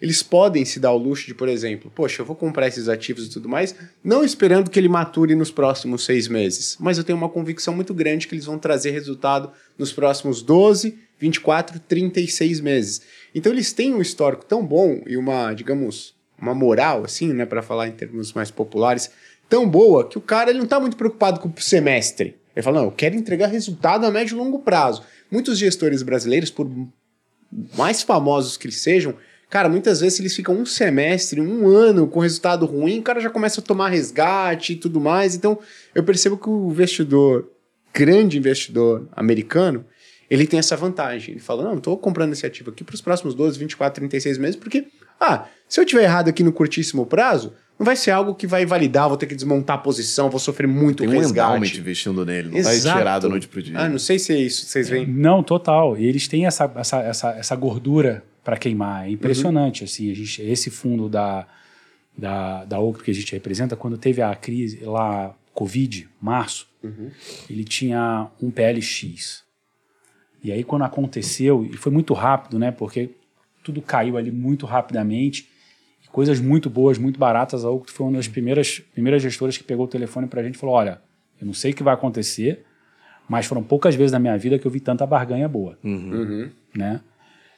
Eles 0.00 0.22
podem 0.22 0.64
se 0.64 0.78
dar 0.78 0.92
o 0.92 0.98
luxo 0.98 1.26
de, 1.26 1.34
por 1.34 1.48
exemplo, 1.48 1.90
poxa, 1.94 2.22
eu 2.22 2.26
vou 2.26 2.36
comprar 2.36 2.68
esses 2.68 2.88
ativos 2.88 3.26
e 3.26 3.30
tudo 3.30 3.48
mais, 3.48 3.74
não 4.04 4.24
esperando 4.24 4.70
que 4.70 4.78
ele 4.78 4.88
mature 4.88 5.34
nos 5.34 5.50
próximos 5.50 6.04
seis 6.04 6.28
meses, 6.28 6.76
mas 6.78 6.98
eu 6.98 7.04
tenho 7.04 7.16
uma 7.16 7.28
convicção 7.28 7.74
muito 7.74 7.94
grande 7.94 8.28
que 8.28 8.34
eles 8.34 8.44
vão 8.44 8.58
trazer 8.58 8.90
resultado 8.90 9.50
nos 9.78 9.92
próximos 9.92 10.42
12, 10.42 10.98
24, 11.18 11.80
36 11.80 12.60
meses. 12.60 13.02
Então 13.34 13.52
eles 13.52 13.72
têm 13.72 13.94
um 13.94 14.02
histórico 14.02 14.44
tão 14.44 14.64
bom 14.64 15.00
e 15.06 15.16
uma, 15.16 15.52
digamos, 15.54 16.14
uma 16.38 16.54
moral, 16.54 17.04
assim, 17.04 17.32
né, 17.32 17.46
para 17.46 17.62
falar 17.62 17.88
em 17.88 17.92
termos 17.92 18.32
mais 18.32 18.50
populares, 18.50 19.10
tão 19.48 19.68
boa 19.68 20.06
que 20.06 20.18
o 20.18 20.20
cara 20.20 20.50
ele 20.50 20.58
não 20.58 20.64
está 20.64 20.78
muito 20.78 20.96
preocupado 20.96 21.40
com 21.40 21.48
o 21.48 21.60
semestre. 21.60 22.36
Ele 22.54 22.62
fala, 22.62 22.80
não, 22.80 22.86
eu 22.86 22.92
quero 22.92 23.16
entregar 23.16 23.48
resultado 23.48 24.06
a 24.06 24.10
médio 24.10 24.34
e 24.34 24.38
longo 24.38 24.60
prazo. 24.60 25.02
Muitos 25.30 25.58
gestores 25.58 26.02
brasileiros, 26.02 26.50
por 26.50 26.70
mais 27.76 28.02
famosos 28.02 28.56
que 28.56 28.70
sejam, 28.70 29.14
cara, 29.48 29.68
muitas 29.68 30.00
vezes 30.00 30.20
eles 30.20 30.34
ficam 30.34 30.54
um 30.54 30.66
semestre, 30.66 31.40
um 31.40 31.68
ano 31.68 32.06
com 32.06 32.20
resultado 32.20 32.66
ruim, 32.66 32.98
o 32.98 33.02
cara 33.02 33.20
já 33.20 33.30
começa 33.30 33.60
a 33.60 33.64
tomar 33.64 33.88
resgate 33.88 34.72
e 34.74 34.76
tudo 34.76 35.00
mais. 35.00 35.34
Então, 35.34 35.58
eu 35.94 36.02
percebo 36.02 36.36
que 36.36 36.48
o 36.48 36.70
investidor, 36.70 37.48
grande 37.92 38.38
investidor 38.38 39.08
americano, 39.12 39.84
ele 40.30 40.46
tem 40.46 40.58
essa 40.58 40.76
vantagem. 40.76 41.32
Ele 41.34 41.40
fala: 41.40 41.62
não, 41.64 41.76
estou 41.76 41.96
comprando 41.96 42.32
esse 42.32 42.44
ativo 42.44 42.70
aqui 42.70 42.84
para 42.84 42.94
os 42.94 43.00
próximos 43.00 43.34
12, 43.34 43.58
24, 43.58 44.00
36 44.00 44.38
meses, 44.38 44.56
porque, 44.56 44.86
ah, 45.20 45.46
se 45.68 45.80
eu 45.80 45.84
tiver 45.84 46.04
errado 46.04 46.28
aqui 46.28 46.42
no 46.42 46.52
curtíssimo 46.52 47.06
prazo, 47.06 47.52
não 47.78 47.84
vai 47.84 47.94
ser 47.94 48.10
algo 48.10 48.34
que 48.34 48.46
vai 48.46 48.64
validar, 48.64 49.08
vou 49.08 49.16
ter 49.16 49.26
que 49.26 49.34
desmontar 49.34 49.76
a 49.76 49.78
posição, 49.78 50.30
vou 50.30 50.40
sofrer 50.40 50.66
muito 50.66 50.98
Tem 51.04 51.08
um 51.08 51.12
resgate. 51.12 51.78
investindo 51.78 52.24
nele, 52.24 52.48
não 52.48 52.56
Exato. 52.56 52.86
vai 52.86 52.98
tirar 52.98 53.18
da 53.18 53.28
noite 53.28 53.48
pro 53.48 53.62
dia. 53.62 53.78
Ah, 53.78 53.88
não 53.88 53.98
sei 53.98 54.18
se 54.18 54.32
é 54.32 54.38
isso, 54.38 54.66
vocês 54.66 54.88
veem. 54.88 55.06
Não, 55.06 55.42
total. 55.42 55.96
E 55.98 56.06
eles 56.06 56.26
têm 56.26 56.46
essa, 56.46 56.70
essa, 56.74 57.00
essa, 57.00 57.30
essa 57.32 57.54
gordura 57.56 58.24
para 58.46 58.56
queimar. 58.56 59.08
É 59.08 59.10
impressionante. 59.10 59.82
Assim, 59.82 60.08
a 60.08 60.14
gente, 60.14 60.40
esse 60.40 60.70
fundo 60.70 61.08
da, 61.08 61.48
da, 62.16 62.64
da 62.64 62.78
Oak 62.78 63.02
que 63.02 63.10
a 63.10 63.14
gente 63.14 63.32
representa, 63.32 63.74
quando 63.74 63.98
teve 63.98 64.22
a 64.22 64.32
crise 64.36 64.84
lá, 64.84 65.34
Covid, 65.52 66.08
março, 66.20 66.68
ele 67.50 67.64
tinha 67.64 68.30
um 68.40 68.48
PLX. 68.48 69.42
E 70.44 70.52
aí, 70.52 70.62
quando 70.62 70.82
aconteceu, 70.82 71.64
e 71.64 71.76
foi 71.76 71.90
muito 71.90 72.14
rápido, 72.14 72.56
né? 72.56 72.70
Porque 72.70 73.10
tudo 73.64 73.82
caiu 73.82 74.16
ali 74.16 74.30
muito 74.30 74.64
rapidamente. 74.64 75.48
E 76.04 76.06
coisas 76.06 76.38
muito 76.38 76.70
boas, 76.70 76.98
muito 76.98 77.18
baratas. 77.18 77.64
A 77.64 77.70
Oak 77.70 77.90
foi 77.90 78.06
uma 78.06 78.16
das 78.18 78.28
primeiras, 78.28 78.78
primeiras 78.78 79.20
gestoras 79.20 79.58
que 79.58 79.64
pegou 79.64 79.86
o 79.86 79.88
telefone 79.88 80.28
para 80.28 80.40
a 80.40 80.44
gente 80.44 80.54
e 80.54 80.58
falou: 80.58 80.76
olha, 80.76 81.02
eu 81.40 81.46
não 81.48 81.54
sei 81.54 81.72
o 81.72 81.74
que 81.74 81.82
vai 81.82 81.94
acontecer, 81.94 82.64
mas 83.28 83.46
foram 83.46 83.64
poucas 83.64 83.96
vezes 83.96 84.12
na 84.12 84.20
minha 84.20 84.38
vida 84.38 84.56
que 84.56 84.66
eu 84.68 84.70
vi 84.70 84.78
tanta 84.78 85.04
barganha 85.04 85.48
boa. 85.48 85.76
Uhum. 85.82 86.48
Né? 86.72 87.00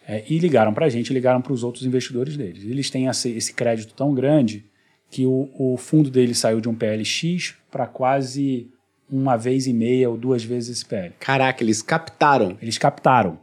É, 0.09 0.25
e 0.27 0.39
ligaram 0.39 0.73
para 0.73 0.87
a 0.87 0.89
gente, 0.89 1.13
ligaram 1.13 1.43
para 1.43 1.53
os 1.53 1.63
outros 1.63 1.85
investidores 1.85 2.35
deles. 2.35 2.65
Eles 2.65 2.89
têm 2.89 3.07
esse, 3.07 3.31
esse 3.33 3.53
crédito 3.53 3.93
tão 3.93 4.15
grande 4.15 4.65
que 5.11 5.27
o, 5.27 5.51
o 5.59 5.77
fundo 5.77 6.09
deles 6.11 6.39
saiu 6.39 6.61
de 6.63 6.69
um 6.69 6.75
PLX 6.75 7.55
para 7.71 7.87
quase 7.87 8.69
uma 9.11 9.37
vez 9.37 9.67
e 9.67 9.73
meia 9.75 10.09
ou 10.09 10.17
duas 10.17 10.43
vezes 10.43 10.79
esse 10.79 10.85
PL. 10.87 11.13
Caraca, 11.21 11.63
eles 11.63 11.83
captaram. 11.83 12.57
Eles 12.61 12.79
captaram 12.79 13.39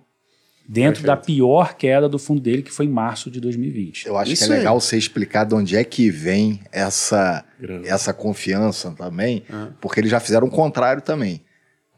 dentro 0.67 1.03
Perfeito. 1.03 1.05
da 1.05 1.17
pior 1.17 1.75
queda 1.75 2.09
do 2.09 2.17
fundo 2.17 2.41
dele, 2.41 2.63
que 2.63 2.71
foi 2.71 2.85
em 2.87 2.89
março 2.89 3.29
de 3.29 3.39
2020. 3.39 4.07
Eu 4.07 4.17
acho 4.17 4.31
Isso 4.31 4.47
que 4.47 4.51
é 4.51 4.55
é- 4.55 4.57
legal 4.59 4.79
você 4.81 4.97
explicar 4.97 5.43
de 5.43 5.53
onde 5.53 5.75
é 5.77 5.83
que 5.83 6.09
vem 6.09 6.59
essa, 6.71 7.45
essa 7.83 8.11
confiança 8.11 8.89
também, 8.91 9.43
Ah. 9.51 9.69
porque 9.79 9.99
eles 9.99 10.09
já 10.09 10.19
fizeram 10.19 10.47
o 10.47 10.51
contrário 10.51 11.03
também. 11.03 11.41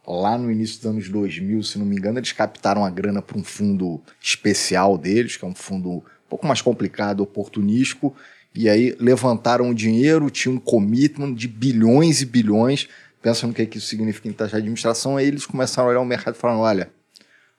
Lá 0.08 0.38
no 0.38 0.50
início 0.50 0.78
dos 0.78 0.86
anos 0.86 1.10
2000, 1.10 1.62
se 1.64 1.78
não 1.78 1.86
me 1.86 1.96
engano, 1.98 2.18
eles 2.20 2.32
captaram 2.32 2.86
a 2.86 2.90
grana 2.90 3.22
para 3.22 3.38
um 3.38 3.44
fundo 3.44 4.02
especial 4.22 4.98
deles, 4.98 5.36
que 5.36 5.44
é 5.44 5.48
um 5.48 5.54
fundo 5.56 5.90
um 5.90 6.02
pouco 6.30 6.48
mais 6.48 6.62
complicado, 6.62 7.22
oportunístico, 7.22 8.16
e 8.56 8.70
aí 8.70 8.96
levantaram 9.00 9.70
o 9.70 9.74
dinheiro, 9.76 10.30
tinha 10.30 10.54
um 10.54 10.60
commitment 10.60 11.34
de 11.34 11.48
bilhões 11.48 12.22
e 12.22 12.26
bilhões, 12.26 12.88
pensando 13.22 13.50
no 13.50 13.54
que, 13.54 13.66
que 13.66 13.78
isso 13.80 13.88
significa 13.88 14.28
em 14.30 14.32
taxa 14.32 14.52
de 14.52 14.58
administração, 14.58 15.18
aí 15.18 15.28
eles 15.28 15.46
começaram 15.46 15.90
a 15.90 15.92
olhar 15.92 16.02
o 16.02 16.06
mercado 16.06 16.36
e 16.36 16.38
falaram, 16.38 16.62
olha, 16.62 16.90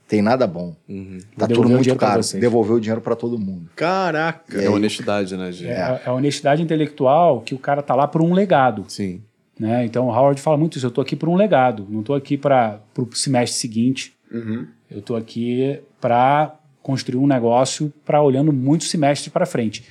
tem 0.06 0.22
nada 0.22 0.46
bom, 0.46 0.74
Uhum. 0.88 1.18
tá 1.36 1.46
tudo 1.46 1.68
o 1.68 1.70
muito 1.70 1.94
caro, 1.96 2.22
vocês. 2.22 2.40
devolver 2.40 2.76
o 2.76 2.80
dinheiro 2.80 3.02
para 3.02 3.14
todo 3.14 3.38
mundo. 3.38 3.68
Caraca. 3.76 4.58
É 4.60 4.70
honestidade, 4.70 5.36
né, 5.36 5.52
gente? 5.52 5.68
É, 5.70 6.00
é 6.04 6.08
a 6.08 6.12
honestidade 6.14 6.62
intelectual 6.62 7.42
que 7.42 7.54
o 7.54 7.58
cara 7.58 7.82
tá 7.82 7.94
lá 7.94 8.08
por 8.08 8.22
um 8.22 8.32
legado. 8.32 8.86
Sim. 8.88 9.22
Né? 9.58 9.84
Então 9.84 10.06
o 10.06 10.10
Howard 10.10 10.40
fala 10.40 10.56
muito 10.56 10.76
isso. 10.76 10.86
Eu 10.86 10.90
estou 10.90 11.02
aqui 11.02 11.16
por 11.16 11.28
um 11.28 11.34
legado, 11.34 11.86
não 11.90 12.00
estou 12.00 12.14
aqui 12.14 12.36
para 12.38 12.80
o 12.96 13.14
semestre 13.16 13.58
seguinte. 13.58 14.14
Uhum. 14.30 14.66
Eu 14.90 15.00
estou 15.00 15.16
aqui 15.16 15.80
para 16.00 16.54
construir 16.82 17.18
um 17.18 17.26
negócio 17.26 17.92
para 18.04 18.22
olhando 18.22 18.52
muitos 18.52 18.88
semestres 18.88 19.32
para 19.32 19.44
frente. 19.44 19.84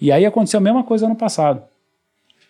E 0.00 0.10
aí 0.10 0.24
aconteceu 0.24 0.58
a 0.58 0.62
mesma 0.62 0.82
coisa 0.84 1.06
ano 1.06 1.16
passado. 1.16 1.62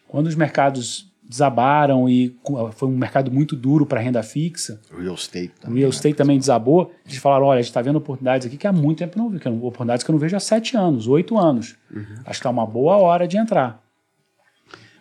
Quando 0.07 0.26
os 0.26 0.34
mercados 0.34 1.11
desabaram 1.22 2.09
e 2.09 2.36
foi 2.72 2.88
um 2.88 2.96
mercado 2.96 3.30
muito 3.30 3.57
duro 3.57 3.86
para 3.86 3.98
renda 4.00 4.22
fixa, 4.22 4.78
Real 4.94 5.14
estate 5.14 5.48
o 5.48 5.61
também. 5.62 5.78
real 5.78 5.88
né? 5.88 5.94
estate 5.94 6.14
também 6.14 6.38
desabou, 6.38 6.92
eles 7.07 7.16
falaram, 7.16 7.46
olha, 7.46 7.59
a 7.61 7.62
gente 7.62 7.70
está 7.70 7.80
vendo 7.80 7.96
oportunidades 7.96 8.46
aqui 8.46 8.59
que 8.59 8.66
há 8.66 8.72
muito 8.72 8.98
tempo 8.98 9.16
não 9.18 9.30
vi, 9.30 9.38
que 9.38 9.48
eu 9.48 9.53
não- 9.53 9.59
oportunidades 9.61 10.05
que 10.05 10.11
eu 10.11 10.12
não 10.12 10.20
vejo 10.20 10.36
há 10.36 10.40
sete 10.40 10.76
anos, 10.76 11.09
oito 11.09 11.38
anos. 11.38 11.76
Acho 11.90 12.24
que 12.24 12.30
está 12.32 12.50
uma 12.50 12.66
boa 12.66 12.96
hora 12.98 13.26
de 13.26 13.38
entrar. 13.38 13.82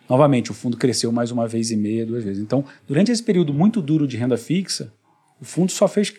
Novamente, 0.08 0.50
o 0.50 0.54
fundo 0.54 0.76
cresceu 0.76 1.10
mais 1.12 1.30
uma 1.30 1.46
vez 1.46 1.70
e 1.70 1.76
meia, 1.76 2.04
duas 2.04 2.24
vezes. 2.24 2.42
Então, 2.42 2.64
durante 2.86 3.10
esse 3.10 3.22
período 3.22 3.54
muito 3.54 3.80
duro 3.80 4.06
de 4.06 4.16
renda 4.16 4.36
fixa, 4.36 4.92
o 5.40 5.44
fundo 5.44 5.72
só 5.72 5.88
fez 5.88 6.12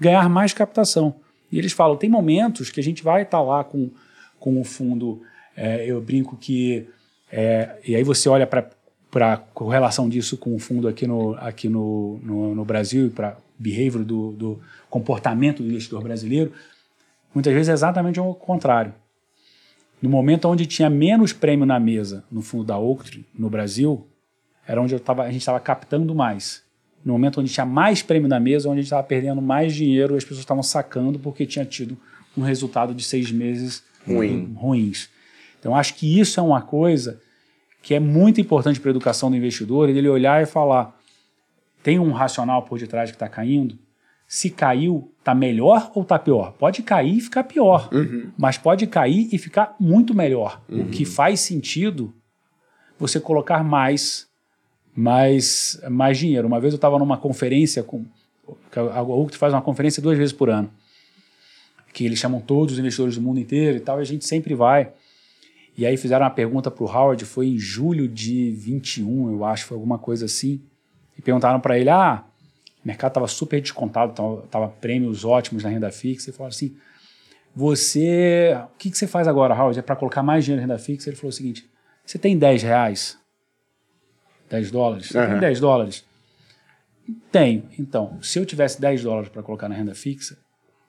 ganhar 0.00 0.28
mais 0.28 0.52
captação. 0.52 1.14
E 1.50 1.58
eles 1.58 1.72
falam, 1.72 1.96
tem 1.96 2.10
momentos 2.10 2.70
que 2.70 2.80
a 2.80 2.82
gente 2.82 3.02
vai 3.02 3.22
estar 3.22 3.40
lá 3.40 3.64
com, 3.64 3.90
com 4.38 4.60
o 4.60 4.64
fundo, 4.64 5.22
é, 5.56 5.84
eu 5.86 6.00
brinco 6.00 6.36
que, 6.36 6.86
é, 7.32 7.78
e 7.86 7.96
aí 7.96 8.02
você 8.02 8.28
olha 8.28 8.46
para 8.46 9.32
a 9.32 9.36
correlação 9.36 10.08
disso 10.08 10.36
com 10.36 10.54
o 10.54 10.58
fundo 10.58 10.86
aqui 10.86 11.06
no, 11.06 11.34
aqui 11.34 11.68
no, 11.68 12.20
no, 12.22 12.54
no 12.54 12.64
Brasil 12.64 13.06
e 13.06 13.10
para 13.10 13.36
behavior 13.58 14.04
do, 14.04 14.32
do 14.32 14.60
comportamento 14.88 15.62
do 15.62 15.68
investidor 15.68 16.02
brasileiro, 16.02 16.52
muitas 17.34 17.52
vezes 17.52 17.70
é 17.70 17.72
exatamente 17.72 18.20
o 18.20 18.34
contrário. 18.34 18.94
No 20.00 20.08
momento 20.08 20.48
onde 20.48 20.66
tinha 20.66 20.88
menos 20.88 21.32
prêmio 21.32 21.66
na 21.66 21.80
mesa 21.80 22.24
no 22.30 22.40
fundo 22.40 22.64
da 22.64 22.78
Oaktree, 22.78 23.26
no 23.36 23.50
Brasil, 23.50 24.06
era 24.66 24.80
onde 24.80 24.94
eu 24.94 25.00
tava, 25.00 25.22
a 25.22 25.30
gente 25.30 25.40
estava 25.40 25.58
captando 25.58 26.14
mais. 26.14 26.62
no 27.04 27.12
momento 27.12 27.40
onde 27.40 27.52
tinha 27.52 27.66
mais 27.66 28.02
prêmio 28.02 28.28
na 28.28 28.38
mesa, 28.38 28.68
onde 28.68 28.80
a 28.80 28.82
gente 28.82 28.86
estava 28.86 29.02
perdendo 29.02 29.40
mais 29.40 29.74
dinheiro, 29.74 30.14
as 30.14 30.24
pessoas 30.24 30.40
estavam 30.40 30.62
sacando 30.62 31.18
porque 31.18 31.46
tinha 31.46 31.64
tido 31.64 31.96
um 32.36 32.42
resultado 32.42 32.94
de 32.94 33.02
seis 33.02 33.32
meses 33.32 33.82
Ruim. 34.06 34.52
ruins. 34.54 35.08
Então, 35.58 35.74
acho 35.74 35.94
que 35.94 36.18
isso 36.18 36.38
é 36.38 36.42
uma 36.42 36.62
coisa 36.62 37.20
que 37.82 37.94
é 37.94 38.00
muito 38.00 38.40
importante 38.40 38.80
para 38.80 38.90
a 38.90 38.92
educação 38.92 39.30
do 39.30 39.36
investidor, 39.36 39.88
ele 39.88 40.08
olhar 40.08 40.42
e 40.42 40.46
falar, 40.46 40.96
tem 41.82 41.98
um 41.98 42.12
racional 42.12 42.62
por 42.62 42.78
detrás 42.78 43.10
que 43.10 43.16
está 43.16 43.28
caindo? 43.28 43.78
Se 44.30 44.50
caiu, 44.50 45.10
está 45.18 45.34
melhor 45.34 45.90
ou 45.94 46.02
está 46.02 46.18
pior? 46.18 46.52
Pode 46.52 46.82
cair 46.82 47.16
e 47.16 47.20
ficar 47.20 47.44
pior, 47.44 47.88
mas 48.36 48.58
pode 48.58 48.86
cair 48.86 49.26
e 49.32 49.38
ficar 49.38 49.74
muito 49.80 50.14
melhor. 50.14 50.60
O 50.68 50.90
que 50.90 51.06
faz 51.06 51.40
sentido 51.40 52.12
você 52.98 53.18
colocar 53.18 53.64
mais, 53.64 54.28
mais, 54.94 55.80
mais 55.88 56.18
dinheiro. 56.18 56.46
Uma 56.46 56.60
vez 56.60 56.74
eu 56.74 56.76
estava 56.76 56.98
numa 56.98 57.16
conferência 57.16 57.82
com 57.82 58.04
que 58.70 58.78
a 58.78 59.02
Oak 59.02 59.36
faz 59.36 59.54
uma 59.54 59.62
conferência 59.62 60.02
duas 60.02 60.18
vezes 60.18 60.32
por 60.32 60.50
ano, 60.50 60.70
que 61.92 62.04
eles 62.04 62.18
chamam 62.18 62.40
todos 62.40 62.74
os 62.74 62.78
investidores 62.78 63.14
do 63.14 63.22
mundo 63.22 63.40
inteiro 63.40 63.78
e 63.78 63.80
tal, 63.80 63.98
e 63.98 64.02
a 64.02 64.04
gente 64.04 64.26
sempre 64.26 64.54
vai. 64.54 64.92
E 65.76 65.86
aí 65.86 65.96
fizeram 65.96 66.24
uma 66.24 66.30
pergunta 66.30 66.70
para 66.70 66.84
o 66.84 66.86
Howard, 66.86 67.24
foi 67.24 67.46
em 67.48 67.58
julho 67.58 68.08
de 68.08 68.50
21, 68.50 69.32
eu 69.32 69.44
acho, 69.44 69.64
foi 69.64 69.76
alguma 69.76 69.98
coisa 69.98 70.26
assim. 70.26 70.60
E 71.16 71.22
perguntaram 71.22 71.60
para 71.60 71.78
ele: 71.78 71.88
ah, 71.88 72.24
o 72.88 72.90
mercado 72.90 73.10
estava 73.10 73.28
super 73.28 73.60
descontado, 73.60 74.14
tava, 74.14 74.42
tava 74.50 74.68
prêmios 74.68 75.24
ótimos 75.24 75.62
na 75.62 75.68
renda 75.68 75.90
fixa. 75.90 76.30
E 76.30 76.32
falaram 76.32 76.54
assim: 76.54 76.74
você. 77.54 78.56
O 78.74 78.78
que, 78.78 78.90
que 78.90 78.96
você 78.96 79.06
faz 79.06 79.28
agora, 79.28 79.54
Howard? 79.54 79.78
É 79.78 79.82
para 79.82 79.94
colocar 79.94 80.22
mais 80.22 80.44
dinheiro 80.44 80.66
na 80.66 80.74
renda 80.74 80.82
fixa? 80.82 81.10
Ele 81.10 81.16
falou 81.16 81.28
o 81.28 81.32
seguinte: 81.32 81.68
você 82.04 82.18
tem 82.18 82.38
10 82.38 82.62
reais? 82.62 83.18
10 84.48 84.70
dólares? 84.70 85.08
Você 85.08 85.12
tem 85.12 85.22
Aham. 85.22 85.40
10 85.40 85.60
dólares? 85.60 86.04
Tenho. 87.30 87.68
Então, 87.78 88.18
se 88.22 88.38
eu 88.38 88.46
tivesse 88.46 88.80
10 88.80 89.02
dólares 89.02 89.28
para 89.28 89.42
colocar 89.42 89.68
na 89.68 89.74
renda 89.74 89.94
fixa, 89.94 90.38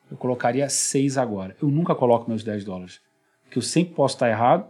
eu 0.09 0.15
colocaria 0.15 0.69
6 0.69 1.17
agora. 1.17 1.55
Eu 1.61 1.69
nunca 1.69 1.93
coloco 1.93 2.29
meus 2.29 2.43
10 2.43 2.63
dólares. 2.63 3.01
Porque 3.43 3.57
eu 3.57 3.63
sempre 3.63 3.93
posso 3.93 4.15
estar 4.15 4.29
errado. 4.29 4.69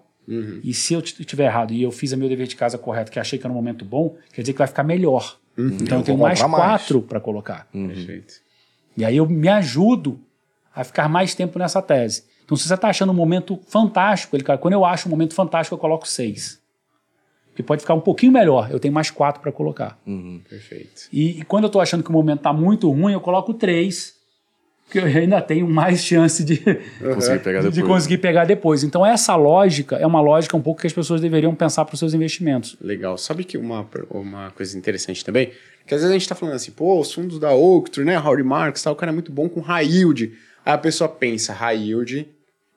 E 0.63 0.73
se 0.73 0.93
eu 0.93 0.99
estiver 0.99 1.45
errado 1.45 1.73
e 1.73 1.81
eu 1.81 1.91
fiz 1.91 2.11
o 2.11 2.17
meu 2.17 2.29
dever 2.29 2.45
de 2.47 2.55
casa 2.55 2.77
correto, 2.77 3.11
que 3.11 3.19
achei 3.19 3.37
que 3.39 3.45
era 3.45 3.51
um 3.51 3.55
momento 3.55 3.83
bom, 3.83 4.15
quer 4.31 4.41
dizer 4.41 4.53
que 4.53 4.59
vai 4.59 4.67
ficar 4.67 4.83
melhor. 4.83 5.39
Então 5.59 5.97
eu 5.97 6.01
Eu 6.01 6.03
tenho 6.03 6.17
mais. 6.17 6.41
4 6.41 7.01
para 7.01 7.19
colocar. 7.19 7.67
Perfeito. 7.71 8.35
E 8.95 9.05
aí 9.05 9.17
eu 9.17 9.27
me 9.27 9.47
ajudo 9.47 10.19
a 10.75 10.83
ficar 10.83 11.09
mais 11.09 11.33
tempo 11.35 11.57
nessa 11.59 11.81
tese. 11.81 12.23
Então, 12.43 12.57
se 12.57 12.67
você 12.67 12.73
está 12.73 12.89
achando 12.89 13.11
um 13.11 13.15
momento 13.15 13.59
fantástico, 13.67 14.35
ele, 14.35 14.43
cara, 14.43 14.57
quando 14.57 14.73
eu 14.73 14.83
acho 14.83 15.07
um 15.07 15.11
momento 15.11 15.35
fantástico, 15.35 15.75
eu 15.75 15.79
coloco 15.79 16.07
seis. 16.07 16.59
Porque 17.49 17.61
pode 17.61 17.81
ficar 17.81 17.93
um 17.93 18.01
pouquinho 18.01 18.31
melhor, 18.31 18.71
eu 18.71 18.79
tenho 18.79 18.93
mais 18.93 19.11
quatro 19.11 19.41
para 19.41 19.51
colocar. 19.51 19.99
Perfeito. 20.49 21.03
E, 21.11 21.39
e 21.39 21.43
quando 21.43 21.65
eu 21.65 21.67
estou 21.67 21.81
achando 21.81 22.03
que 22.03 22.09
o 22.09 22.13
momento 22.13 22.39
está 22.39 22.53
muito 22.53 22.89
ruim, 22.89 23.13
eu 23.13 23.21
coloco 23.21 23.53
três, 23.53 24.15
porque 24.89 24.97
eu 24.97 25.05
ainda 25.21 25.39
tenho 25.39 25.67
mais 25.69 26.03
chance 26.03 26.43
de, 26.43 26.57
Conseguir 27.13 27.39
pegar 27.43 27.59
depois. 27.59 27.73
de 27.75 27.83
conseguir 27.83 28.17
pegar 28.17 28.45
depois. 28.45 28.83
Então, 28.83 29.05
essa 29.05 29.35
lógica 29.35 29.97
é 29.97 30.07
uma 30.07 30.19
lógica 30.19 30.57
um 30.57 30.61
pouco 30.61 30.81
que 30.81 30.87
as 30.87 30.93
pessoas 30.93 31.21
deveriam 31.21 31.53
pensar 31.53 31.85
para 31.85 31.93
os 31.93 31.99
seus 31.99 32.15
investimentos. 32.15 32.75
Legal. 32.81 33.15
Sabe 33.15 33.43
que 33.43 33.55
uma, 33.55 33.87
uma 34.09 34.49
coisa 34.49 34.75
interessante 34.75 35.23
também? 35.23 35.51
Que 35.85 35.93
às 35.93 36.01
vezes 36.01 36.09
a 36.09 36.17
gente 36.17 36.27
tá 36.27 36.33
falando 36.33 36.55
assim, 36.55 36.71
pô, 36.71 36.99
os 36.99 37.13
fundos 37.13 37.39
da 37.39 37.53
Oaktree, 37.53 38.03
né? 38.03 38.17
Howard 38.17 38.43
Marks, 38.43 38.81
tal, 38.81 38.93
o 38.93 38.95
cara 38.95 39.11
é 39.11 39.13
muito 39.13 39.31
bom 39.31 39.47
com 39.47 39.59
high 39.59 39.85
yield. 39.87 40.33
Aí 40.65 40.73
a 40.73 40.77
pessoa 40.77 41.07
pensa, 41.07 41.53
high 41.53 41.77
yield 41.77 42.27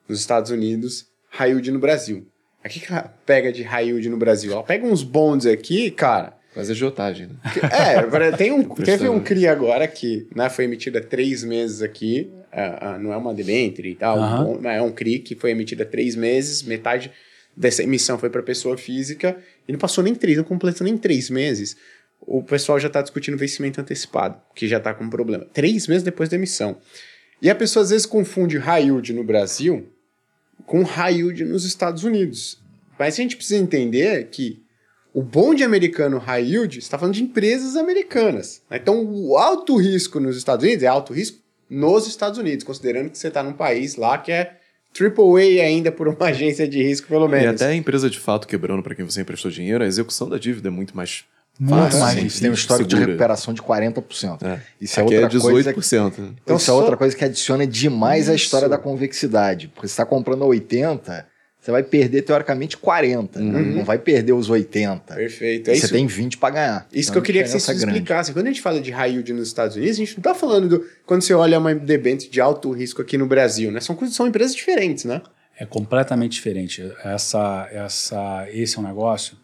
nos 0.07 0.19
Estados 0.19 0.51
Unidos, 0.51 1.07
high 1.31 1.49
yield 1.49 1.71
no 1.71 1.79
Brasil. 1.79 2.27
O 2.63 2.69
que, 2.69 2.79
que 2.79 2.93
ela 2.93 3.11
pega 3.25 3.51
de 3.51 3.63
high 3.63 3.87
yield 3.87 4.07
no 4.07 4.17
Brasil? 4.17 4.51
Ela 4.53 4.63
pega 4.63 4.85
uns 4.85 5.01
bonds 5.01 5.47
aqui, 5.47 5.89
cara. 5.89 6.33
Mas 6.55 6.69
é 6.69 6.73
agiotagem, 6.73 7.27
né? 7.27 7.35
É, 7.71 8.31
tem 8.37 8.51
um, 8.51 8.63
teve 8.63 9.09
um 9.09 9.19
CRI 9.19 9.47
agora 9.47 9.87
que 9.87 10.27
né, 10.35 10.49
foi 10.49 10.65
emitido 10.65 10.97
há 10.97 11.01
três 11.01 11.43
meses 11.43 11.81
aqui. 11.81 12.29
ah, 12.51 12.93
ah, 12.93 12.99
não 12.99 13.11
é 13.11 13.17
uma 13.17 13.33
debenture 13.33 13.89
e 13.89 13.95
tal, 13.95 14.19
Aham. 14.19 14.41
um 14.41 14.57
bom- 14.61 14.69
é 14.69 14.81
um 14.81 14.91
CRI 14.91 15.19
que 15.19 15.35
foi 15.35 15.51
emitido 15.51 15.81
há 15.83 15.85
três 15.85 16.15
meses. 16.15 16.61
Metade 16.63 17.11
dessa 17.57 17.81
emissão 17.83 18.17
foi 18.19 18.29
para 18.29 18.41
pessoa 18.43 18.77
física 18.77 19.35
e 19.67 19.71
não 19.71 19.79
passou 19.79 20.03
nem 20.03 20.13
três, 20.15 20.37
não 20.37 20.43
completou 20.43 20.85
nem 20.85 20.97
três 20.97 21.29
meses. 21.29 21.75
O 22.21 22.41
pessoal 22.43 22.79
já 22.79 22.87
está 22.87 23.01
discutindo 23.01 23.37
vencimento 23.37 23.81
antecipado, 23.81 24.39
que 24.55 24.67
já 24.67 24.77
está 24.77 24.93
com 24.93 25.09
problema. 25.09 25.45
Três 25.53 25.87
meses 25.87 26.03
depois 26.03 26.29
da 26.29 26.35
emissão. 26.37 26.77
E 27.41 27.49
a 27.49 27.55
pessoa 27.55 27.83
às 27.83 27.89
vezes 27.89 28.05
confunde 28.05 28.57
high 28.57 28.83
yield 28.83 29.11
no 29.11 29.23
Brasil 29.23 29.89
com 30.65 30.83
high 30.83 31.15
yield 31.15 31.43
nos 31.43 31.65
Estados 31.65 32.03
Unidos. 32.05 32.57
Mas 32.97 33.15
a 33.15 33.17
gente 33.17 33.35
precisa 33.35 33.59
entender 33.61 34.29
que 34.31 34.62
o 35.13 35.21
bonde 35.21 35.63
americano 35.63 36.17
high 36.17 36.43
yield 36.43 36.79
está 36.79 36.97
falando 36.97 37.13
de 37.15 37.23
empresas 37.23 37.75
americanas. 37.75 38.61
né? 38.69 38.77
Então, 38.81 39.03
o 39.05 39.37
alto 39.37 39.75
risco 39.77 40.19
nos 40.19 40.35
Estados 40.37 40.63
Unidos 40.65 40.83
é 40.83 40.87
alto 40.87 41.13
risco 41.13 41.37
nos 41.69 42.07
Estados 42.07 42.37
Unidos, 42.39 42.63
considerando 42.63 43.09
que 43.09 43.17
você 43.17 43.27
está 43.27 43.41
num 43.43 43.53
país 43.53 43.95
lá 43.95 44.17
que 44.17 44.31
é 44.31 44.57
AAA 44.99 45.63
ainda 45.63 45.91
por 45.91 46.07
uma 46.07 46.17
agência 46.27 46.67
de 46.67 46.81
risco, 46.83 47.07
pelo 47.07 47.25
E 47.27 47.29
menos. 47.29 47.61
até 47.61 47.71
a 47.71 47.75
empresa 47.75 48.09
de 48.09 48.19
fato 48.19 48.47
quebrando 48.47 48.81
para 48.83 48.93
quem 48.95 49.05
você 49.05 49.21
emprestou 49.21 49.49
dinheiro, 49.51 49.83
a 49.83 49.87
execução 49.87 50.29
da 50.29 50.37
dívida 50.37 50.67
é 50.67 50.71
muito 50.71 50.95
mais 50.95 51.23
Muito 51.59 51.97
mais 51.97 52.13
sim, 52.15 52.19
difícil. 52.23 52.41
Tem 52.41 52.49
um 52.51 52.53
histórico 52.53 52.87
de 52.89 52.95
segura. 52.95 53.11
recuperação 53.11 53.53
de 53.53 53.61
40%. 53.61 54.43
É. 54.43 54.59
Isso 54.81 54.99
é 54.99 55.03
Aqui 55.03 55.15
outra 55.17 55.37
é 55.37 55.41
coisa. 55.41 55.73
18%. 55.73 56.17
né? 56.19 56.29
Então, 56.43 56.55
Eu 56.55 56.57
isso 56.57 56.69
é 56.71 56.73
outra 56.73 56.91
só- 56.91 56.97
coisa 56.97 57.15
que 57.15 57.23
adiciona 57.25 57.65
demais 57.67 58.29
a 58.29 58.33
história 58.35 58.65
Isso. 58.65 58.71
da 58.71 58.77
convexidade. 58.79 59.67
Porque 59.67 59.87
você 59.87 59.93
está 59.93 60.05
comprando 60.05 60.43
a 60.43 60.47
80, 60.47 61.27
você 61.63 61.71
vai 61.71 61.81
perder 61.81 62.23
teoricamente 62.23 62.75
40. 62.75 63.39
né? 63.39 63.61
Não 63.61 63.85
vai 63.85 63.97
perder 63.97 64.33
os 64.33 64.49
80. 64.49 65.15
Perfeito. 65.15 65.69
É 65.69 65.75
você 65.75 65.85
isso, 65.85 65.93
tem 65.93 66.05
20 66.05 66.37
para 66.37 66.53
ganhar. 66.53 66.87
isso 66.91 67.09
Então, 67.09 67.13
que 67.13 67.17
eu 67.19 67.21
queria 67.23 67.43
que 67.43 67.47
vocês 67.49 67.63
explicassem. 67.69 68.33
Quando 68.33 68.47
a 68.47 68.49
gente 68.49 68.61
fala 68.61 68.81
de 68.81 68.91
high 68.91 69.11
yield 69.11 69.31
nos 69.31 69.47
Estados 69.47 69.77
Unidos, 69.77 69.95
a 69.95 69.99
gente 69.99 70.11
não 70.11 70.19
está 70.19 70.35
falando 70.35 70.67
do. 70.67 70.85
Quando 71.05 71.21
você 71.21 71.33
olha 71.33 71.57
uma 71.57 71.73
debênture 71.73 72.29
de 72.29 72.41
alto 72.41 72.69
risco 72.71 73.01
aqui 73.01 73.17
no 73.17 73.25
Brasil, 73.27 73.71
né? 73.71 73.79
São, 73.79 73.95
coisas- 73.95 74.13
são 74.15 74.27
empresas 74.27 74.53
diferentes, 74.53 75.05
né? 75.05 75.21
É 75.57 75.65
completamente 75.65 76.33
diferente. 76.33 76.83
Essa, 77.03 77.69
essa, 77.71 78.45
esse 78.51 78.75
é 78.77 78.81
um 78.81 78.83
negócio 78.83 79.37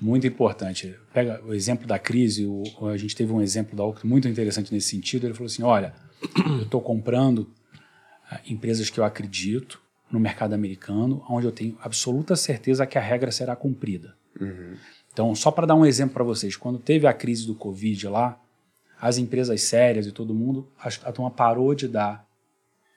muito 0.00 0.26
importante. 0.28 0.94
Pega 1.12 1.40
o 1.44 1.52
exemplo 1.52 1.86
da 1.88 1.98
crise, 1.98 2.46
o, 2.46 2.62
a 2.88 2.96
gente 2.96 3.16
teve 3.16 3.32
um 3.32 3.40
exemplo 3.42 3.76
da 3.76 3.82
Oak 3.82 4.06
muito 4.06 4.28
interessante 4.28 4.72
nesse 4.72 4.90
sentido. 4.90 5.26
Ele 5.26 5.34
falou 5.34 5.46
assim: 5.46 5.64
olha, 5.64 5.92
eu 6.58 6.62
estou 6.62 6.80
comprando 6.80 7.50
ah, 8.30 8.38
empresas 8.46 8.88
que 8.90 9.00
eu 9.00 9.04
acredito 9.04 9.80
no 10.14 10.20
mercado 10.20 10.54
americano, 10.54 11.22
onde 11.28 11.46
eu 11.46 11.52
tenho 11.52 11.76
absoluta 11.82 12.36
certeza 12.36 12.86
que 12.86 12.96
a 12.96 13.00
regra 13.00 13.32
será 13.32 13.56
cumprida. 13.56 14.14
Então, 15.12 15.34
só 15.34 15.50
para 15.50 15.66
dar 15.66 15.74
um 15.74 15.84
exemplo 15.84 16.14
para 16.14 16.24
vocês, 16.24 16.56
quando 16.56 16.78
teve 16.78 17.06
a 17.06 17.12
crise 17.12 17.46
do 17.46 17.54
Covid 17.54 18.08
lá, 18.08 18.40
as 19.00 19.18
empresas 19.18 19.60
sérias 19.62 20.06
e 20.06 20.12
todo 20.12 20.32
mundo, 20.32 20.68
a, 20.78 20.88
a 20.88 21.12
turma 21.12 21.30
parou 21.30 21.74
de 21.74 21.88
dar 21.88 22.26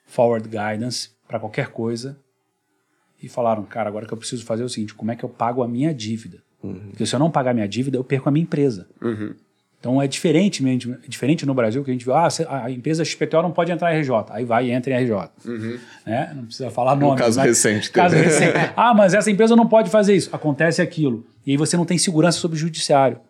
forward 0.06 0.48
guidance 0.48 1.10
para 1.26 1.38
qualquer 1.40 1.68
coisa 1.68 2.18
e 3.22 3.28
falaram, 3.28 3.64
cara, 3.64 3.88
agora 3.88 4.06
que 4.06 4.12
eu 4.12 4.18
preciso 4.18 4.44
fazer 4.44 4.62
é 4.62 4.66
o 4.66 4.68
seguinte, 4.68 4.94
como 4.94 5.10
é 5.10 5.16
que 5.16 5.24
eu 5.24 5.28
pago 5.28 5.62
a 5.62 5.68
minha 5.68 5.92
dívida? 5.92 6.42
Porque 6.90 7.04
se 7.04 7.14
eu 7.14 7.18
não 7.18 7.30
pagar 7.30 7.50
a 7.50 7.54
minha 7.54 7.68
dívida, 7.68 7.96
eu 7.96 8.04
perco 8.04 8.28
a 8.28 8.32
minha 8.32 8.44
empresa. 8.44 8.88
Então 9.80 10.02
é 10.02 10.08
diferente, 10.08 10.62
mesmo- 10.62 10.94
é 11.04 11.08
diferente 11.08 11.46
no 11.46 11.54
Brasil 11.54 11.84
que 11.84 11.90
a 11.90 11.92
gente 11.94 12.04
vê, 12.04 12.10
ah, 12.12 12.28
a 12.64 12.70
empresa 12.70 13.04
XPTO 13.04 13.42
não 13.42 13.52
pode 13.52 13.70
entrar 13.70 13.94
em 13.94 13.98
RJ, 14.00 14.10
aí 14.30 14.44
vai 14.44 14.66
e 14.66 14.70
entra 14.72 14.92
em 14.92 14.96
RJ. 15.04 15.30
Né? 16.04 16.32
Não 16.34 16.44
precisa 16.46 16.70
falar 16.70 16.96
nome. 16.96 17.18
caso 17.20 17.40
recente 17.40 17.90
Caso 17.90 18.16
recente. 18.16 18.52
Ah, 18.76 18.92
mas 18.92 19.14
essa 19.14 19.30
empresa 19.30 19.54
não 19.54 19.68
pode 19.68 19.88
fazer 19.88 20.16
isso. 20.16 20.30
Acontece 20.34 20.82
aquilo. 20.82 21.24
E 21.46 21.52
aí 21.52 21.56
você 21.56 21.76
não 21.76 21.84
tem 21.84 21.96
segurança 21.96 22.38
sobre 22.40 22.56
o 22.56 22.60
judiciário. 22.60 23.20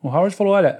O 0.00 0.08
Howard 0.08 0.34
falou, 0.36 0.52
olha, 0.54 0.78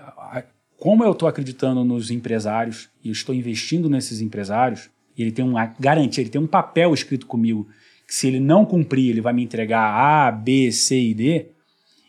como 0.78 1.02
eu 1.02 1.10
estou 1.12 1.28
acreditando 1.28 1.82
nos 1.82 2.10
empresários 2.10 2.88
e 3.02 3.10
estou 3.10 3.34
investindo 3.34 3.88
nesses 3.90 4.20
empresários, 4.20 4.90
e 5.18 5.22
ele 5.22 5.32
tem 5.32 5.44
uma 5.44 5.74
garantia, 5.80 6.22
ele 6.22 6.30
tem 6.30 6.40
um 6.40 6.46
papel 6.46 6.92
escrito 6.94 7.26
comigo 7.26 7.66
que 8.06 8.14
se 8.14 8.28
ele 8.28 8.38
não 8.38 8.64
cumprir, 8.64 9.10
ele 9.10 9.20
vai 9.20 9.32
me 9.32 9.42
entregar 9.42 9.80
A, 9.82 10.30
B, 10.30 10.70
C 10.70 10.96
e 11.00 11.14
D, 11.14 11.46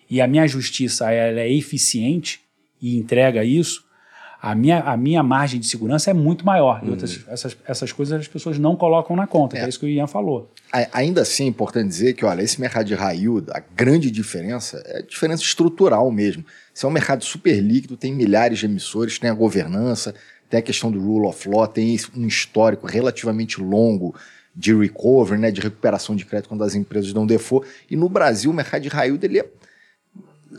e 0.07 0.22
a 0.22 0.28
minha 0.28 0.47
justiça 0.47 1.09
ela 1.11 1.39
é 1.39 1.51
eficiente 1.51 2.41
e 2.82 2.97
entrega 2.97 3.43
isso, 3.43 3.88
a 4.41 4.53
minha, 4.53 4.82
a 4.82 4.95
minha 4.95 5.23
margem 5.23 5.59
de 5.59 5.67
segurança 5.67 6.11
é 6.11 6.13
muito 6.13 6.45
maior. 6.45 6.82
E 6.84 6.89
outras, 6.89 7.25
essas, 7.28 7.57
essas 7.67 7.91
coisas 7.91 8.19
as 8.21 8.28
pessoas 8.28 8.59
não 8.59 8.75
colocam 8.75 9.15
na 9.15 9.25
conta, 9.25 9.57
que 9.57 9.63
é 9.63 9.67
isso 9.67 9.80
que 9.80 9.86
o 9.86 9.89
Ian 9.89 10.07
falou. 10.07 10.51
Ainda 10.93 11.21
assim 11.21 11.45
é 11.45 11.47
importante 11.47 11.88
dizer 11.88 12.13
que, 12.13 12.23
olha, 12.23 12.41
esse 12.41 12.61
mercado 12.61 12.86
de 12.86 12.93
yield, 12.93 13.49
a 13.51 13.61
grande 13.75 14.11
diferença 14.11 14.82
é 14.86 14.99
a 14.99 15.01
diferença 15.01 15.41
estrutural 15.41 16.11
mesmo. 16.11 16.45
Isso 16.73 16.86
é 16.86 16.89
um 16.89 16.91
mercado 16.91 17.23
super 17.23 17.59
líquido, 17.59 17.97
tem 17.97 18.13
milhares 18.13 18.59
de 18.59 18.65
emissores, 18.65 19.17
tem 19.17 19.30
a 19.30 19.34
governança, 19.34 20.13
tem 20.49 20.59
a 20.59 20.63
questão 20.63 20.91
do 20.91 20.99
rule 20.99 21.28
of 21.28 21.49
law, 21.49 21.67
tem 21.67 21.97
um 22.15 22.28
histórico 22.28 22.86
relativamente 22.86 23.59
longo 23.59 24.13
de 24.55 24.73
recovery, 24.73 25.39
né, 25.39 25.51
de 25.51 25.61
recuperação 25.61 26.15
de 26.15 26.25
crédito 26.25 26.49
quando 26.49 26.63
as 26.63 26.75
empresas 26.75 27.11
dão 27.11 27.25
default. 27.25 27.67
E 27.89 27.95
no 27.95 28.07
Brasil, 28.07 28.51
o 28.51 28.53
mercado 28.53 28.82
de 28.84 28.89
yield, 28.95 29.25
ele 29.25 29.39
é 29.39 29.45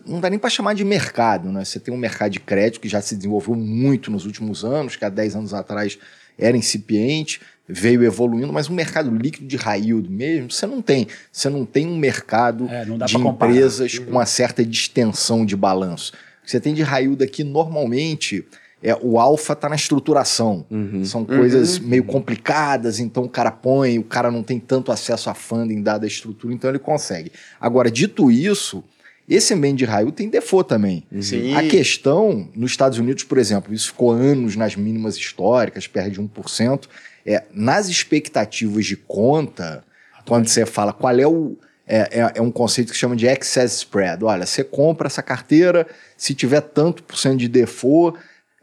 não 0.07 0.20
dá 0.20 0.30
nem 0.30 0.38
para 0.38 0.51
chamar 0.51 0.74
de 0.74 0.84
mercado, 0.84 1.51
né? 1.51 1.64
Você 1.64 1.78
tem 1.80 1.92
um 1.92 1.99
mercado 1.99 2.32
de 2.32 2.40
crédito 2.40 2.80
que 2.80 2.88
já 2.88 3.01
se 3.01 3.16
desenvolveu 3.16 3.55
muito 3.55 4.11
nos 4.11 4.26
últimos 4.26 4.64
anos, 4.64 4.96
que 4.96 5.05
há 5.05 5.09
10 5.09 5.36
anos 5.36 5.55
atrás 5.55 5.99
era 6.38 6.57
incipiente, 6.57 7.40
veio 7.68 8.03
evoluindo, 8.03 8.53
mas 8.53 8.70
um 8.70 8.74
mercado 8.74 9.11
líquido 9.11 9.46
de 9.46 9.57
yield 9.57 10.11
mesmo, 10.11 10.51
você 10.51 10.66
não 10.66 10.80
tem. 10.80 11.07
Você 11.30 11.51
não 11.51 11.64
tem 11.66 11.86
um 11.86 11.96
mercado 11.96 12.68
É, 12.68 12.84
de 12.84 13.16
empresas 13.16 13.99
com 13.99 14.11
uma 14.11 14.26
certa 14.26 14.64
distensão 14.64 15.44
de 15.44 15.57
balanço. 15.57 16.12
que 16.44 16.51
você 16.51 16.61
tem 16.61 16.72
de 16.72 16.82
yield 16.82 17.22
aqui 17.22 17.44
normalmente 17.44 18.46
é, 18.82 18.96
o 19.01 19.18
alfa 19.18 19.53
está 19.53 19.68
na 19.68 19.76
estruturação. 19.76 20.64
Uhum. 20.70 21.05
São 21.05 21.24
coisas 21.24 21.78
uhum. 21.78 21.88
meio 21.88 22.05
complicadas, 22.05 23.01
então 23.01 23.24
o 23.24 23.28
cara 23.28 23.51
põe, 23.51 23.99
o 23.99 24.05
cara 24.05 24.30
não 24.30 24.42
tem 24.42 24.59
tanto 24.59 24.92
acesso 24.92 25.28
a 25.28 25.34
funding 25.34 25.82
dada 25.82 26.07
a 26.07 26.09
estrutura, 26.09 26.55
então 26.55 26.70
ele 26.70 26.78
consegue. 26.78 27.32
Agora, 27.61 27.90
dito 27.90 28.30
isso, 28.30 28.84
esse 29.28 29.52
ambiente 29.52 29.78
de 29.78 29.84
raio 29.84 30.10
tem 30.10 30.28
default 30.28 30.68
também. 30.68 31.04
Sim. 31.20 31.54
A 31.54 31.62
questão, 31.62 32.48
nos 32.54 32.70
Estados 32.70 32.98
Unidos, 32.98 33.24
por 33.24 33.36
exemplo, 33.36 33.74
isso 33.74 33.88
ficou 33.88 34.10
anos 34.10 34.56
nas 34.56 34.74
mínimas 34.74 35.16
históricas, 35.16 35.86
perde 35.86 36.20
1%. 36.20 36.86
É, 37.26 37.44
nas 37.52 37.88
expectativas 37.88 38.86
de 38.86 38.96
conta, 38.96 39.84
quando 40.26 40.48
você 40.48 40.64
fala 40.64 40.92
qual 40.92 41.18
é 41.18 41.26
o. 41.26 41.56
É, 41.90 42.20
é, 42.20 42.32
é, 42.36 42.42
um 42.42 42.50
conceito 42.50 42.92
que 42.92 42.98
chama 42.98 43.16
de 43.16 43.26
excess 43.26 43.76
spread. 43.78 44.22
Olha, 44.22 44.44
você 44.44 44.62
compra 44.62 45.06
essa 45.06 45.22
carteira, 45.22 45.86
se 46.18 46.34
tiver 46.34 46.60
tanto 46.60 47.02
por 47.02 47.16
cento 47.16 47.38
de 47.38 47.48
default, 47.48 48.18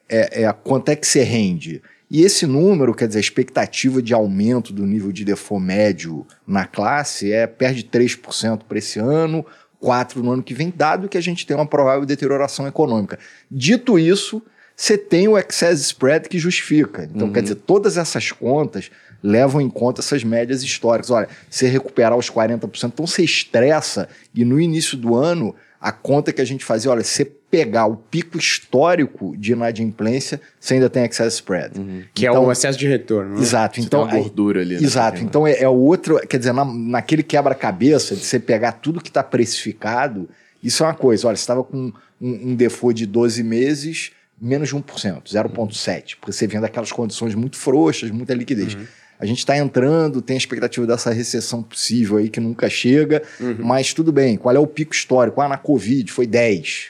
é, 0.07 0.43
é, 0.43 0.53
quanto 0.53 0.89
é 0.89 0.95
que 0.95 1.07
você 1.07 1.23
rende? 1.23 1.81
E 2.09 2.21
esse 2.23 2.45
número, 2.45 2.93
quer 2.93 3.07
dizer, 3.07 3.17
a 3.17 3.21
expectativa 3.21 3.99
de 3.99 4.13
aumento 4.13 4.71
do 4.71 4.85
nível 4.85 5.11
de 5.11 5.25
default 5.25 5.65
médio 5.65 6.25
na 6.45 6.67
classe 6.67 7.31
é 7.31 7.47
perde 7.47 7.83
3% 7.83 8.61
para 8.67 8.77
esse 8.77 8.99
ano, 8.99 9.43
4% 9.81 10.17
no 10.17 10.31
ano 10.31 10.43
que 10.43 10.53
vem, 10.53 10.73
dado 10.75 11.09
que 11.09 11.17
a 11.17 11.21
gente 11.21 11.45
tem 11.45 11.55
uma 11.55 11.65
provável 11.65 12.05
deterioração 12.05 12.67
econômica. 12.67 13.19
Dito 13.49 13.99
isso, 13.99 14.41
você 14.75 14.97
tem 14.97 15.27
o 15.27 15.37
excess 15.37 15.81
spread 15.81 16.27
que 16.27 16.37
justifica. 16.37 17.03
Então, 17.03 17.27
uhum. 17.27 17.33
quer 17.33 17.41
dizer, 17.41 17.55
todas 17.55 17.97
essas 17.97 18.31
contas 18.31 18.91
levam 19.23 19.61
em 19.61 19.69
conta 19.69 20.01
essas 20.01 20.23
médias 20.23 20.63
históricas. 20.63 21.09
Olha, 21.09 21.27
você 21.49 21.67
recuperar 21.67 22.17
os 22.17 22.29
40%, 22.29 22.87
então 22.87 23.07
você 23.07 23.23
estressa 23.23 24.07
e 24.33 24.43
no 24.45 24.59
início 24.59 24.97
do 24.97 25.15
ano 25.15 25.55
a 25.79 25.91
conta 25.91 26.33
que 26.33 26.41
a 26.41 26.45
gente 26.45 26.63
fazia, 26.63 26.89
olha, 26.89 27.03
você 27.03 27.25
pegar 27.25 27.85
o 27.85 27.95
pico 27.95 28.37
histórico 28.37 29.35
de 29.37 29.53
inadimplência, 29.53 30.41
você 30.59 30.73
ainda 30.73 30.89
tem 30.89 31.05
excess 31.05 31.35
spread. 31.35 31.79
Uhum. 31.79 32.03
Que 32.13 32.25
então, 32.25 32.43
é 32.43 32.47
o 32.47 32.51
excesso 32.51 32.77
de 32.77 32.87
retorno. 32.87 33.35
Né? 33.35 33.41
Exato. 33.41 33.75
Você 33.75 33.81
então, 33.81 34.07
tem 34.07 34.17
uma 34.17 34.23
gordura 34.23 34.61
ali. 34.61 34.75
Né, 34.75 34.81
exato. 34.83 35.21
Então 35.21 35.47
é, 35.47 35.61
é 35.61 35.69
outro, 35.69 36.19
quer 36.27 36.37
dizer, 36.37 36.53
na, 36.53 36.65
naquele 36.65 37.23
quebra-cabeça 37.23 38.15
de 38.15 38.25
você 38.25 38.39
pegar 38.39 38.73
tudo 38.73 38.99
que 38.99 39.09
está 39.09 39.23
precificado, 39.23 40.27
isso 40.61 40.83
é 40.83 40.87
uma 40.87 40.93
coisa. 40.93 41.27
Olha, 41.27 41.37
você 41.37 41.43
estava 41.43 41.63
com 41.63 41.93
um, 42.19 42.51
um 42.51 42.55
default 42.55 42.97
de 42.97 43.05
12 43.05 43.43
meses, 43.43 44.11
menos 44.41 44.69
de 44.69 44.75
1%, 44.75 44.83
0,7%, 45.23 46.15
porque 46.19 46.33
você 46.33 46.47
vem 46.47 46.59
daquelas 46.59 46.91
condições 46.91 47.35
muito 47.35 47.57
frouxas, 47.57 48.11
muita 48.11 48.33
liquidez. 48.33 48.73
Uhum. 48.73 48.85
A 49.19 49.25
gente 49.25 49.39
está 49.39 49.57
entrando, 49.57 50.21
tem 50.21 50.35
a 50.35 50.37
expectativa 50.37 50.85
dessa 50.85 51.11
recessão 51.11 51.63
possível 51.63 52.17
aí 52.17 52.29
que 52.29 52.39
nunca 52.39 52.69
chega, 52.69 53.23
uhum. 53.39 53.57
mas 53.59 53.93
tudo 53.93 54.11
bem. 54.11 54.37
Qual 54.37 54.53
é 54.53 54.59
o 54.59 54.67
pico 54.67 54.93
histórico? 54.93 55.39
Ah, 55.39 55.47
na 55.47 55.57
Covid 55.57 56.11
foi 56.11 56.27
10. 56.27 56.87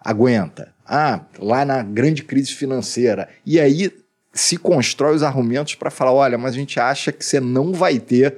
Aguenta. 0.00 0.72
Ah, 0.86 1.20
lá 1.38 1.64
na 1.64 1.82
grande 1.82 2.22
crise 2.22 2.52
financeira. 2.52 3.28
E 3.44 3.60
aí 3.60 3.92
se 4.32 4.56
constrói 4.56 5.14
os 5.14 5.22
argumentos 5.22 5.74
para 5.74 5.90
falar: 5.90 6.12
olha, 6.12 6.38
mas 6.38 6.54
a 6.54 6.56
gente 6.56 6.80
acha 6.80 7.12
que 7.12 7.24
você 7.24 7.40
não 7.40 7.72
vai 7.72 7.98
ter, 7.98 8.36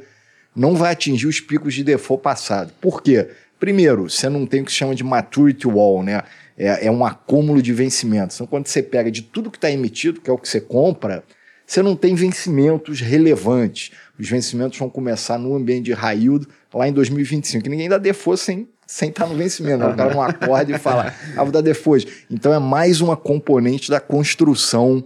não 0.54 0.74
vai 0.74 0.92
atingir 0.92 1.26
os 1.26 1.40
picos 1.40 1.74
de 1.74 1.84
default 1.84 2.22
passado. 2.22 2.72
Por 2.80 3.02
quê? 3.02 3.28
Primeiro, 3.60 4.08
você 4.08 4.28
não 4.28 4.46
tem 4.46 4.62
o 4.62 4.64
que 4.64 4.72
se 4.72 4.78
chama 4.78 4.94
de 4.94 5.04
maturity 5.04 5.68
wall, 5.68 6.02
né? 6.02 6.22
É, 6.56 6.86
é 6.86 6.90
um 6.90 7.04
acúmulo 7.04 7.62
de 7.62 7.72
vencimentos. 7.72 8.36
Então, 8.36 8.46
quando 8.46 8.66
você 8.66 8.82
pega 8.82 9.10
de 9.10 9.22
tudo 9.22 9.50
que 9.50 9.58
está 9.58 9.70
emitido, 9.70 10.20
que 10.20 10.28
é 10.28 10.32
o 10.32 10.38
que 10.38 10.48
você 10.48 10.60
compra, 10.60 11.22
você 11.70 11.84
não 11.84 11.94
tem 11.94 12.16
vencimentos 12.16 13.00
relevantes. 13.00 13.92
Os 14.18 14.28
vencimentos 14.28 14.76
vão 14.76 14.90
começar 14.90 15.38
no 15.38 15.54
ambiente 15.54 15.84
de 15.84 15.92
yield 15.92 16.48
lá 16.74 16.88
em 16.88 16.92
2025, 16.92 17.62
que 17.62 17.70
ninguém 17.70 17.88
dá 17.88 17.96
default 17.96 18.40
sem, 18.40 18.68
sem 18.84 19.10
estar 19.10 19.24
no 19.28 19.36
vencimento. 19.36 19.86
O 19.86 19.94
cara 19.94 20.12
não 20.12 20.20
acorda 20.20 20.74
e 20.74 20.78
fala, 20.80 21.14
ah, 21.36 21.44
vou 21.44 21.52
dar 21.52 21.60
default. 21.60 22.26
Então 22.28 22.52
é 22.52 22.58
mais 22.58 23.00
uma 23.00 23.16
componente 23.16 23.88
da 23.88 24.00
construção 24.00 25.04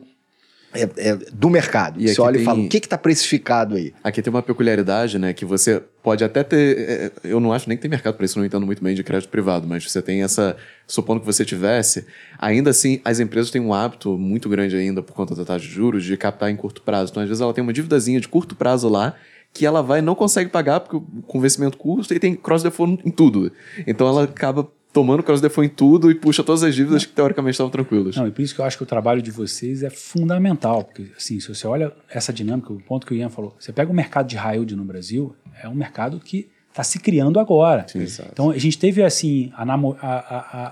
é, 0.75 0.89
é, 0.97 1.17
do 1.33 1.49
mercado. 1.49 2.01
E 2.01 2.09
você 2.09 2.21
olha 2.21 2.35
tem... 2.35 2.43
e 2.43 2.45
fala, 2.45 2.61
o 2.61 2.69
que 2.69 2.79
está 2.79 2.99
precificado 2.99 3.77
aí? 3.77 3.95
Aqui 4.03 4.21
tem 4.21 4.31
uma 4.31 4.43
peculiaridade, 4.43 5.19
né? 5.19 5.33
Que 5.33 5.45
você 5.45 5.83
pode 6.03 6.25
até 6.25 6.43
ter. 6.43 6.79
É, 6.79 7.13
eu 7.25 7.41
não 7.41 7.53
acho 7.53 7.69
nem 7.69 7.79
que 7.79 7.83
tem 7.83 7.91
mercado 7.91 8.15
para 8.15 8.27
isso, 8.27 8.39
não 8.39 8.45
entendo 8.45 8.67
muito 8.67 8.83
bem 8.83 8.95
de 8.95 9.03
crédito 9.03 9.31
privado, 9.31 9.67
mas 9.67 9.91
você 9.91 10.03
tem 10.03 10.23
essa. 10.23 10.57
Supondo 10.87 11.21
que 11.21 11.27
você 11.27 11.45
tivesse, 11.45 12.05
ainda 12.39 12.71
assim, 12.71 13.01
as 13.05 13.21
empresas 13.21 13.51
têm 13.51 13.61
um 13.61 13.73
hábito 13.73 14.19
muito 14.19 14.49
grande 14.49 14.77
ainda 14.77 15.03
por 15.03 15.15
conta 15.15 15.35
da 15.35 15.45
taxa 15.45 15.65
de 15.65 15.73
juros 15.73 16.05
de 16.05 16.17
captar 16.17 16.51
em 16.51 16.57
curto 16.57 16.83
prazo. 16.83 17.11
Então, 17.11 17.23
às 17.23 17.29
vezes, 17.29 17.41
ela 17.41 17.55
tem 17.55 17.63
uma 17.63 17.73
dívidazinha 17.73 18.21
de 18.21 18.29
curto 18.29 18.55
prazo 18.55 18.89
lá 18.89 19.15
que 19.55 19.65
ela 19.65 19.83
vai 19.83 20.03
não 20.03 20.17
consegue 20.17 20.51
pagar 20.51 20.81
porque 20.81 21.01
com 21.29 21.41
vencimento 21.41 21.79
custo 21.79 22.13
e 22.13 22.19
tem 22.19 22.35
cross 22.35 22.63
default 22.63 23.01
em 23.07 23.11
tudo. 23.11 23.53
Então 23.87 24.09
ela 24.09 24.25
acaba 24.25 24.69
tomando 24.95 25.25
cross 25.25 25.41
default 25.41 25.71
em 25.71 25.75
tudo 25.75 26.09
e 26.09 26.15
puxa 26.15 26.45
todas 26.45 26.63
as 26.63 26.73
dívidas 26.73 27.03
não. 27.03 27.09
que 27.09 27.15
teoricamente 27.15 27.55
estavam 27.55 27.71
tranquilas. 27.71 28.17
Não, 28.17 28.29
e 28.29 28.31
por 28.31 28.41
isso 28.41 28.55
que 28.55 28.61
eu 28.61 28.65
acho 28.65 28.77
que 28.77 28.85
o 28.85 28.87
trabalho 28.87 29.21
de 29.21 29.33
vocês 29.33 29.83
é 29.83 29.91
fundamental, 29.91 30.85
porque 30.85 31.11
assim, 31.17 31.41
se 31.41 31.49
você 31.49 31.67
olha 31.67 31.93
essa 32.09 32.33
dinâmica, 32.33 32.73
o 32.73 32.81
ponto 32.81 33.05
que 33.05 33.13
o 33.13 33.17
Ian 33.17 33.29
falou, 33.29 33.57
você 33.59 33.73
pega 33.73 33.91
o 33.91 33.95
mercado 33.95 34.29
de 34.29 34.37
yield 34.37 34.77
no 34.77 34.85
Brasil, 34.85 35.35
é 35.61 35.69
um 35.69 35.75
mercado 35.75 36.21
que 36.21 36.49
está 36.71 36.85
se 36.85 37.01
criando 37.01 37.41
agora. 37.41 37.85
Sim, 37.89 38.07
então 38.33 38.51
a 38.51 38.59
gente 38.59 38.79
teve 38.79 39.03
assim 39.03 39.53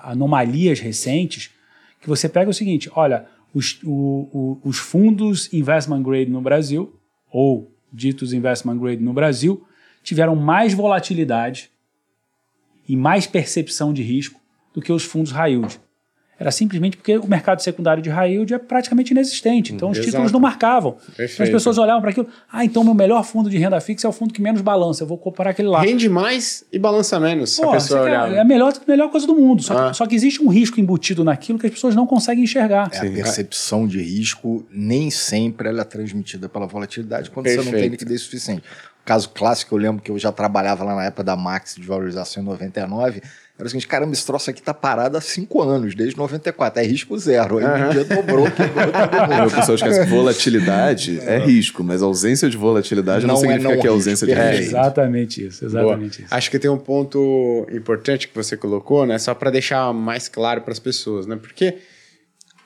anomalias 0.04 0.78
recentes 0.78 1.50
que 2.00 2.08
você 2.08 2.28
pega 2.28 2.48
o 2.48 2.54
seguinte, 2.54 2.88
olha, 2.94 3.26
os, 3.52 3.80
o, 3.82 4.28
o, 4.32 4.60
os 4.64 4.78
fundos 4.78 5.52
investment 5.52 6.02
grade 6.02 6.30
no 6.30 6.40
Brasil 6.40 6.94
ou 7.28 7.74
ditos 7.92 8.32
investment 8.32 8.78
grade 8.78 9.02
no 9.02 9.12
Brasil 9.12 9.64
tiveram 10.00 10.36
mais 10.36 10.72
volatilidade 10.74 11.71
e 12.88 12.96
mais 12.96 13.26
percepção 13.26 13.92
de 13.92 14.02
risco 14.02 14.40
do 14.74 14.80
que 14.80 14.92
os 14.92 15.04
fundos 15.04 15.32
high 15.32 15.52
yield. 15.52 15.78
Era 16.42 16.50
simplesmente 16.50 16.96
porque 16.96 17.16
o 17.16 17.26
mercado 17.28 17.62
secundário 17.62 18.02
de 18.02 18.10
high 18.10 18.32
yield 18.32 18.52
é 18.52 18.58
praticamente 18.58 19.12
inexistente. 19.12 19.72
Então, 19.72 19.90
os 19.90 19.96
Exato. 19.96 20.10
títulos 20.10 20.32
não 20.32 20.40
marcavam. 20.40 20.96
Então, 21.12 21.24
as 21.24 21.50
pessoas 21.50 21.78
olhavam 21.78 22.00
para 22.00 22.10
aquilo. 22.10 22.26
Ah, 22.50 22.64
então 22.64 22.82
meu 22.82 22.94
melhor 22.94 23.22
fundo 23.22 23.48
de 23.48 23.56
renda 23.58 23.80
fixa 23.80 24.08
é 24.08 24.10
o 24.10 24.12
fundo 24.12 24.34
que 24.34 24.42
menos 24.42 24.60
balança. 24.60 25.04
Eu 25.04 25.06
vou 25.06 25.16
comparar 25.16 25.50
aquele 25.50 25.68
lá. 25.68 25.82
Rende 25.82 26.08
mais 26.08 26.64
e 26.72 26.80
balança 26.80 27.20
menos. 27.20 27.56
Pô, 27.56 27.68
a 27.68 27.72
pessoa 27.74 28.10
é 28.10 28.40
a 28.40 28.44
melhor, 28.44 28.72
melhor 28.88 29.08
coisa 29.08 29.24
do 29.24 29.36
mundo. 29.36 29.62
Só, 29.62 29.76
ah. 29.76 29.90
que, 29.90 29.96
só, 29.96 30.04
que, 30.04 30.16
existe 30.16 30.42
um 30.42 30.48
risco 30.48 30.80
embutido 30.80 31.22
naquilo 31.22 31.60
que 31.60 31.66
as 31.66 31.72
pessoas 31.72 31.94
não 31.94 32.08
conseguem 32.08 32.42
enxergar. 32.42 32.90
É, 32.92 32.98
a 32.98 33.02
percepção 33.12 33.86
de 33.86 34.02
risco 34.02 34.66
nem 34.68 35.12
sempre 35.12 35.68
ela 35.68 35.82
é 35.82 35.84
transmitida 35.84 36.48
pela 36.48 36.66
volatilidade 36.66 37.30
quando 37.30 37.44
Perfeito. 37.44 37.66
você 37.66 37.70
não 37.70 37.78
tem 37.78 37.88
liquidez 37.88 38.20
suficiente 38.22 38.64
caso 39.04 39.30
clássico, 39.30 39.74
eu 39.74 39.78
lembro 39.78 40.02
que 40.02 40.10
eu 40.10 40.18
já 40.18 40.30
trabalhava 40.30 40.84
lá 40.84 40.94
na 40.94 41.04
época 41.04 41.24
da 41.24 41.36
Max 41.36 41.74
de 41.74 41.86
valorização 41.86 42.42
em 42.42 42.46
99. 42.46 43.22
Era 43.58 43.66
o 43.66 43.70
seguinte, 43.70 43.86
caramba, 43.86 44.12
esse 44.12 44.24
troço 44.24 44.50
aqui 44.50 44.62
tá 44.62 44.72
parado 44.72 45.16
há 45.16 45.20
cinco 45.20 45.62
anos, 45.62 45.94
desde 45.94 46.16
94. 46.16 46.80
É 46.80 46.84
risco 46.84 47.16
zero. 47.18 47.58
Aí 47.58 47.64
uhum. 47.64 47.88
um 47.88 47.90
dia 47.90 48.04
dobrou, 48.04 48.50
quebrou 48.50 48.86
mundo. 49.28 49.48
O 49.48 49.54
pessoal 49.54 49.74
esquece 49.76 50.00
que 50.00 50.06
volatilidade 50.06 51.20
é 51.20 51.38
risco, 51.38 51.84
mas 51.84 52.02
ausência 52.02 52.48
de 52.48 52.56
volatilidade 52.56 53.26
não, 53.26 53.34
não 53.34 53.36
é 53.36 53.40
significa 53.40 53.68
é 53.68 53.74
não 53.74 53.80
que 53.80 53.86
é 53.86 53.90
ausência 53.90 54.26
de 54.26 54.32
risco. 54.32 54.48
É 54.48 54.58
exatamente 54.58 55.46
isso, 55.46 55.64
exatamente 55.64 56.18
Boa. 56.18 56.26
isso. 56.26 56.34
Acho 56.34 56.50
que 56.50 56.58
tem 56.58 56.70
um 56.70 56.78
ponto 56.78 57.66
importante 57.70 58.26
que 58.26 58.34
você 58.34 58.56
colocou, 58.56 59.06
né? 59.06 59.18
Só 59.18 59.34
para 59.34 59.50
deixar 59.50 59.92
mais 59.92 60.28
claro 60.28 60.62
para 60.62 60.72
as 60.72 60.78
pessoas, 60.78 61.26
né? 61.26 61.36
Porque 61.40 61.76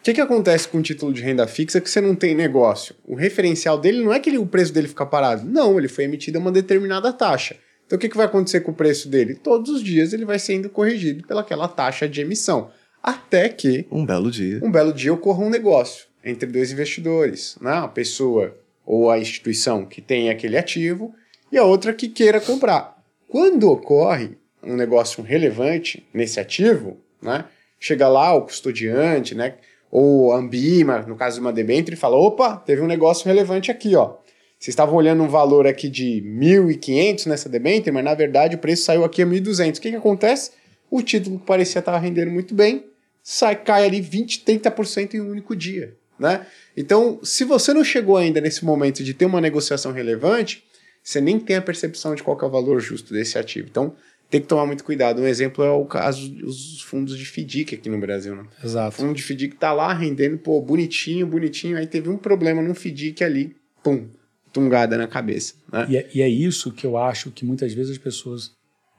que, 0.06 0.14
que 0.14 0.20
acontece 0.20 0.68
com 0.68 0.78
o 0.78 0.82
título 0.82 1.12
de 1.12 1.20
renda 1.20 1.48
fixa 1.48 1.80
que 1.80 1.90
você 1.90 2.00
não 2.00 2.14
tem 2.14 2.32
negócio? 2.32 2.94
O 3.04 3.16
referencial 3.16 3.76
dele 3.76 4.04
não 4.04 4.12
é 4.12 4.20
que 4.20 4.30
ele, 4.30 4.38
o 4.38 4.46
preço 4.46 4.72
dele 4.72 4.86
fica 4.86 5.04
parado. 5.04 5.44
Não, 5.44 5.76
ele 5.76 5.88
foi 5.88 6.04
emitido 6.04 6.38
a 6.38 6.40
uma 6.40 6.52
determinada 6.52 7.12
taxa. 7.12 7.56
Então 7.84 7.96
o 7.96 7.98
que, 8.00 8.08
que 8.08 8.16
vai 8.16 8.26
acontecer 8.26 8.60
com 8.60 8.70
o 8.70 8.74
preço 8.74 9.08
dele? 9.08 9.34
Todos 9.34 9.68
os 9.68 9.82
dias 9.82 10.12
ele 10.12 10.24
vai 10.24 10.38
sendo 10.38 10.70
corrigido 10.70 11.26
pelaquela 11.26 11.66
taxa 11.66 12.08
de 12.08 12.20
emissão. 12.20 12.70
Até 13.02 13.48
que. 13.48 13.84
Um 13.90 14.06
belo 14.06 14.30
dia. 14.30 14.60
Um 14.62 14.70
belo 14.70 14.92
dia 14.92 15.12
ocorra 15.12 15.44
um 15.44 15.50
negócio 15.50 16.06
entre 16.24 16.48
dois 16.48 16.70
investidores. 16.70 17.56
Né? 17.60 17.72
A 17.72 17.88
pessoa 17.88 18.56
ou 18.84 19.10
a 19.10 19.18
instituição 19.18 19.84
que 19.84 20.00
tem 20.00 20.30
aquele 20.30 20.56
ativo 20.56 21.12
e 21.50 21.58
a 21.58 21.64
outra 21.64 21.92
que 21.92 22.08
queira 22.08 22.40
comprar. 22.40 22.96
Quando 23.26 23.68
ocorre 23.68 24.38
um 24.62 24.76
negócio 24.76 25.20
relevante 25.24 26.06
nesse 26.14 26.38
ativo, 26.38 26.96
né? 27.20 27.44
chega 27.80 28.06
lá 28.06 28.32
o 28.34 28.42
custodiante, 28.42 29.34
né? 29.34 29.54
Ou 29.90 30.32
a 30.32 30.38
Ambima, 30.38 31.00
no 31.02 31.16
caso 31.16 31.36
de 31.36 31.40
uma 31.40 31.52
debênture, 31.52 31.96
fala: 31.96 32.16
opa, 32.16 32.56
teve 32.56 32.82
um 32.82 32.86
negócio 32.86 33.26
relevante 33.26 33.70
aqui, 33.70 33.94
ó. 33.96 34.16
Vocês 34.58 34.72
estavam 34.72 34.94
olhando 34.94 35.22
um 35.22 35.28
valor 35.28 35.66
aqui 35.66 35.88
de 35.88 36.22
1.500 36.22 37.26
nessa 37.26 37.48
debênture, 37.48 37.92
mas 37.92 38.04
na 38.04 38.14
verdade 38.14 38.56
o 38.56 38.58
preço 38.58 38.84
saiu 38.84 39.04
aqui 39.04 39.22
a 39.22 39.26
1.200. 39.26 39.76
O 39.76 39.80
que, 39.80 39.90
que 39.90 39.96
acontece? 39.96 40.52
O 40.90 41.02
título 41.02 41.38
que 41.38 41.44
parecia 41.44 41.80
estar 41.80 41.98
rendendo 41.98 42.30
muito 42.30 42.54
bem, 42.54 42.86
sai, 43.22 43.56
cai 43.56 43.84
ali 43.84 44.00
20, 44.00 44.44
30% 44.44 45.14
em 45.14 45.20
um 45.20 45.30
único 45.30 45.54
dia. 45.54 45.94
Né? 46.18 46.46
Então, 46.74 47.20
se 47.22 47.44
você 47.44 47.74
não 47.74 47.84
chegou 47.84 48.16
ainda 48.16 48.40
nesse 48.40 48.64
momento 48.64 49.04
de 49.04 49.12
ter 49.12 49.26
uma 49.26 49.40
negociação 49.40 49.92
relevante, 49.92 50.64
você 51.02 51.20
nem 51.20 51.38
tem 51.38 51.56
a 51.56 51.62
percepção 51.62 52.14
de 52.14 52.22
qual 52.22 52.38
é 52.40 52.44
o 52.44 52.50
valor 52.50 52.80
justo 52.80 53.12
desse 53.12 53.38
ativo. 53.38 53.68
Então, 53.70 53.94
tem 54.30 54.40
que 54.40 54.46
tomar 54.46 54.66
muito 54.66 54.82
cuidado. 54.84 55.20
Um 55.22 55.26
exemplo 55.26 55.64
é 55.64 55.70
o 55.70 55.84
caso 55.84 56.28
dos 56.28 56.82
fundos 56.82 57.16
de 57.16 57.24
FDIC 57.24 57.74
aqui 57.76 57.88
no 57.88 57.98
Brasil, 57.98 58.34
né? 58.34 58.44
Exato. 58.62 58.88
O 58.88 58.92
fundo 58.92 59.14
de 59.14 59.22
FDIC 59.22 59.56
tá 59.56 59.72
lá 59.72 59.92
rendendo, 59.92 60.36
pô, 60.38 60.60
bonitinho, 60.60 61.26
bonitinho, 61.26 61.76
aí 61.76 61.86
teve 61.86 62.08
um 62.08 62.16
problema 62.16 62.60
no 62.60 62.74
FDIC 62.74 63.22
ali, 63.22 63.56
pum, 63.82 64.08
tungada 64.52 64.96
na 64.98 65.06
cabeça. 65.06 65.54
Né? 65.72 65.86
E, 65.88 65.96
é, 65.96 66.10
e 66.14 66.22
é 66.22 66.28
isso 66.28 66.72
que 66.72 66.86
eu 66.86 66.96
acho 66.96 67.30
que 67.30 67.44
muitas 67.44 67.72
vezes 67.72 67.92
as 67.92 67.98
pessoas 67.98 68.52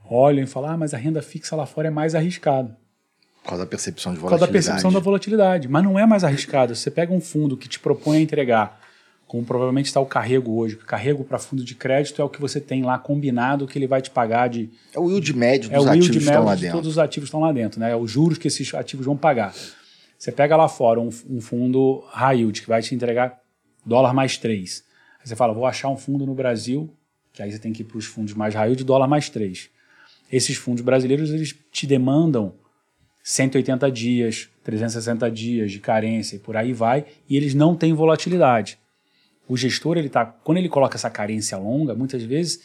olham 0.10 0.44
e 0.44 0.48
falam, 0.48 0.72
ah, 0.72 0.78
mas 0.78 0.94
a 0.94 0.98
renda 0.98 1.22
fixa 1.22 1.56
lá 1.56 1.66
fora 1.66 1.88
é 1.90 1.92
mais 1.92 2.16
arriscado. 2.16 2.74
Por 3.44 3.50
causa 3.50 3.64
da 3.64 3.70
percepção 3.70 4.14
de 4.14 4.20
Por 4.20 4.30
causa 4.30 4.42
da 4.42 4.46
volatilidade. 4.46 4.66
percepção 4.68 4.92
da 4.92 5.00
volatilidade. 5.00 5.68
Mas 5.70 5.84
não 5.84 5.98
é 5.98 6.06
mais 6.06 6.24
arriscado. 6.24 6.76
Você 6.76 6.92
pega 6.92 7.14
um 7.14 7.22
fundo 7.22 7.56
que 7.56 7.68
te 7.68 7.80
propõe 7.80 8.18
a 8.18 8.22
entregar, 8.22 8.82
como 9.28 9.44
provavelmente 9.44 9.88
está 9.88 10.00
o 10.00 10.06
carrego 10.06 10.58
hoje. 10.58 10.76
O 10.76 10.80
carrego 10.80 11.24
para 11.24 11.38
fundo 11.38 11.64
de 11.64 11.76
crédito 11.76 12.22
é 12.22 12.26
o 12.26 12.30
que 12.30 12.40
você 12.40 12.62
tem 12.62 12.82
lá 12.84 12.98
combinado 12.98 13.68
que 13.68 13.78
ele 13.78 13.86
vai 13.88 14.02
te 14.02 14.10
pagar 14.10 14.48
de. 14.48 14.70
É 14.94 15.00
o 15.00 15.10
yield 15.10 15.36
médio 15.36 15.70
É 15.72 15.76
dos 15.76 15.86
o 15.86 15.90
ativos 15.90 16.06
yield 16.08 16.18
que 16.20 16.24
estão 16.24 16.44
lá 16.44 16.50
médio 16.52 16.56
de 16.58 16.62
dentro. 16.62 16.78
todos 16.78 16.92
os 16.92 16.98
ativos 16.98 17.28
estão 17.28 17.40
lá 17.42 17.52
dentro, 17.52 17.80
né? 17.80 17.92
É 17.92 17.96
os 17.96 18.10
juros 18.10 18.38
que 18.38 18.48
esses 18.48 18.74
ativos 18.74 19.06
vão 19.06 19.18
pagar. 19.18 19.54
Você 20.18 20.32
pega 20.32 20.56
lá 20.56 20.68
fora 20.68 21.00
um, 21.00 21.10
um 21.30 21.42
fundo 21.42 22.04
high 22.08 22.38
yield 22.40 22.62
que 22.62 22.68
vai 22.68 22.82
te 22.82 22.96
entregar 22.96 23.40
dólar 23.86 24.14
mais 24.14 24.38
3. 24.38 24.84
Aí 25.20 25.28
você 25.28 25.36
fala, 25.36 25.54
vou 25.54 25.66
achar 25.66 25.90
um 25.90 25.98
fundo 25.98 26.26
no 26.26 26.34
Brasil, 26.34 26.90
que 27.34 27.44
aí 27.44 27.52
você 27.52 27.60
tem 27.60 27.74
que 27.74 27.82
ir 27.82 27.86
para 27.86 27.98
os 27.98 28.06
fundos 28.06 28.34
mais 28.34 28.56
high 28.56 28.68
yield, 28.68 28.84
dólar 28.84 29.08
mais 29.08 29.30
3. 29.30 29.70
Esses 30.32 30.58
fundos 30.58 30.84
brasileiros, 30.84 31.30
eles 31.32 31.54
te 31.72 31.86
demandam 31.86 32.54
180 33.24 33.92
dias, 33.92 34.50
360 34.64 35.30
dias 35.30 35.72
de 35.72 35.80
carência 35.80 36.38
e 36.38 36.40
por 36.40 36.56
aí 36.56 36.72
vai, 36.74 37.06
e 37.30 37.36
eles 37.36 37.54
não 37.54 37.76
têm 37.76 37.94
volatilidade. 37.94 38.80
O 39.48 39.56
gestor, 39.56 39.98
ele 39.98 40.10
tá, 40.10 40.26
quando 40.26 40.58
ele 40.58 40.70
coloca 40.70 40.96
essa 40.98 41.10
carência 41.10 41.58
longa, 41.58 41.94
muitas 41.96 42.22
vezes, 42.24 42.62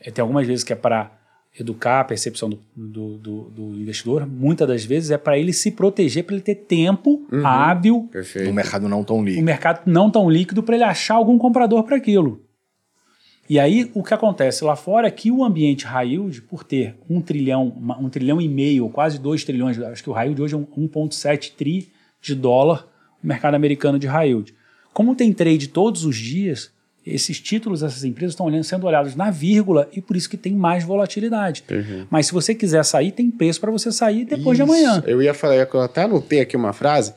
eh, 0.00 0.10
tem 0.10 0.20
algumas 0.22 0.46
vezes 0.46 0.62
que 0.64 0.72
é 0.72 0.76
para 0.76 1.10
educar 1.58 2.00
a 2.00 2.04
percepção 2.04 2.48
do, 2.48 2.58
do, 2.74 3.18
do- 3.18 3.42
do 3.50 3.62
investidor, 3.80 4.26
muitas 4.26 4.66
das 4.66 4.84
vezes 4.84 5.10
é 5.10 5.18
para 5.18 5.38
ele 5.38 5.52
se 5.52 5.70
proteger, 5.70 6.24
para 6.24 6.34
ele 6.34 6.42
ter 6.42 6.54
tempo 6.54 7.26
hábil, 7.44 8.08
Perfeito. 8.10 8.48
No 8.48 8.54
mercado 8.54 8.88
não 8.88 9.04
tão 9.04 9.18
o 9.20 9.24
líquido. 9.24 9.44
mercado 9.44 9.80
não 9.86 10.10
tão 10.10 10.30
líquido, 10.30 10.62
para 10.62 10.74
ele 10.76 10.84
achar 10.84 11.14
algum 11.14 11.36
comprador 11.38 11.82
para 11.84 11.96
aquilo. 11.96 12.42
E 13.50 13.58
aí, 13.58 13.90
o 13.92 14.02
que 14.02 14.14
acontece 14.14 14.64
lá 14.64 14.76
fora 14.76 15.08
é 15.08 15.10
que 15.10 15.30
o 15.30 15.44
ambiente 15.44 15.84
high 15.84 16.08
yield, 16.12 16.40
por 16.42 16.64
ter 16.64 16.94
um 17.10 17.20
trilhão, 17.20 17.68
uma- 17.68 17.98
um 17.98 18.08
trilhão 18.08 18.40
e 18.40 18.48
meio, 18.48 18.88
quase 18.88 19.18
dois 19.18 19.44
trilhões, 19.44 19.78
acho 19.78 20.02
que 20.02 20.08
o 20.08 20.12
high 20.12 20.28
yield 20.28 20.40
hoje 20.40 20.54
é 20.54 20.56
um 20.58 20.64
1,7 20.64 21.52
tri 21.54 21.90
de 22.20 22.34
dólar, 22.34 22.86
o 23.22 23.26
mercado 23.26 23.54
americano 23.54 23.98
de 23.98 24.06
high 24.06 24.28
yield. 24.28 24.54
Como 24.92 25.14
tem 25.16 25.32
trade 25.32 25.68
todos 25.68 26.04
os 26.04 26.16
dias, 26.16 26.70
esses 27.04 27.40
títulos, 27.40 27.82
essas 27.82 28.04
empresas 28.04 28.32
estão 28.32 28.46
olhando- 28.46 28.64
sendo 28.64 28.86
olhados 28.86 29.16
na 29.16 29.30
vírgula 29.30 29.88
e 29.92 30.00
por 30.00 30.16
isso 30.16 30.28
que 30.28 30.36
tem 30.36 30.52
mais 30.54 30.84
volatilidade. 30.84 31.64
Mas 32.10 32.26
se 32.26 32.32
você 32.32 32.54
quiser 32.54 32.84
sair, 32.84 33.10
tem 33.12 33.30
preço 33.30 33.60
para 33.60 33.70
você 33.70 33.90
sair 33.90 34.24
depois 34.24 34.56
de 34.56 34.62
Isso. 34.62 34.72
amanhã. 34.72 35.02
Eu 35.06 35.20
ia 35.22 35.34
falar, 35.34 35.56
eu 35.56 35.80
até 35.80 36.02
anotei 36.02 36.40
aqui 36.40 36.56
uma 36.56 36.72
frase, 36.72 37.12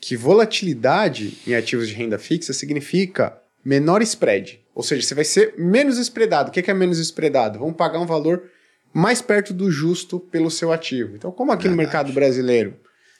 que 0.00 0.16
volatilidade 0.16 1.38
em 1.46 1.54
ativos 1.54 1.88
de 1.88 1.94
renda 1.94 2.18
fixa 2.18 2.52
significa 2.52 3.36
menor 3.64 4.02
spread. 4.02 4.60
Ou 4.74 4.82
seja, 4.82 5.02
você 5.06 5.14
vai 5.14 5.24
ser 5.24 5.54
menos 5.58 5.98
spreadado. 5.98 6.50
O 6.50 6.52
que 6.52 6.62
que 6.62 6.70
é 6.70 6.74
menos 6.74 6.98
spreadado? 6.98 7.58
Vamos 7.58 7.76
pagar 7.76 8.00
um 8.00 8.06
valor 8.06 8.44
mais 8.92 9.20
perto 9.20 9.52
do 9.52 9.70
justo 9.70 10.18
pelo 10.18 10.50
seu 10.50 10.72
ativo. 10.72 11.14
Então, 11.14 11.30
como 11.30 11.52
aqui 11.52 11.68
no 11.68 11.76
mercado 11.76 12.12
brasileiro 12.12 12.74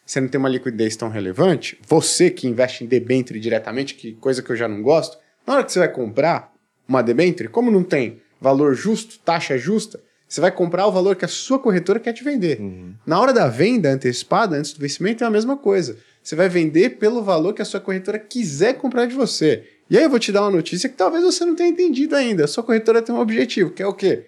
você 0.08 0.22
não 0.22 0.28
tem 0.28 0.38
uma 0.38 0.48
liquidez 0.48 0.96
tão 0.96 1.10
relevante, 1.10 1.78
você 1.86 2.30
que 2.30 2.48
investe 2.48 2.82
em 2.82 2.86
debênture 2.86 3.38
diretamente, 3.38 3.94
que 3.94 4.14
coisa 4.14 4.42
que 4.42 4.50
eu 4.50 4.56
já 4.56 4.66
não 4.66 4.80
gosto, 4.80 5.18
na 5.46 5.52
hora 5.52 5.62
que 5.62 5.70
você 5.70 5.78
vai 5.78 5.92
comprar 5.92 6.50
uma 6.88 7.02
debênture, 7.02 7.50
como 7.50 7.70
não 7.70 7.84
tem 7.84 8.22
valor 8.40 8.74
justo, 8.74 9.18
taxa 9.18 9.58
justa, 9.58 10.00
você 10.26 10.40
vai 10.40 10.50
comprar 10.50 10.86
o 10.86 10.92
valor 10.92 11.14
que 11.14 11.26
a 11.26 11.28
sua 11.28 11.58
corretora 11.58 12.00
quer 12.00 12.14
te 12.14 12.24
vender. 12.24 12.58
Na 13.06 13.20
hora 13.20 13.34
da 13.34 13.48
venda 13.48 13.90
antecipada, 13.90 14.56
antes 14.56 14.72
do 14.72 14.80
vencimento, 14.80 15.24
é 15.24 15.26
a 15.26 15.30
mesma 15.30 15.58
coisa. 15.58 15.98
Você 16.22 16.34
vai 16.34 16.48
vender 16.48 16.96
pelo 16.96 17.22
valor 17.22 17.52
que 17.52 17.60
a 17.60 17.64
sua 17.66 17.80
corretora 17.80 18.18
quiser 18.18 18.78
comprar 18.78 19.04
de 19.04 19.14
você. 19.14 19.64
E 19.90 19.98
aí 19.98 20.04
eu 20.04 20.10
vou 20.10 20.18
te 20.18 20.32
dar 20.32 20.40
uma 20.40 20.50
notícia 20.50 20.88
que 20.88 20.96
talvez 20.96 21.22
você 21.22 21.44
não 21.44 21.54
tenha 21.54 21.68
entendido 21.68 22.16
ainda. 22.16 22.44
A 22.44 22.48
sua 22.48 22.62
corretora 22.62 23.02
tem 23.02 23.14
um 23.14 23.20
objetivo, 23.20 23.70
que 23.70 23.82
é 23.82 23.86
o 23.86 23.92
quê? 23.92 24.24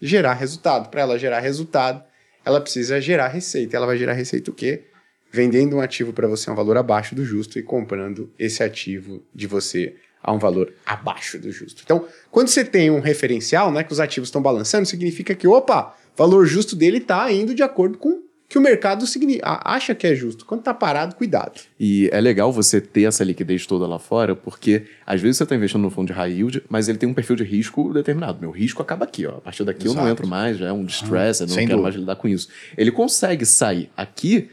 Gerar 0.00 0.34
resultado. 0.34 0.90
Para 0.90 1.00
ela 1.00 1.18
gerar 1.18 1.40
resultado, 1.40 2.04
ela 2.44 2.60
precisa 2.60 3.00
gerar 3.00 3.28
receita. 3.28 3.74
Ela 3.74 3.86
vai 3.86 3.96
gerar 3.96 4.12
receita 4.12 4.50
o 4.50 4.54
quê? 4.54 4.84
Vendendo 5.34 5.74
um 5.74 5.80
ativo 5.80 6.12
para 6.12 6.28
você 6.28 6.48
a 6.48 6.52
um 6.52 6.56
valor 6.56 6.76
abaixo 6.76 7.12
do 7.12 7.24
justo 7.24 7.58
e 7.58 7.62
comprando 7.64 8.30
esse 8.38 8.62
ativo 8.62 9.20
de 9.34 9.48
você 9.48 9.96
a 10.22 10.32
um 10.32 10.38
valor 10.38 10.72
abaixo 10.86 11.40
do 11.40 11.50
justo. 11.50 11.82
Então, 11.84 12.06
quando 12.30 12.46
você 12.46 12.64
tem 12.64 12.88
um 12.88 13.00
referencial, 13.00 13.72
né, 13.72 13.82
que 13.82 13.92
os 13.92 13.98
ativos 13.98 14.28
estão 14.28 14.40
balançando, 14.40 14.86
significa 14.86 15.34
que, 15.34 15.48
opa, 15.48 15.92
o 16.14 16.16
valor 16.16 16.46
justo 16.46 16.76
dele 16.76 16.98
está 16.98 17.32
indo 17.32 17.52
de 17.52 17.64
acordo 17.64 17.98
com 17.98 18.22
que 18.48 18.56
o 18.56 18.60
mercado 18.60 19.04
acha 19.42 19.92
que 19.92 20.06
é 20.06 20.14
justo. 20.14 20.46
Quando 20.46 20.60
está 20.60 20.72
parado, 20.72 21.16
cuidado. 21.16 21.60
E 21.86 22.08
é 22.12 22.20
legal 22.20 22.50
você 22.50 22.80
ter 22.80 23.02
essa 23.02 23.22
liquidez 23.22 23.66
toda 23.66 23.86
lá 23.86 23.98
fora, 23.98 24.34
porque 24.34 24.84
às 25.06 25.20
vezes 25.20 25.36
você 25.36 25.42
está 25.42 25.54
investindo 25.54 25.82
num 25.82 25.90
fundo 25.90 26.06
de 26.06 26.12
high 26.14 26.32
yield, 26.32 26.62
mas 26.68 26.88
ele 26.88 26.96
tem 26.96 27.06
um 27.08 27.12
perfil 27.12 27.36
de 27.36 27.44
risco 27.44 27.92
determinado. 27.92 28.38
Meu 28.40 28.50
risco 28.50 28.80
acaba 28.80 29.04
aqui, 29.04 29.26
ó. 29.26 29.32
A 29.36 29.40
partir 29.40 29.64
daqui 29.64 29.86
eu 29.86 29.92
não 29.92 30.00
Exato. 30.04 30.12
entro 30.12 30.26
mais, 30.26 30.56
já 30.56 30.68
é 30.68 30.72
um 30.72 30.84
distress, 30.84 31.40
eu 31.42 31.46
não 31.46 31.54
quero 31.54 31.66
dúvida. 31.68 31.82
mais 31.82 31.94
lidar 31.96 32.16
com 32.16 32.26
isso. 32.26 32.48
Ele 32.78 32.90
consegue 32.90 33.44
sair 33.44 33.90
aqui, 33.96 34.48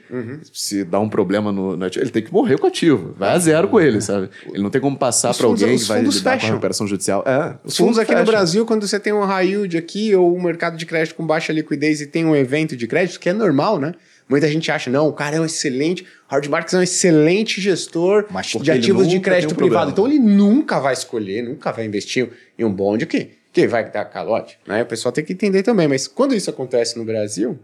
se 0.52 0.84
dá 0.84 1.00
um 1.00 1.08
problema 1.08 1.52
no, 1.54 1.78
no 1.78 1.86
ativo, 1.86 2.04
ele 2.04 2.12
tem 2.12 2.22
que 2.24 2.34
morrer 2.34 2.58
com 2.58 2.66
o 2.66 2.70
ativo. 2.70 3.16
Vai 3.18 3.30
a 3.30 3.40
zero 3.40 3.68
com 3.70 3.80
ele, 3.80 4.02
sabe? 4.02 4.30
Ele 4.48 4.62
não 4.62 4.70
tem 4.70 4.82
como 4.82 4.98
passar 4.98 5.32
Os 5.32 5.38
para 5.38 5.48
fundos- 5.48 5.62
alguém 5.64 5.76
os 5.78 5.84
que 5.84 5.88
vai 5.88 6.00
fundos 6.00 6.16
lidar 6.18 6.32
com 6.32 6.36
fecham. 6.38 6.50
a 6.50 6.54
recuperação 6.54 6.88
judicial. 6.88 7.24
É, 7.26 7.56
Os 7.64 7.78
fundos 7.78 7.98
aqui 7.98 8.12
no 8.12 8.18
fecham. 8.20 8.32
Brasil, 8.34 8.66
quando 8.66 8.86
você 8.88 9.00
tem 9.00 9.14
um 9.14 9.24
high 9.24 9.48
yield 9.48 9.78
aqui 9.78 10.14
ou 10.16 10.36
um 10.36 10.42
mercado 10.44 10.76
de 10.76 10.86
crédito 10.86 11.16
com 11.16 11.26
baixa 11.26 11.54
liquidez 11.54 12.02
e 12.02 12.08
tem 12.08 12.26
um 12.26 12.36
evento 12.36 12.76
de 12.76 12.88
crédito, 12.88 13.20
que 13.20 13.30
é 13.30 13.34
normal, 13.34 13.80
né? 13.80 13.94
Muita 14.32 14.48
gente 14.48 14.72
acha, 14.72 14.90
não, 14.90 15.08
o 15.10 15.14
cara 15.14 15.36
é 15.36 15.40
um 15.42 15.46
excelente, 15.46 16.08
Howard 16.32 16.50
Marks 16.50 16.74
é 16.74 16.78
um 16.78 16.82
excelente 16.82 17.60
gestor 17.62 18.26
Mas 18.32 18.48
de 18.48 18.72
ativos 18.72 19.08
de 19.08 19.20
crédito 19.20 19.52
um 19.52 19.56
privado. 19.56 19.92
problema. 19.92 19.92
Então 19.92 20.08
ele 20.08 20.20
nunca 20.20 20.80
vai 20.80 20.94
escolher, 20.94 21.44
nunca 21.44 21.72
vai 21.72 21.86
investir 21.86 22.30
em 22.58 22.64
um 22.64 22.72
bonde 22.72 23.06
que, 23.06 23.32
que 23.52 23.68
vai 23.68 23.92
dar 23.92 24.06
calote. 24.06 24.58
Né? 24.66 24.82
O 24.82 24.86
pessoal 24.86 25.12
tem 25.12 25.24
que 25.24 25.34
entender 25.34 25.62
também. 25.64 25.88
Mas 25.88 26.08
quando 26.08 26.34
isso 26.34 26.50
acontece 26.50 26.98
no 26.98 27.04
Brasil, 27.06 27.60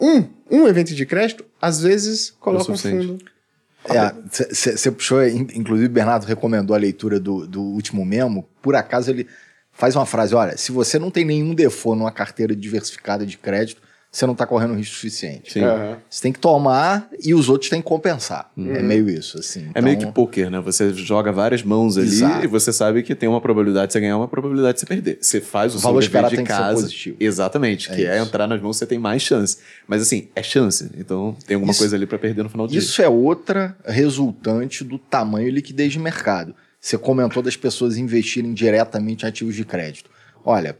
um, 0.00 0.24
um 0.50 0.68
evento 0.68 0.94
de 0.94 1.04
crédito, 1.06 1.44
às 1.60 1.80
vezes, 1.82 2.30
coloca 2.38 2.70
um 2.70 2.76
suficiente. 2.76 3.06
fundo. 3.06 3.24
Você 4.30 4.90
puxou, 4.90 5.26
in- 5.26 5.46
inclusive 5.54 5.86
o 5.88 5.90
Bernardo 5.92 6.24
recomendou 6.26 6.76
a 6.76 6.78
leitura 6.78 7.18
do, 7.18 7.46
do 7.46 7.62
último 7.62 8.04
memo. 8.04 8.46
Por 8.60 8.74
acaso 8.74 9.10
ele 9.10 9.26
faz 9.72 9.96
uma 9.96 10.04
frase: 10.04 10.34
olha, 10.34 10.56
se 10.56 10.70
você 10.70 10.98
não 10.98 11.10
tem 11.10 11.24
nenhum 11.24 11.54
default 11.54 11.98
numa 11.98 12.12
carteira 12.12 12.54
diversificada 12.54 13.24
de 13.24 13.38
crédito, 13.38 13.80
você 14.10 14.24
não 14.24 14.32
está 14.32 14.46
correndo 14.46 14.74
risco 14.74 14.94
suficiente. 14.94 15.52
Sim. 15.52 15.62
Aham. 15.62 15.98
Você 16.08 16.22
tem 16.22 16.32
que 16.32 16.38
tomar 16.38 17.08
e 17.22 17.34
os 17.34 17.48
outros 17.50 17.68
têm 17.70 17.80
que 17.82 17.86
compensar. 17.86 18.50
É 18.56 18.82
meio 18.82 19.08
isso, 19.08 19.38
assim. 19.38 19.68
É 19.74 19.82
meio 19.82 19.96
que 19.96 20.02
Então, 20.04 20.12
poker, 20.12 20.50
né? 20.50 20.60
Você 20.60 20.92
joga 20.94 21.30
várias 21.30 21.62
mãos 21.62 21.98
ali 21.98 22.06
Exato. 22.08 22.44
e 22.44 22.48
você 22.48 22.72
sabe 22.72 23.02
que 23.02 23.14
tem 23.14 23.28
uma 23.28 23.40
probabilidade 23.40 23.88
de 23.88 23.92
você 23.92 24.00
ganhar, 24.00 24.16
uma 24.16 24.26
probabilidade 24.26 24.74
de 24.74 24.80
você 24.80 24.86
perder. 24.86 25.18
Você 25.20 25.40
faz 25.42 25.74
o, 25.74 25.76
O 25.76 25.80
seu 25.80 25.88
valor 25.88 26.00
dever 26.00 26.06
esperado 26.08 26.30
de 26.30 26.36
tem 26.36 26.44
que 26.46 26.52
ser 26.52 26.58
casa. 26.58 26.80
positivo. 26.80 27.16
Exatamente, 27.20 27.90
É 27.92 27.94
que 27.94 28.06
é 28.06 28.16
isso. 28.16 28.26
entrar 28.26 28.46
nas 28.46 28.60
mãos 28.62 28.76
você 28.78 28.86
tem 28.86 28.98
mais 28.98 29.20
chance. 29.22 29.58
Mas 29.86 30.00
assim, 30.02 30.28
é 30.34 30.42
chance. 30.42 30.90
Então 30.96 31.36
tem 31.46 31.54
alguma 31.56 31.70
Isso- 31.72 31.80
coisa 31.80 31.94
ali 31.94 32.06
pra 32.06 32.18
perder 32.18 32.42
no 32.42 32.48
final 32.48 32.66
do 32.66 32.70
dia. 32.70 32.78
Isso 32.78 33.02
é 33.02 33.08
outra 33.08 33.76
resultante 33.84 34.82
do 34.84 34.98
tamanho 34.98 35.48
e 35.48 35.50
liquidez 35.50 35.92
de 35.92 35.98
mercado. 35.98 36.54
Você 36.80 36.96
comentou 36.96 37.42
das 37.42 37.56
pessoas 37.56 37.96
investirem 37.98 38.54
diretamente 38.54 39.24
em 39.24 39.28
ativos 39.28 39.54
de 39.54 39.64
crédito. 39.64 40.08
Olha, 40.44 40.78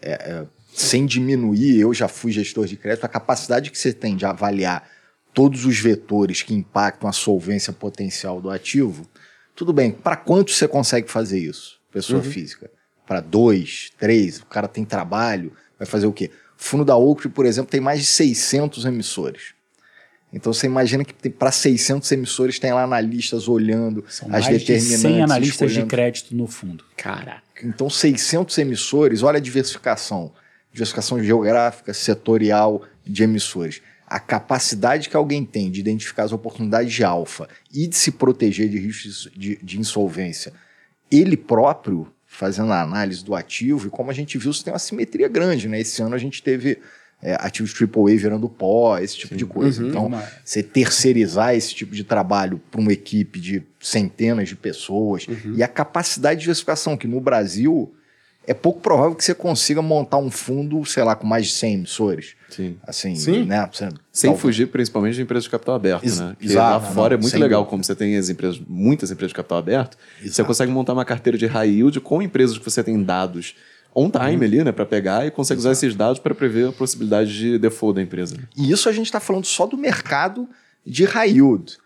é, 0.00 0.12
é, 0.12 0.44
sem 0.76 1.06
diminuir, 1.06 1.80
eu 1.80 1.94
já 1.94 2.06
fui 2.06 2.30
gestor 2.30 2.66
de 2.66 2.76
crédito, 2.76 3.04
a 3.04 3.08
capacidade 3.08 3.70
que 3.70 3.78
você 3.78 3.94
tem 3.94 4.14
de 4.14 4.26
avaliar 4.26 4.86
todos 5.32 5.64
os 5.64 5.78
vetores 5.78 6.42
que 6.42 6.52
impactam 6.52 7.08
a 7.08 7.12
solvência 7.12 7.72
potencial 7.72 8.42
do 8.42 8.50
ativo, 8.50 9.08
tudo 9.54 9.72
bem, 9.72 9.90
para 9.90 10.16
quanto 10.16 10.50
você 10.50 10.68
consegue 10.68 11.10
fazer 11.10 11.38
isso, 11.38 11.80
pessoa 11.90 12.22
física? 12.22 12.70
Para 13.06 13.20
dois, 13.20 13.90
três, 13.98 14.38
o 14.40 14.46
cara 14.46 14.68
tem 14.68 14.84
trabalho, 14.84 15.50
vai 15.78 15.86
fazer 15.86 16.06
o 16.06 16.12
quê? 16.12 16.30
O 16.58 16.62
fundo 16.62 16.84
da 16.84 16.94
Oaktree, 16.94 17.30
por 17.30 17.46
exemplo, 17.46 17.70
tem 17.70 17.80
mais 17.80 18.00
de 18.00 18.06
600 18.06 18.84
emissores. 18.84 19.54
Então 20.30 20.52
você 20.52 20.66
imagina 20.66 21.04
que 21.04 21.30
para 21.30 21.52
600 21.52 22.12
emissores 22.12 22.58
tem 22.58 22.72
lá 22.72 22.82
analistas 22.82 23.48
olhando 23.48 24.04
São 24.08 24.28
as 24.28 24.32
mais 24.32 24.44
de 24.44 24.52
determinantes. 24.52 25.00
100 25.00 25.22
analistas 25.22 25.58
de 25.58 25.64
escolhendo. 25.66 25.90
crédito 25.90 26.36
no 26.36 26.46
fundo. 26.46 26.84
Caraca. 26.96 27.42
Então 27.62 27.88
600 27.88 28.58
emissores, 28.58 29.22
olha 29.22 29.38
a 29.38 29.40
diversificação. 29.40 30.32
Diversificação 30.76 31.22
geográfica, 31.22 31.94
setorial 31.94 32.82
de 33.02 33.22
emissores. 33.22 33.80
A 34.06 34.20
capacidade 34.20 35.08
que 35.08 35.16
alguém 35.16 35.42
tem 35.42 35.70
de 35.70 35.80
identificar 35.80 36.24
as 36.24 36.32
oportunidades 36.32 36.92
de 36.92 37.02
alfa 37.02 37.48
e 37.72 37.86
de 37.86 37.96
se 37.96 38.10
proteger 38.12 38.68
de 38.68 38.78
riscos 38.78 39.30
de, 39.34 39.56
de 39.62 39.80
insolvência, 39.80 40.52
ele 41.10 41.34
próprio 41.34 42.12
fazendo 42.26 42.72
a 42.72 42.82
análise 42.82 43.24
do 43.24 43.34
ativo, 43.34 43.86
e 43.86 43.90
como 43.90 44.10
a 44.10 44.14
gente 44.14 44.36
viu, 44.36 44.50
isso 44.50 44.62
tem 44.62 44.70
uma 44.70 44.78
simetria 44.78 45.28
grande, 45.28 45.66
né? 45.66 45.80
Esse 45.80 46.02
ano 46.02 46.14
a 46.14 46.18
gente 46.18 46.42
teve 46.42 46.78
é, 47.22 47.34
ativos 47.40 47.72
AAA 47.72 48.16
virando 48.18 48.46
pó, 48.46 48.98
esse 48.98 49.16
tipo 49.16 49.34
de 49.34 49.46
coisa. 49.46 49.82
Uhum. 49.82 49.88
Então, 49.88 50.06
Uma- 50.06 50.28
você 50.44 50.62
terceirizar 50.62 51.54
esse 51.54 51.74
tipo 51.74 51.94
de 51.94 52.04
trabalho 52.04 52.60
para 52.70 52.80
uma 52.80 52.92
equipe 52.92 53.40
de 53.40 53.62
centenas 53.80 54.50
de 54.50 54.56
pessoas 54.56 55.26
e 55.56 55.62
a 55.62 55.68
capacidade 55.68 56.36
de 56.36 56.42
diversificação, 56.42 56.94
que 56.98 57.08
no 57.08 57.18
Brasil 57.20 57.94
é 58.46 58.54
pouco 58.54 58.80
provável 58.80 59.14
que 59.14 59.24
você 59.24 59.34
consiga 59.34 59.82
montar 59.82 60.18
um 60.18 60.30
fundo, 60.30 60.84
sei 60.84 61.02
lá, 61.02 61.14
com 61.16 61.26
mais 61.26 61.46
de 61.46 61.52
100 61.52 61.74
emissores. 61.74 62.34
Sim. 62.48 62.76
Assim, 62.86 63.14
Sim. 63.16 63.44
né? 63.44 63.68
Você- 63.72 63.88
Sem 64.12 64.28
talvez- 64.30 64.40
fugir 64.40 64.66
principalmente 64.68 65.14
de 65.16 65.22
empresas 65.22 65.44
de 65.44 65.50
capital 65.50 65.74
aberto, 65.74 66.04
Ex- 66.04 66.20
né? 66.20 66.36
Que 66.38 66.46
exato, 66.46 66.84
lá 66.86 66.92
fora 66.92 67.16
não, 67.16 67.20
é 67.20 67.22
muito 67.22 67.34
legal, 67.38 67.60
dúvida. 67.62 67.70
como 67.70 67.84
você 67.84 67.94
tem 67.94 68.16
as 68.16 68.28
empresas, 68.28 68.60
muitas 68.68 69.10
empresas 69.10 69.30
de 69.30 69.34
capital 69.34 69.58
aberto, 69.58 69.96
você 70.20 70.26
Exato. 70.28 70.46
consegue 70.46 70.70
montar 70.72 70.92
uma 70.92 71.04
carteira 71.04 71.36
de 71.36 71.46
high 71.46 71.68
yield 71.68 72.00
com 72.00 72.22
empresas 72.22 72.56
que 72.56 72.64
você 72.64 72.82
tem 72.84 73.02
dados 73.02 73.54
on 73.94 74.10
time 74.10 74.44
ali, 74.44 74.62
né, 74.62 74.72
para 74.72 74.84
pegar 74.86 75.26
e 75.26 75.30
consegue 75.30 75.58
usar 75.58 75.72
esses 75.72 75.94
dados 75.94 76.18
para 76.20 76.34
prever 76.34 76.68
a 76.68 76.72
possibilidade 76.72 77.36
de 77.36 77.58
default 77.58 77.96
da 77.96 78.02
empresa. 78.02 78.36
E 78.56 78.70
isso 78.70 78.88
a 78.88 78.92
gente 78.92 79.06
está 79.06 79.18
falando 79.18 79.46
só 79.46 79.66
do 79.66 79.76
mercado 79.78 80.48
de 80.86 81.04
high 81.04 81.30
yield. 81.30 81.78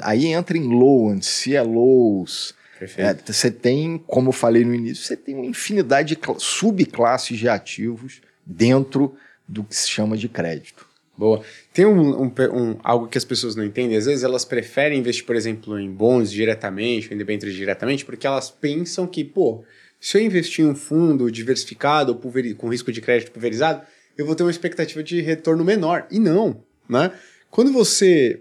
Aí 0.00 0.26
entra 0.28 0.56
em 0.56 0.66
loans, 0.66 1.26
CLOs. 1.44 2.54
Perfeito. 2.78 3.24
É, 3.28 3.32
você 3.32 3.50
tem, 3.50 3.98
como 4.06 4.28
eu 4.28 4.32
falei 4.32 4.64
no 4.64 4.74
início, 4.74 5.04
você 5.04 5.16
tem 5.16 5.34
uma 5.34 5.46
infinidade 5.46 6.08
de 6.10 6.16
cla- 6.16 6.36
subclasses 6.38 7.38
de 7.38 7.48
ativos 7.48 8.20
dentro 8.46 9.14
do 9.46 9.64
que 9.64 9.74
se 9.74 9.88
chama 9.88 10.16
de 10.16 10.28
crédito. 10.28 10.86
Boa. 11.16 11.42
Tem 11.72 11.84
um, 11.84 12.22
um 12.22 12.32
um- 12.52 12.76
algo 12.84 13.08
que 13.08 13.18
as 13.18 13.24
pessoas 13.24 13.56
não 13.56 13.64
entendem. 13.64 13.96
Às 13.96 14.06
vezes 14.06 14.22
elas 14.22 14.44
preferem 14.44 15.00
investir, 15.00 15.24
por 15.26 15.34
exemplo, 15.34 15.78
em 15.78 15.90
bons 15.90 16.30
diretamente, 16.30 17.12
em 17.12 17.16
debêntures 17.18 17.54
diretamente, 17.56 18.04
porque 18.04 18.26
elas 18.26 18.50
pensam 18.50 19.04
que, 19.06 19.24
pô, 19.24 19.64
se 20.00 20.16
eu 20.16 20.22
investir 20.22 20.64
em 20.64 20.68
um 20.68 20.76
fundo 20.76 21.28
diversificado 21.30 22.12
ou 22.12 22.18
pulveri- 22.18 22.54
com 22.54 22.68
risco 22.68 22.92
de 22.92 23.00
crédito 23.00 23.32
pulverizado, 23.32 23.82
eu 24.16 24.24
vou 24.24 24.36
ter 24.36 24.44
uma 24.44 24.50
expectativa 24.50 25.02
de 25.02 25.20
retorno 25.20 25.64
menor. 25.64 26.06
E 26.08 26.20
não, 26.20 26.62
né? 26.88 27.10
Quando 27.50 27.72
você 27.72 28.40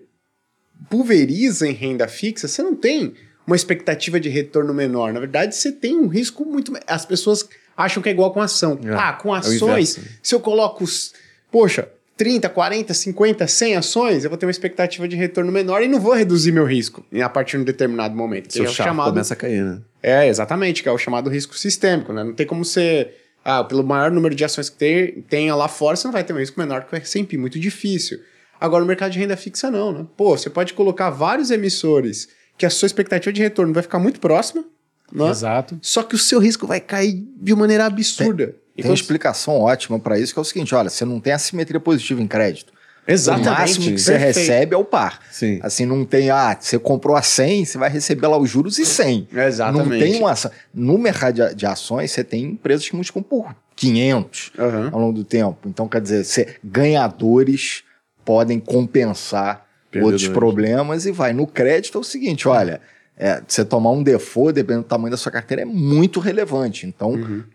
pulveriza 0.89 1.67
em 1.67 1.73
renda 1.73 2.07
fixa, 2.07 2.47
você 2.47 2.61
não 2.61 2.75
tem 2.75 3.13
uma 3.47 3.55
expectativa 3.55 4.19
de 4.19 4.27
retorno 4.29 4.73
menor. 4.73 5.11
Na 5.13 5.19
verdade, 5.21 5.55
você 5.55 5.71
tem 5.71 5.97
um 5.97 6.07
risco 6.07 6.43
muito. 6.45 6.71
As 6.85 7.05
pessoas 7.05 7.47
acham 7.75 8.03
que 8.03 8.09
é 8.09 8.11
igual 8.11 8.31
com 8.33 8.41
ação. 8.41 8.77
É, 8.83 8.93
ah, 8.93 9.13
com 9.13 9.29
é 9.29 9.31
o 9.31 9.35
ações, 9.39 9.97
inverso. 9.97 10.01
se 10.21 10.35
eu 10.35 10.39
coloco, 10.41 10.83
os- 10.83 11.13
poxa, 11.49 11.87
30, 12.17 12.49
40, 12.49 12.93
50, 12.93 13.47
100 13.47 13.75
ações, 13.75 14.23
eu 14.23 14.29
vou 14.29 14.37
ter 14.37 14.45
uma 14.45 14.51
expectativa 14.51 15.07
de 15.07 15.15
retorno 15.15 15.51
menor 15.51 15.81
e 15.83 15.87
não 15.87 15.99
vou 15.99 16.13
reduzir 16.13 16.51
meu 16.51 16.65
risco 16.65 17.05
a 17.23 17.29
partir 17.29 17.57
de 17.57 17.61
um 17.61 17.65
determinado 17.65 18.15
momento. 18.15 18.47
que 18.47 18.53
Seu 18.53 18.65
é 18.65 18.67
o 18.67 18.71
chamado 18.73 19.11
começa 19.11 19.33
a 19.33 19.37
cair, 19.37 19.63
né? 19.63 19.79
é, 20.03 20.27
exatamente, 20.27 20.81
que 20.83 20.89
é 20.89 20.91
o 20.91 20.97
chamado 20.97 21.29
risco 21.29 21.55
sistêmico, 21.57 22.11
né? 22.11 22.23
Não 22.23 22.33
tem 22.33 22.45
como 22.45 22.65
você. 22.65 23.11
Ah, 23.45 23.63
pelo 23.63 23.81
maior 23.81 24.11
número 24.11 24.35
de 24.35 24.43
ações 24.43 24.69
que 24.69 24.75
ter, 24.77 25.23
tenha 25.29 25.55
lá 25.55 25.69
fora, 25.69 25.95
você 25.95 26.05
não 26.05 26.11
vai 26.11 26.21
ter 26.23 26.33
um 26.33 26.37
risco 26.37 26.59
menor, 26.59 26.81
porque 26.81 26.97
é 26.97 27.01
sempre 27.05 27.37
muito 27.37 27.57
difícil. 27.57 28.19
Agora, 28.59 28.81
no 28.81 28.87
mercado 28.87 29.11
de 29.11 29.19
renda 29.19 29.37
fixa, 29.37 29.69
não, 29.71 29.93
né? 29.93 30.05
Pô, 30.17 30.35
você 30.37 30.49
pode 30.49 30.73
colocar 30.73 31.09
vários 31.11 31.49
emissores 31.49 32.27
que 32.57 32.65
a 32.65 32.69
sua 32.69 32.87
expectativa 32.87 33.31
de 33.31 33.41
retorno 33.41 33.73
vai 33.73 33.83
ficar 33.83 33.99
muito 33.99 34.19
próxima, 34.19 34.63
né? 35.11 35.29
Exato. 35.29 35.77
Só 35.81 36.03
que 36.03 36.15
o 36.15 36.17
seu 36.17 36.39
risco 36.39 36.67
vai 36.67 36.79
cair 36.79 37.25
de 37.39 37.55
maneira 37.55 37.85
absurda. 37.85 38.55
Tem 38.75 38.85
uma 38.85 38.93
explicação 38.93 39.59
ótima 39.59 39.99
para 39.99 40.19
isso, 40.19 40.33
que 40.33 40.39
é 40.39 40.41
o 40.41 40.45
seguinte: 40.45 40.75
olha, 40.75 40.89
você 40.89 41.05
não 41.05 41.19
tem 41.19 41.33
assimetria 41.33 41.79
positiva 41.79 42.21
em 42.21 42.27
crédito. 42.27 42.73
Exatamente. 43.07 43.47
O 43.47 43.59
máximo 43.59 43.85
que 43.85 44.01
você 44.01 44.11
perfeito. 44.11 44.35
recebe 44.35 44.75
é 44.75 44.77
o 44.77 44.83
par. 44.83 45.21
Sim. 45.31 45.59
Assim, 45.63 45.85
não 45.85 46.03
tem, 46.03 46.29
ah, 46.29 46.57
você 46.59 46.77
comprou 46.77 47.15
a 47.15 47.21
100, 47.21 47.63
você 47.63 47.77
vai 47.77 47.89
receber 47.89 48.27
lá 48.27 48.37
os 48.37 48.49
juros 48.49 48.77
e 48.77 48.85
100. 48.85 49.29
Exatamente. 49.33 49.89
Não 49.89 49.97
tem 49.99 50.19
uma 50.19 50.31
ação. 50.31 50.51
No 50.73 50.97
mercado 50.97 51.35
de, 51.35 51.55
de 51.55 51.65
ações, 51.65 52.11
você 52.11 52.21
tem 52.23 52.43
empresas 52.43 52.87
que 52.87 52.95
multiplicam 52.95 53.23
por 53.23 53.55
500 53.77 54.51
Aham. 54.59 54.89
ao 54.91 54.99
longo 54.99 55.13
do 55.13 55.23
tempo. 55.23 55.69
Então, 55.69 55.87
quer 55.87 56.01
dizer, 56.01 56.25
você, 56.25 56.55
ganhadores 56.61 57.83
podem 58.25 58.59
compensar 58.59 59.65
Perdedores. 59.91 60.21
outros 60.23 60.27
problemas 60.37 61.05
e 61.05 61.11
vai. 61.11 61.33
No 61.33 61.47
crédito 61.47 61.97
é 61.97 62.01
o 62.01 62.03
seguinte, 62.03 62.47
olha, 62.47 62.81
é, 63.17 63.41
você 63.47 63.65
tomar 63.65 63.91
um 63.91 64.03
default, 64.03 64.53
dependendo 64.53 64.83
do 64.83 64.87
tamanho 64.87 65.11
da 65.11 65.17
sua 65.17 65.31
carteira, 65.31 65.63
é 65.63 65.65
muito 65.65 66.19
relevante. 66.19 66.85
Então, 66.85 67.13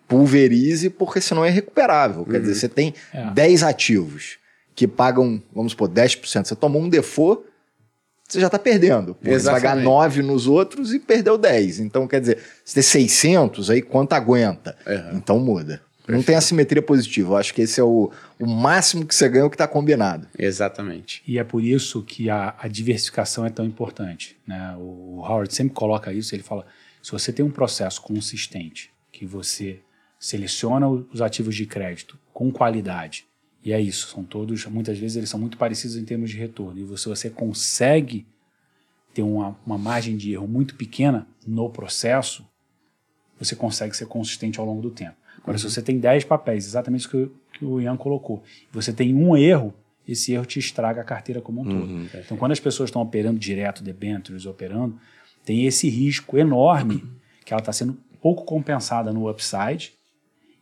pulverize, 0.08 0.90
porque 0.90 1.20
senão 1.20 1.44
é 1.44 1.50
recuperável. 1.50 2.24
Quer 2.24 2.40
dizer, 2.40 2.54
você 2.54 2.68
tem 2.68 2.94
É. 3.12 3.30
10 3.30 3.62
ativos 3.62 4.38
que 4.74 4.88
pagam, 4.88 5.42
vamos 5.54 5.72
supor, 5.72 5.88
10%. 5.88 6.46
Você 6.48 6.56
tomou 6.56 6.82
um 6.82 6.88
default, 6.88 7.42
você 8.28 8.40
já 8.40 8.46
está 8.46 8.58
perdendo. 8.58 9.16
Você 9.22 9.38
vai 9.50 9.60
ganhar 9.60 9.76
Exatamente. 9.76 9.84
9 9.84 10.22
nos 10.22 10.46
outros 10.46 10.92
e 10.94 10.98
perdeu 10.98 11.36
10. 11.36 11.80
Então, 11.80 12.08
quer 12.08 12.20
dizer, 12.20 12.38
você 12.64 12.74
tem 12.74 12.82
600, 12.82 13.70
aí 13.70 13.82
quanto 13.82 14.14
aguenta? 14.14 14.74
Uhum. 14.86 15.16
Então 15.18 15.38
muda. 15.38 15.82
Não 16.08 16.22
tem 16.22 16.34
assimetria 16.34 16.82
positiva. 16.82 17.30
Eu 17.32 17.36
acho 17.36 17.54
que 17.54 17.62
esse 17.62 17.80
é 17.80 17.84
o, 17.84 18.10
o 18.38 18.46
máximo 18.46 19.06
que 19.06 19.14
você 19.14 19.28
ganha, 19.28 19.46
o 19.46 19.50
que 19.50 19.54
está 19.54 19.68
combinado. 19.68 20.26
Exatamente. 20.38 21.22
E 21.26 21.38
é 21.38 21.44
por 21.44 21.62
isso 21.62 22.02
que 22.02 22.28
a, 22.28 22.54
a 22.58 22.66
diversificação 22.68 23.46
é 23.46 23.50
tão 23.50 23.64
importante. 23.64 24.36
Né? 24.46 24.74
O 24.78 25.20
Howard 25.24 25.54
sempre 25.54 25.74
coloca 25.74 26.12
isso, 26.12 26.34
ele 26.34 26.42
fala, 26.42 26.66
se 27.02 27.12
você 27.12 27.32
tem 27.32 27.44
um 27.44 27.50
processo 27.50 28.02
consistente, 28.02 28.90
que 29.12 29.24
você 29.24 29.80
seleciona 30.18 30.88
o- 30.88 31.06
os 31.12 31.20
ativos 31.20 31.54
de 31.54 31.66
crédito 31.66 32.18
com 32.32 32.50
qualidade, 32.50 33.26
e 33.64 33.72
é 33.72 33.80
isso, 33.80 34.08
são 34.08 34.24
todos, 34.24 34.66
muitas 34.66 34.98
vezes 34.98 35.16
eles 35.16 35.30
são 35.30 35.38
muito 35.38 35.56
parecidos 35.56 35.96
em 35.96 36.04
termos 36.04 36.30
de 36.30 36.36
retorno, 36.36 36.80
e 36.80 36.84
você, 36.84 37.08
você 37.08 37.30
consegue 37.30 38.26
ter 39.14 39.22
uma, 39.22 39.56
uma 39.64 39.78
margem 39.78 40.16
de 40.16 40.32
erro 40.32 40.48
muito 40.48 40.74
pequena 40.74 41.26
no 41.46 41.68
processo, 41.70 42.44
você 43.38 43.54
consegue 43.54 43.96
ser 43.96 44.06
consistente 44.06 44.58
ao 44.58 44.66
longo 44.66 44.80
do 44.82 44.90
tempo. 44.90 45.16
Agora, 45.42 45.58
se 45.58 45.64
você 45.68 45.82
tem 45.82 45.98
10 45.98 46.24
papéis, 46.24 46.66
exatamente 46.66 47.00
isso 47.02 47.10
que, 47.10 47.16
o- 47.16 47.32
que 47.58 47.64
o 47.64 47.80
Ian 47.80 47.96
colocou, 47.96 48.42
você 48.70 48.92
tem 48.92 49.14
um 49.14 49.36
erro, 49.36 49.74
esse 50.06 50.32
erro 50.32 50.44
te 50.46 50.58
estraga 50.58 51.00
a 51.00 51.04
carteira 51.04 51.40
como 51.40 51.60
um 51.62 51.64
todo. 51.64 51.86
Então, 52.24 52.36
quando 52.36 52.52
as 52.52 52.60
pessoas 52.60 52.88
estão 52.88 53.02
operando 53.02 53.38
direto, 53.38 53.82
debentures, 53.82 54.46
operando, 54.46 54.98
tem 55.44 55.64
esse 55.66 55.88
risco 55.88 56.38
enorme 56.38 57.04
que 57.44 57.52
ela 57.52 57.60
está 57.60 57.72
sendo 57.72 57.96
pouco 58.20 58.44
compensada 58.44 59.12
no 59.12 59.28
upside 59.28 59.92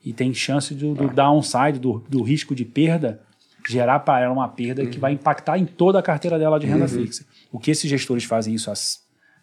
e 0.04 0.12
tem 0.14 0.32
chance 0.32 0.74
do, 0.74 0.94
do 0.94 1.08
downside, 1.08 1.78
do, 1.78 1.98
do 2.08 2.22
risco 2.22 2.54
de 2.54 2.64
perda, 2.64 3.22
gerar 3.68 4.00
para 4.00 4.24
ela 4.24 4.32
uma 4.32 4.48
perda 4.48 4.86
que 4.86 4.98
vai 4.98 5.12
impactar 5.12 5.58
em 5.58 5.66
toda 5.66 5.98
a 5.98 6.02
carteira 6.02 6.38
dela 6.38 6.58
de 6.58 6.66
renda 6.66 6.86
fixa. 6.88 7.26
O 7.52 7.58
que 7.58 7.70
esses 7.70 7.88
gestores 7.90 8.24
fazem 8.24 8.54
isso 8.54 8.70
há 8.70 8.74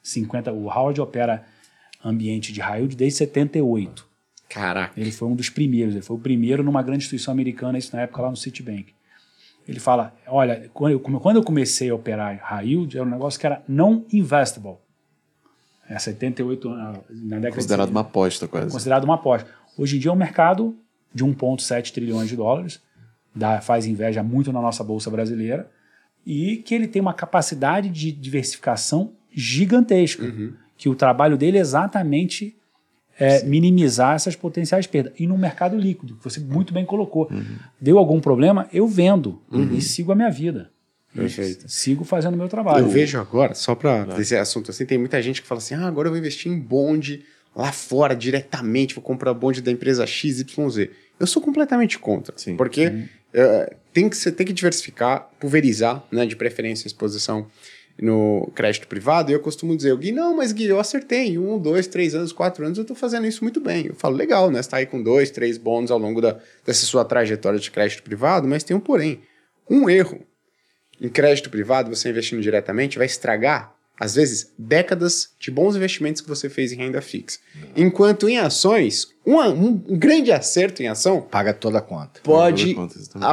50... 0.01 0.51
O 0.51 0.65
Howard 0.65 0.99
opera 0.99 1.45
ambiente 2.03 2.51
de 2.51 2.59
yield 2.61 2.95
desde 2.95 3.17
78. 3.19 4.07
Caraca. 4.49 4.99
Ele 4.99 5.11
foi 5.11 5.27
um 5.27 5.35
dos 5.35 5.49
primeiros, 5.49 5.93
ele 5.93 6.03
foi 6.03 6.15
o 6.15 6.19
primeiro 6.19 6.63
numa 6.63 6.81
grande 6.81 7.03
instituição 7.03 7.31
americana, 7.31 7.77
isso 7.77 7.95
na 7.95 8.03
época 8.03 8.21
lá 8.21 8.29
no 8.29 8.37
Citibank. 8.37 8.93
Ele 9.67 9.79
fala, 9.79 10.15
olha, 10.27 10.69
quando 10.73 10.93
eu, 10.93 10.99
quando 10.99 11.35
eu 11.35 11.43
comecei 11.43 11.89
a 11.89 11.95
operar 11.95 12.39
high 12.41 12.67
yield, 12.67 12.97
era 12.97 13.05
um 13.05 13.09
negócio 13.09 13.39
que 13.39 13.45
era 13.45 13.61
não 13.67 14.05
investable. 14.11 14.77
É 15.89 15.99
78 15.99 16.69
anos, 16.69 16.99
na 17.09 17.37
década 17.37 17.55
Considerado 17.55 17.87
de 17.87 17.91
uma 17.91 18.01
aposta 18.01 18.47
quase. 18.47 18.71
considerado 18.71 19.03
uma 19.03 19.15
aposta. 19.15 19.49
Hoje 19.77 19.97
em 19.97 19.99
dia 19.99 20.09
é 20.09 20.13
um 20.13 20.17
mercado 20.17 20.77
de 21.13 21.23
1,7 21.23 21.91
trilhões 21.93 22.29
de 22.29 22.35
dólares, 22.35 22.81
dá, 23.35 23.61
faz 23.61 23.85
inveja 23.85 24.23
muito 24.23 24.51
na 24.51 24.61
nossa 24.61 24.83
bolsa 24.83 25.09
brasileira, 25.09 25.69
e 26.25 26.57
que 26.57 26.75
ele 26.75 26.87
tem 26.87 27.01
uma 27.01 27.13
capacidade 27.13 27.89
de 27.89 28.11
diversificação 28.11 29.13
gigantesca. 29.31 30.25
Que 30.77 30.89
o 30.89 30.95
trabalho 30.95 31.37
dele 31.37 31.57
é 31.57 31.61
exatamente 31.61 32.56
é, 33.19 33.43
minimizar 33.43 34.15
essas 34.15 34.35
potenciais 34.35 34.87
perdas. 34.87 35.13
E 35.17 35.25
no 35.25 35.37
mercado 35.37 35.77
líquido, 35.77 36.15
que 36.15 36.23
você 36.23 36.39
muito 36.39 36.73
bem 36.73 36.85
colocou. 36.85 37.29
Deu 37.79 37.97
algum 37.97 38.19
problema, 38.19 38.67
eu 38.71 38.87
vendo 38.87 39.41
e 39.71 39.81
sigo 39.81 40.11
a 40.11 40.15
minha 40.15 40.29
vida. 40.29 40.71
Perfeito. 41.13 41.67
Sigo 41.67 42.03
fazendo 42.03 42.35
o 42.35 42.37
meu 42.37 42.47
trabalho. 42.47 42.85
Eu 42.85 42.89
vejo 42.89 43.19
agora, 43.19 43.55
só 43.55 43.73
para 43.73 44.07
esse 44.19 44.35
assunto 44.35 44.69
assim, 44.69 44.85
tem 44.85 44.97
muita 44.97 45.21
gente 45.21 45.41
que 45.41 45.47
fala 45.47 45.59
assim: 45.59 45.73
ah, 45.73 45.87
agora 45.87 46.07
eu 46.07 46.11
vou 46.11 46.19
investir 46.19 46.51
em 46.51 46.59
bonde 46.59 47.23
lá 47.55 47.71
fora 47.71 48.15
diretamente, 48.15 48.93
vou 48.93 49.03
comprar 49.03 49.33
bonde 49.33 49.61
da 49.61 49.71
empresa 49.71 50.05
XYZ. 50.05 50.89
Eu 51.19 51.25
sou 51.25 51.41
completamente 51.41 51.97
contra. 51.97 52.37
Sim. 52.37 52.55
Porque 52.55 53.07
eh, 53.33 53.75
tem 53.91 54.07
que, 54.07 54.15
você 54.15 54.31
tem 54.31 54.45
que 54.45 54.53
diversificar, 54.53 55.27
pulverizar, 55.39 56.03
né, 56.11 56.25
de 56.25 56.35
preferência 56.35 56.85
a 56.85 56.87
exposição 56.87 57.47
no 57.99 58.51
crédito 58.53 58.87
privado. 58.87 59.31
E 59.31 59.33
eu 59.33 59.39
costumo 59.39 59.75
dizer, 59.75 59.95
Gui, 59.97 60.11
não, 60.11 60.35
mas 60.35 60.51
Gui, 60.51 60.65
eu 60.65 60.79
acertei. 60.79 61.29
Em 61.29 61.37
um, 61.37 61.57
dois, 61.57 61.87
três 61.87 62.13
anos, 62.13 62.31
quatro 62.31 62.65
anos, 62.65 62.77
eu 62.77 62.85
tô 62.85 62.93
fazendo 62.93 63.25
isso 63.25 63.43
muito 63.43 63.59
bem. 63.59 63.87
Eu 63.87 63.95
falo, 63.95 64.15
legal, 64.15 64.51
né? 64.51 64.61
Você 64.61 64.69
tá 64.69 64.77
aí 64.77 64.85
com 64.85 65.01
dois, 65.01 65.31
três 65.31 65.57
bônus 65.57 65.91
ao 65.91 65.97
longo 65.97 66.21
da, 66.21 66.39
dessa 66.65 66.85
sua 66.85 67.03
trajetória 67.03 67.59
de 67.59 67.71
crédito 67.71 68.03
privado, 68.03 68.47
mas 68.47 68.63
tem 68.63 68.75
um 68.75 68.79
porém. 68.79 69.21
Um 69.69 69.89
erro 69.89 70.21
em 70.99 71.09
crédito 71.09 71.49
privado, 71.49 71.93
você 71.93 72.09
investindo 72.09 72.41
diretamente, 72.41 72.97
vai 72.97 73.05
estragar, 73.05 73.73
às 73.99 74.15
vezes, 74.15 74.51
décadas 74.57 75.31
de 75.39 75.49
bons 75.49 75.75
investimentos 75.75 76.21
que 76.21 76.29
você 76.29 76.49
fez 76.49 76.71
em 76.71 76.75
renda 76.75 77.01
fixa. 77.01 77.39
Enquanto 77.75 78.29
em 78.29 78.37
ações, 78.37 79.07
um, 79.25 79.73
grande 79.73 80.31
acerto 80.31 80.83
em 80.83 80.87
ação 80.87 81.21
Paga 81.21 81.53
toda 81.53 81.79
a 81.79 81.81
conta. 81.81 82.19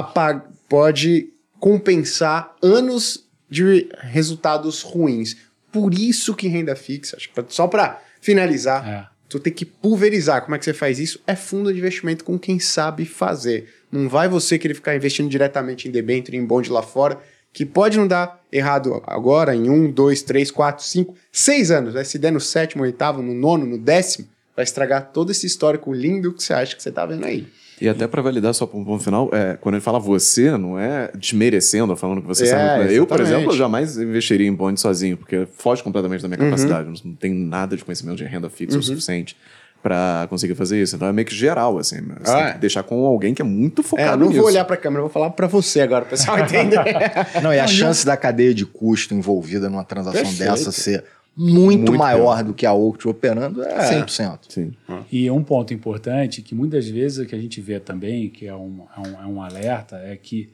pode, 0.02 0.42
pode 0.68 1.28
compensar 1.60 2.56
anos 2.62 3.24
de 3.48 3.88
resultados 4.00 4.82
ruins. 4.82 5.36
Por 5.72 5.92
isso 5.94 6.34
que 6.34 6.48
renda 6.48 6.74
fixa, 6.76 7.16
só 7.48 7.66
para 7.66 8.00
finalizar, 8.20 8.88
É. 8.88 9.06
tu 9.28 9.38
tem 9.40 9.52
que 9.52 9.64
pulverizar. 9.64 10.42
Como 10.42 10.54
é 10.54 10.58
que 10.58 10.64
você 10.64 10.72
faz 10.72 10.98
isso? 10.98 11.20
É 11.26 11.34
fundo 11.34 11.72
de 11.72 11.78
investimento 11.78 12.24
com 12.24 12.38
quem 12.38 12.58
sabe 12.58 13.04
fazer. 13.04 13.68
Não 13.90 14.08
vai 14.08 14.28
você 14.28 14.58
querer 14.58 14.74
ficar 14.74 14.94
investindo 14.96 15.28
diretamente 15.28 15.88
em 15.88 15.90
debênture, 15.90 16.36
em 16.36 16.44
bonde 16.44 16.70
lá 16.70 16.82
fora, 16.82 17.18
que 17.52 17.64
pode 17.64 17.96
não 17.98 18.06
dar 18.08 18.40
errado 18.50 19.02
agora, 19.06 19.54
em 19.54 19.68
um, 19.70 19.90
dois, 19.90 20.22
três, 20.22 20.50
quatro, 20.50 20.84
cinco, 20.84 21.14
seis 21.30 21.70
anos. 21.70 21.94
Se 22.08 22.18
der 22.18 22.32
no 22.32 22.40
sétimo, 22.40 22.82
oitavo, 22.82 23.22
no 23.22 23.34
nono, 23.34 23.64
no 23.66 23.78
décimo, 23.78 24.28
vai 24.56 24.64
estragar 24.64 25.10
todo 25.12 25.30
esse 25.30 25.46
histórico 25.46 25.92
lindo 25.92 26.32
que 26.32 26.42
você 26.42 26.52
acha 26.52 26.74
que 26.76 26.82
você 26.82 26.90
tá 26.90 27.04
vendo 27.06 27.24
aí. 27.24 27.46
E 27.80 27.88
até 27.88 28.06
para 28.06 28.22
validar 28.22 28.54
só 28.54 28.66
para 28.66 28.78
um 28.78 28.84
ponto 28.84 29.02
final, 29.02 29.28
é, 29.32 29.56
quando 29.60 29.74
ele 29.74 29.82
fala 29.82 29.98
você, 29.98 30.56
não 30.56 30.78
é 30.78 31.10
desmerecendo, 31.16 31.94
falando 31.96 32.20
que 32.22 32.26
você 32.28 32.44
É, 32.44 32.46
sabe. 32.46 32.64
muito 32.76 32.88
bem. 32.88 32.96
Eu, 32.96 33.06
por 33.06 33.20
exemplo, 33.20 33.52
eu 33.52 33.56
jamais 33.56 33.96
investiria 33.98 34.46
em 34.46 34.52
bonde 34.54 34.80
sozinho, 34.80 35.16
porque 35.16 35.46
foge 35.56 35.82
completamente 35.82 36.22
da 36.22 36.28
minha 36.28 36.38
capacidade. 36.38 36.88
Não 37.04 37.14
tenho 37.14 37.34
nada 37.34 37.76
de 37.76 37.84
conhecimento 37.84 38.16
de 38.16 38.24
renda 38.24 38.48
fixa 38.48 38.78
o 38.78 38.82
suficiente 38.82 39.36
pra 39.82 40.26
conseguir 40.30 40.54
fazer 40.54 40.80
isso. 40.80 40.96
Então 40.96 41.06
é 41.08 41.12
meio 41.12 41.26
que 41.26 41.34
geral, 41.34 41.76
assim. 41.78 41.96
Você 42.00 42.30
Ah, 42.30 42.34
tem 42.36 42.44
é. 42.44 42.52
que 42.52 42.58
deixar 42.58 42.82
com 42.84 43.04
alguém 43.04 43.34
que 43.34 43.42
é 43.42 43.44
muito 43.44 43.82
É, 43.82 43.84
focado 43.84 44.12
eu 44.12 44.16
não 44.18 44.26
nisso. 44.28 44.40
vou 44.40 44.48
olhar 44.50 44.64
pra 44.64 44.76
câmera, 44.78 45.00
eu 45.00 45.04
vou 45.06 45.12
falar 45.12 45.30
pra 45.30 45.46
você 45.46 45.80
agora, 45.80 46.04
o 46.04 46.08
pessoal 46.08 46.38
entender. 46.38 46.78
Não, 47.42 47.52
e 47.52 47.58
a 47.58 47.66
chance 47.66 48.06
da 48.06 48.16
cadeia 48.16 48.54
de 48.54 48.64
custo 48.64 49.14
envolvida 49.14 49.68
numa 49.68 49.84
transação 49.84 50.22
Perfeito. 50.22 50.50
dessa 50.50 50.72
ser 50.72 51.04
muito, 51.36 51.90
Muito 51.90 51.98
maior 51.98 52.44
do 52.44 52.54
que 52.54 52.64
a 52.64 52.72
Oaktree 52.72 53.10
operando 53.10 53.62
é, 53.64 53.72
É. 53.72 54.02
100%. 54.04 54.38
Sim. 54.48 54.72
E 55.10 55.30
um 55.30 55.42
ponto 55.42 55.74
importante 55.74 56.42
que 56.42 56.54
muitas 56.54 56.88
vezes 56.88 57.18
o 57.18 57.26
que 57.26 57.34
a 57.34 57.38
gente 57.38 57.60
vê 57.60 57.80
também, 57.80 58.28
que 58.30 58.46
é 58.46 58.54
um, 58.54 58.86
é 58.96 59.00
um, 59.00 59.22
é 59.22 59.26
um 59.26 59.42
alerta, 59.42 59.96
é 59.96 60.16
que 60.16 60.52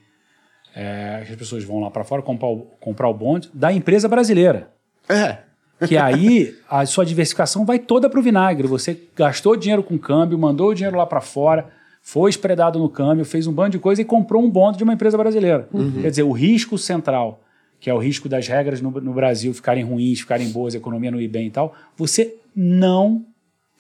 é, 0.74 1.27
as 1.28 1.36
pessoas 1.36 1.65
vão 1.65 1.81
lá 1.81 1.90
para 1.90 2.05
fora 2.05 2.23
comprar 2.23 2.48
o, 2.48 2.61
comprar 2.81 3.09
o 3.09 3.15
bonde 3.15 3.51
da 3.52 3.73
empresa 3.73 4.09
brasileira. 4.09 4.70
é. 5.09 5.39
Que 5.86 5.97
aí 5.97 6.55
a 6.69 6.85
sua 6.85 7.07
diversificação 7.07 7.65
vai 7.65 7.78
toda 7.78 8.11
para 8.11 8.20
o 8.20 8.23
vinagre. 8.23 8.69
Você 8.69 9.01
gastou 9.16 9.57
dinheiro 9.57 9.82
com 9.82 9.98
câmbio, 9.98 10.39
mandou 10.39 10.69
o 10.69 10.74
dinheiro 10.74 10.94
lá 10.94 11.07
para 11.07 11.23
fora, 11.23 11.69
foi 12.02 12.28
espredado 12.28 12.78
no 12.78 12.86
câmbio, 12.89 13.24
fez 13.24 13.47
um 13.47 13.52
bando 13.52 13.70
de 13.70 13.78
coisa 13.78 14.02
e 14.02 14.05
comprou 14.05 14.43
um 14.43 14.51
bonde 14.51 14.77
de 14.77 14.85
uma 14.85 14.93
empresa 14.93 15.16
brasileira. 15.16 15.69
Quer 16.02 16.11
dizer, 16.11 16.23
o 16.23 16.32
risco 16.32 16.77
central, 16.77 17.40
que 17.81 17.89
é 17.90 17.94
o 17.94 17.98
risco 17.98 18.28
das 18.28 18.47
regras 18.47 18.81
no, 18.81 18.90
no 19.01 19.12
Brasil 19.15 19.52
ficarem 19.55 19.82
ruins, 19.82 20.20
ficarem 20.20 20.51
boas, 20.51 20.74
a 20.74 20.78
economia 20.78 21.11
não 21.11 21.20
ir 21.20 21.28
bem 21.28 21.47
e 21.47 21.51
tal, 21.51 21.74
você 21.97 22.36
não 22.55 23.24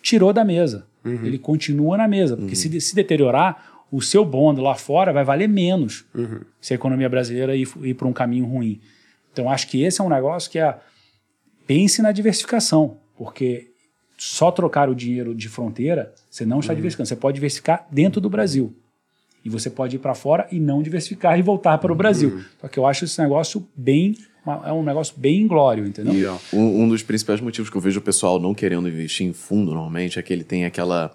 tirou 0.02 0.32
da 0.32 0.44
mesa. 0.44 0.86
Ele 1.26 1.38
continua 1.38 1.96
na 1.96 2.08
mesa. 2.08 2.36
Porque 2.36 2.56
se, 2.56 2.68
de- 2.68 2.80
se 2.80 2.94
deteriorar, 2.94 3.84
o 3.92 4.00
seu 4.00 4.24
bond 4.24 4.60
lá 4.60 4.74
fora 4.74 5.12
vai 5.12 5.24
valer 5.24 5.48
menos 5.48 6.04
se 6.60 6.72
a 6.72 6.76
economia 6.76 7.08
brasileira 7.08 7.54
ir, 7.56 7.68
ir 7.82 7.94
para 7.94 8.06
um 8.08 8.12
caminho 8.12 8.46
ruim. 8.46 8.80
Então, 9.32 9.50
acho 9.50 9.68
que 9.68 9.82
esse 9.82 10.00
é 10.00 10.04
um 10.04 10.08
negócio 10.08 10.50
que 10.50 10.58
é. 10.58 10.78
Pense 11.66 12.02
na 12.02 12.10
diversificação, 12.12 12.96
porque 13.16 13.70
só 14.18 14.50
trocar 14.50 14.88
o 14.88 14.94
dinheiro 14.94 15.34
de 15.34 15.48
fronteira, 15.48 16.12
você 16.28 16.44
não 16.44 16.60
está 16.60 16.72
diversificando. 16.74 17.08
Você 17.08 17.16
pode 17.16 17.34
diversificar 17.36 17.86
dentro 17.90 18.20
do 18.20 18.28
Brasil. 18.28 18.74
E 19.44 19.48
você 19.48 19.70
pode 19.70 19.96
ir 19.96 19.98
para 19.98 20.14
fora 20.14 20.46
e 20.50 20.60
não 20.60 20.82
diversificar 20.82 21.38
e 21.38 21.42
voltar 21.42 21.78
para 21.78 21.92
o 21.92 21.94
Brasil. 21.94 22.42
Só 22.60 22.68
que 22.68 22.78
eu 22.78 22.86
acho 22.86 23.04
esse 23.04 23.20
negócio 23.20 23.66
bem. 23.74 24.14
É 24.64 24.72
um 24.72 24.82
negócio 24.82 25.14
bem 25.16 25.40
inglório, 25.40 25.86
entendeu? 25.86 26.12
Legal. 26.12 26.40
Um, 26.52 26.84
um 26.84 26.88
dos 26.88 27.02
principais 27.02 27.40
motivos 27.40 27.70
que 27.70 27.76
eu 27.76 27.80
vejo 27.80 28.00
o 28.00 28.02
pessoal 28.02 28.38
não 28.38 28.54
querendo 28.54 28.88
investir 28.88 29.26
em 29.26 29.32
fundo 29.32 29.72
normalmente 29.72 30.18
é 30.18 30.22
que 30.22 30.32
ele 30.32 30.44
tem 30.44 30.64
aquela, 30.64 31.14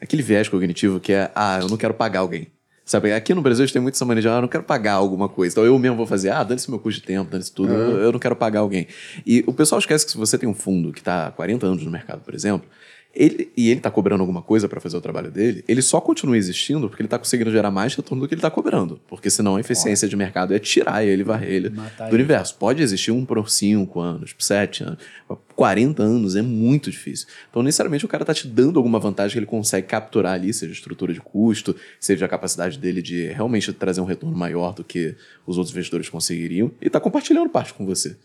aquele 0.00 0.22
viés 0.22 0.48
cognitivo 0.48 1.00
que 1.00 1.12
é, 1.12 1.30
ah, 1.34 1.58
eu 1.62 1.68
não 1.68 1.76
quero 1.76 1.94
pagar 1.94 2.20
alguém. 2.20 2.48
Sabe, 2.88 3.12
aqui 3.12 3.34
no 3.34 3.42
Brasil 3.42 3.64
a 3.64 3.66
gente 3.66 3.74
tem 3.74 3.82
muito 3.82 3.96
essa 3.96 4.04
mania 4.06 4.22
de, 4.22 4.28
ah, 4.28 4.36
eu 4.36 4.40
não 4.40 4.48
quero 4.48 4.64
pagar 4.64 4.94
alguma 4.94 5.28
coisa. 5.28 5.52
Então 5.52 5.64
eu 5.64 5.78
mesmo 5.78 5.94
vou 5.94 6.06
fazer, 6.06 6.30
ah, 6.30 6.42
dane-se 6.42 6.70
meu 6.70 6.78
custo 6.78 7.02
de 7.02 7.06
tempo, 7.06 7.30
dane-se 7.30 7.52
tudo, 7.52 7.70
eu, 7.70 7.98
eu 7.98 8.12
não 8.12 8.18
quero 8.18 8.34
pagar 8.34 8.60
alguém. 8.60 8.86
E 9.26 9.44
o 9.46 9.52
pessoal 9.52 9.78
esquece 9.78 10.06
que 10.06 10.12
se 10.12 10.16
você 10.16 10.38
tem 10.38 10.48
um 10.48 10.54
fundo 10.54 10.90
que 10.90 11.00
está 11.00 11.26
há 11.26 11.30
40 11.30 11.66
anos 11.66 11.84
no 11.84 11.90
mercado, 11.90 12.22
por 12.22 12.34
exemplo, 12.34 12.66
ele, 13.14 13.50
e 13.56 13.70
ele 13.70 13.80
está 13.80 13.90
cobrando 13.90 14.20
alguma 14.20 14.42
coisa 14.42 14.68
para 14.68 14.80
fazer 14.80 14.96
o 14.96 15.00
trabalho 15.00 15.30
dele, 15.30 15.64
ele 15.66 15.82
só 15.82 16.00
continua 16.00 16.36
existindo 16.36 16.88
porque 16.88 17.02
ele 17.02 17.06
está 17.06 17.18
conseguindo 17.18 17.50
gerar 17.50 17.70
mais 17.70 17.94
retorno 17.94 18.22
do 18.22 18.28
que 18.28 18.34
ele 18.34 18.38
está 18.38 18.50
cobrando. 18.50 19.00
Porque 19.08 19.28
senão 19.30 19.56
a 19.56 19.60
eficiência 19.60 20.06
de 20.06 20.16
mercado 20.16 20.54
é 20.54 20.58
tirar 20.58 21.04
ele, 21.04 21.24
varrer 21.24 21.50
ele 21.50 21.70
Matar 21.70 22.04
do 22.04 22.14
ele. 22.14 22.22
universo. 22.22 22.54
Pode 22.56 22.82
existir 22.82 23.10
um 23.10 23.24
por 23.24 23.48
5 23.48 24.00
anos, 24.00 24.32
por 24.32 24.42
7 24.42 24.84
anos, 24.84 24.98
por 25.26 25.38
40 25.56 26.02
anos 26.02 26.36
é 26.36 26.42
muito 26.42 26.90
difícil. 26.90 27.26
Então, 27.50 27.62
necessariamente, 27.62 28.04
o 28.04 28.08
cara 28.08 28.24
tá 28.24 28.32
te 28.32 28.46
dando 28.46 28.78
alguma 28.78 29.00
vantagem 29.00 29.32
que 29.32 29.38
ele 29.38 29.46
consegue 29.46 29.86
capturar 29.86 30.34
ali, 30.34 30.52
seja 30.52 30.72
estrutura 30.72 31.12
de 31.12 31.20
custo, 31.20 31.74
seja 31.98 32.26
a 32.26 32.28
capacidade 32.28 32.78
dele 32.78 33.02
de 33.02 33.26
realmente 33.28 33.72
trazer 33.72 34.00
um 34.00 34.04
retorno 34.04 34.36
maior 34.36 34.74
do 34.74 34.84
que 34.84 35.16
os 35.46 35.56
outros 35.56 35.72
investidores 35.72 36.08
conseguiriam, 36.08 36.70
e 36.80 36.88
tá 36.88 37.00
compartilhando 37.00 37.48
parte 37.50 37.74
com 37.74 37.84
você. 37.84 38.16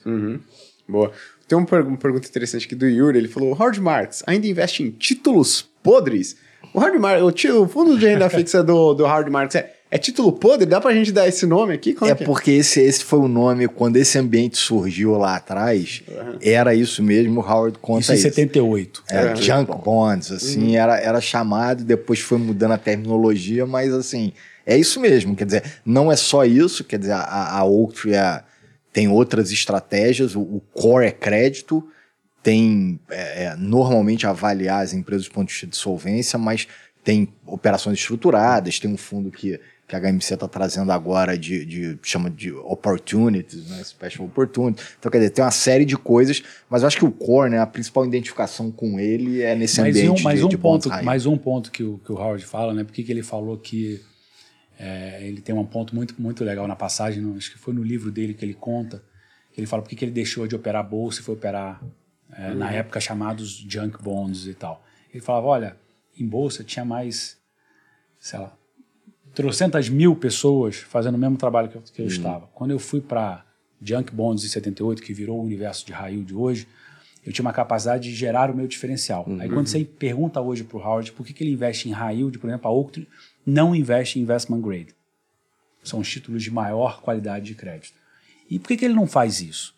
Boa. 0.87 1.11
Tem 1.47 1.57
uma, 1.57 1.65
pergu- 1.67 1.89
uma 1.89 1.97
pergunta 1.97 2.27
interessante 2.27 2.65
aqui 2.65 2.75
do 2.75 2.87
Yuri. 2.87 3.17
Ele 3.17 3.27
falou: 3.27 3.51
Howard 3.53 3.79
Marks 3.81 4.23
ainda 4.25 4.47
investe 4.47 4.83
em 4.83 4.91
títulos 4.91 5.67
podres? 5.83 6.35
O 6.73 6.79
Howard 6.79 6.97
Marks, 6.99 7.45
o, 7.51 7.67
fundo 7.67 7.97
de 7.97 8.05
renda 8.07 8.29
fixa 8.29 8.63
do, 8.63 8.93
do 8.93 9.03
Howard 9.03 9.29
Marks 9.29 9.55
é, 9.55 9.71
é 9.91 9.97
título 9.99 10.31
podre? 10.31 10.65
Dá 10.65 10.81
pra 10.81 10.91
gente 10.93 11.11
dar 11.11 11.27
esse 11.27 11.45
nome 11.45 11.73
aqui? 11.73 11.93
Como 11.93 12.09
É 12.09 12.15
que 12.15 12.23
porque 12.23 12.49
esse, 12.51 12.79
esse 12.81 13.03
foi 13.03 13.19
o 13.19 13.27
nome, 13.27 13.67
quando 13.67 13.97
esse 13.97 14.17
ambiente 14.17 14.57
surgiu 14.57 15.11
lá 15.17 15.35
atrás, 15.35 16.01
era 16.41 16.73
isso 16.73 17.03
mesmo, 17.03 17.41
o 17.41 17.43
Howard 17.43 17.77
conta 17.79 17.99
Isso 18.01 18.11
em 18.13 18.15
isso. 18.15 18.23
78. 18.23 19.03
Era 19.09 19.31
É. 19.31 19.35
junk 19.35 19.71
bonds, 19.83 20.31
assim, 20.31 20.75
era, 20.77 20.97
era 20.99 21.21
chamado, 21.21 21.83
depois 21.83 22.19
foi 22.19 22.39
mudando 22.39 22.71
a 22.71 22.77
terminologia, 22.77 23.67
mas 23.67 23.93
assim, 23.93 24.31
é 24.65 24.75
isso 24.75 24.99
mesmo, 24.99 25.35
quer 25.35 25.45
dizer, 25.45 25.63
não 25.85 26.11
é 26.11 26.15
só 26.15 26.43
isso, 26.43 26.83
quer 26.83 26.97
dizer, 26.97 27.11
a, 27.11 27.57
a 27.59 27.63
Oaktree 27.65 28.13
é- 28.15 28.41
tem 28.93 29.07
outras 29.07 29.51
estratégias, 29.51 30.35
o, 30.35 30.41
o 30.41 30.61
core 30.71 31.07
é 31.07 31.11
crédito, 31.11 31.85
tem 32.43 32.99
é, 33.09 33.45
é, 33.45 33.55
normalmente 33.55 34.27
avaliar 34.27 34.83
as 34.83 34.93
empresas 34.93 35.25
do 35.27 35.31
ponto 35.31 35.47
de 35.47 35.53
vista 35.53 35.67
de 35.67 35.75
solvência, 35.75 36.37
mas 36.37 36.67
tem 37.03 37.27
operações 37.45 37.97
estruturadas, 37.97 38.79
tem 38.79 38.91
um 38.91 38.97
fundo 38.97 39.31
que, 39.31 39.59
que 39.87 39.95
a 39.95 39.99
HMC 39.99 40.35
está 40.35 40.47
trazendo 40.47 40.91
agora 40.91 41.37
de, 41.37 41.65
de 41.65 41.99
chama 42.03 42.29
de 42.29 42.51
opportunities, 42.51 43.67
né, 43.67 43.83
special 43.83 44.27
opportunities. 44.27 44.85
Então, 44.99 45.11
quer 45.11 45.17
dizer, 45.17 45.31
tem 45.31 45.43
uma 45.43 45.51
série 45.51 45.85
de 45.85 45.97
coisas, 45.97 46.43
mas 46.69 46.83
eu 46.83 46.87
acho 46.87 46.97
que 46.97 47.05
o 47.05 47.11
core, 47.11 47.49
né, 47.49 47.59
a 47.59 47.65
principal 47.65 48.05
identificação 48.05 48.71
com 48.71 48.99
ele 48.99 49.41
é 49.41 49.55
nesse 49.55 49.81
mais 49.81 49.95
ambiente 49.95 50.21
um, 50.21 50.23
mais 50.23 50.39
de, 50.39 50.45
um 50.45 50.49
de 50.49 50.57
ponto, 50.57 50.89
mais 51.03 51.25
um 51.25 51.37
ponto 51.37 51.71
que 51.71 51.83
o, 51.83 51.97
que 51.97 52.11
o 52.11 52.15
Howard 52.15 52.45
fala, 52.45 52.73
né? 52.73 52.83
Porque 52.83 53.03
que 53.03 53.11
ele 53.11 53.23
falou 53.23 53.57
que 53.57 54.01
é, 54.77 55.25
ele 55.25 55.41
tem 55.41 55.53
um 55.53 55.65
ponto 55.65 55.95
muito, 55.95 56.19
muito 56.21 56.43
legal 56.43 56.67
na 56.67 56.75
passagem, 56.75 57.35
acho 57.37 57.51
que 57.51 57.57
foi 57.57 57.73
no 57.73 57.83
livro 57.83 58.11
dele 58.11 58.33
que 58.33 58.43
ele 58.43 58.53
conta, 58.53 59.03
que 59.51 59.59
ele 59.59 59.67
fala 59.67 59.81
porque 59.81 59.95
que 59.95 60.05
ele 60.05 60.11
deixou 60.11 60.47
de 60.47 60.55
operar 60.55 60.87
bolsa 60.87 61.21
e 61.21 61.23
foi 61.23 61.35
operar 61.35 61.81
é, 62.31 62.53
na 62.53 62.71
época 62.71 62.99
chamados 62.99 63.51
junk 63.67 64.01
bonds 64.01 64.47
e 64.47 64.53
tal. 64.53 64.83
Ele 65.13 65.21
falava, 65.21 65.47
olha, 65.47 65.77
em 66.19 66.27
bolsa 66.27 66.63
tinha 66.63 66.83
mais, 66.83 67.37
sei 68.19 68.39
lá, 68.39 68.55
trocentas 69.33 69.89
mil 69.89 70.15
pessoas 70.15 70.77
fazendo 70.77 71.15
o 71.15 71.17
mesmo 71.17 71.37
trabalho 71.37 71.69
que 71.69 71.75
eu, 71.75 71.81
que 71.81 72.01
eu 72.01 72.07
estava. 72.07 72.47
Quando 72.53 72.71
eu 72.71 72.79
fui 72.79 73.01
para 73.01 73.45
Junk 73.81 74.13
Bonds 74.13 74.43
em 74.43 74.47
78, 74.47 75.01
que 75.01 75.13
virou 75.13 75.39
o 75.39 75.43
universo 75.43 75.85
de 75.85 75.91
raio 75.91 76.23
de 76.23 76.33
hoje, 76.33 76.67
eu 77.25 77.31
tinha 77.31 77.43
uma 77.43 77.53
capacidade 77.53 78.09
de 78.09 78.15
gerar 78.15 78.51
o 78.51 78.55
meu 78.55 78.67
diferencial. 78.67 79.25
Aí 79.39 79.49
quando 79.49 79.67
você 79.67 79.83
pergunta 79.83 80.41
hoje 80.41 80.63
para 80.63 80.77
o 80.77 80.81
Howard 80.81 81.11
por 81.13 81.25
que, 81.25 81.33
que 81.33 81.43
ele 81.43 81.51
investe 81.51 81.89
em 81.89 81.91
high 81.91 82.17
yield, 82.17 82.37
por 82.37 82.49
exemplo, 82.49 82.67
a 82.67 82.73
Oaktree 82.73 83.07
não 83.45 83.75
investe 83.75 84.19
em 84.19 84.23
investment 84.23 84.61
grade. 84.61 84.95
São 85.83 85.99
os 85.99 86.09
títulos 86.09 86.41
de 86.43 86.49
maior 86.51 87.01
qualidade 87.01 87.45
de 87.45 87.55
crédito. 87.55 87.95
E 88.49 88.57
por 88.59 88.67
que, 88.69 88.77
que 88.77 88.85
ele 88.85 88.93
não 88.93 89.07
faz 89.07 89.41
isso? 89.41 89.75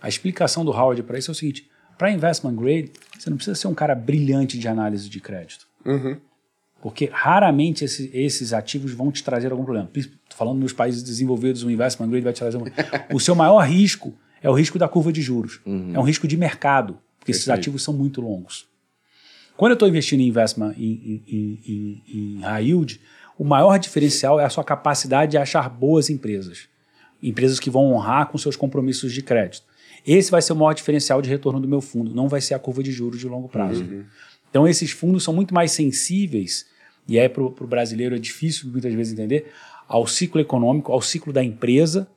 A 0.00 0.08
explicação 0.08 0.64
do 0.64 0.70
Howard 0.70 1.02
para 1.02 1.18
isso 1.18 1.30
é 1.30 1.32
o 1.32 1.34
seguinte: 1.34 1.68
para 1.96 2.10
investment 2.10 2.54
grade, 2.54 2.92
você 3.18 3.28
não 3.30 3.36
precisa 3.36 3.56
ser 3.56 3.66
um 3.68 3.74
cara 3.74 3.94
brilhante 3.94 4.58
de 4.58 4.68
análise 4.68 5.08
de 5.08 5.20
crédito. 5.20 5.66
Porque 6.80 7.10
raramente 7.12 7.84
esse- 7.84 8.08
esses 8.14 8.52
ativos 8.52 8.92
vão 8.92 9.10
te 9.10 9.24
trazer 9.24 9.50
algum 9.50 9.64
problema. 9.64 9.90
Estou 9.94 10.14
falando 10.30 10.60
nos 10.60 10.72
países 10.72 11.02
desenvolvidos, 11.02 11.64
o 11.64 11.70
investment 11.70 12.08
grade 12.08 12.22
vai 12.22 12.32
te 12.32 12.38
trazer 12.38 12.56
um... 12.56 12.62
O 13.12 13.18
seu 13.18 13.34
maior 13.34 13.58
risco 13.66 14.14
é 14.40 14.48
o 14.48 14.52
risco 14.54 14.78
da 14.78 14.88
curva 14.88 15.12
de 15.12 15.20
juros. 15.20 15.60
É 15.66 15.98
um 15.98 16.02
risco 16.04 16.28
de 16.28 16.36
mercado, 16.36 16.96
porque 17.18 17.32
esses 17.32 17.44
Perfeito. 17.44 17.60
ativos 17.62 17.82
são 17.82 17.92
muito 17.92 18.20
longos. 18.20 18.68
Quando 19.58 19.72
eu 19.72 19.74
estou 19.74 19.88
investindo 19.88 20.20
em 20.20 20.28
investment 20.28 20.72
em, 20.78 21.22
em- 21.26 21.60
em- 21.66 22.02
em- 22.08 22.40
high 22.42 22.64
yield, 22.64 23.00
o 23.36 23.42
maior 23.44 23.76
diferencial 23.78 24.38
é 24.38 24.44
a 24.44 24.48
sua 24.48 24.62
capacidade 24.62 25.32
de 25.32 25.36
achar 25.36 25.68
boas 25.68 26.08
empresas. 26.08 26.68
Empresas 27.20 27.58
que 27.58 27.68
vão 27.68 27.92
honrar 27.92 28.28
com 28.28 28.38
seus 28.38 28.54
compromissos 28.54 29.12
de 29.12 29.20
crédito. 29.20 29.64
Esse 30.06 30.30
vai 30.30 30.40
ser 30.40 30.52
o 30.52 30.56
maior 30.56 30.72
diferencial 30.74 31.20
de 31.20 31.28
retorno 31.28 31.58
do 31.60 31.66
meu 31.66 31.80
fundo, 31.80 32.14
não 32.14 32.28
vai 32.28 32.40
ser 32.40 32.54
a 32.54 32.58
curva 32.58 32.84
de 32.84 32.92
juros 32.92 33.18
de 33.18 33.26
longo 33.28 33.48
prazo. 33.48 33.82
Então, 34.48 34.66
esses 34.66 34.92
fundos 34.92 35.24
são 35.24 35.34
muito 35.34 35.52
mais 35.52 35.72
sensíveis, 35.72 36.64
e 37.08 37.18
aí 37.18 37.28
para 37.28 37.42
o 37.42 37.50
brasileiro 37.66 38.14
é 38.14 38.18
difícil 38.18 38.70
muitas 38.70 38.94
vezes 38.94 39.12
entender, 39.12 39.50
ao 39.88 40.06
ciclo 40.06 40.40
econômico, 40.40 40.92
ao 40.92 41.02
ciclo 41.02 41.32
da 41.32 41.42
empresa, 41.42 42.08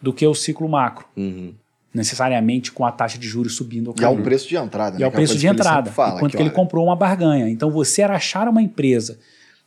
do 0.00 0.12
que 0.12 0.24
ao 0.24 0.34
ciclo 0.36 0.68
macro. 0.68 1.04
Uhum. 1.16 1.52
Necessariamente 1.92 2.70
com 2.70 2.86
a 2.86 2.92
taxa 2.92 3.18
de 3.18 3.26
juros 3.26 3.56
subindo 3.56 3.86
E 3.98 4.04
ao 4.04 4.10
caminho. 4.10 4.22
preço 4.22 4.48
de 4.48 4.56
entrada, 4.56 4.96
E 4.96 5.00
né? 5.00 5.04
é 5.04 5.08
o 5.08 5.10
que 5.10 5.16
preço 5.16 5.34
de 5.34 5.40
que 5.40 5.46
ele 5.46 5.54
entrada, 5.58 5.90
Fala, 5.90 6.16
enquanto 6.16 6.30
que, 6.32 6.36
ele 6.36 6.44
olha, 6.44 6.54
comprou 6.54 6.86
uma 6.86 6.94
barganha. 6.94 7.48
Então, 7.48 7.70
você 7.70 8.02
achar 8.02 8.46
uma 8.48 8.62
empresa 8.62 9.18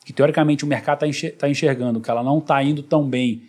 que, 0.05 0.13
teoricamente, 0.13 0.63
o 0.63 0.67
mercado 0.67 1.05
está 1.05 1.49
enxergando 1.49 1.99
que 1.99 2.09
ela 2.09 2.23
não 2.23 2.37
está 2.37 2.63
indo 2.63 2.81
tão 2.81 3.05
bem 3.07 3.43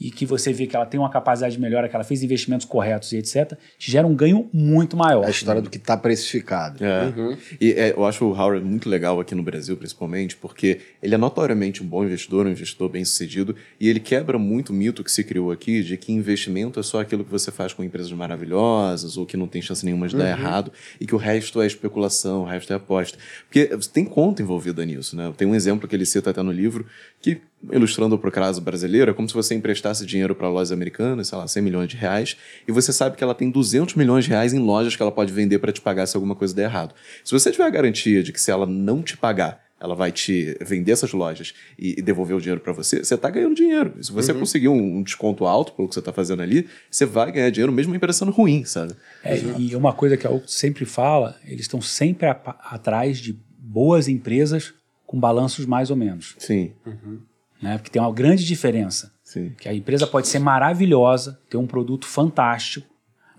e 0.00 0.10
que 0.10 0.24
você 0.24 0.52
vê 0.52 0.66
que 0.66 0.76
ela 0.76 0.86
tem 0.86 0.98
uma 0.98 1.10
capacidade 1.10 1.54
de 1.54 1.60
melhora, 1.60 1.88
que 1.88 1.94
ela 1.94 2.04
fez 2.04 2.22
investimentos 2.22 2.66
corretos 2.66 3.12
e 3.12 3.16
etc., 3.16 3.54
te 3.78 3.90
gera 3.90 4.06
um 4.06 4.14
ganho 4.14 4.48
muito 4.52 4.96
maior. 4.96 5.24
É 5.24 5.26
a 5.26 5.30
história 5.30 5.60
do 5.60 5.68
que 5.68 5.76
está 5.76 5.96
precificado. 5.96 6.84
É. 6.84 7.12
E 7.60 7.72
é, 7.72 7.92
eu 7.92 8.04
acho 8.04 8.24
o 8.24 8.32
Howard 8.32 8.64
muito 8.64 8.88
legal 8.88 9.18
aqui 9.18 9.34
no 9.34 9.42
Brasil, 9.42 9.76
principalmente, 9.76 10.36
porque 10.36 10.80
ele 11.02 11.14
é 11.14 11.18
notoriamente 11.18 11.82
um 11.82 11.86
bom 11.86 12.04
investidor, 12.04 12.46
um 12.46 12.50
investidor 12.50 12.88
bem 12.88 13.04
sucedido, 13.04 13.56
e 13.80 13.88
ele 13.88 14.00
quebra 14.00 14.38
muito 14.38 14.70
o 14.70 14.72
mito 14.72 15.02
que 15.02 15.10
se 15.10 15.24
criou 15.24 15.50
aqui 15.50 15.82
de 15.82 15.96
que 15.96 16.12
investimento 16.12 16.78
é 16.78 16.82
só 16.82 17.00
aquilo 17.00 17.24
que 17.24 17.30
você 17.30 17.50
faz 17.50 17.72
com 17.72 17.82
empresas 17.82 18.12
maravilhosas 18.12 19.16
ou 19.16 19.26
que 19.26 19.36
não 19.36 19.48
tem 19.48 19.60
chance 19.60 19.84
nenhuma 19.84 20.06
de 20.08 20.16
dar 20.16 20.28
errado 20.28 20.72
e 21.00 21.06
que 21.06 21.14
o 21.14 21.18
resto 21.18 21.60
é 21.60 21.66
especulação, 21.66 22.42
o 22.42 22.44
resto 22.44 22.72
é 22.72 22.76
aposta. 22.76 23.18
Porque 23.48 23.68
tem 23.92 24.04
conta 24.04 24.42
envolvida 24.42 24.84
nisso, 24.84 25.16
né? 25.16 25.32
Tem 25.36 25.46
um 25.46 25.54
exemplo 25.54 25.88
que 25.88 25.96
ele 25.96 26.06
cita 26.06 26.30
até 26.30 26.42
no 26.42 26.52
livro 26.52 26.86
que 27.20 27.40
ilustrando 27.72 28.18
para 28.18 28.28
o 28.28 28.32
caso 28.32 28.60
brasileiro, 28.60 29.10
é 29.10 29.14
como 29.14 29.28
se 29.28 29.34
você 29.34 29.54
emprestasse 29.54 30.06
dinheiro 30.06 30.34
para 30.34 30.48
lojas 30.48 30.72
americanas, 30.72 31.28
sei 31.28 31.38
lá, 31.38 31.48
100 31.48 31.62
milhões 31.62 31.88
de 31.88 31.96
reais, 31.96 32.36
e 32.66 32.72
você 32.72 32.92
sabe 32.92 33.16
que 33.16 33.24
ela 33.24 33.34
tem 33.34 33.50
200 33.50 33.94
milhões 33.94 34.24
de 34.24 34.30
reais 34.30 34.52
em 34.52 34.58
lojas 34.58 34.94
que 34.94 35.02
ela 35.02 35.12
pode 35.12 35.32
vender 35.32 35.58
para 35.58 35.72
te 35.72 35.80
pagar 35.80 36.06
se 36.06 36.16
alguma 36.16 36.34
coisa 36.34 36.54
der 36.54 36.64
errado. 36.64 36.94
Se 37.24 37.32
você 37.32 37.50
tiver 37.50 37.64
a 37.64 37.70
garantia 37.70 38.22
de 38.22 38.32
que 38.32 38.40
se 38.40 38.50
ela 38.50 38.66
não 38.66 39.02
te 39.02 39.16
pagar, 39.16 39.68
ela 39.80 39.94
vai 39.94 40.10
te 40.10 40.56
vender 40.60 40.92
essas 40.92 41.12
lojas 41.12 41.54
e, 41.78 42.02
devolver 42.02 42.36
o 42.36 42.40
dinheiro 42.40 42.60
para 42.60 42.72
você, 42.72 43.04
você 43.04 43.14
está 43.14 43.30
ganhando 43.30 43.54
dinheiro. 43.54 43.94
Se 44.00 44.10
você 44.10 44.32
uhum. 44.32 44.40
conseguir 44.40 44.68
um, 44.68 45.02
desconto 45.02 45.46
alto 45.46 45.72
pelo 45.72 45.88
que 45.88 45.94
você 45.94 46.00
está 46.00 46.12
fazendo 46.12 46.42
ali, 46.42 46.68
você 46.90 47.06
vai 47.06 47.30
ganhar 47.30 47.50
dinheiro 47.50 47.72
mesmo 47.72 47.94
em 47.94 48.12
sendo 48.12 48.32
ruim, 48.32 48.64
sabe? 48.64 48.94
É, 49.22 49.38
e 49.56 49.76
uma 49.76 49.92
coisa 49.92 50.16
que 50.16 50.26
a 50.26 50.30
Auto 50.30 50.50
sempre 50.50 50.84
fala, 50.84 51.36
eles 51.44 51.62
estão 51.62 51.80
sempre 51.80 52.26
a, 52.26 52.32
atrás 52.32 53.18
de 53.18 53.38
boas 53.58 54.08
empresas 54.08 54.74
com 55.06 55.18
balanços 55.18 55.64
mais 55.64 55.90
ou 55.90 55.96
menos. 55.96 56.34
Sim. 56.38 56.72
Uhum. 56.84 57.20
Né? 57.60 57.76
Porque 57.76 57.90
tem 57.90 58.00
uma 58.00 58.12
grande 58.12 58.44
diferença. 58.44 59.12
Sim. 59.22 59.52
Que 59.58 59.68
a 59.68 59.74
empresa 59.74 60.06
pode 60.06 60.28
ser 60.28 60.38
maravilhosa, 60.38 61.38
ter 61.50 61.56
um 61.56 61.66
produto 61.66 62.06
fantástico, 62.06 62.86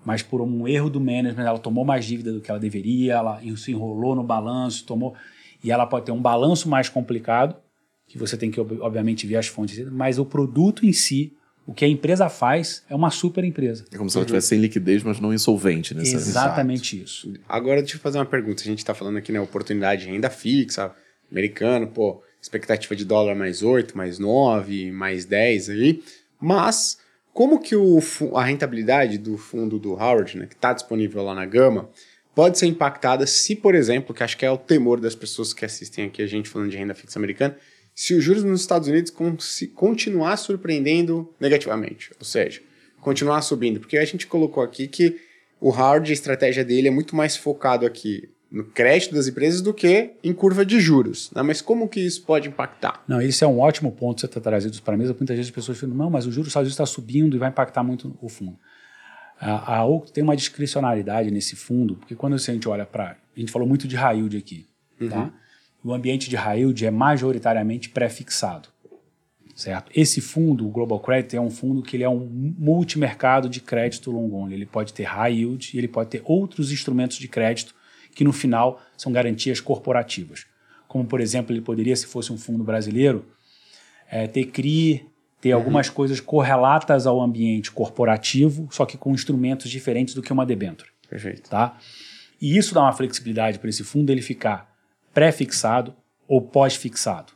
mas 0.06 0.22
por 0.22 0.42
um 0.42 0.68
erro 0.68 0.90
do 0.90 1.00
management 1.00 1.44
ela 1.44 1.60
tomou 1.60 1.84
mais 1.84 2.06
dívida 2.06 2.32
do 2.32 2.42
que 2.42 2.50
ela 2.50 2.60
deveria, 2.60 3.14
ela 3.14 3.42
se 3.58 3.72
enrolou 3.72 4.16
no 4.16 4.24
balanço, 4.24 4.86
tomou 4.86 5.16
e 5.64 5.72
ela 5.72 5.86
pode 5.86 6.06
ter 6.06 6.12
um 6.12 6.22
balanço 6.22 6.70
mais 6.70 6.88
complicado, 6.88 7.56
que 8.08 8.18
você 8.18 8.38
tem 8.38 8.50
que 8.50 8.60
obviamente 8.60 9.28
ver 9.28 9.36
as 9.36 9.48
fontes, 9.48 9.80
mas 9.92 10.18
o 10.18 10.26
produto 10.26 10.86
em 10.86 10.94
si, 10.94 11.34
o 11.66 11.74
que 11.74 11.86
a 11.86 11.88
empresa 11.88 12.30
faz, 12.30 12.84
é 12.90 12.96
uma 12.96 13.12
super 13.12 13.44
empresa. 13.44 13.86
É 13.92 13.98
como 13.98 14.10
se 14.10 14.18
ela 14.18 14.26
tivesse 14.26 14.48
sem 14.48 14.60
liquidez, 14.60 15.04
mas 15.04 15.20
não 15.20 15.34
insolvente, 15.34 15.94
né? 15.94 16.02
Exatamente 16.02 16.96
Exato. 16.96 17.10
isso. 17.10 17.34
Agora 17.48 17.82
deixa 17.82 17.98
eu 17.98 18.00
fazer 18.00 18.18
uma 18.18 18.26
pergunta. 18.26 18.62
A 18.62 18.66
gente 18.66 18.80
está 18.80 18.94
falando 18.94 19.18
aqui, 19.18 19.32
né, 19.32 19.40
oportunidade 19.40 20.06
de 20.06 20.12
renda 20.12 20.30
fixa, 20.30 20.92
americano, 21.32 21.88
pô, 21.88 22.24
expectativa 22.42 22.96
de 22.96 23.06
dólar 23.06 23.36
mais 23.36 23.64
8, 23.64 23.98
mais 23.98 24.20
9, 24.20 24.92
mais 24.92 25.26
10 25.26 25.70
aí. 25.70 26.04
Mas 26.40 26.98
como 27.34 27.60
que 27.60 27.76
o, 27.76 28.00
a 28.36 28.44
rentabilidade 28.44 29.18
do 29.18 29.38
fundo 29.38 29.80
do 29.80 29.94
Howard, 29.94 30.38
né, 30.38 30.46
que 30.46 30.56
está 30.56 30.74
disponível 30.74 31.24
lá 31.24 31.36
na 31.36 31.46
Gama, 31.46 31.90
pode 32.34 32.58
ser 32.58 32.68
impactada 32.68 33.28
se, 33.28 33.56
por 33.56 33.76
exemplo, 33.76 34.14
que 34.14 34.24
acho 34.24 34.38
que 34.38 34.46
é 34.46 34.52
o 34.52 34.58
temor 34.58 35.00
das 35.00 35.16
pessoas 35.16 35.54
que 35.54 35.66
assistem 35.66 36.06
aqui 36.06 36.22
a 36.22 36.28
gente 36.28 36.50
falando 36.50 36.70
de 36.70 36.78
renda 36.78 36.94
fixa 36.94 37.20
americana, 37.20 37.58
se 37.94 38.14
os 38.14 38.24
juros 38.24 38.44
nos 38.44 38.62
Estados 38.62 38.88
Unidos 38.88 39.14
continuar 39.76 40.38
surpreendendo 40.38 41.34
negativamente, 41.40 42.12
ou 42.18 42.26
seja, 42.26 42.62
continuar 43.02 43.42
subindo, 43.42 43.80
porque 43.80 43.98
a 43.98 44.06
gente 44.06 44.26
colocou 44.26 44.64
aqui 44.64 44.88
que 44.88 45.20
o 45.60 45.70
Howard, 45.70 46.10
a 46.10 46.14
estratégia 46.14 46.64
dele 46.64 46.88
é 46.88 46.92
muito 46.92 47.16
mais 47.16 47.36
focado 47.36 47.86
aqui 47.86 48.30
no 48.52 48.64
crédito 48.64 49.14
das 49.14 49.28
empresas 49.28 49.62
do 49.62 49.74
que 49.74 50.12
em 50.24 50.34
curva 50.34 50.66
de 50.66 50.80
juros. 50.80 51.30
Né? 51.36 51.42
Mas 51.44 51.62
como 51.62 51.88
que 51.88 52.00
isso 52.00 52.24
pode 52.24 52.48
impactar? 52.48 53.04
Não, 53.08 53.22
isso 53.22 53.44
é 53.44 53.48
um 53.48 53.60
ótimo 53.60 53.92
ponto 53.92 54.16
que 54.16 54.22
você 54.22 54.26
está 54.26 54.42
trazendo 54.42 54.82
para 54.82 54.96
a 54.96 54.98
mesa. 54.98 55.14
Muitas 55.14 55.36
vezes 55.36 55.50
as 55.50 55.56
pessoas 55.56 55.78
falam, 55.78 55.96
não, 55.96 56.10
mas 56.10 56.26
o 56.26 56.32
juros 56.32 56.56
está 56.56 56.86
subindo 56.86 57.36
e 57.36 57.40
vai 57.40 57.50
impactar 57.50 57.84
muito 57.84 58.18
o 58.20 58.28
fundo. 58.28 58.58
A, 59.40 59.78
a 59.78 59.86
OCO 59.86 60.12
tem 60.12 60.24
uma 60.24 60.36
discricionalidade 60.36 61.30
nesse 61.32 61.56
fundo, 61.56 61.96
porque 61.96 62.16
quando 62.16 62.34
a 62.34 62.38
gente 62.38 62.68
olha 62.68 62.86
para... 62.86 63.18
A 63.36 63.40
gente 63.40 63.52
falou 63.52 63.68
muito 63.68 63.88
de 63.88 63.96
high 63.96 64.18
yield 64.18 64.36
aqui. 64.36 64.68
Tá? 64.98 65.06
Uhum. 65.06 65.10
Tá? 65.10 65.34
O 65.84 65.94
ambiente 65.94 66.30
de 66.30 66.36
high 66.36 66.60
yield 66.60 66.86
é 66.86 66.92
majoritariamente 66.92 67.90
pré-fixado. 67.90 68.68
Certo? 69.56 69.92
Esse 69.94 70.22
fundo, 70.22 70.66
o 70.66 70.72
Global 70.72 71.00
Credit, 71.00 71.36
é 71.36 71.42
um 71.42 71.50
fundo 71.50 71.82
que 71.82 71.96
ele 71.98 72.04
é 72.04 72.10
um 72.10 72.26
multimercado 72.58 73.50
de 73.50 73.60
crédito 73.60 74.10
long 74.10 74.34
only. 74.34 74.56
Ele 74.56 74.66
pode 74.66 74.94
ter 74.94 75.04
high 75.04 75.34
yield 75.34 75.76
e 75.76 75.78
ele 75.78 75.88
pode 75.88 76.10
ter 76.10 76.22
outros 76.24 76.72
instrumentos 76.72 77.18
de 77.18 77.28
crédito 77.28 77.76
que 78.14 78.24
no 78.24 78.34
final 78.34 78.82
são 78.98 79.12
garantias 79.12 79.60
corporativas. 79.60 80.46
Como, 80.88 81.06
por 81.06 81.22
exemplo, 81.22 81.54
ele 81.54 81.62
poderia, 81.62 81.96
se 81.96 82.08
fosse 82.08 82.34
um 82.34 82.38
fundo 82.38 82.64
brasileiro, 82.64 83.26
é, 84.10 84.28
ter 84.28 84.46
CRI, 84.46 85.08
ter 85.40 85.54
uhum. 85.54 85.60
algumas 85.60 85.90
coisas 85.90 86.20
correlatas 86.20 87.06
ao 87.06 87.22
ambiente 87.22 87.72
corporativo, 87.72 88.68
só 88.72 88.86
que 88.86 88.98
com 88.98 89.14
instrumentos 89.14 89.70
diferentes 89.70 90.14
do 90.14 90.22
que 90.22 90.34
uma 90.34 90.46
debênture. 90.46 90.90
Perfeito. 91.08 91.50
Tá? 91.50 91.78
E 92.42 92.58
isso 92.58 92.74
dá 92.74 92.82
uma 92.82 92.94
flexibilidade 92.94 93.60
para 93.60 93.70
esse 93.70 93.84
fundo 93.84 94.12
ele 94.12 94.22
ficar 94.22 94.74
pré-fixado 95.14 95.94
ou 96.28 96.42
pós-fixado. 96.42 97.34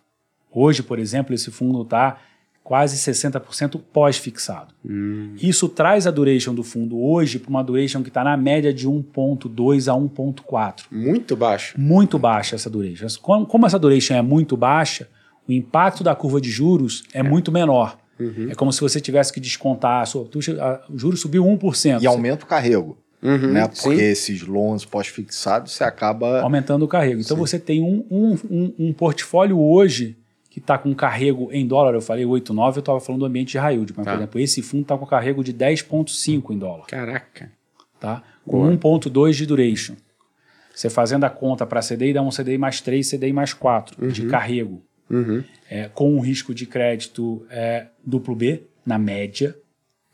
Hoje, 0.51 0.83
por 0.83 0.99
exemplo, 0.99 1.33
esse 1.33 1.49
fundo 1.49 1.81
está 1.81 2.19
quase 2.63 2.95
60% 2.97 3.79
pós-fixado. 3.91 4.73
Hum. 4.85 5.35
Isso 5.41 5.67
traz 5.67 6.07
a 6.07 6.11
duration 6.11 6.55
do 6.55 6.63
fundo 6.63 6.97
hoje 6.99 7.37
para 7.37 7.49
uma 7.49 7.63
duration 7.63 8.01
que 8.01 8.07
está 8.07 8.23
na 8.23 8.37
média 8.37 8.73
de 8.73 8.87
1.2 8.87 9.91
a 9.91 9.95
1.4. 9.95 10.83
Muito 10.89 11.35
baixa. 11.35 11.73
Muito 11.77 12.17
baixa 12.17 12.55
essa 12.55 12.69
duration. 12.69 13.05
Como, 13.21 13.45
como 13.45 13.65
essa 13.65 13.77
duration 13.77 14.15
é 14.15 14.21
muito 14.21 14.55
baixa, 14.55 15.09
o 15.47 15.51
impacto 15.51 16.03
da 16.03 16.15
curva 16.15 16.39
de 16.39 16.49
juros 16.49 17.03
é, 17.13 17.19
é. 17.19 17.23
muito 17.23 17.51
menor. 17.51 17.97
Uhum. 18.17 18.47
É 18.49 18.55
como 18.55 18.71
se 18.71 18.79
você 18.79 19.01
tivesse 19.01 19.33
que 19.33 19.41
descontar, 19.41 20.05
sua, 20.07 20.29
o 20.89 20.97
juro 20.97 21.17
subiu 21.17 21.43
1%. 21.43 22.01
E 22.01 22.07
aumenta 22.07 22.45
o 22.45 22.47
carrego. 22.47 22.97
Uhum, 23.21 23.51
né? 23.51 23.67
Porque 23.67 23.97
sim. 23.97 24.01
esses 24.01 24.41
loans 24.41 24.85
pós-fixados 24.85 25.73
você 25.73 25.83
acaba. 25.83 26.41
Aumentando 26.41 26.83
o 26.83 26.87
carrego. 26.87 27.21
Então 27.21 27.35
sim. 27.37 27.41
você 27.41 27.59
tem 27.59 27.81
um, 27.81 28.05
um, 28.09 28.37
um, 28.49 28.73
um 28.79 28.93
portfólio 28.93 29.59
hoje 29.59 30.17
que 30.53 30.59
está 30.59 30.77
com 30.77 30.93
carrego 30.93 31.49
em 31.51 31.65
dólar, 31.65 31.95
eu 31.95 32.01
falei 32.01 32.25
8,9, 32.25 32.75
eu 32.75 32.79
estava 32.81 32.99
falando 32.99 33.21
do 33.21 33.25
ambiente 33.25 33.53
de 33.53 33.57
high 33.57 33.73
yield, 33.73 33.91
mas, 33.97 34.05
tá. 34.05 34.11
por 34.11 34.19
exemplo, 34.19 34.39
esse 34.39 34.61
fundo 34.61 34.83
está 34.83 34.95
com 34.95 35.03
carrego 35.03 35.43
de 35.43 35.51
10,5 35.51 36.51
em 36.51 36.59
dólar. 36.59 36.85
Caraca. 36.85 37.51
Tá? 37.99 38.21
Com 38.45 38.61
1,2 38.77 39.31
de 39.31 39.47
duration. 39.47 39.95
Você 40.71 40.91
fazendo 40.91 41.23
a 41.23 41.29
conta 41.31 41.65
para 41.65 41.81
CDI, 41.81 42.13
dá 42.13 42.21
um 42.21 42.29
CDI 42.29 42.59
mais 42.59 42.81
3, 42.81 43.09
CDI 43.09 43.33
mais 43.33 43.51
4 43.51 43.99
uhum. 43.99 44.11
de 44.11 44.27
carrego. 44.27 44.83
Uhum. 45.09 45.43
É, 45.67 45.89
com 45.91 46.15
um 46.15 46.19
risco 46.19 46.53
de 46.53 46.67
crédito 46.67 47.43
é, 47.49 47.87
duplo 48.05 48.35
B, 48.35 48.61
na 48.85 48.99
média. 48.99 49.55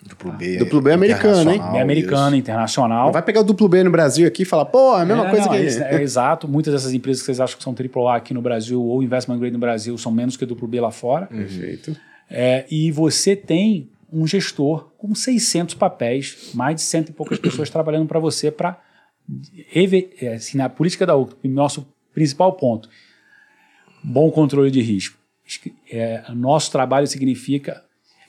Duplo 0.02 0.32
B. 0.32 0.58
Duplo 0.58 0.82
B 0.82 0.92
é 0.92 0.94
americano, 0.94 1.52
hein? 1.52 1.62
É 1.76 1.82
americano, 1.82 2.36
internacional. 2.36 3.08
Não 3.08 3.14
vai 3.14 3.22
pegar 3.22 3.42
o 3.42 3.44
duplo 3.44 3.68
B 3.68 3.84
no 3.84 3.92
Brasil 3.92 4.26
aqui 4.26 4.44
e 4.44 4.46
falar, 4.46 4.66
pô, 4.66 4.98
é 4.98 5.02
a 5.02 5.06
mesma 5.06 5.28
é, 5.28 5.30
coisa 5.30 5.46
não, 5.46 5.52
que. 5.52 5.58
É, 5.58 5.96
é, 5.96 6.02
exato. 6.02 6.48
Muitas 6.48 6.74
dessas 6.74 6.94
empresas 6.94 7.22
que 7.22 7.26
vocês 7.26 7.42
acham 7.42 7.58
que 7.58 7.64
são 7.64 7.76
AAA 7.76 8.16
aqui 8.16 8.34
no 8.34 8.42
Brasil 8.42 8.82
ou 8.82 9.04
investment 9.04 9.38
grade 9.38 9.54
no 9.54 9.60
Brasil 9.60 9.98
são 9.98 10.12
menos 10.12 10.38
que 10.38 10.46
duplo 10.46 10.68
B 10.68 10.80
lá 10.80 10.90
fora. 10.90 11.28
Perfeito. 11.28 11.98
É, 12.30 12.66
e 12.72 12.92
você 12.92 13.36
tem 13.36 13.90
um 14.12 14.26
gestor 14.26 14.90
com 14.98 15.14
600 15.14 15.76
papéis, 15.76 16.52
mais 16.54 16.76
de 16.76 16.82
cento 16.82 17.10
e 17.10 17.12
poucas 17.12 17.38
pessoas 17.38 17.70
trabalhando 17.70 18.08
para 18.08 18.20
você 18.20 18.50
para. 18.50 18.80
É, 20.22 20.34
assim, 20.34 20.58
na 20.58 20.70
política 20.70 21.06
da 21.06 21.16
UCP, 21.16 21.48
nosso 21.50 21.88
principal 22.14 22.54
ponto, 22.54 22.90
bom 24.04 24.32
controle 24.32 24.72
de 24.72 24.82
risco. 24.82 25.18
É, 25.92 26.24
nosso 26.34 26.72
trabalho 26.72 27.06
significa 27.06 27.84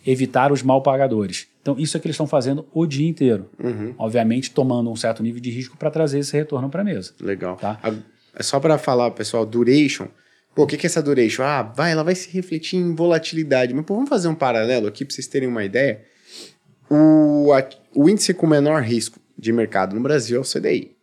evitar 0.06 0.52
os 0.52 0.62
mal 0.62 0.82
pagadores. 0.82 1.49
Então, 1.62 1.76
isso 1.78 1.96
é 1.96 2.00
que 2.00 2.06
eles 2.06 2.14
estão 2.14 2.26
fazendo 2.26 2.66
o 2.72 2.86
dia 2.86 3.06
inteiro. 3.06 3.50
Uhum. 3.62 3.94
Obviamente, 3.98 4.50
tomando 4.50 4.90
um 4.90 4.96
certo 4.96 5.22
nível 5.22 5.40
de 5.40 5.50
risco 5.50 5.76
para 5.76 5.90
trazer 5.90 6.18
esse 6.20 6.34
retorno 6.34 6.70
para 6.70 6.80
a 6.80 6.84
mesa. 6.84 7.12
Legal. 7.20 7.56
Tá? 7.56 7.78
É 8.34 8.42
só 8.42 8.58
para 8.58 8.78
falar, 8.78 9.10
pessoal, 9.10 9.44
duration. 9.44 10.08
Pô, 10.54 10.62
o 10.62 10.66
que, 10.66 10.76
que 10.76 10.86
é 10.86 10.88
essa 10.88 11.02
duration? 11.02 11.42
Ah, 11.42 11.62
vai, 11.62 11.92
ela 11.92 12.02
vai 12.02 12.14
se 12.14 12.30
refletir 12.30 12.76
em 12.76 12.94
volatilidade. 12.94 13.74
Mas 13.74 13.84
pô, 13.84 13.94
vamos 13.94 14.08
fazer 14.08 14.28
um 14.28 14.34
paralelo 14.34 14.86
aqui 14.86 15.04
para 15.04 15.14
vocês 15.14 15.26
terem 15.26 15.48
uma 15.48 15.64
ideia. 15.64 16.02
O, 16.88 17.52
a, 17.52 17.68
o 17.94 18.08
índice 18.08 18.32
com 18.32 18.46
menor 18.46 18.82
risco 18.82 19.20
de 19.38 19.52
mercado 19.52 19.94
no 19.94 20.00
Brasil 20.00 20.38
é 20.38 20.40
o 20.40 20.44
CDI. 20.44 20.96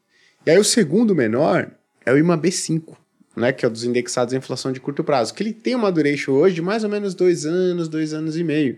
E 0.46 0.52
aí 0.52 0.58
o 0.58 0.64
segundo 0.64 1.16
menor 1.16 1.72
é 2.06 2.12
o 2.12 2.16
IMAB5, 2.16 2.96
né, 3.36 3.52
que 3.52 3.66
é 3.66 3.68
o 3.68 3.72
dos 3.72 3.84
indexados 3.84 4.34
à 4.34 4.38
inflação 4.38 4.72
de 4.72 4.80
curto 4.80 5.04
prazo, 5.04 5.34
que 5.34 5.44
ele 5.44 5.54
tem 5.54 5.76
uma 5.76 5.92
duration 5.92 6.32
hoje 6.32 6.56
de 6.56 6.62
mais 6.62 6.84
ou 6.84 6.90
menos 6.90 7.14
dois 7.14 7.46
anos, 7.46 7.88
dois 7.88 8.14
anos 8.14 8.38
e 8.38 8.44
meio. 8.44 8.78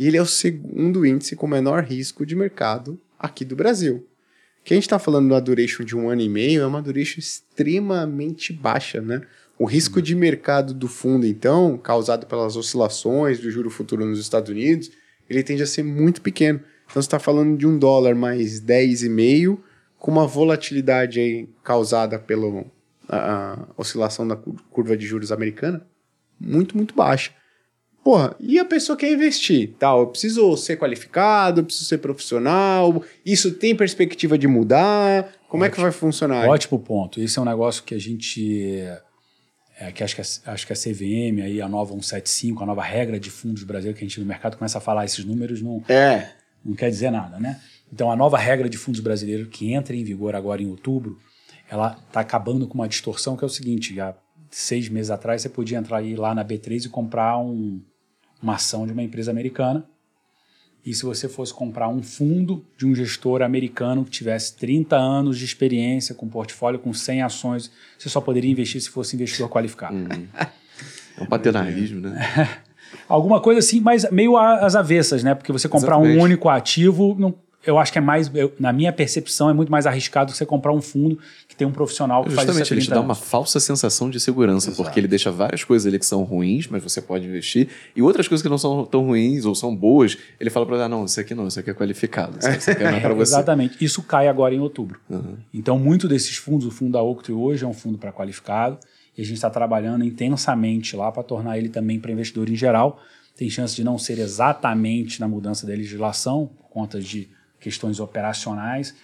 E 0.00 0.06
ele 0.06 0.16
é 0.16 0.22
o 0.22 0.26
segundo 0.26 1.04
índice 1.04 1.36
com 1.36 1.46
menor 1.46 1.84
risco 1.84 2.24
de 2.24 2.34
mercado 2.34 2.98
aqui 3.18 3.44
do 3.44 3.54
Brasil. 3.54 4.08
Que 4.64 4.72
a 4.72 4.74
gente 4.74 4.84
está 4.84 4.98
falando 4.98 5.26
de 5.26 5.34
uma 5.34 5.40
duration 5.42 5.84
de 5.84 5.94
um 5.94 6.08
ano 6.08 6.22
e 6.22 6.28
meio, 6.28 6.62
é 6.62 6.66
uma 6.66 6.80
duration 6.80 7.18
extremamente 7.18 8.50
baixa, 8.50 9.02
né? 9.02 9.20
O 9.58 9.66
risco 9.66 10.00
de 10.00 10.14
mercado 10.14 10.72
do 10.72 10.88
fundo, 10.88 11.26
então, 11.26 11.76
causado 11.76 12.24
pelas 12.24 12.56
oscilações 12.56 13.40
do 13.40 13.50
juro 13.50 13.68
futuro 13.68 14.06
nos 14.06 14.18
Estados 14.18 14.48
Unidos, 14.48 14.90
ele 15.28 15.42
tende 15.42 15.62
a 15.62 15.66
ser 15.66 15.82
muito 15.82 16.22
pequeno. 16.22 16.60
Então, 16.86 16.94
você 16.94 17.06
está 17.06 17.18
falando 17.18 17.58
de 17.58 17.66
um 17.66 17.78
dólar 17.78 18.14
mais 18.14 18.58
10,5, 18.58 19.58
com 19.98 20.10
uma 20.10 20.26
volatilidade 20.26 21.20
aí 21.20 21.46
causada 21.62 22.18
pela 22.18 22.64
oscilação 23.76 24.26
da 24.26 24.34
curva 24.34 24.96
de 24.96 25.06
juros 25.06 25.30
americana 25.30 25.86
muito, 26.40 26.74
muito 26.74 26.94
baixa. 26.94 27.32
Porra, 28.02 28.34
e 28.40 28.58
a 28.58 28.64
pessoa 28.64 28.96
quer 28.96 29.12
investir, 29.12 29.74
tal, 29.78 30.00
eu 30.00 30.06
preciso 30.06 30.56
ser 30.56 30.78
qualificado, 30.78 31.60
eu 31.60 31.64
preciso 31.64 31.84
ser 31.84 31.98
profissional, 31.98 33.04
isso 33.24 33.52
tem 33.52 33.76
perspectiva 33.76 34.38
de 34.38 34.48
mudar, 34.48 35.34
como 35.48 35.62
Ótimo. 35.62 35.64
é 35.64 35.70
que 35.70 35.80
vai 35.80 35.92
funcionar? 35.92 36.48
Ótimo 36.48 36.78
ponto, 36.78 37.20
esse 37.20 37.38
é 37.38 37.42
um 37.42 37.44
negócio 37.44 37.84
que 37.84 37.94
a 37.94 37.98
gente, 37.98 38.82
é, 39.78 39.92
que 39.92 40.02
acho 40.02 40.14
que, 40.14 40.22
a, 40.22 40.52
acho 40.52 40.66
que 40.66 40.72
a 40.72 40.76
CVM, 40.76 41.42
aí, 41.44 41.60
a 41.60 41.68
nova 41.68 41.92
175, 41.92 42.62
a 42.62 42.66
nova 42.66 42.82
regra 42.82 43.20
de 43.20 43.30
fundos 43.30 43.64
brasileiros 43.64 43.98
que 43.98 44.04
a 44.04 44.08
gente 44.08 44.18
no 44.18 44.24
mercado 44.24 44.56
começa 44.56 44.78
a 44.78 44.80
falar 44.80 45.04
esses 45.04 45.22
números, 45.22 45.60
não, 45.60 45.84
é. 45.86 46.30
não 46.64 46.74
quer 46.74 46.88
dizer 46.88 47.10
nada, 47.10 47.38
né? 47.38 47.60
Então 47.92 48.10
a 48.10 48.16
nova 48.16 48.38
regra 48.38 48.66
de 48.68 48.78
fundos 48.78 49.00
brasileiros 49.00 49.48
que 49.50 49.74
entra 49.74 49.94
em 49.94 50.02
vigor 50.04 50.34
agora 50.34 50.62
em 50.62 50.70
outubro, 50.70 51.18
ela 51.68 51.98
está 52.08 52.20
acabando 52.20 52.66
com 52.66 52.74
uma 52.74 52.88
distorção 52.88 53.36
que 53.36 53.44
é 53.44 53.46
o 53.46 53.50
seguinte, 53.50 53.94
já 53.94 54.14
seis 54.50 54.88
meses 54.88 55.10
atrás 55.10 55.42
você 55.42 55.48
podia 55.48 55.78
entrar 55.78 55.98
aí 55.98 56.16
lá 56.16 56.34
na 56.34 56.44
B3 56.44 56.86
e 56.86 56.88
comprar 56.88 57.38
um 57.38 57.80
uma 58.42 58.54
ação 58.54 58.86
de 58.86 58.92
uma 58.92 59.02
empresa 59.02 59.30
americana. 59.30 59.84
E 60.84 60.94
se 60.94 61.04
você 61.04 61.28
fosse 61.28 61.52
comprar 61.52 61.88
um 61.88 62.02
fundo 62.02 62.64
de 62.78 62.86
um 62.86 62.94
gestor 62.94 63.42
americano 63.42 64.02
que 64.02 64.10
tivesse 64.10 64.56
30 64.56 64.96
anos 64.96 65.38
de 65.38 65.44
experiência, 65.44 66.14
com 66.14 66.26
portfólio 66.26 66.80
com 66.80 66.92
100 66.92 67.22
ações, 67.22 67.70
você 67.98 68.08
só 68.08 68.18
poderia 68.18 68.50
investir 68.50 68.80
se 68.80 68.88
fosse 68.88 69.14
investidor 69.14 69.50
qualificado. 69.50 69.94
É 71.18 71.22
um 71.22 71.26
paternalismo, 71.26 72.00
né? 72.00 72.18
Alguma 73.06 73.40
coisa 73.40 73.58
assim, 73.58 73.78
mas 73.78 74.10
meio 74.10 74.38
às 74.38 74.74
avessas, 74.74 75.22
né? 75.22 75.34
Porque 75.34 75.52
você 75.52 75.68
comprar 75.68 75.96
Exatamente. 75.96 76.18
um 76.18 76.22
único 76.22 76.48
ativo, 76.48 77.14
não, 77.18 77.34
eu 77.66 77.78
acho 77.78 77.92
que 77.92 77.98
é 77.98 78.00
mais, 78.00 78.30
eu- 78.34 78.52
na 78.58 78.72
minha 78.72 78.92
percepção, 78.92 79.50
é 79.50 79.52
muito 79.52 79.70
mais 79.70 79.86
arriscado 79.86 80.32
que 80.32 80.38
você 80.38 80.46
comprar 80.46 80.72
um 80.72 80.80
fundo 80.80 81.18
que 81.46 81.54
tem 81.54 81.66
um 81.66 81.72
profissional 81.72 82.22
que 82.24 82.30
faz 82.30 82.48
isso 82.48 82.58
Justamente, 82.58 82.72
ele 82.74 82.80
te 82.80 82.86
30 82.86 82.94
dá 83.00 83.04
uma 83.04 83.14
falsa 83.14 83.60
sensação 83.60 84.08
de 84.08 84.18
segurança, 84.18 84.68
Exato. 84.70 84.82
porque 84.82 84.98
ele 84.98 85.06
deixa 85.08 85.30
várias 85.30 85.62
coisas 85.62 85.86
ali 85.86 85.98
que 85.98 86.06
são 86.06 86.22
ruins, 86.22 86.66
mas 86.68 86.82
você 86.82 87.02
pode 87.02 87.26
investir, 87.26 87.68
e 87.94 88.00
outras 88.00 88.26
coisas 88.26 88.42
que 88.42 88.48
não 88.48 88.56
são 88.58 88.84
tão 88.86 89.04
ruins 89.04 89.44
ou 89.44 89.54
são 89.54 89.74
boas, 89.76 90.16
ele 90.40 90.48
fala 90.48 90.64
você, 90.64 90.82
ah, 90.82 90.88
não, 90.88 91.04
isso 91.04 91.20
aqui 91.20 91.34
não, 91.34 91.46
isso 91.48 91.60
aqui 91.60 91.70
é 91.70 91.74
qualificado, 91.74 92.38
isso 92.38 92.70
aqui 92.70 92.82
não 92.82 92.90
é 92.90 93.00
pra 93.00 93.14
você. 93.14 93.34
Exatamente. 93.34 93.76
Isso 93.84 94.02
cai 94.02 94.26
agora 94.28 94.54
em 94.54 94.60
outubro. 94.60 94.98
Uhum. 95.10 95.36
Então, 95.52 95.78
muito 95.78 96.08
desses 96.08 96.36
fundos, 96.36 96.66
o 96.66 96.70
fundo 96.70 96.92
da 96.92 97.02
Octree 97.02 97.34
hoje 97.34 97.64
é 97.64 97.68
um 97.68 97.74
fundo 97.74 97.98
para 97.98 98.10
qualificado 98.12 98.78
e 99.18 99.22
a 99.22 99.24
gente 99.24 99.34
está 99.36 99.50
trabalhando 99.50 100.02
intensamente 100.04 100.96
lá 100.96 101.12
para 101.12 101.22
tornar 101.22 101.58
ele 101.58 101.68
também 101.68 102.00
para 102.00 102.10
investidor 102.10 102.48
em 102.48 102.56
geral. 102.56 103.00
Tem 103.36 103.48
chance 103.50 103.74
de 103.76 103.84
não 103.84 103.98
ser 103.98 104.18
exatamente 104.18 105.20
na 105.20 105.28
mudança 105.28 105.66
da 105.66 105.72
legislação, 105.74 106.50
por 106.56 106.68
conta 106.70 107.00
de 107.00 107.28
questões 107.60 108.00
operacionais, 108.00 108.94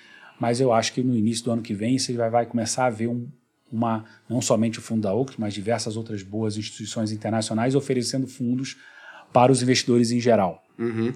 mas 0.40 0.60
eu 0.60 0.72
acho 0.72 0.92
que 0.92 1.02
no 1.02 1.14
início 1.16 1.44
do 1.44 1.52
ano 1.52 1.62
que 1.62 1.74
vem 1.74 1.98
você 1.98 2.12
vai, 2.14 2.30
vai 2.30 2.46
começar 2.46 2.86
a 2.86 2.90
ver 2.90 3.08
um- 3.08 3.28
uma, 3.70 4.04
não 4.28 4.40
somente 4.40 4.78
o 4.78 4.82
fundo 4.82 5.02
da 5.02 5.12
Octree, 5.12 5.40
mas 5.40 5.52
diversas 5.54 5.96
outras 5.96 6.22
boas 6.22 6.56
instituições 6.56 7.10
internacionais 7.10 7.74
oferecendo 7.74 8.26
fundos 8.26 8.76
para 9.32 9.50
os 9.52 9.62
investidores 9.62 10.10
em 10.10 10.20
geral 10.20 10.62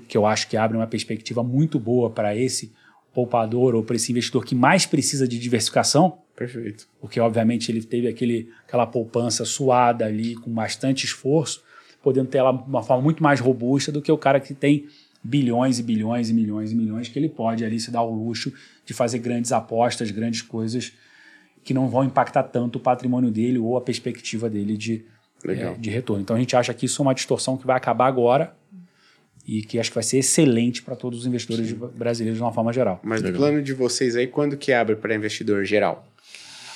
que 0.09 0.17
eu 0.17 0.25
acho 0.25 0.49
que 0.49 0.57
abre 0.57 0.75
uma 0.75 0.87
perspectiva 0.87 1.43
muito 1.43 1.79
boa 1.79 2.09
para 2.09 2.35
esse 2.35 2.73
poupador 3.13 3.75
ou 3.75 3.83
para 3.85 3.95
esse 3.97 4.11
investidor 4.11 4.43
que 4.45 4.55
mais 4.55 4.87
precisa 4.87 5.29
de 5.29 5.39
diversificação, 5.39 6.19
Perfeito. 6.35 6.89
porque 6.99 7.21
obviamente 7.21 7.71
ele 7.71 7.83
teve 7.83 8.09
aquele, 8.09 8.49
aquela 8.67 8.87
poupança 8.87 9.45
suada 9.45 10.07
ali 10.07 10.35
com 10.35 10.51
bastante 10.51 11.05
esforço, 11.05 11.63
podendo 12.03 12.29
ter 12.29 12.39
ela 12.39 12.53
de 12.53 12.63
uma 12.69 12.83
forma 12.83 13.03
muito 13.03 13.23
mais 13.23 13.39
robusta 13.39 13.93
do 13.93 14.01
que 14.01 14.11
o 14.11 14.17
cara 14.17 14.41
que 14.41 14.55
tem 14.55 14.87
bilhões 15.23 15.79
e 15.79 15.83
bilhões 15.83 16.31
e 16.31 16.35
milhões 16.35 16.73
e 16.73 16.75
milhões 16.75 17.09
que 17.09 17.19
ele 17.19 17.29
pode 17.29 17.65
ali 17.65 17.79
se 17.79 17.91
dar 17.91 18.03
o 18.03 18.13
luxo 18.15 18.53
de 18.85 18.95
fazer 18.95 19.19
grandes 19.19 19.53
apostas, 19.53 20.11
grandes 20.11 20.43
coisas 20.43 20.93
que 21.63 21.75
não 21.75 21.89
vão 21.89 22.05
impactar 22.05 22.45
tanto 22.45 22.77
o 22.77 22.81
patrimônio 22.81 23.31
dele 23.31 23.59
ou 23.59 23.77
a 23.77 23.81
perspectiva 23.83 24.49
dele 24.49 24.77
de, 24.77 25.05
eh, 25.47 25.75
de 25.79 25.91
retorno. 25.91 26.23
Então 26.23 26.35
a 26.35 26.39
gente 26.39 26.57
acha 26.57 26.73
que 26.73 26.87
isso 26.87 27.03
é 27.03 27.05
uma 27.05 27.15
distorção 27.15 27.57
que 27.57 27.67
vai 27.67 27.77
acabar 27.77 28.07
agora 28.07 28.57
e 29.47 29.63
que 29.63 29.79
acho 29.79 29.91
que 29.91 29.95
vai 29.95 30.03
ser 30.03 30.19
excelente 30.19 30.83
para 30.83 30.97
todos 30.97 31.21
os 31.21 31.27
investidores 31.27 31.69
de- 31.69 31.75
brasileiros 31.75 32.39
de 32.39 32.43
uma 32.43 32.53
forma 32.53 32.73
geral. 32.73 32.99
Mas 33.03 33.21
Legal. 33.21 33.33
do 33.33 33.39
plano 33.39 33.63
de 33.63 33.75
vocês 33.75 34.17
aí, 34.17 34.27
quando 34.27 34.57
que 34.57 34.73
abre 34.73 34.97
para 34.97 35.15
investidor 35.15 35.65
geral? 35.65 36.07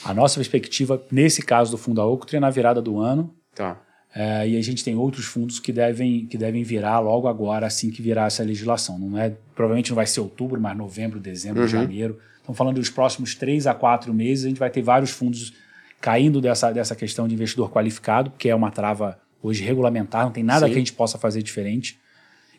A 0.04 0.12
nossa 0.12 0.34
perspectiva, 0.34 1.02
nesse 1.10 1.40
caso 1.40 1.70
do 1.70 1.78
fundo 1.78 1.96
da 1.96 2.04
Octree, 2.06 2.36
é 2.36 2.40
na 2.40 2.50
virada 2.50 2.82
do 2.82 2.98
ano. 2.98 3.34
Tá. 3.54 3.80
É, 4.14 4.48
e 4.48 4.56
a 4.56 4.62
gente 4.62 4.84
tem 4.84 4.94
outros 4.94 5.24
fundos 5.24 5.58
que 5.58 5.72
devem, 5.72 6.26
que 6.26 6.38
devem 6.38 6.62
virar 6.62 7.00
logo 7.00 7.26
agora, 7.26 7.66
assim 7.66 7.90
que 7.90 8.00
virar 8.00 8.26
essa 8.26 8.44
legislação. 8.44 8.96
Não 8.98 9.18
é, 9.18 9.32
provavelmente 9.54 9.90
não 9.90 9.96
vai 9.96 10.06
ser 10.06 10.20
outubro, 10.20 10.60
mas 10.60 10.76
novembro, 10.76 11.18
dezembro, 11.18 11.62
Uhum. 11.62 11.68
janeiro. 11.68 12.18
Estamos 12.38 12.56
falando 12.56 12.76
dos 12.76 12.90
próximos 12.90 13.34
três 13.34 13.66
a 13.66 13.74
quatro 13.74 14.14
meses, 14.14 14.44
a 14.44 14.48
gente 14.48 14.58
vai 14.58 14.70
ter 14.70 14.82
vários 14.82 15.10
fundos 15.10 15.52
caindo 16.00 16.40
dessa, 16.40 16.70
dessa 16.70 16.94
questão 16.94 17.26
de 17.26 17.34
investidor 17.34 17.70
qualificado, 17.72 18.30
que 18.38 18.48
é 18.48 18.54
uma 18.54 18.70
trava 18.70 19.18
hoje 19.42 19.64
regulamentar, 19.64 20.24
não 20.24 20.30
tem 20.30 20.44
nada 20.44 20.66
Sim. 20.66 20.72
que 20.72 20.76
a 20.76 20.78
gente 20.78 20.92
possa 20.92 21.18
fazer 21.18 21.42
diferente. 21.42 21.98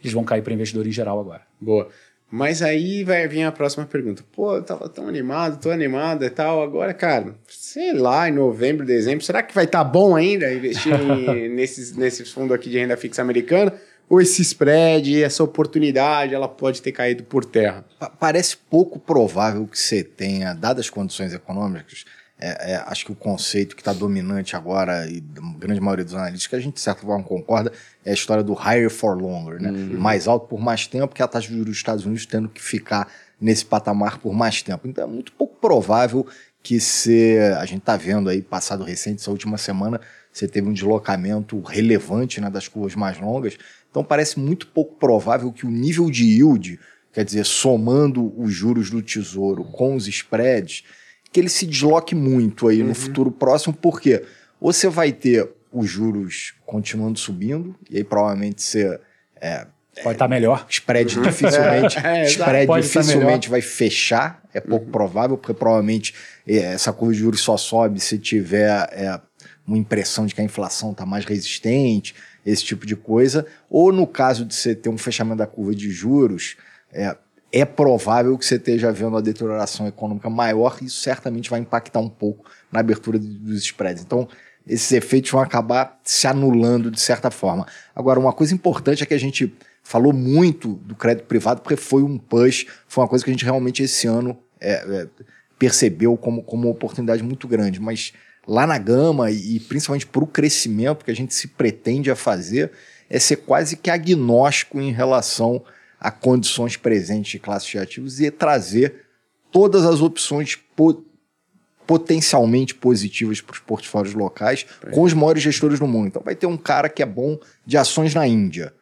Eles 0.01 0.11
vão 0.13 0.23
cair 0.23 0.41
para 0.41 0.53
investidor 0.53 0.85
em 0.85 0.91
geral 0.91 1.19
agora. 1.19 1.41
Boa. 1.61 1.87
Mas 2.29 2.61
aí 2.61 3.03
vai 3.03 3.27
vir 3.27 3.43
a 3.43 3.51
próxima 3.51 3.85
pergunta. 3.85 4.23
Pô, 4.33 4.55
eu 4.55 4.63
tava 4.63 4.89
tão 4.89 5.07
animado, 5.07 5.61
tô 5.61 5.69
animado 5.71 6.25
e 6.25 6.29
tal. 6.29 6.61
Agora, 6.61 6.93
cara, 6.93 7.35
sei 7.75 7.91
lá, 7.91 8.29
em 8.29 8.31
novembro, 8.31 8.85
dezembro, 8.85 9.21
será 9.25 9.43
que 9.43 9.53
vai 9.53 9.65
estar 9.65 9.83
bom 9.83 10.15
ainda 10.15 10.49
investir 10.53 10.93
em- 10.93 11.49
nesses, 11.53 11.93
nesses 11.93 12.31
fundos 12.31 12.55
aqui 12.55 12.69
de 12.69 12.79
renda 12.79 12.95
fixa 12.95 13.21
americana? 13.21 13.73
Ou 14.09 14.21
esse 14.21 14.41
spread, 14.43 15.21
essa 15.21 15.43
oportunidade, 15.43 16.33
ela 16.33 16.47
pode 16.47 16.81
ter 16.81 16.93
caído 16.93 17.25
por 17.25 17.43
terra? 17.43 17.83
Pa- 17.99 18.09
Parece 18.09 18.55
pouco 18.55 18.97
provável 18.97 19.67
que 19.67 19.77
você 19.77 20.05
tenha, 20.05 20.53
dadas 20.53 20.85
as 20.85 20.89
condições 20.89 21.33
econômicas, 21.33 22.05
é, 22.39 22.71
é, 22.75 22.75
acho 22.87 23.05
que 23.07 23.11
o 23.11 23.15
conceito 23.15 23.75
que 23.75 23.81
está 23.81 23.91
dominante 23.91 24.55
agora, 24.55 25.05
e 25.09 25.19
da 25.19 25.41
grande 25.57 25.81
maioria 25.81 26.05
dos 26.05 26.13
analistas, 26.13 26.47
que 26.47 26.55
a 26.55 26.59
gente 26.61 26.75
de 26.75 26.81
certa 26.81 27.01
forma 27.01 27.25
concorda, 27.25 27.73
é 28.05 28.11
a 28.11 28.13
história 28.13 28.43
do 28.43 28.53
higher 28.53 28.89
for 28.89 29.21
longer, 29.21 29.61
né? 29.61 29.69
Mais 29.97 30.29
alto 30.29 30.47
por 30.47 30.61
mais 30.61 30.87
tempo, 30.87 31.13
que 31.13 31.21
a 31.21 31.27
taxa 31.27 31.47
de 31.49 31.53
juros 31.55 31.65
dos 31.71 31.77
Estados 31.77 32.05
Unidos 32.05 32.25
tendo 32.25 32.47
que 32.47 32.61
ficar 32.61 33.11
nesse 33.41 33.65
patamar 33.65 34.17
por 34.19 34.33
mais 34.33 34.61
tempo. 34.61 34.87
Então 34.87 35.03
é 35.03 35.07
muito 35.07 35.33
pouco 35.33 35.57
provável 35.59 36.25
que 36.65 36.79
se 36.79 37.37
a 37.59 37.63
gente 37.63 37.81
está 37.81 37.95
vendo 37.95 38.27
aí, 38.27 38.41
passado 38.41 38.83
recente, 38.83 39.21
essa 39.21 39.29
última 39.29 39.55
semana, 39.55 40.01
você 40.33 40.47
teve 40.47 40.67
um 40.67 40.73
deslocamento 40.73 41.61
relevante 41.61 42.41
né, 42.41 42.49
das 42.49 42.67
curvas 42.67 42.95
mais 42.95 43.19
longas. 43.19 43.55
Então 43.91 44.03
parece 44.03 44.39
muito 44.39 44.65
pouco 44.65 44.95
provável 44.95 45.51
que 45.51 45.63
o 45.63 45.69
nível 45.69 46.09
de 46.09 46.23
yield, 46.23 46.79
quer 47.13 47.23
dizer, 47.23 47.45
somando 47.45 48.33
os 48.35 48.51
juros 48.51 48.89
do 48.89 48.99
tesouro 48.99 49.63
com 49.63 49.95
os 49.95 50.07
spreads, 50.07 50.83
que 51.31 51.39
ele 51.39 51.49
se 51.49 51.67
desloque 51.67 52.15
muito 52.15 52.67
aí 52.67 52.81
no 52.81 52.95
futuro 52.95 53.29
próximo, 53.29 53.71
porque 53.71 54.25
ou 54.59 54.73
você 54.73 54.89
vai 54.89 55.11
ter 55.11 55.47
os 55.71 55.87
juros 55.87 56.55
continuando 56.65 57.19
subindo, 57.19 57.75
e 57.91 57.97
aí 57.97 58.03
provavelmente 58.03 58.63
você 58.63 58.99
Pode 60.03 60.15
estar 60.15 60.27
melhor. 60.27 60.65
spread 60.69 61.19
dificilmente, 61.21 61.97
É, 62.03 62.25
spread 62.25 62.67
Pode 62.67 62.85
estar 62.85 63.01
dificilmente 63.01 63.49
vai 63.49 63.61
fechar, 63.61 64.41
é 64.53 64.59
pouco 64.59 64.87
provável, 64.87 65.37
porque 65.37 65.53
provavelmente 65.53 66.13
eh, 66.47 66.73
essa 66.73 66.91
curva 66.91 67.13
de 67.13 67.19
juros 67.19 67.41
só 67.41 67.57
sobe 67.57 67.99
se 67.99 68.17
tiver 68.17 68.89
eh, 68.91 69.19
uma 69.67 69.77
impressão 69.77 70.25
de 70.25 70.35
que 70.35 70.41
a 70.41 70.43
inflação 70.43 70.91
está 70.91 71.05
mais 71.05 71.25
resistente, 71.25 72.13
esse 72.45 72.63
tipo 72.63 72.85
de 72.85 72.95
coisa. 72.95 73.45
Ou 73.69 73.91
no 73.91 74.05
caso 74.05 74.45
de 74.45 74.53
você 74.53 74.75
ter 74.75 74.89
um 74.89 74.97
fechamento 74.97 75.37
da 75.37 75.47
curva 75.47 75.73
de 75.73 75.89
juros, 75.89 76.55
é, 76.93 77.15
é 77.51 77.65
provável 77.65 78.37
que 78.37 78.45
você 78.45 78.55
esteja 78.55 78.91
vendo 78.91 79.09
uma 79.09 79.21
deterioração 79.21 79.87
econômica 79.87 80.29
maior, 80.29 80.77
e 80.81 80.85
isso 80.85 81.01
certamente 81.01 81.49
vai 81.49 81.59
impactar 81.59 81.99
um 81.99 82.09
pouco 82.09 82.45
na 82.71 82.79
abertura 82.79 83.17
dos 83.17 83.63
spreads. 83.63 84.03
Então, 84.03 84.27
esses 84.67 84.91
efeitos 84.91 85.31
vão 85.31 85.41
acabar 85.41 85.99
se 86.03 86.27
anulando 86.27 86.89
de 86.89 86.99
certa 86.99 87.29
forma. 87.29 87.65
Agora, 87.95 88.19
uma 88.19 88.33
coisa 88.33 88.53
importante 88.53 89.03
é 89.03 89.05
que 89.05 89.13
a 89.13 89.19
gente 89.19 89.55
falou 89.87 90.11
muito 90.11 90.73
do 90.83 90.95
crédito 90.95 91.25
privado, 91.27 91.61
porque 91.61 91.75
foi 91.75 92.01
um 92.01 92.17
push, 92.17 92.65
foi 92.87 93.03
uma 93.03 93.07
coisa 93.07 93.23
que 93.23 93.29
a 93.29 93.33
gente 93.33 93.45
realmente 93.45 93.83
esse 93.83 94.07
ano 94.07 94.35
é, 94.59 94.73
é, 94.73 95.07
percebeu 95.59 96.17
como, 96.17 96.43
como 96.43 96.63
uma 96.63 96.71
oportunidade 96.71 97.21
muito 97.21 97.47
grande. 97.47 97.79
Mas 97.79 98.11
lá 98.47 98.65
na 98.65 98.79
gama, 98.79 99.29
e, 99.29 99.57
e 99.57 99.59
principalmente 99.59 100.07
para 100.07 100.23
o 100.23 100.27
crescimento 100.27 101.05
que 101.05 101.11
a 101.11 101.15
gente 101.15 101.35
se 101.35 101.49
pretende 101.49 102.09
a 102.09 102.15
fazer, 102.15 102.71
é 103.07 103.19
ser 103.19 103.35
quase 103.37 103.77
que 103.77 103.91
agnóstico 103.91 104.81
em 104.81 104.91
relação 104.91 105.63
a 105.99 106.09
condições 106.09 106.75
presentes 106.75 107.33
de 107.33 107.39
classes 107.39 107.69
de 107.69 107.77
ativos 107.77 108.19
e 108.19 108.31
trazer 108.31 109.05
todas 109.51 109.85
as 109.85 110.01
opções 110.01 110.57
po- 110.75 111.05
potencialmente 111.85 112.73
positivas 112.73 113.39
para 113.39 113.53
os 113.53 113.59
portfólios 113.59 114.15
locais 114.15 114.65
com 114.91 115.03
os 115.03 115.13
maiores 115.13 115.43
gestores 115.43 115.79
do 115.79 115.85
mundo. 115.85 116.07
Então 116.07 116.23
vai 116.25 116.33
ter 116.35 116.47
um 116.47 116.57
cara 116.57 116.89
que 116.89 117.03
é 117.03 117.05
bom 117.05 117.39
de 117.63 117.77
ações 117.77 118.15
na 118.15 118.27
Índia. 118.27 118.73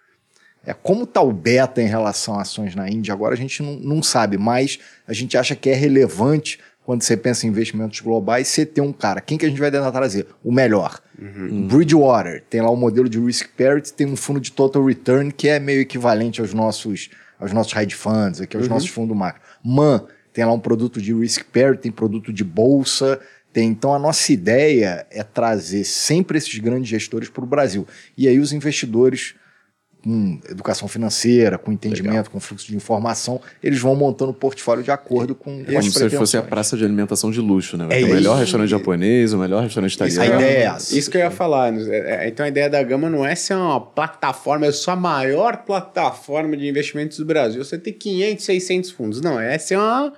É, 0.65 0.73
como 0.73 1.03
está 1.03 1.21
o 1.21 1.33
beta 1.33 1.81
em 1.81 1.87
relação 1.87 2.35
a 2.35 2.41
ações 2.41 2.73
na 2.73 2.89
Índia? 2.89 3.13
Agora 3.13 3.33
a 3.33 3.37
gente 3.37 3.61
não, 3.61 3.73
não 3.75 4.03
sabe, 4.03 4.37
mas 4.37 4.79
a 5.05 5.13
gente 5.13 5.37
acha 5.37 5.55
que 5.55 5.69
é 5.69 5.73
relevante 5.73 6.59
quando 6.85 7.01
você 7.01 7.15
pensa 7.15 7.45
em 7.45 7.49
investimentos 7.49 7.99
globais, 8.01 8.47
você 8.47 8.65
ter 8.65 8.81
um 8.81 8.91
cara. 8.91 9.21
Quem 9.21 9.37
que 9.37 9.45
a 9.45 9.49
gente 9.49 9.59
vai 9.59 9.71
tentar 9.71 9.91
trazer? 9.91 10.27
O 10.43 10.51
melhor. 10.51 10.99
Bridgewater. 11.67 12.43
Tem 12.49 12.61
lá 12.61 12.69
o 12.69 12.75
modelo 12.75 13.07
de 13.07 13.19
risk 13.19 13.47
parity, 13.57 13.93
tem 13.93 14.07
um 14.07 14.15
fundo 14.15 14.39
de 14.39 14.51
total 14.51 14.85
return 14.85 15.31
que 15.31 15.47
é 15.47 15.59
meio 15.59 15.81
equivalente 15.81 16.41
aos 16.41 16.53
nossos, 16.53 17.09
aos 17.39 17.53
nossos 17.53 17.73
hedge 17.73 17.95
funds, 17.95 18.41
aqui, 18.41 18.57
aos 18.57 18.67
nossos 18.67 18.89
fundos 18.89 19.15
macro. 19.15 19.41
Man, 19.63 20.05
tem 20.33 20.43
lá 20.43 20.51
um 20.51 20.59
produto 20.59 21.01
de 21.01 21.13
risk 21.13 21.45
parity, 21.53 21.83
tem 21.83 21.91
produto 21.91 22.33
de 22.33 22.43
bolsa, 22.43 23.19
tem, 23.53 23.69
então 23.69 23.93
a 23.93 23.99
nossa 23.99 24.33
ideia 24.33 25.05
é 25.09 25.23
trazer 25.23 25.85
sempre 25.85 26.37
esses 26.37 26.57
grandes 26.57 26.89
gestores 26.89 27.29
para 27.29 27.43
o 27.43 27.47
Brasil. 27.47 27.87
E 28.17 28.27
aí 28.27 28.39
os 28.39 28.51
investidores 28.51 29.35
com 30.03 30.39
educação 30.49 30.87
financeira, 30.87 31.57
com 31.57 31.71
entendimento, 31.71 32.29
com 32.29 32.39
fluxo 32.39 32.67
de 32.67 32.75
informação, 32.75 33.39
eles 33.63 33.79
vão 33.79 33.95
montando 33.95 34.31
o 34.31 34.33
portfólio 34.33 34.83
de 34.83 34.91
acordo 34.91 35.33
com, 35.33 35.63
com 35.63 35.71
Como 35.71 35.81
se 35.91 36.09
fosse 36.09 36.35
a 36.35 36.41
praça 36.41 36.75
de 36.75 36.83
alimentação 36.83 37.31
de 37.31 37.39
luxo, 37.39 37.77
né? 37.77 37.85
Vai 37.87 37.97
É 37.97 38.05
ter 38.05 38.11
o 38.11 38.13
melhor 38.13 38.31
isso. 38.33 38.41
restaurante 38.41 38.69
japonês, 38.69 39.31
o 39.33 39.37
melhor 39.37 39.63
restaurante 39.63 39.91
Isso 39.91 40.03
italiano. 40.03 40.23
A 40.23 40.27
que 40.27 40.33
eu- 40.43 40.47
ideia 40.49 40.57
é 40.63 40.65
essa. 40.67 40.97
Isso 40.97 41.09
que 41.09 41.17
eu 41.17 41.21
ia 41.21 41.31
falar. 41.31 41.73
É, 41.73 42.25
é, 42.25 42.27
Então 42.27 42.45
a 42.45 42.49
ideia 42.49 42.69
da 42.69 42.83
Gama 42.83 43.09
não 43.09 43.25
é 43.25 43.33
ser 43.35 43.53
uma 43.55 43.79
plataforma, 43.79 44.65
eu 44.65 44.73
sou 44.73 44.91
a 44.93 44.97
maior 44.97 45.57
plataforma 45.57 46.57
de 46.57 46.67
investimentos 46.67 47.17
do 47.17 47.25
Brasil. 47.25 47.63
Você 47.63 47.77
tem 47.77 47.93
500, 47.93 48.43
600 48.45 48.91
fundos. 48.91 49.21
Não, 49.21 49.39
é 49.39 49.57
ser 49.57 49.77
um 49.79 50.11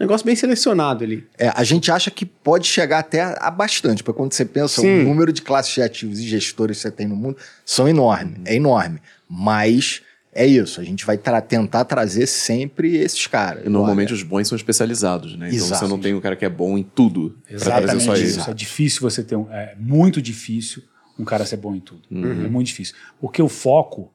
negócio 0.00 0.24
bem 0.26 0.36
selecionado 0.36 1.04
ali. 1.04 1.26
É, 1.38 1.50
a 1.54 1.64
gente 1.64 1.90
acha 1.90 2.10
que 2.10 2.24
pode 2.26 2.66
chegar 2.66 2.98
até 2.98 3.22
a, 3.22 3.32
a 3.40 3.50
bastante, 3.50 4.02
porque 4.02 4.16
quando 4.18 4.32
você 4.32 4.44
pensa, 4.44 4.80
Sim. 4.80 5.00
o 5.00 5.04
número 5.04 5.32
de 5.32 5.42
classes 5.42 5.74
de 5.74 5.82
ativos 5.82 6.18
e 6.18 6.22
gestores 6.26 6.76
que 6.78 6.82
você 6.82 6.90
tem 6.90 7.06
no 7.06 7.16
mundo 7.16 7.36
são 7.64 7.88
enormes, 7.88 8.36
é 8.44 8.54
enorme. 8.54 9.00
Mas 9.28 10.02
é 10.36 10.46
isso, 10.46 10.82
a 10.82 10.84
gente 10.84 11.06
vai 11.06 11.16
tra 11.16 11.40
tentar 11.40 11.86
trazer 11.86 12.26
sempre 12.26 12.94
esses 12.96 13.26
caras. 13.26 13.64
E 13.64 13.70
normalmente 13.70 14.08
Olha, 14.08 14.16
os 14.16 14.22
bons 14.22 14.46
são 14.46 14.54
especializados, 14.54 15.34
né? 15.34 15.48
Então 15.48 15.66
Exato. 15.66 15.86
você 15.86 15.90
não 15.90 15.98
tem 15.98 16.12
um 16.12 16.20
cara 16.20 16.36
que 16.36 16.44
é 16.44 16.48
bom 16.48 16.76
em 16.76 16.82
tudo 16.82 17.38
Exatamente 17.48 18.04
só 18.04 18.14
isso. 18.14 18.40
ele. 18.40 18.50
É 18.50 18.54
difícil 18.54 19.00
você 19.00 19.24
ter 19.24 19.34
um. 19.34 19.50
É 19.50 19.74
muito 19.78 20.20
difícil 20.20 20.82
um 21.18 21.24
cara 21.24 21.46
ser 21.46 21.56
bom 21.56 21.74
em 21.74 21.80
tudo. 21.80 22.02
É 22.10 22.48
muito 22.48 22.66
difícil. 22.66 22.94
Porque 23.18 23.40
o 23.40 23.48
foco, 23.48 24.12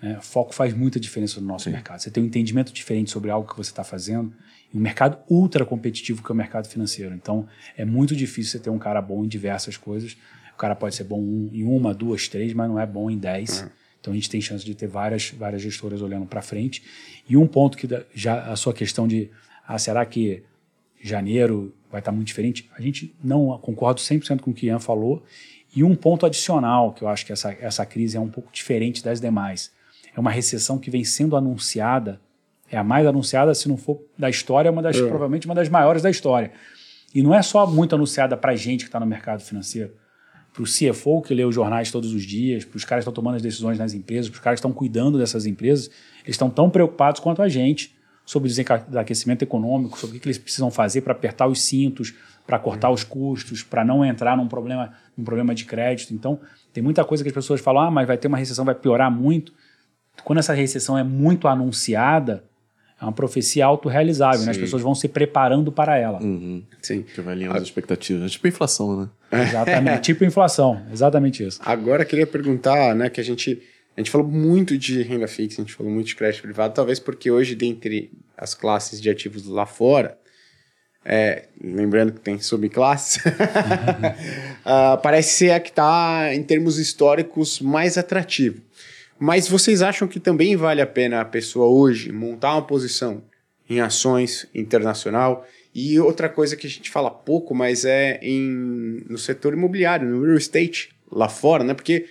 né, 0.00 0.18
foco 0.20 0.54
faz 0.54 0.72
muita 0.72 1.00
diferença 1.00 1.40
no 1.40 1.48
nosso 1.48 1.68
mercado. 1.68 2.00
Você 2.00 2.10
tem 2.10 2.22
um 2.22 2.26
entendimento 2.26 2.72
diferente 2.72 3.10
sobre 3.10 3.28
algo 3.28 3.48
que 3.48 3.56
você 3.56 3.70
está 3.70 3.82
fazendo. 3.82 4.32
E 4.72 4.78
um 4.78 4.80
mercado 4.80 5.18
ultra 5.28 5.64
competitivo 5.64 6.22
que 6.22 6.30
é 6.30 6.34
o 6.34 6.36
mercado 6.36 6.68
financeiro. 6.68 7.14
Então, 7.16 7.48
é 7.76 7.84
muito 7.84 8.14
difícil 8.14 8.52
você 8.52 8.58
ter 8.60 8.70
um 8.70 8.78
cara 8.78 9.02
bom 9.02 9.24
em 9.24 9.28
diversas 9.28 9.76
coisas. 9.76 10.16
O 10.54 10.56
cara 10.56 10.76
pode 10.76 10.94
ser 10.94 11.04
bom 11.04 11.20
em 11.52 11.64
uma, 11.64 11.92
duas, 11.92 12.28
três, 12.28 12.52
mas 12.52 12.68
não 12.68 12.78
é 12.78 12.86
bom 12.86 13.10
em 13.10 13.18
dez. 13.18 13.66
Então, 14.00 14.12
a 14.12 14.16
gente 14.16 14.30
tem 14.30 14.40
chance 14.40 14.64
de 14.64 14.74
ter 14.74 14.86
várias, 14.86 15.30
várias 15.30 15.60
gestoras 15.60 16.00
olhando 16.02 16.26
para 16.26 16.40
frente. 16.40 16.82
E 17.28 17.36
um 17.36 17.46
ponto 17.46 17.76
que 17.76 17.88
já 18.14 18.50
a 18.50 18.56
sua 18.56 18.72
questão 18.72 19.08
de, 19.08 19.30
ah, 19.66 19.78
será 19.78 20.04
que 20.06 20.42
janeiro 21.00 21.74
vai 21.90 22.00
estar 22.00 22.12
muito 22.12 22.26
diferente? 22.26 22.68
A 22.76 22.80
gente 22.80 23.14
não 23.22 23.58
concordo 23.58 24.00
100% 24.00 24.40
com 24.40 24.50
o 24.50 24.54
que 24.54 24.66
Ian 24.66 24.78
falou. 24.78 25.24
E 25.74 25.84
um 25.84 25.94
ponto 25.94 26.24
adicional, 26.24 26.92
que 26.92 27.02
eu 27.02 27.08
acho 27.08 27.26
que 27.26 27.32
essa, 27.32 27.52
essa 27.52 27.84
crise 27.84 28.16
é 28.16 28.20
um 28.20 28.28
pouco 28.28 28.50
diferente 28.52 29.02
das 29.02 29.20
demais. 29.20 29.72
É 30.16 30.20
uma 30.20 30.30
recessão 30.30 30.78
que 30.78 30.90
vem 30.90 31.04
sendo 31.04 31.36
anunciada, 31.36 32.20
é 32.70 32.76
a 32.76 32.84
mais 32.84 33.06
anunciada, 33.06 33.54
se 33.54 33.68
não 33.68 33.76
for 33.76 34.02
da 34.18 34.28
história, 34.28 34.68
é 34.68 34.72
uma 34.72 34.82
das, 34.82 34.98
provavelmente 34.98 35.46
uma 35.46 35.54
das 35.54 35.68
maiores 35.68 36.02
da 36.02 36.10
história. 36.10 36.52
E 37.14 37.22
não 37.22 37.34
é 37.34 37.42
só 37.42 37.66
muito 37.66 37.94
anunciada 37.94 38.36
para 38.36 38.52
a 38.52 38.56
gente 38.56 38.84
que 38.84 38.88
está 38.88 39.00
no 39.00 39.06
mercado 39.06 39.42
financeiro. 39.42 39.92
Para 40.58 40.64
o 40.64 40.66
CFO 40.66 41.22
que 41.22 41.32
lê 41.32 41.44
os 41.44 41.54
jornais 41.54 41.92
todos 41.92 42.12
os 42.12 42.24
dias, 42.24 42.64
para 42.64 42.76
os 42.76 42.84
caras 42.84 43.04
que 43.04 43.08
estão 43.08 43.14
tomando 43.14 43.36
as 43.36 43.42
decisões 43.42 43.78
nas 43.78 43.94
empresas, 43.94 44.28
para 44.28 44.38
os 44.38 44.42
caras 44.42 44.56
que 44.56 44.66
estão 44.66 44.72
cuidando 44.72 45.16
dessas 45.16 45.46
empresas, 45.46 45.88
eles 46.24 46.34
estão 46.34 46.50
tão 46.50 46.68
preocupados 46.68 47.20
quanto 47.20 47.40
a 47.42 47.48
gente 47.48 47.96
sobre 48.26 48.50
o 48.50 48.52
desaquecimento 48.52 49.42
econômico, 49.42 49.96
sobre 49.96 50.16
o 50.16 50.20
que 50.20 50.26
eles 50.26 50.36
precisam 50.36 50.68
fazer 50.68 51.02
para 51.02 51.12
apertar 51.12 51.46
os 51.46 51.60
cintos, 51.60 52.12
para 52.44 52.58
cortar 52.58 52.90
os 52.90 53.04
custos, 53.04 53.62
para 53.62 53.84
não 53.84 54.04
entrar 54.04 54.36
num 54.36 54.48
problema, 54.48 54.92
num 55.16 55.22
problema 55.22 55.54
de 55.54 55.64
crédito. 55.64 56.12
Então, 56.12 56.40
tem 56.72 56.82
muita 56.82 57.04
coisa 57.04 57.22
que 57.22 57.28
as 57.28 57.34
pessoas 57.34 57.60
falam, 57.60 57.82
ah, 57.82 57.90
mas 57.92 58.08
vai 58.08 58.18
ter 58.18 58.26
uma 58.26 58.36
recessão, 58.36 58.64
vai 58.64 58.74
piorar 58.74 59.12
muito. 59.12 59.52
Quando 60.24 60.40
essa 60.40 60.54
recessão 60.54 60.98
é 60.98 61.04
muito 61.04 61.46
anunciada, 61.46 62.42
é 63.00 63.04
uma 63.04 63.12
profecia 63.12 63.64
autorrealizável, 63.64 64.40
né? 64.40 64.50
as 64.50 64.56
pessoas 64.56 64.82
vão 64.82 64.94
se 64.94 65.06
preparando 65.08 65.70
para 65.70 65.96
ela. 65.96 66.20
Uhum. 66.20 66.62
Sim. 66.82 67.02
Que 67.02 67.20
vai 67.20 67.34
alinhando 67.34 67.56
as 67.56 67.62
expectativas. 67.62 68.24
É 68.24 68.28
tipo 68.28 68.48
inflação, 68.48 69.00
né? 69.00 69.08
Exatamente. 69.42 70.02
tipo 70.02 70.24
inflação. 70.24 70.82
Exatamente 70.92 71.46
isso. 71.46 71.60
Agora 71.64 72.02
eu 72.02 72.06
queria 72.06 72.26
perguntar, 72.26 72.94
né, 72.94 73.08
que 73.08 73.20
a 73.20 73.24
gente 73.24 73.62
a 73.96 74.00
gente 74.00 74.12
falou 74.12 74.28
muito 74.28 74.78
de 74.78 75.02
renda 75.02 75.26
fixa, 75.26 75.60
a 75.60 75.64
gente 75.64 75.74
falou 75.74 75.92
muito 75.92 76.06
de 76.06 76.14
crédito 76.14 76.42
privado, 76.42 76.72
talvez 76.72 77.00
porque 77.00 77.32
hoje 77.32 77.56
dentre 77.56 78.12
as 78.36 78.54
classes 78.54 79.00
de 79.00 79.10
ativos 79.10 79.44
lá 79.46 79.66
fora, 79.66 80.16
é, 81.04 81.46
lembrando 81.60 82.12
que 82.12 82.20
tem 82.20 82.38
subclasses, 82.38 83.20
ah, 84.64 84.96
parece 85.02 85.34
ser 85.34 85.50
a 85.50 85.58
que 85.58 85.70
está 85.70 86.32
em 86.32 86.44
termos 86.44 86.78
históricos 86.78 87.60
mais 87.60 87.98
atrativo. 87.98 88.62
Mas 89.18 89.48
vocês 89.48 89.82
acham 89.82 90.06
que 90.06 90.20
também 90.20 90.56
vale 90.56 90.80
a 90.80 90.86
pena 90.86 91.20
a 91.20 91.24
pessoa 91.24 91.66
hoje 91.66 92.12
montar 92.12 92.52
uma 92.52 92.66
posição 92.66 93.22
em 93.68 93.80
ações 93.80 94.46
internacional? 94.54 95.46
E 95.74 95.98
outra 95.98 96.28
coisa 96.28 96.56
que 96.56 96.66
a 96.66 96.70
gente 96.70 96.90
fala 96.90 97.10
pouco, 97.10 97.54
mas 97.54 97.84
é 97.84 98.18
em, 98.22 99.04
no 99.08 99.18
setor 99.18 99.52
imobiliário, 99.52 100.08
no 100.08 100.24
real 100.24 100.36
estate, 100.36 100.90
lá 101.10 101.28
fora, 101.28 101.64
né? 101.64 101.74
Porque 101.74 102.06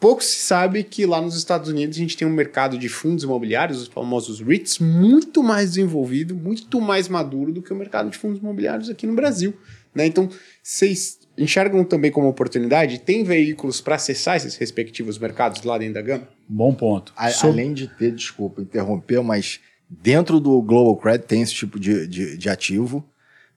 pouco 0.00 0.22
se 0.22 0.40
sabe 0.40 0.82
que 0.82 1.06
lá 1.06 1.20
nos 1.20 1.36
Estados 1.36 1.68
Unidos 1.68 1.96
a 1.96 2.00
gente 2.00 2.16
tem 2.16 2.26
um 2.26 2.32
mercado 2.32 2.76
de 2.76 2.88
fundos 2.88 3.24
imobiliários, 3.24 3.82
os 3.82 3.88
famosos 3.88 4.40
REITs, 4.40 4.78
muito 4.78 5.42
mais 5.42 5.70
desenvolvido, 5.70 6.34
muito 6.34 6.80
mais 6.80 7.08
maduro 7.08 7.52
do 7.52 7.62
que 7.62 7.72
o 7.72 7.76
mercado 7.76 8.10
de 8.10 8.18
fundos 8.18 8.40
imobiliários 8.40 8.90
aqui 8.90 9.06
no 9.06 9.14
Brasil. 9.14 9.54
Né? 9.94 10.06
Então, 10.06 10.28
vocês 10.62 11.18
enxergam 11.36 11.84
também 11.84 12.10
como 12.10 12.28
oportunidade? 12.28 12.98
Tem 13.00 13.24
veículos 13.24 13.80
para 13.80 13.94
acessar 13.96 14.36
esses 14.36 14.56
respectivos 14.56 15.18
mercados 15.18 15.62
lá 15.62 15.78
dentro 15.78 15.94
da 15.94 16.02
gama? 16.02 16.28
Bom 16.48 16.74
ponto. 16.74 17.12
a- 17.16 17.30
Sob- 17.30 17.52
Além 17.52 17.72
de 17.72 17.86
ter, 17.88 18.12
desculpa 18.12 18.60
interromper, 18.62 19.22
mas 19.22 19.60
dentro 19.88 20.38
do 20.40 20.60
Global 20.62 20.96
Credit 20.96 21.26
tem 21.26 21.42
esse 21.42 21.54
tipo 21.54 21.78
de, 21.80 22.06
de, 22.06 22.36
de 22.36 22.48
ativo. 22.48 23.04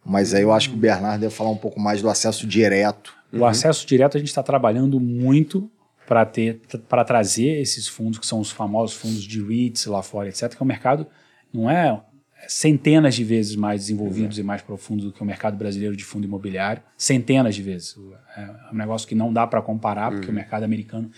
Mas 0.06 0.34
aí 0.34 0.44
eu 0.44 0.52
acho 0.54 0.70
que 0.70 0.76
o 0.76 0.80
Bernardo 0.80 1.22
deve 1.22 1.34
falar 1.34 1.50
um 1.50 1.58
pouco 1.58 1.80
mais 1.80 2.02
do 2.02 2.10
acesso 2.10 2.46
direto. 2.46 3.14
O 3.34 3.44
acesso 3.44 3.86
direto 3.88 4.16
a 4.16 4.20
gente 4.20 4.30
está 4.30 4.44
trabalhando 4.44 5.00
muito 5.00 5.70
para 6.08 6.24
ter 6.26 6.62
para 6.88 7.04
trazer 7.04 7.60
esses 7.60 7.88
fundos 7.88 8.20
que 8.20 8.26
são 8.28 8.40
os 8.40 8.52
famosos 8.52 8.96
fundos 8.96 9.24
de 9.24 9.42
REITs 9.44 9.88
lá 9.88 10.04
fora, 10.04 10.30
etc. 10.30 10.54
Que 10.56 10.62
o 10.62 10.66
mercado 10.66 11.08
não 11.52 11.70
é 11.70 12.00
centenas 12.48 13.16
de 13.16 13.24
vezes 13.24 13.56
mais 13.56 13.82
desenvolvidos 13.82 14.38
e 14.38 14.44
mais 14.44 14.62
profundos 14.62 15.06
do 15.06 15.12
que 15.12 15.22
o 15.22 15.26
mercado 15.26 15.58
brasileiro 15.58 15.96
de 15.96 16.04
fundo 16.04 16.26
imobiliário, 16.26 16.82
centenas 16.98 17.56
de 17.56 17.62
vezes. 17.62 17.96
É 18.38 18.74
um 18.74 18.78
negócio 18.78 19.08
que 19.08 19.16
não 19.16 19.32
dá 19.32 19.46
para 19.46 19.62
comparar 19.62 20.12
porque 20.12 20.30
o 20.30 20.34
mercado 20.34 20.64
americano 20.64 21.10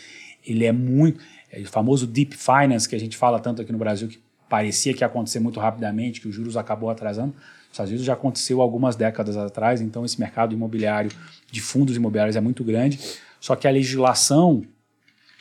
ele 0.45 0.65
é 0.65 0.71
muito 0.71 1.19
é 1.51 1.61
o 1.61 1.67
famoso 1.67 2.05
deep 2.05 2.35
finance 2.35 2.87
que 2.87 2.95
a 2.95 2.99
gente 2.99 3.15
fala 3.15 3.39
tanto 3.39 3.61
aqui 3.61 3.71
no 3.71 3.77
Brasil 3.77 4.07
que 4.07 4.19
parecia 4.49 4.93
que 4.93 5.03
ia 5.03 5.07
acontecer 5.07 5.39
muito 5.39 5.59
rapidamente, 5.59 6.21
que 6.21 6.27
os 6.27 6.35
juros 6.35 6.55
acabou 6.57 6.89
atrasando. 6.89 7.33
Nos 7.33 7.71
Estados 7.71 7.89
Unidos 7.89 8.05
já 8.05 8.13
aconteceu 8.13 8.61
algumas 8.61 8.95
décadas 8.95 9.35
atrás, 9.35 9.81
então 9.81 10.05
esse 10.05 10.19
mercado 10.19 10.53
imobiliário 10.53 11.11
de 11.51 11.61
fundos 11.61 11.95
imobiliários 11.95 12.35
é 12.35 12.41
muito 12.41 12.63
grande. 12.63 12.99
Só 13.39 13.55
que 13.55 13.67
a 13.67 13.71
legislação 13.71 14.63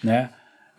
né, 0.03 0.31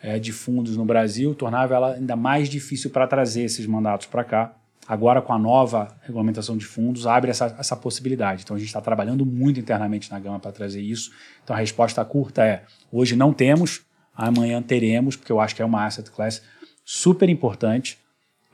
é, 0.01 0.19
de 0.19 0.31
fundos 0.31 0.77
no 0.77 0.85
Brasil 0.85 1.33
tornava 1.33 1.75
ela 1.75 1.93
ainda 1.93 2.15
mais 2.15 2.49
difícil 2.49 2.89
para 2.89 3.07
trazer 3.07 3.43
esses 3.43 3.65
mandatos 3.65 4.07
para 4.07 4.23
cá. 4.23 4.56
Agora, 4.87 5.21
com 5.21 5.33
a 5.33 5.37
nova 5.37 5.93
regulamentação 6.01 6.55
de 6.55 6.65
fundos, 6.65 7.05
abre 7.05 7.29
essa, 7.29 7.53
essa 7.59 7.75
possibilidade. 7.75 8.43
Então, 8.43 8.55
a 8.55 8.59
gente 8.59 8.69
está 8.69 8.79
trabalhando 8.79 9.25
muito 9.25 9.59
internamente 9.59 10.09
na 10.09 10.17
Gama 10.17 10.39
para 10.39 10.51
trazer 10.51 10.81
isso. 10.81 11.11
Então, 11.43 11.53
a 11.53 11.59
resposta 11.59 12.03
curta 12.05 12.45
é: 12.45 12.63
hoje 12.89 13.15
não 13.15 13.33
temos, 13.33 13.81
amanhã 14.15 14.61
teremos, 14.61 15.17
porque 15.17 15.31
eu 15.31 15.41
acho 15.41 15.53
que 15.53 15.61
é 15.61 15.65
uma 15.65 15.85
asset 15.85 16.09
class 16.09 16.41
super 16.85 17.27
importante. 17.27 17.97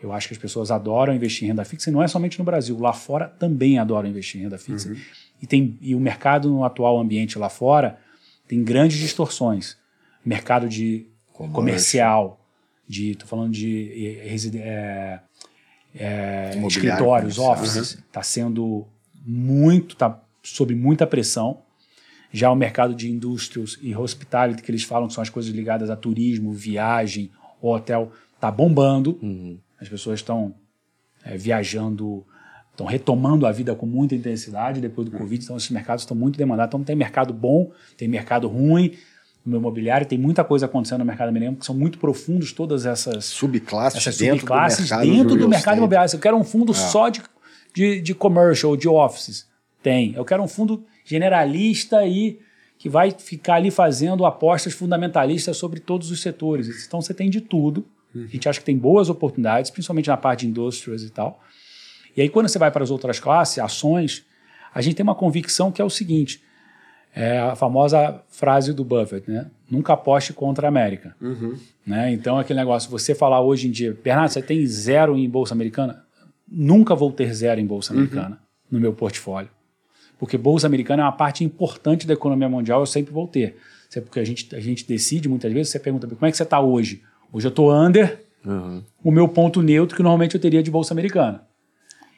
Eu 0.01 0.11
acho 0.11 0.27
que 0.27 0.34
as 0.34 0.39
pessoas 0.39 0.72
adoram 0.72 1.14
investir 1.14 1.45
em 1.45 1.47
renda 1.47 1.64
fixa, 1.64 1.89
e 1.89 1.93
não 1.93 2.01
é 2.01 2.07
somente 2.07 2.38
no 2.39 2.43
Brasil, 2.43 2.77
lá 2.77 2.91
fora 2.91 3.27
também 3.27 3.77
adoram 3.77 4.10
investir 4.10 4.41
em 4.41 4.43
renda 4.45 4.57
fixa. 4.57 4.93
E, 5.41 5.47
tem, 5.47 5.77
e 5.80 5.93
o 5.93 5.99
mercado 5.99 6.49
no 6.49 6.65
atual 6.65 6.99
ambiente 6.99 7.38
lá 7.38 7.47
fora 7.47 7.99
tem 8.47 8.64
grandes 8.64 8.97
distorções. 8.97 9.77
Mercado 10.26 10.68
de 10.68 11.07
Comércio. 11.31 11.53
comercial, 11.53 12.45
de, 12.88 13.15
tô 13.15 13.26
falando 13.26 13.51
de 13.51 14.55
eh, 14.57 15.19
Imobiliário 16.56 16.68
escritórios, 16.68 17.36
comercial. 17.38 17.52
offices, 17.52 17.98
está 18.07 18.24
sendo 18.24 18.88
muito, 19.26 19.94
está 19.94 20.22
sob 20.41 20.74
muita 20.76 21.06
pressão. 21.06 21.61
Já 22.32 22.52
o 22.52 22.56
mercado 22.56 22.95
de 22.95 23.11
indústrias 23.11 23.78
e 23.82 23.95
hospitality, 23.95 24.64
que 24.64 24.72
eles 24.72 24.84
falam 24.84 25.07
que 25.07 25.14
são 25.14 25.22
as 25.22 25.30
coisas 25.30 25.53
ligadas 25.53 25.90
a 25.91 25.95
turismo, 25.95 26.52
viagem, 26.52 27.32
hotel, 27.61 28.11
está 28.34 28.49
bombando. 28.49 29.20
As 29.80 29.88
pessoas 29.88 30.20
estão 30.20 30.56
é, 31.24 31.38
viajando, 31.38 32.26
estão 32.72 32.88
retomando 32.88 33.45
a 33.45 33.52
vida 33.52 33.76
com 33.76 33.86
muita 33.86 34.15
intensidade 34.15 34.82
depois 34.82 35.07
do 35.07 35.15
Covid, 35.15 35.44
então 35.44 35.57
esses 35.57 35.70
mercados 35.70 36.03
estão 36.03 36.18
muito 36.18 36.38
demandados. 36.38 36.72
Então 36.72 36.84
tem 36.84 36.95
mercado 36.95 37.34
bom, 37.34 37.72
tem 37.95 38.07
mercado 38.07 38.48
ruim 38.48 38.98
no 39.45 39.57
imobiliário, 39.57 40.07
tem 40.07 40.18
muita 40.18 40.44
coisa 40.44 40.65
acontecendo 40.65 40.99
no 40.99 41.06
mercado 41.06 41.30
americano, 41.30 41.57
que 41.57 41.65
são 41.65 41.76
muito 41.76 41.98
profundos 41.98 42.53
todas 42.53 42.86
essas, 42.86 43.26
Subclasses 43.26 43.99
essas 43.99 44.18
dentro 44.18 44.40
subclasses 44.40 44.90
do 44.90 44.95
mercado 44.95 45.11
dentro 45.11 45.36
do 45.36 45.49
mercado 45.49 45.78
imobiliário. 45.78 46.10
Se 46.10 46.15
eu 46.15 46.20
quero 46.20 46.38
um 46.38 46.44
fundo 46.44 46.74
só 46.74 47.10
de, 47.10 47.22
de, 47.74 48.02
de 48.02 48.15
commercial, 48.15 48.78
de 48.78 48.88
offices, 48.88 49.48
tem. 49.82 50.14
Eu 50.15 50.24
quero 50.24 50.41
um 50.41 50.48
fundo 50.48 50.86
generalista 51.03 51.98
aí 51.98 52.40
que 52.78 52.88
vai 52.88 53.11
ficar 53.11 53.56
ali 53.56 53.70
fazendo 53.70 54.26
apostas 54.26 54.74
fundamentalistas 54.74 55.57
sobre 55.57 55.80
todos 55.80 56.10
os 56.10 56.22
setores. 56.22 56.86
Então 56.86 57.02
você 57.02 57.14
tem 57.14 57.30
de 57.30 57.41
tudo. 57.41 57.86
A 58.15 58.28
gente 58.28 58.48
acha 58.48 58.60
que 58.60 58.65
tem 58.65 58.78
boas 58.78 59.10
oportunidades, 59.10 59.72
principalmente 59.72 60.07
na 60.07 60.18
parte 60.18 60.41
de 60.41 60.48
indústrias 60.48 61.03
e 61.03 61.10
tal. 61.10 61.41
E 62.15 62.22
aí 62.22 62.30
quando 62.30 62.48
você 62.48 62.60
vai 62.60 62.72
para 62.72 62.84
as 62.84 62.91
outras 62.91 63.20
classes, 63.20 63.57
ações, 63.60 64.26
a 64.74 64.82
gente 64.82 64.95
tem 64.95 65.03
uma 65.03 65.15
convicção 65.15 65.72
que 65.72 65.82
é 65.82 65.86
o 65.86 65.90
seguinte, 65.90 66.41
é 67.15 67.40
a 67.40 67.56
famosa 67.56 68.22
frase 68.27 68.73
do 68.73 68.84
Buffett, 68.84 69.30
né? 69.30 69.48
Nunca 69.69 69.94
aposte 69.94 70.34
contra 70.34 70.68
a 70.68 70.69
América. 70.69 71.15
Né? 71.85 72.11
Então, 72.14 72.38
aquele 72.38 72.60
negócio, 72.60 72.90
você 72.90 73.14
falar 73.14 73.41
hoje 73.41 73.68
em 73.68 73.72
dia, 73.72 73.98
Bernardo, 74.03 74.31
você 74.31 74.41
tem 74.41 74.65
zero 74.65 75.18
em 75.18 75.30
Bolsa 75.30 75.53
Americana? 75.53 76.03
Nunca 76.48 76.95
vou 76.95 77.11
ter 77.11 77.34
zero 77.34 77.60
em 77.60 77.65
Bolsa 77.65 77.94
Americana 77.94 78.40
no 78.69 78.80
meu 78.80 78.94
portfólio. 78.94 79.49
Porque 80.19 80.38
Bolsa 80.38 80.68
Americana 80.68 81.03
é 81.03 81.06
uma 81.06 81.11
parte 81.11 81.44
importante 81.44 82.07
da 82.07 82.14
economia 82.14 82.48
mundial, 82.49 82.80
eu 82.81 82.85
sempre 82.85 83.14
vou 83.14 83.27
ter. 83.27 83.57
Isso 83.90 83.99
é 83.99 84.02
porque 84.02 84.19
a 84.19 84.23
gente, 84.23 84.56
a 84.56 84.60
gente 84.60 84.88
decide 84.88 85.27
muitas 85.30 85.52
vezes, 85.52 85.72
você 85.72 85.80
pergunta, 85.80 86.07
como 86.07 86.26
é 86.26 86.31
que 86.31 86.38
você 86.38 86.44
está 86.44 86.60
hoje? 86.60 87.02
Hoje 87.31 87.48
eu 87.48 87.49
estou 87.49 87.73
under 87.73 88.22
Uhum. 88.45 88.84
o 89.02 89.10
meu 89.10 89.26
ponto 89.30 89.61
neutro 89.61 89.95
que 89.95 90.03
normalmente 90.03 90.35
eu 90.35 90.41
teria 90.41 90.61
de 90.61 90.69
Bolsa 90.69 90.94
Americana. 90.94 91.44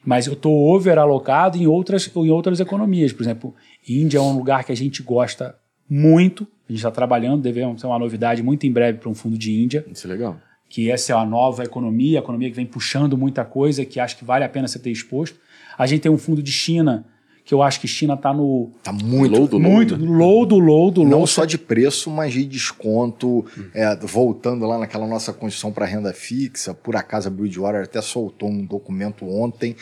Mas 0.06 0.28
eu 0.28 0.34
estou 0.34 0.54
over 0.74 0.98
alocado 1.00 1.58
em 1.58 1.66
outras, 1.66 2.10
em 2.16 2.30
outras 2.30 2.60
economias. 2.60 3.12
Por 3.12 3.24
exemplo, 3.24 3.56
Índia 3.88 4.20
é 4.20 4.22
um 4.22 4.38
lugar 4.38 4.64
que 4.64 4.72
a 4.72 4.76
gente 4.76 5.02
gosta 5.02 5.56
muito. 5.90 6.44
A 6.68 6.72
gente 6.72 6.80
está 6.80 6.92
trabalhando, 6.92 7.42
devemos 7.42 7.82
ter 7.82 7.88
uma 7.88 7.98
novidade 8.00 8.42
muito 8.44 8.66
em 8.66 8.72
breve 8.72 9.00
para 9.00 9.10
um 9.10 9.16
fundo 9.16 9.38
de 9.38 9.52
Índia, 9.52 9.86
Isso 9.92 10.08
é 10.08 10.10
legal. 10.12 10.38
que 10.70 10.90
essa 10.90 11.14
é 11.14 11.16
a 11.16 11.26
nova 11.26 11.64
economia, 11.64 12.20
a 12.20 12.22
economia 12.24 12.50
que 12.50 12.56
vem 12.56 12.66
puxando 12.66 13.18
muita 13.18 13.44
coisa, 13.46 13.86
que 13.86 14.00
acho 14.00 14.18
que 14.18 14.26
vale 14.26 14.44
a 14.44 14.50
pena 14.50 14.68
você 14.68 14.80
ter 14.80 14.92
exposto. 14.92 15.40
A 15.78 15.86
gente 15.86 16.02
tem 16.02 16.12
um 16.12 16.18
fundo 16.18 16.42
de 16.42 16.52
China, 16.52 17.06
que 17.46 17.54
eu 17.54 17.62
acho 17.62 17.80
que 17.80 17.88
China 17.88 18.16
está 18.16 18.34
no 18.34 18.72
Tá 18.84 18.92
muito. 18.92 19.38
Low 19.38 19.48
do 19.48 19.58
low, 19.60 19.72
muito 19.72 19.96
né? 19.98 20.08
low 20.10 20.46
do 20.48 20.58
low 20.58 20.90
do 20.92 21.04
Não 21.04 21.20
low. 21.20 21.28
só 21.28 21.46
de 21.46 21.58
preço, 21.60 22.10
mas 22.10 22.34
de 22.34 22.44
desconto. 22.44 23.46
É, 23.74 23.96
voltando 23.98 24.66
lá 24.66 24.80
naquela 24.80 25.06
nossa 25.06 25.32
Constituição 25.32 25.72
para 25.72 25.86
renda 25.86 26.12
fixa, 26.12 26.74
por 26.74 26.96
acaso 26.96 27.28
a 27.28 27.32
Bridgewater 27.32 27.84
até 27.84 28.02
soltou 28.02 28.50
um 28.50 28.66
documento 28.66 29.26
ontem, 29.30 29.76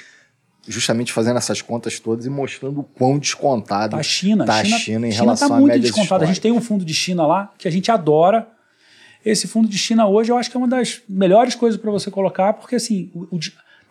justamente 0.67 1.13
fazendo 1.13 1.37
essas 1.37 1.61
contas 1.61 1.99
todas 2.01 2.25
e 2.25 2.29
mostrando 2.29 2.81
o 2.81 2.83
quão 2.83 3.17
descontado 3.17 3.91
Tá 3.91 3.97
a 3.97 4.03
China. 4.03 4.43
tá 4.45 4.59
a 4.59 4.63
China, 4.65 4.77
China 4.79 5.07
em 5.07 5.11
China 5.11 5.23
relação 5.23 5.47
tá 5.49 5.55
à 5.55 5.59
muito 5.59 5.79
descontada. 5.79 6.25
A 6.25 6.27
gente 6.27 6.41
tem 6.41 6.51
um 6.51 6.61
fundo 6.61 6.83
de 6.83 6.93
China 6.93 7.25
lá 7.25 7.53
que 7.57 7.67
a 7.67 7.71
gente 7.71 7.89
adora. 7.89 8.45
Esse 9.25 9.47
fundo 9.47 9.69
de 9.69 9.77
China 9.77 10.05
hoje 10.05 10.29
eu 10.33 10.37
acho 10.37 10.51
que 10.51 10.57
é 10.57 10.59
uma 10.59 10.67
das 10.67 11.01
melhores 11.07 11.55
coisas 11.55 11.79
para 11.79 11.89
você 11.89 12.11
colocar, 12.11 12.51
porque 12.53 12.75
assim, 12.75 13.09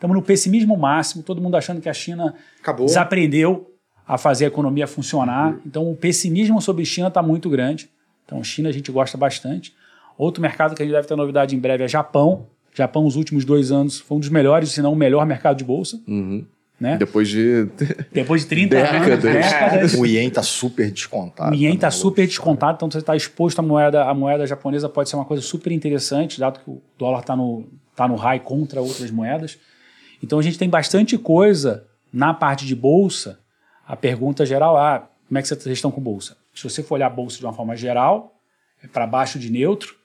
estamos 0.03 0.17
no 0.17 0.23
pessimismo 0.23 0.77
máximo, 0.77 1.23
todo 1.23 1.41
mundo 1.41 1.57
achando 1.57 1.81
que 1.81 1.89
a 1.89 1.93
China 1.95 2.35
Acabou. 2.61 2.87
desaprendeu 2.87 3.71
a 4.07 4.19
fazer 4.19 4.47
a 4.47 4.49
economia 4.49 4.87
funcionar. 4.89 5.57
Então 5.65 5.89
o 5.89 5.95
pessimismo 5.95 6.61
sobre 6.61 6.85
China 6.85 7.07
está 7.07 7.23
muito 7.23 7.49
grande. 7.49 7.89
Então 8.27 8.43
China 8.43 8.69
a 8.69 8.73
gente 8.73 8.91
gosta 8.91 9.17
bastante. 9.17 9.73
Outro 10.19 10.43
mercado 10.43 10.75
que 10.75 10.83
a 10.83 10.85
gente 10.85 10.93
deve 10.93 11.07
ter 11.07 11.15
novidade 11.17 11.55
em 11.55 11.59
breve 11.59 11.85
é 11.85 11.89
Japão. 11.89 12.47
Japão, 12.75 13.05
nos 13.05 13.15
últimos 13.17 13.45
dois 13.45 13.71
anos, 13.71 14.01
foi 14.01 14.17
um 14.17 14.21
dos 14.21 14.29
melhores, 14.29 14.71
se 14.71 14.83
não 14.83 14.93
o 14.93 14.97
melhor 14.97 15.25
mercado 15.25 15.57
de 15.57 15.65
bolsa. 15.65 16.01
Uhum. 16.09 16.45
Né? 16.81 16.97
Depois 16.97 17.29
de. 17.29 17.69
Depois 18.11 18.43
de 18.43 18.49
30 18.49 18.77
anos, 18.77 18.91
Décadas. 18.91 19.23
décadas, 19.23 19.95
O 19.95 20.05
Ien 20.05 20.29
tá 20.31 20.43
super 20.43 20.91
descontado. 20.91 21.53
o 21.53 21.55
Ien 21.55 21.75
está 21.75 21.87
tá 21.89 21.91
maluco. 21.93 22.09
super 22.09 22.27
descontado, 22.27 22.77
então 22.77 22.91
você 22.91 22.99
está 22.99 23.15
exposto 23.15 23.61
à 23.61 23.63
moeda, 23.63 24.05
a 24.05 24.13
moeda 24.15 24.45
japonesa 24.47 24.89
pode 24.89 25.09
ser 25.09 25.15
uma 25.15 25.25
coisa 25.25 25.43
super 25.43 25.71
interessante, 25.71 26.41
dado 26.41 26.59
que 26.59 26.69
o 26.69 26.83
dólar 26.99 27.21
está 27.21 27.37
no, 27.37 27.67
tá 27.95 28.09
no 28.09 28.17
high 28.17 28.41
contra 28.41 28.81
outras 28.81 29.13
moedas. 29.13 29.59
Então 30.23 30.39
a 30.39 30.43
gente 30.43 30.59
tem 30.59 30.69
bastante 30.69 31.19
coisa 31.19 31.87
na 32.13 32.33
parte 32.33 32.65
de 32.67 32.77
bolsa. 32.77 33.41
A 33.87 33.97
pergunta 33.97 34.47
geral 34.47 34.77
é: 34.77 34.81
ah, 34.81 35.09
como 35.29 35.39
é 35.39 35.43
que 35.43 35.49
vocês 35.49 35.67
estão 35.67 35.91
com 35.91 36.01
bolsa? 36.01 36.37
Se 36.55 36.65
você 36.65 36.83
for 36.83 36.97
olhar 36.97 37.07
a 37.07 37.11
bolsa 37.11 37.39
de 37.39 37.45
uma 37.45 37.53
forma 37.53 37.75
geral, 37.75 38.39
é 38.83 38.87
para 38.87 39.07
baixo 39.07 39.39
de 39.39 39.51
neutro, 39.51 39.97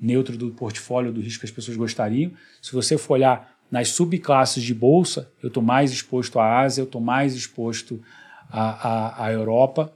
neutro 0.00 0.36
do 0.36 0.50
portfólio 0.50 1.12
do 1.12 1.20
risco 1.20 1.40
que 1.40 1.46
as 1.46 1.52
pessoas 1.52 1.76
gostariam. 1.76 2.32
Se 2.60 2.72
você 2.72 2.98
for 2.98 3.14
olhar 3.14 3.56
nas 3.70 3.88
subclasses 3.88 4.62
de 4.62 4.74
bolsa, 4.74 5.30
eu 5.42 5.48
estou 5.48 5.62
mais 5.62 5.92
exposto 5.92 6.38
à 6.38 6.60
Ásia, 6.60 6.82
eu 6.82 6.84
estou 6.84 7.00
mais 7.00 7.34
exposto 7.34 8.02
à, 8.50 8.88
à, 8.88 9.26
à 9.26 9.32
Europa 9.32 9.92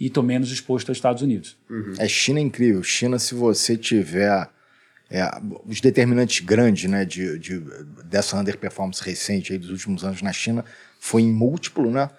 e 0.00 0.06
estou 0.06 0.22
menos 0.22 0.50
exposto 0.50 0.88
aos 0.88 0.98
Estados 0.98 1.22
Unidos. 1.22 1.56
É, 1.98 2.08
China 2.08 2.38
é 2.38 2.42
incrível. 2.42 2.82
China, 2.82 3.18
se 3.18 3.34
você 3.34 3.76
tiver 3.76 4.48
é, 5.10 5.24
os 5.64 5.80
determinantes 5.80 6.44
grandes 6.44 6.90
né, 6.90 7.04
de, 7.04 7.38
de- 7.38 7.60
dessa 8.04 8.38
underperformance 8.38 9.02
recente 9.02 9.52
aí 9.52 9.58
dos 9.58 9.70
últimos 9.70 10.04
anos 10.04 10.20
na 10.20 10.32
China 10.32 10.64
foi 11.00 11.22
em 11.22 11.32
múltiplo, 11.32 11.90
né? 11.90 12.10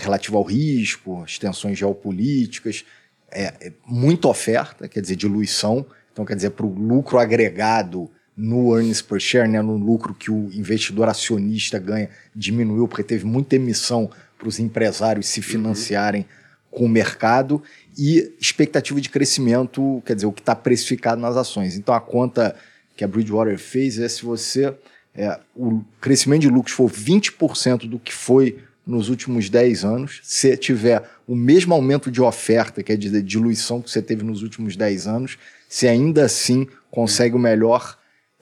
Relativo 0.00 0.38
ao 0.38 0.42
risco, 0.42 1.22
as 1.22 1.38
tensões 1.38 1.78
geopolíticas, 1.78 2.84
é, 3.30 3.44
é 3.60 3.72
muita 3.86 4.26
oferta, 4.28 4.88
quer 4.88 5.00
dizer, 5.00 5.16
diluição. 5.16 5.86
Então, 6.12 6.24
quer 6.24 6.34
dizer, 6.34 6.50
para 6.50 6.64
o 6.66 6.72
lucro 6.74 7.18
agregado 7.18 8.10
no 8.36 8.74
earnings 8.74 9.02
per 9.02 9.20
share, 9.20 9.48
né, 9.48 9.60
no 9.60 9.76
lucro 9.76 10.14
que 10.14 10.30
o 10.30 10.50
investidor 10.52 11.08
acionista 11.08 11.78
ganha, 11.78 12.08
diminuiu, 12.34 12.88
porque 12.88 13.02
teve 13.02 13.24
muita 13.26 13.56
emissão 13.56 14.10
para 14.38 14.48
os 14.48 14.58
empresários 14.58 15.26
se 15.26 15.42
financiarem 15.42 16.24
com 16.70 16.84
o 16.84 16.88
mercado 16.88 17.62
e 17.96 18.32
expectativa 18.40 19.00
de 19.00 19.08
crescimento, 19.08 20.02
quer 20.06 20.14
dizer, 20.14 20.26
o 20.26 20.32
que 20.32 20.40
está 20.40 20.54
precificado 20.54 21.20
nas 21.20 21.36
ações. 21.36 21.76
Então, 21.76 21.94
a 21.94 22.00
conta 22.00 22.54
que 22.96 23.04
a 23.04 23.08
Bridgewater 23.08 23.58
fez 23.58 23.98
é 23.98 24.08
se 24.08 24.24
você. 24.24 24.74
é, 25.14 25.38
o 25.56 25.82
crescimento 26.00 26.42
de 26.42 26.48
lucros 26.48 26.74
for 26.74 26.90
20% 26.90 27.88
do 27.88 27.98
que 27.98 28.12
foi 28.12 28.58
nos 28.86 29.10
últimos 29.10 29.50
10 29.50 29.84
anos, 29.84 30.20
se 30.22 30.56
tiver 30.56 31.02
o 31.26 31.36
mesmo 31.36 31.74
aumento 31.74 32.10
de 32.10 32.22
oferta, 32.22 32.82
que 32.82 32.90
é 32.90 32.96
de 32.96 33.20
diluição 33.20 33.82
que 33.82 33.90
você 33.90 34.00
teve 34.00 34.24
nos 34.24 34.42
últimos 34.42 34.76
10 34.76 35.06
anos, 35.06 35.38
se 35.68 35.86
ainda 35.86 36.24
assim 36.24 36.66
consegue 36.90 37.36
o 37.36 37.38
melhor 37.38 37.97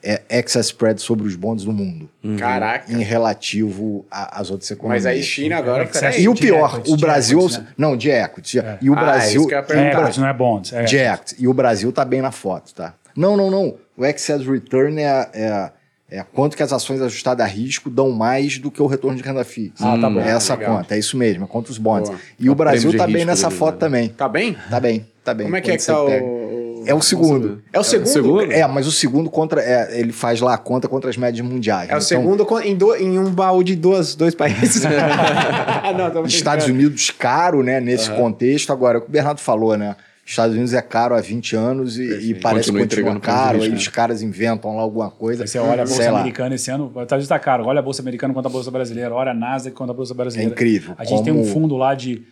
é, 0.09 0.21
excess 0.39 0.67
spread 0.67 1.01
sobre 1.01 1.27
os 1.27 1.35
bonds 1.35 1.65
do 1.65 1.73
mundo, 1.73 2.09
Caraca. 2.39 2.89
em 2.91 3.03
relativo 3.03 4.05
às 4.09 4.49
outras 4.49 4.71
economias. 4.71 5.03
Mas 5.03 5.13
aí 5.13 5.21
China 5.21 5.57
agora, 5.57 5.85
peraí. 5.85 6.21
E 6.21 6.29
o 6.29 6.33
de 6.33 6.41
pior, 6.41 6.69
equity, 6.75 6.91
o 6.91 6.95
de 6.95 7.01
Brasil. 7.01 7.39
equity, 7.39 7.59
né? 7.59 7.67
Não, 7.77 7.97
de 7.97 8.09
equity. 8.09 8.57
E 8.81 8.89
o 8.89 8.93
Ah, 8.93 8.99
Brasil. 9.03 9.41
isso 9.41 9.47
que 9.49 9.53
eu 9.53 9.77
ia 9.77 9.81
É, 9.89 9.95
mas 9.95 10.17
não 10.17 10.27
é 10.27 10.33
bonds. 10.33 10.71
É. 10.71 10.83
de 10.85 10.97
equity. 10.97 11.35
E 11.39 11.47
o 11.47 11.53
Brasil 11.53 11.91
tá 11.91 12.05
bem 12.05 12.21
na 12.21 12.31
foto, 12.31 12.73
tá? 12.73 12.93
Não, 13.15 13.35
não, 13.35 13.51
não. 13.51 13.75
O 13.97 14.05
excess 14.05 14.45
return 14.45 15.01
é, 15.01 15.29
é, 15.33 15.71
é 16.09 16.23
quanto 16.33 16.55
que 16.55 16.63
as 16.63 16.71
ações 16.71 17.01
ajustadas 17.01 17.45
a 17.45 17.49
risco 17.49 17.89
dão 17.89 18.11
mais 18.11 18.59
do 18.59 18.71
que 18.71 18.81
o 18.81 18.87
retorno 18.87 19.17
de 19.17 19.23
renda 19.23 19.43
fixa. 19.43 19.73
Ah, 19.85 19.97
tá 19.99 20.09
bom. 20.09 20.21
É 20.21 20.29
essa 20.29 20.55
Legal. 20.55 20.77
conta, 20.77 20.95
é 20.95 20.99
isso 20.99 21.17
mesmo, 21.17 21.43
é 21.43 21.47
contra 21.47 21.71
os 21.71 21.77
bonds. 21.77 22.09
Boa. 22.09 22.21
E 22.39 22.47
o 22.47 22.51
É 22.51 22.51
o 22.53 22.55
Brasil 22.55 22.95
tá 22.95 23.05
bem 23.07 23.25
nessa 23.25 23.49
foto 23.49 23.73
né? 23.73 23.79
também. 23.79 24.07
Tá 24.09 24.29
bem? 24.29 24.55
Tá 24.69 24.79
bem, 24.79 25.05
tá 25.23 25.33
bem. 25.33 25.45
Como 25.47 25.55
é 25.57 25.61
que 25.61 25.71
é 25.71 25.77
Quando 25.77 25.79
que 25.79 25.85
tá 25.91 26.05
pega. 26.05 26.23
o... 26.25 26.46
É 26.87 26.93
o 26.93 27.01
segundo. 27.01 27.61
É 27.73 27.79
o 27.79 27.83
segundo? 27.83 28.07
segundo? 28.07 28.51
É, 28.51 28.65
mas 28.67 28.87
o 28.87 28.91
segundo 28.91 29.29
contra. 29.29 29.61
é, 29.61 29.99
ele 29.99 30.11
faz 30.11 30.41
lá 30.41 30.53
a 30.53 30.57
conta 30.57 30.87
contra 30.87 31.09
as 31.09 31.17
médias 31.17 31.45
mundiais. 31.45 31.89
É 31.89 31.93
o 31.93 31.97
Então, 31.97 32.01
segundo 32.01 32.59
em, 32.61 32.75
do- 32.75 32.95
em 32.95 33.19
um 33.19 33.29
baú 33.31 33.63
de 33.63 33.75
duas, 33.75 34.15
dois 34.15 34.33
países. 34.33 34.83
não, 36.13 36.25
Estados. 36.25 36.67
Unidos 36.67 37.11
caro, 37.11 37.63
né, 37.63 37.79
nesse 37.79 38.09
contexto. 38.11 38.71
Agora, 38.73 38.97
o 38.97 39.01
que 39.01 39.07
o 39.07 39.11
Bernardo 39.11 39.39
falou, 39.39 39.77
né? 39.77 39.95
Estados 40.25 40.53
Unidos 40.55 40.73
é 40.73 40.81
caro 40.81 41.15
há 41.15 41.21
20 41.21 41.55
anos 41.55 41.97
e, 41.97 42.31
e 42.31 42.35
parece 42.35 42.69
que 42.69 42.77
continua 42.77 43.17
caro. 43.17 43.61
Aí 43.61 43.69
né? 43.69 43.75
os 43.77 43.87
caras 43.87 44.21
inventam 44.21 44.75
lá 44.75 44.81
alguma 44.81 45.09
coisa. 45.09 45.43
Aí 45.43 45.47
você 45.47 45.57
olha 45.57 45.83
a 45.83 45.87
sei 45.87 45.95
Bolsa 45.95 46.11
lá. 46.11 46.19
Americana 46.19 46.55
esse 46.55 46.69
ano, 46.69 46.91
o 46.93 47.01
Estados 47.01 47.23
está 47.23 47.39
caro. 47.39 47.63
Olha 47.65 47.79
a 47.79 47.81
Bolsa 47.81 48.01
Americana 48.01 48.33
contra 48.33 48.49
a 48.49 48.51
Bolsa 48.51 48.69
Brasileira, 48.69 49.13
olha 49.15 49.31
a 49.31 49.33
NASA 49.33 49.71
contra 49.71 49.93
a 49.93 49.95
Bolsa 49.95 50.11
É 50.13 50.17
Brasileira. 50.17 50.51
incrível. 50.51 50.95
A 50.97 51.05
gente 51.05 51.23
tem 51.23 51.31
um 51.31 51.37
como- 51.43 51.53
fundo 51.53 51.77
lá 51.77 51.95
de, 51.95 52.23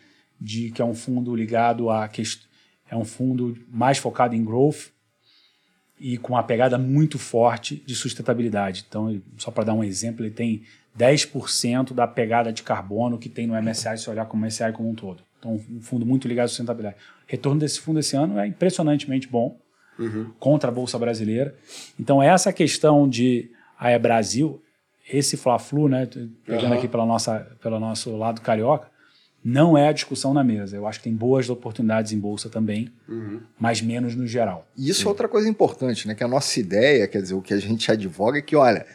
de 0.42 0.72
que 0.72 0.82
é 0.82 0.86
um 0.86 0.94
fundo 0.94 1.34
ligado 1.34 1.90
a 1.90 2.06
quest... 2.10 2.42
é 2.96 2.98
um 2.98 3.06
fundo 3.06 3.58
mais 3.70 3.98
focado 3.98 4.36
em 4.36 4.44
growth 4.44 4.88
e 6.00 6.18
com 6.18 6.34
uma 6.34 6.44
pegada 6.44 6.78
muito 6.78 7.18
forte 7.18 7.82
de 7.86 7.96
sustentabilidade. 7.96 8.86
Então, 8.88 9.22
só 9.38 9.52
para 9.52 9.66
dar 9.66 9.74
um 9.74 9.84
exemplo, 9.84 10.26
ele 10.26 10.34
tem 10.34 10.64
10% 10.98 11.94
da 11.94 12.08
pegada 12.08 12.52
de 12.52 12.64
carbono 12.64 13.18
que 13.18 13.30
tem 13.30 13.48
no 13.48 13.54
MSCI, 13.62 13.98
se 13.98 14.10
olhar 14.10 14.26
como 14.26 14.44
o 14.44 14.46
MSCI 14.46 14.72
como 14.74 14.90
um 14.90 14.96
todo. 14.96 15.24
Então, 15.40 15.54
um 15.70 15.82
fundo 15.82 16.06
muito 16.06 16.28
ligado 16.28 16.46
à 16.46 16.48
sustentabilidade. 16.48 16.96
O 16.96 17.32
retorno 17.32 17.60
desse 17.60 17.80
fundo 17.80 18.00
esse 18.00 18.16
ano 18.16 18.40
é 18.40 18.48
impressionantemente 18.48 19.28
bom 19.28 19.58
contra 20.40 20.70
a 20.70 20.74
Bolsa 20.74 21.00
Brasileira. 21.00 21.56
Então, 22.00 22.22
essa 22.22 22.52
questão 22.52 23.08
de 23.08 23.50
ah, 23.80 23.90
é 23.90 24.00
Brasil, 24.00 24.62
esse 25.12 25.38
Fla-Flu, 25.38 25.88
né, 25.88 26.08
pegando 26.46 26.66
Aham. 26.66 26.76
aqui 26.76 26.88
pela 26.88 27.06
nossa, 27.06 27.40
pelo 27.62 27.80
nosso 27.80 28.16
lado 28.18 28.42
carioca, 28.42 28.90
não 29.48 29.78
é 29.78 29.90
a 29.90 29.92
discussão 29.92 30.34
na 30.34 30.44
mesa. 30.44 30.76
Eu 30.76 30.88
acho 30.88 30.98
que 30.98 31.04
tem 31.04 31.14
boas 31.14 31.52
oportunidades 31.52 32.12
em 32.12 32.18
Bolsa 32.18 32.50
também, 32.50 32.92
mas 33.60 33.80
menos 33.80 34.16
no 34.16 34.26
geral. 34.26 34.68
E 34.76 34.90
isso 34.90 35.06
é 35.06 35.08
outra 35.08 35.28
coisa 35.28 35.48
importante, 35.48 36.08
né? 36.08 36.16
Que 36.16 36.24
a 36.24 36.28
nossa 36.28 36.60
ideia, 36.60 37.08
quer 37.08 37.22
dizer, 37.22 37.36
o 37.36 37.44
que 37.44 37.54
a 37.54 37.60
gente 37.60 37.92
advoga 37.92 38.40
é 38.40 38.42
que, 38.42 38.56
olha, 38.56 38.88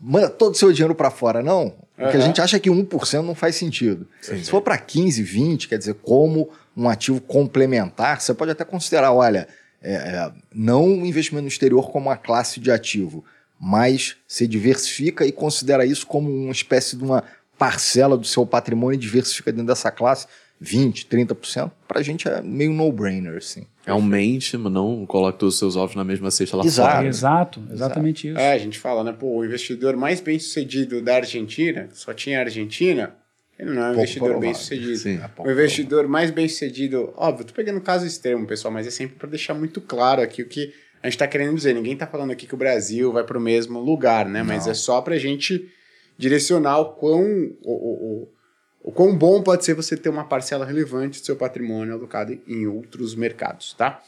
manda 0.00 0.30
todo 0.30 0.54
o 0.54 0.56
seu 0.56 0.72
dinheiro 0.72 0.94
para 0.94 1.10
fora. 1.10 1.42
Não. 1.42 1.74
O 1.98 2.08
que 2.08 2.16
a 2.16 2.20
gente 2.20 2.40
acha 2.40 2.56
é 2.56 2.60
que 2.60 2.70
1% 2.70 3.22
não 3.22 3.34
faz 3.34 3.56
sentido. 3.56 4.06
Se 4.20 4.44
for 4.44 4.62
para 4.62 4.78
15, 4.78 5.20
20, 5.20 5.66
quer 5.66 5.78
dizer, 5.78 5.94
como 5.94 6.48
um 6.76 6.88
ativo 6.88 7.20
complementar, 7.20 8.20
você 8.20 8.32
pode 8.32 8.52
até 8.52 8.64
considerar, 8.64 9.12
olha, 9.12 9.48
é, 9.82 9.94
é, 9.94 10.32
não 10.54 10.86
o 10.86 11.06
investimento 11.06 11.42
no 11.42 11.48
exterior 11.48 11.90
como 11.90 12.08
uma 12.08 12.16
classe 12.16 12.60
de 12.60 12.70
ativo, 12.70 13.24
mas 13.60 14.16
você 14.28 14.46
diversifica 14.46 15.26
e 15.26 15.32
considera 15.32 15.84
isso 15.84 16.06
como 16.06 16.30
uma 16.30 16.52
espécie 16.52 16.96
de 16.96 17.02
uma 17.02 17.24
parcela 17.62 18.16
do 18.18 18.26
seu 18.26 18.44
patrimônio 18.44 18.96
e 18.96 18.98
diversifica 18.98 19.52
dentro 19.52 19.68
dessa 19.68 19.88
classe 19.92 20.26
20, 20.60 21.06
30%. 21.06 21.70
Para 21.86 22.00
a 22.00 22.02
gente 22.02 22.26
é 22.26 22.42
meio 22.42 22.72
no-brainer, 22.72 23.36
assim. 23.36 23.66
Aumente, 23.86 24.56
mas 24.56 24.72
não 24.72 25.06
coloque 25.06 25.38
todos 25.38 25.54
os 25.54 25.58
seus 25.60 25.76
ovos 25.76 25.94
na 25.94 26.02
mesma 26.02 26.28
cesta 26.32 26.56
lá 26.56 26.64
Exato. 26.64 26.96
fora. 26.96 27.06
Exato, 27.08 27.62
exatamente 27.72 28.28
isso. 28.28 28.38
É, 28.38 28.52
a 28.52 28.58
gente 28.58 28.80
fala, 28.80 29.04
né? 29.04 29.12
Pô, 29.12 29.36
o 29.38 29.44
investidor 29.44 29.96
mais 29.96 30.20
bem 30.20 30.40
sucedido 30.40 31.00
da 31.00 31.16
Argentina, 31.16 31.88
só 31.92 32.12
tinha 32.12 32.38
a 32.40 32.42
Argentina, 32.42 33.14
ele 33.56 33.70
não 33.70 33.76
é 33.76 33.84
um 33.84 33.86
Pouco 33.90 34.00
investidor 34.00 34.28
provável. 34.30 34.40
bem 34.50 34.54
sucedido. 34.54 34.96
Sim. 34.96 35.20
É 35.20 35.42
O 35.42 35.50
investidor 35.52 36.08
mais 36.08 36.30
bem 36.32 36.48
sucedido, 36.48 37.12
óbvio, 37.16 37.44
tô 37.46 37.54
pegando 37.54 37.80
caso 37.80 38.04
extremo, 38.04 38.44
pessoal, 38.44 38.74
mas 38.74 38.88
é 38.88 38.90
sempre 38.90 39.14
para 39.16 39.28
deixar 39.28 39.54
muito 39.54 39.80
claro 39.80 40.20
aqui 40.20 40.42
o 40.42 40.48
que 40.48 40.72
a 41.00 41.08
gente 41.08 41.18
tá 41.18 41.28
querendo 41.28 41.54
dizer. 41.54 41.74
Ninguém 41.74 41.96
tá 41.96 42.08
falando 42.08 42.32
aqui 42.32 42.44
que 42.46 42.54
o 42.54 42.58
Brasil 42.58 43.12
vai 43.12 43.22
pro 43.22 43.40
mesmo 43.40 43.78
lugar, 43.78 44.28
né? 44.28 44.42
Mas 44.42 44.64
Não. 44.64 44.72
é 44.72 44.74
só 44.74 45.00
pra 45.00 45.16
gente 45.16 45.68
direcionar 46.16 46.78
o 46.78 46.84
quão, 46.92 47.22
o, 47.62 47.72
o, 47.72 48.22
o, 48.22 48.28
o 48.84 48.92
quão 48.92 49.16
bom 49.16 49.42
pode 49.42 49.64
ser 49.64 49.74
você 49.74 49.96
ter 49.96 50.08
uma 50.08 50.24
parcela 50.24 50.64
relevante 50.64 51.20
do 51.20 51.26
seu 51.26 51.36
patrimônio 51.36 51.94
alocado 51.94 52.38
em 52.46 52.66
outros 52.66 53.14
mercados, 53.14 53.74
tá? 53.74 54.00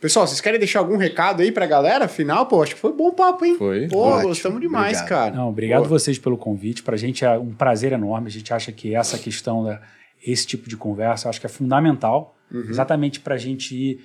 Pessoal, 0.00 0.26
vocês 0.26 0.40
querem 0.40 0.58
deixar 0.58 0.80
algum 0.80 0.98
recado 0.98 1.40
aí 1.40 1.50
pra 1.50 1.64
galera? 1.64 2.06
Final, 2.08 2.46
pô, 2.46 2.62
acho 2.62 2.74
que 2.74 2.80
foi 2.80 2.92
bom 2.92 3.10
papo, 3.10 3.42
hein? 3.44 3.56
Foi. 3.56 3.88
Pô, 3.88 4.00
Ótimo, 4.00 4.28
gostamos 4.28 4.60
demais, 4.60 4.98
obrigado. 4.98 5.08
cara. 5.08 5.34
Não, 5.34 5.48
obrigado 5.48 5.84
Pô. 5.84 5.88
vocês 5.88 6.18
pelo 6.18 6.36
convite. 6.36 6.82
Para 6.82 6.94
a 6.94 6.98
gente 6.98 7.24
é 7.24 7.38
um 7.38 7.54
prazer 7.54 7.92
enorme. 7.92 8.26
A 8.26 8.30
gente 8.30 8.52
acha 8.52 8.70
que 8.70 8.94
essa 8.94 9.16
questão, 9.16 9.64
da, 9.64 9.80
esse 10.22 10.46
tipo 10.46 10.68
de 10.68 10.76
conversa, 10.76 11.30
acho 11.30 11.40
que 11.40 11.46
é 11.46 11.48
fundamental. 11.48 12.36
exatamente 12.68 13.18
para 13.20 13.34
a 13.34 13.38
gente 13.38 13.74
ir 13.74 14.04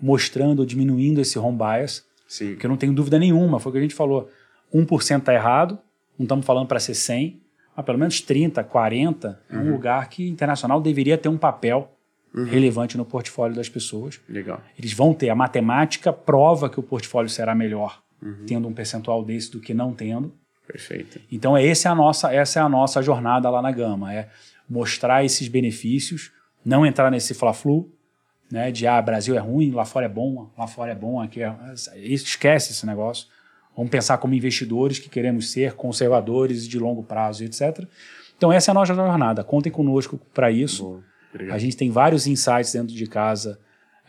mostrando 0.00 0.60
ou 0.60 0.66
diminuindo 0.66 1.20
esse 1.20 1.38
home 1.38 1.56
bias, 1.56 2.04
Sim. 2.26 2.50
porque 2.50 2.66
eu 2.66 2.70
não 2.70 2.76
tenho 2.76 2.92
dúvida 2.92 3.18
nenhuma, 3.18 3.58
foi 3.58 3.70
o 3.70 3.72
que 3.72 3.78
a 3.78 3.82
gente 3.82 3.94
falou, 3.94 4.28
1% 4.72 5.18
está 5.18 5.32
errado, 5.32 5.78
não 6.18 6.24
estamos 6.24 6.44
falando 6.44 6.66
para 6.66 6.80
ser 6.80 6.94
100, 6.94 7.40
mas 7.76 7.86
pelo 7.86 7.98
menos 7.98 8.20
30, 8.20 8.62
40 8.64 9.40
é 9.48 9.56
um 9.56 9.70
lugar 9.70 10.08
que 10.08 10.28
internacional 10.28 10.80
deveria 10.80 11.16
ter 11.16 11.28
um 11.28 11.38
papel 11.38 11.92
relevante 12.34 12.96
no 12.96 13.04
portfólio 13.04 13.56
das 13.56 13.68
pessoas. 13.68 14.20
Legal. 14.28 14.60
Eles 14.78 14.92
vão 14.92 15.14
ter 15.14 15.30
a 15.30 15.34
matemática 15.34 16.12
prova 16.12 16.68
que 16.68 16.78
o 16.78 16.82
portfólio 16.82 17.28
será 17.28 17.54
melhor 17.54 18.02
tendo 18.46 18.68
um 18.68 18.72
percentual 18.72 19.24
desse 19.24 19.50
do 19.50 19.60
que 19.60 19.72
não 19.72 19.94
tendo. 19.94 20.32
Perfeito. 20.66 21.20
Então 21.30 21.56
é 21.56 21.66
essa 21.66 21.88
é 21.88 21.92
a 21.92 21.94
nossa 21.94 22.32
essa 22.32 22.60
é 22.60 22.62
a 22.62 22.68
nossa 22.68 23.00
jornada 23.00 23.48
lá 23.48 23.62
na 23.62 23.72
Gama, 23.72 24.12
é 24.12 24.28
mostrar 24.68 25.24
esses 25.24 25.48
benefícios, 25.48 26.30
não 26.64 26.84
entrar 26.84 27.10
nesse 27.10 27.32
fla-flu, 27.32 27.90
né, 28.50 28.70
de 28.70 28.86
ah, 28.86 29.00
Brasil 29.00 29.34
é 29.34 29.38
ruim, 29.38 29.70
lá 29.70 29.84
fora 29.84 30.06
é 30.06 30.08
bom, 30.08 30.50
lá 30.56 30.66
fora 30.66 30.92
é 30.92 30.94
bom, 30.94 31.20
aqui 31.20 31.42
é... 31.42 31.54
esquece 31.96 32.72
esse 32.72 32.84
negócio. 32.84 33.28
Vamos 33.78 33.92
pensar 33.92 34.18
como 34.18 34.34
investidores 34.34 34.98
que 34.98 35.08
queremos 35.08 35.52
ser 35.52 35.74
conservadores 35.74 36.66
de 36.66 36.80
longo 36.80 37.04
prazo, 37.04 37.44
etc. 37.44 37.86
Então 38.36 38.52
essa 38.52 38.70
é 38.70 38.72
a 38.72 38.74
nossa 38.74 38.92
jornada. 38.92 39.44
Contem 39.44 39.70
conosco 39.70 40.18
para 40.34 40.50
isso. 40.50 40.82
Boa. 40.82 41.54
A 41.54 41.58
gente 41.58 41.76
tem 41.76 41.88
vários 41.88 42.26
insights 42.26 42.72
dentro 42.72 42.92
de 42.92 43.06
casa 43.06 43.56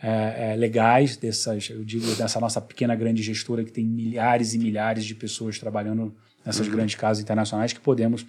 é, 0.02 0.54
é, 0.54 0.56
legais 0.56 1.16
dessas, 1.16 1.70
eu 1.70 1.84
digo, 1.84 2.04
dessa 2.16 2.40
nossa 2.40 2.60
pequena 2.60 2.96
grande 2.96 3.22
gestora 3.22 3.62
que 3.62 3.70
tem 3.70 3.84
milhares 3.84 4.54
e 4.54 4.58
milhares 4.58 5.04
de 5.04 5.14
pessoas 5.14 5.56
trabalhando 5.56 6.12
nessas 6.44 6.66
grandes 6.66 6.96
casas 6.96 7.22
internacionais 7.22 7.72
que 7.72 7.78
podemos 7.78 8.26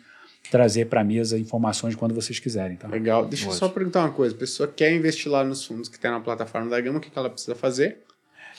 trazer 0.52 0.86
para 0.90 1.02
a 1.02 1.04
mesa 1.04 1.40
informações 1.40 1.96
quando 1.96 2.14
vocês 2.14 2.38
quiserem. 2.38 2.78
Tá? 2.78 2.88
Legal. 2.88 3.26
Deixa 3.26 3.48
eu 3.48 3.52
só 3.52 3.68
perguntar 3.68 4.02
uma 4.02 4.12
coisa. 4.12 4.36
A 4.36 4.38
pessoa 4.38 4.68
quer 4.68 4.94
investir 4.94 5.32
lá 5.32 5.44
nos 5.44 5.66
fundos 5.66 5.90
que 5.90 5.98
tem 5.98 6.12
na 6.12 6.20
plataforma 6.20 6.70
da 6.70 6.80
Gama, 6.80 7.00
o 7.00 7.02
que 7.02 7.10
que 7.10 7.18
ela 7.18 7.32
precisa 7.32 7.56
fazer? 7.56 8.04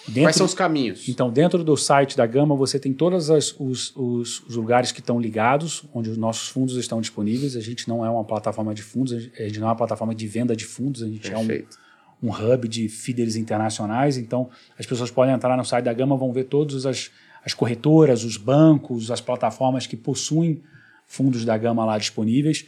Dentro, 0.09 0.23
Quais 0.23 0.37
são 0.37 0.47
os 0.47 0.55
caminhos? 0.55 1.09
Então, 1.09 1.31
dentro 1.31 1.62
do 1.62 1.77
site 1.77 2.16
da 2.16 2.27
Gama, 2.27 2.57
você 2.57 2.79
tem 2.79 2.93
todos 2.93 3.31
os, 3.31 3.55
os- 3.97 4.43
lugares 4.51 4.91
que 4.91 4.99
estão 5.01 5.20
ligados, 5.20 5.85
onde 5.95 6.11
os 6.11 6.16
nossos 6.16 6.49
fundos 6.49 6.77
estão 6.77 7.01
disponíveis. 7.01 7.57
A 7.57 7.61
gente 7.61 7.89
não 7.89 8.05
é 8.05 8.11
uma 8.11 8.24
plataforma 8.24 8.74
de 8.74 8.83
fundos, 8.83 9.12
a 9.12 9.19
gente 9.45 9.61
não 9.61 9.69
é 9.69 9.70
uma 9.70 9.77
plataforma 9.77 10.12
de 10.15 10.27
venda 10.27 10.57
de 10.57 10.65
fundos, 10.65 11.03
a 11.03 11.07
gente 11.09 11.33
é 11.33 11.39
um, 11.39 11.47
Perfeito. 11.47 11.79
um 12.23 12.31
hub 12.31 12.66
de 12.66 12.89
feeders 12.89 13.37
internacionais. 13.37 14.16
Então, 14.19 14.51
as 14.77 14.85
pessoas 14.87 15.11
podem 15.11 15.33
entrar 15.35 15.57
no 15.57 15.65
site 15.65 15.85
da 15.85 15.93
Gama, 15.93 16.16
vão 16.16 16.33
ver 16.33 16.45
todas 16.45 16.85
as, 16.85 17.11
as 17.45 17.55
corretoras, 17.55 18.24
os 18.24 18.37
bancos, 18.37 19.09
as 19.11 19.20
plataformas 19.20 19.87
que 19.87 19.97
possuem 19.97 20.61
fundos 21.07 21.45
da 21.45 21.57
Gama 21.57 21.85
lá 21.85 21.97
disponíveis. 21.97 22.66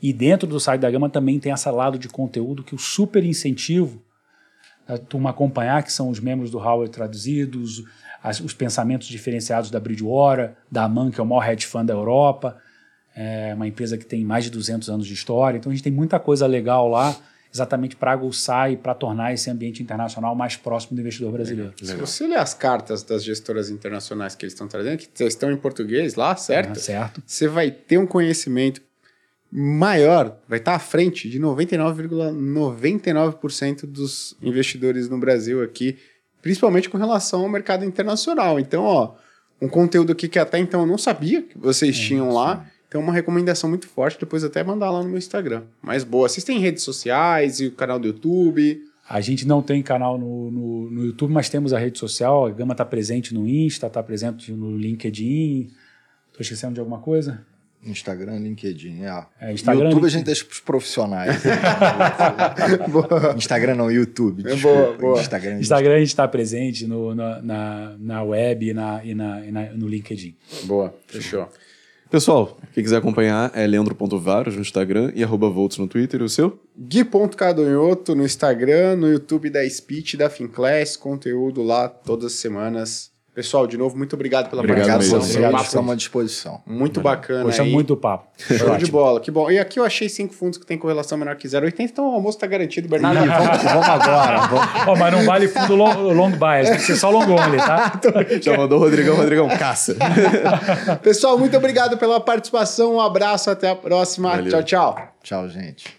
E 0.00 0.12
dentro 0.12 0.46
do 0.46 0.60
site 0.60 0.80
da 0.80 0.90
Gama 0.90 1.10
também 1.10 1.40
tem 1.40 1.50
esse 1.52 1.68
lado 1.70 1.98
de 1.98 2.08
conteúdo 2.08 2.62
que 2.62 2.74
o 2.74 2.78
super 2.78 3.24
incentivo 3.24 4.00
a 4.88 4.96
turma 4.98 5.30
acompanhar, 5.30 5.82
que 5.82 5.92
são 5.92 6.08
os 6.08 6.18
membros 6.18 6.50
do 6.50 6.58
Howard 6.58 6.90
traduzidos, 6.90 7.84
as- 8.22 8.40
os 8.40 8.54
pensamentos 8.54 9.06
diferenciados 9.06 9.70
da 9.70 9.78
Bridgewater, 9.78 10.52
da 10.70 10.84
Aman, 10.84 11.10
que 11.10 11.20
é 11.20 11.22
o 11.22 11.26
maior 11.26 11.48
hedge 11.48 11.66
fund 11.66 11.86
da 11.86 11.94
Europa, 11.94 12.56
é 13.14 13.52
uma 13.54 13.66
empresa 13.66 13.98
que 13.98 14.04
tem 14.06 14.24
mais 14.24 14.44
de 14.44 14.50
200 14.50 14.88
anos 14.88 15.06
de 15.06 15.12
história. 15.14 15.58
Então 15.58 15.70
a 15.70 15.74
gente 15.74 15.84
tem 15.84 15.92
muita 15.92 16.18
coisa 16.18 16.46
legal 16.46 16.88
lá, 16.88 17.14
exatamente 17.52 17.96
para 17.96 18.12
aguçar 18.12 18.70
e 18.70 18.76
para 18.76 18.94
tornar 18.94 19.32
esse 19.32 19.50
ambiente 19.50 19.82
internacional 19.82 20.34
mais 20.34 20.54
próximo 20.56 20.94
do 20.94 21.00
investidor 21.00 21.32
brasileiro. 21.32 21.72
Se 21.82 21.94
você 21.96 22.26
ler 22.26 22.38
as 22.38 22.54
cartas 22.54 23.02
das 23.02 23.24
gestoras 23.24 23.70
internacionais 23.70 24.34
que 24.34 24.44
eles 24.44 24.52
estão 24.52 24.68
trazendo, 24.68 24.98
que 24.98 25.24
estão 25.24 25.50
em 25.50 25.56
português 25.56 26.14
lá, 26.14 26.36
certo? 26.36 26.72
Ah, 26.72 26.74
certo? 26.80 27.22
Você 27.26 27.48
vai 27.48 27.70
ter 27.70 27.98
um 27.98 28.06
conhecimento 28.06 28.80
maior, 29.50 30.38
vai 30.46 30.58
estar 30.58 30.74
à 30.74 30.78
frente 30.78 31.26
de 31.28 31.40
99,99% 31.40 33.86
dos 33.86 34.36
investidores 34.42 35.08
no 35.08 35.18
Brasil 35.18 35.62
aqui, 35.62 35.96
principalmente 36.42 36.90
com 36.90 36.98
relação 36.98 37.40
ao 37.42 37.48
mercado 37.48 37.84
internacional. 37.84 38.60
Então, 38.60 38.84
ó, 38.84 39.14
um 39.60 39.68
conteúdo 39.68 40.12
aqui 40.12 40.28
que 40.28 40.38
até 40.38 40.58
então 40.58 40.82
eu 40.82 40.86
não 40.86 40.98
sabia 40.98 41.42
que 41.42 41.58
vocês 41.58 41.98
tinham 41.98 42.32
lá. 42.32 42.64
Então, 42.86 43.00
uma 43.00 43.12
recomendação 43.12 43.68
muito 43.68 43.86
forte, 43.86 44.20
depois 44.20 44.42
até 44.44 44.64
mandar 44.64 44.90
lá 44.90 45.02
no 45.02 45.08
meu 45.08 45.18
Instagram. 45.18 45.64
Mas 45.82 46.04
boa, 46.04 46.28
vocês 46.28 46.44
têm 46.44 46.58
redes 46.58 46.82
sociais 46.82 47.60
e 47.60 47.66
o 47.66 47.72
canal 47.72 47.98
do 47.98 48.06
YouTube. 48.06 48.82
A 49.08 49.20
gente 49.20 49.46
não 49.46 49.62
tem 49.62 49.82
canal 49.82 50.18
no, 50.18 50.50
no, 50.50 50.90
no 50.90 51.06
YouTube, 51.06 51.32
mas 51.32 51.48
temos 51.48 51.72
a 51.72 51.78
rede 51.78 51.98
social. 51.98 52.46
A 52.46 52.50
Gama 52.50 52.72
está 52.72 52.84
presente 52.84 53.34
no 53.34 53.48
Insta, 53.48 53.86
está 53.86 54.02
presente 54.02 54.52
no 54.52 54.76
LinkedIn. 54.76 55.70
Estou 56.28 56.40
esquecendo 56.40 56.74
de 56.74 56.80
alguma 56.80 57.00
coisa? 57.00 57.44
Instagram, 57.90 58.38
LinkedIn, 58.38 59.02
é. 59.02 59.24
É, 59.40 59.52
Instagram, 59.52 59.84
YouTube 59.90 59.94
a 59.94 60.06
LinkedIn. 60.06 60.10
gente 60.18 60.24
deixa 60.26 60.44
pros 60.44 60.60
profissionais. 60.60 61.42
Instagram 63.36 63.74
não, 63.74 63.90
YouTube. 63.90 64.48
É 64.50 64.56
boa, 64.56 64.92
boa. 64.96 65.20
Instagram, 65.20 65.50
a 65.50 65.54
gente- 65.54 65.62
Instagram 65.62 65.94
a 65.94 65.98
gente 65.98 66.08
está 66.08 66.28
presente 66.28 66.86
no, 66.86 67.14
na, 67.14 67.42
na, 67.42 67.96
na 67.98 68.22
web 68.22 68.68
e, 68.68 68.74
na, 68.74 69.04
e, 69.04 69.14
na, 69.14 69.44
e 69.46 69.50
na- 69.52 69.72
no 69.72 69.86
LinkedIn. 69.88 70.36
Boa, 70.64 70.94
fechou. 71.06 71.48
Pessoal, 72.10 72.56
quem 72.72 72.82
quiser 72.82 72.96
acompanhar 72.96 73.50
é 73.54 73.66
leandro.varos 73.66 74.54
no 74.54 74.62
Instagram 74.62 75.12
e 75.14 75.22
arroba 75.22 75.50
volts 75.50 75.76
no 75.76 75.86
Twitter. 75.86 76.22
E 76.22 76.24
o 76.24 76.28
seu? 76.28 76.58
Gui.cadonhoto 76.74 78.14
no 78.14 78.24
Instagram, 78.24 78.96
no 78.96 79.08
YouTube 79.12 79.50
da 79.50 79.68
Speech, 79.68 80.16
da 80.16 80.30
Finclass, 80.30 80.96
conteúdo 80.96 81.62
lá 81.62 81.86
todas 81.86 82.32
as 82.32 82.38
semanas. 82.38 83.10
Pessoal, 83.38 83.68
de 83.68 83.78
novo, 83.78 83.96
muito 83.96 84.14
obrigado 84.14 84.50
pela 84.50 84.62
Obrigado 84.62 84.98
mesmo. 84.98 85.12
participação. 85.12 85.42
Obrigado. 85.44 85.64
estamos 85.64 85.92
à 85.92 85.94
disposição. 85.94 86.60
Muito 86.66 87.00
bacana 87.00 87.44
Gostamos 87.44 87.68
aí. 87.68 87.72
muito 87.72 87.96
papo. 87.96 88.26
Show 88.36 88.76
de 88.76 88.90
bola, 88.90 89.20
que 89.20 89.30
bom. 89.30 89.48
E 89.48 89.60
aqui 89.60 89.78
eu 89.78 89.84
achei 89.84 90.08
cinco 90.08 90.34
fundos 90.34 90.58
que 90.58 90.66
tem 90.66 90.76
correlação 90.76 91.16
menor 91.16 91.36
que 91.36 91.46
0,80, 91.46 91.74
então 91.78 92.10
o 92.10 92.14
almoço 92.14 92.36
tá 92.36 92.48
garantido, 92.48 92.88
Bernardo. 92.88 93.24
Ih, 93.24 93.28
vamos, 93.28 93.62
vamos 93.62 93.88
agora. 93.88 94.46
Vamos. 94.48 94.68
Ó, 94.88 94.96
mas 94.96 95.12
não 95.12 95.24
vale 95.24 95.46
fundo 95.46 95.76
long, 95.76 96.12
long 96.14 96.30
bias, 96.32 96.68
tem 96.68 96.78
que 96.78 96.82
ser 96.82 96.96
só 96.96 97.10
long 97.10 97.30
only, 97.30 97.58
tá? 97.58 98.00
Já 98.42 98.56
mandou 98.56 98.80
o 98.80 98.82
Rodrigão, 98.82 99.14
Rodrigão, 99.14 99.46
caça. 99.50 99.94
Pessoal, 101.00 101.38
muito 101.38 101.56
obrigado 101.56 101.96
pela 101.96 102.18
participação. 102.18 102.96
Um 102.96 103.00
abraço, 103.00 103.50
até 103.50 103.70
a 103.70 103.76
próxima. 103.76 104.30
Valeu. 104.30 104.50
Tchau, 104.50 104.62
tchau. 104.64 104.98
Tchau, 105.22 105.48
gente. 105.48 105.97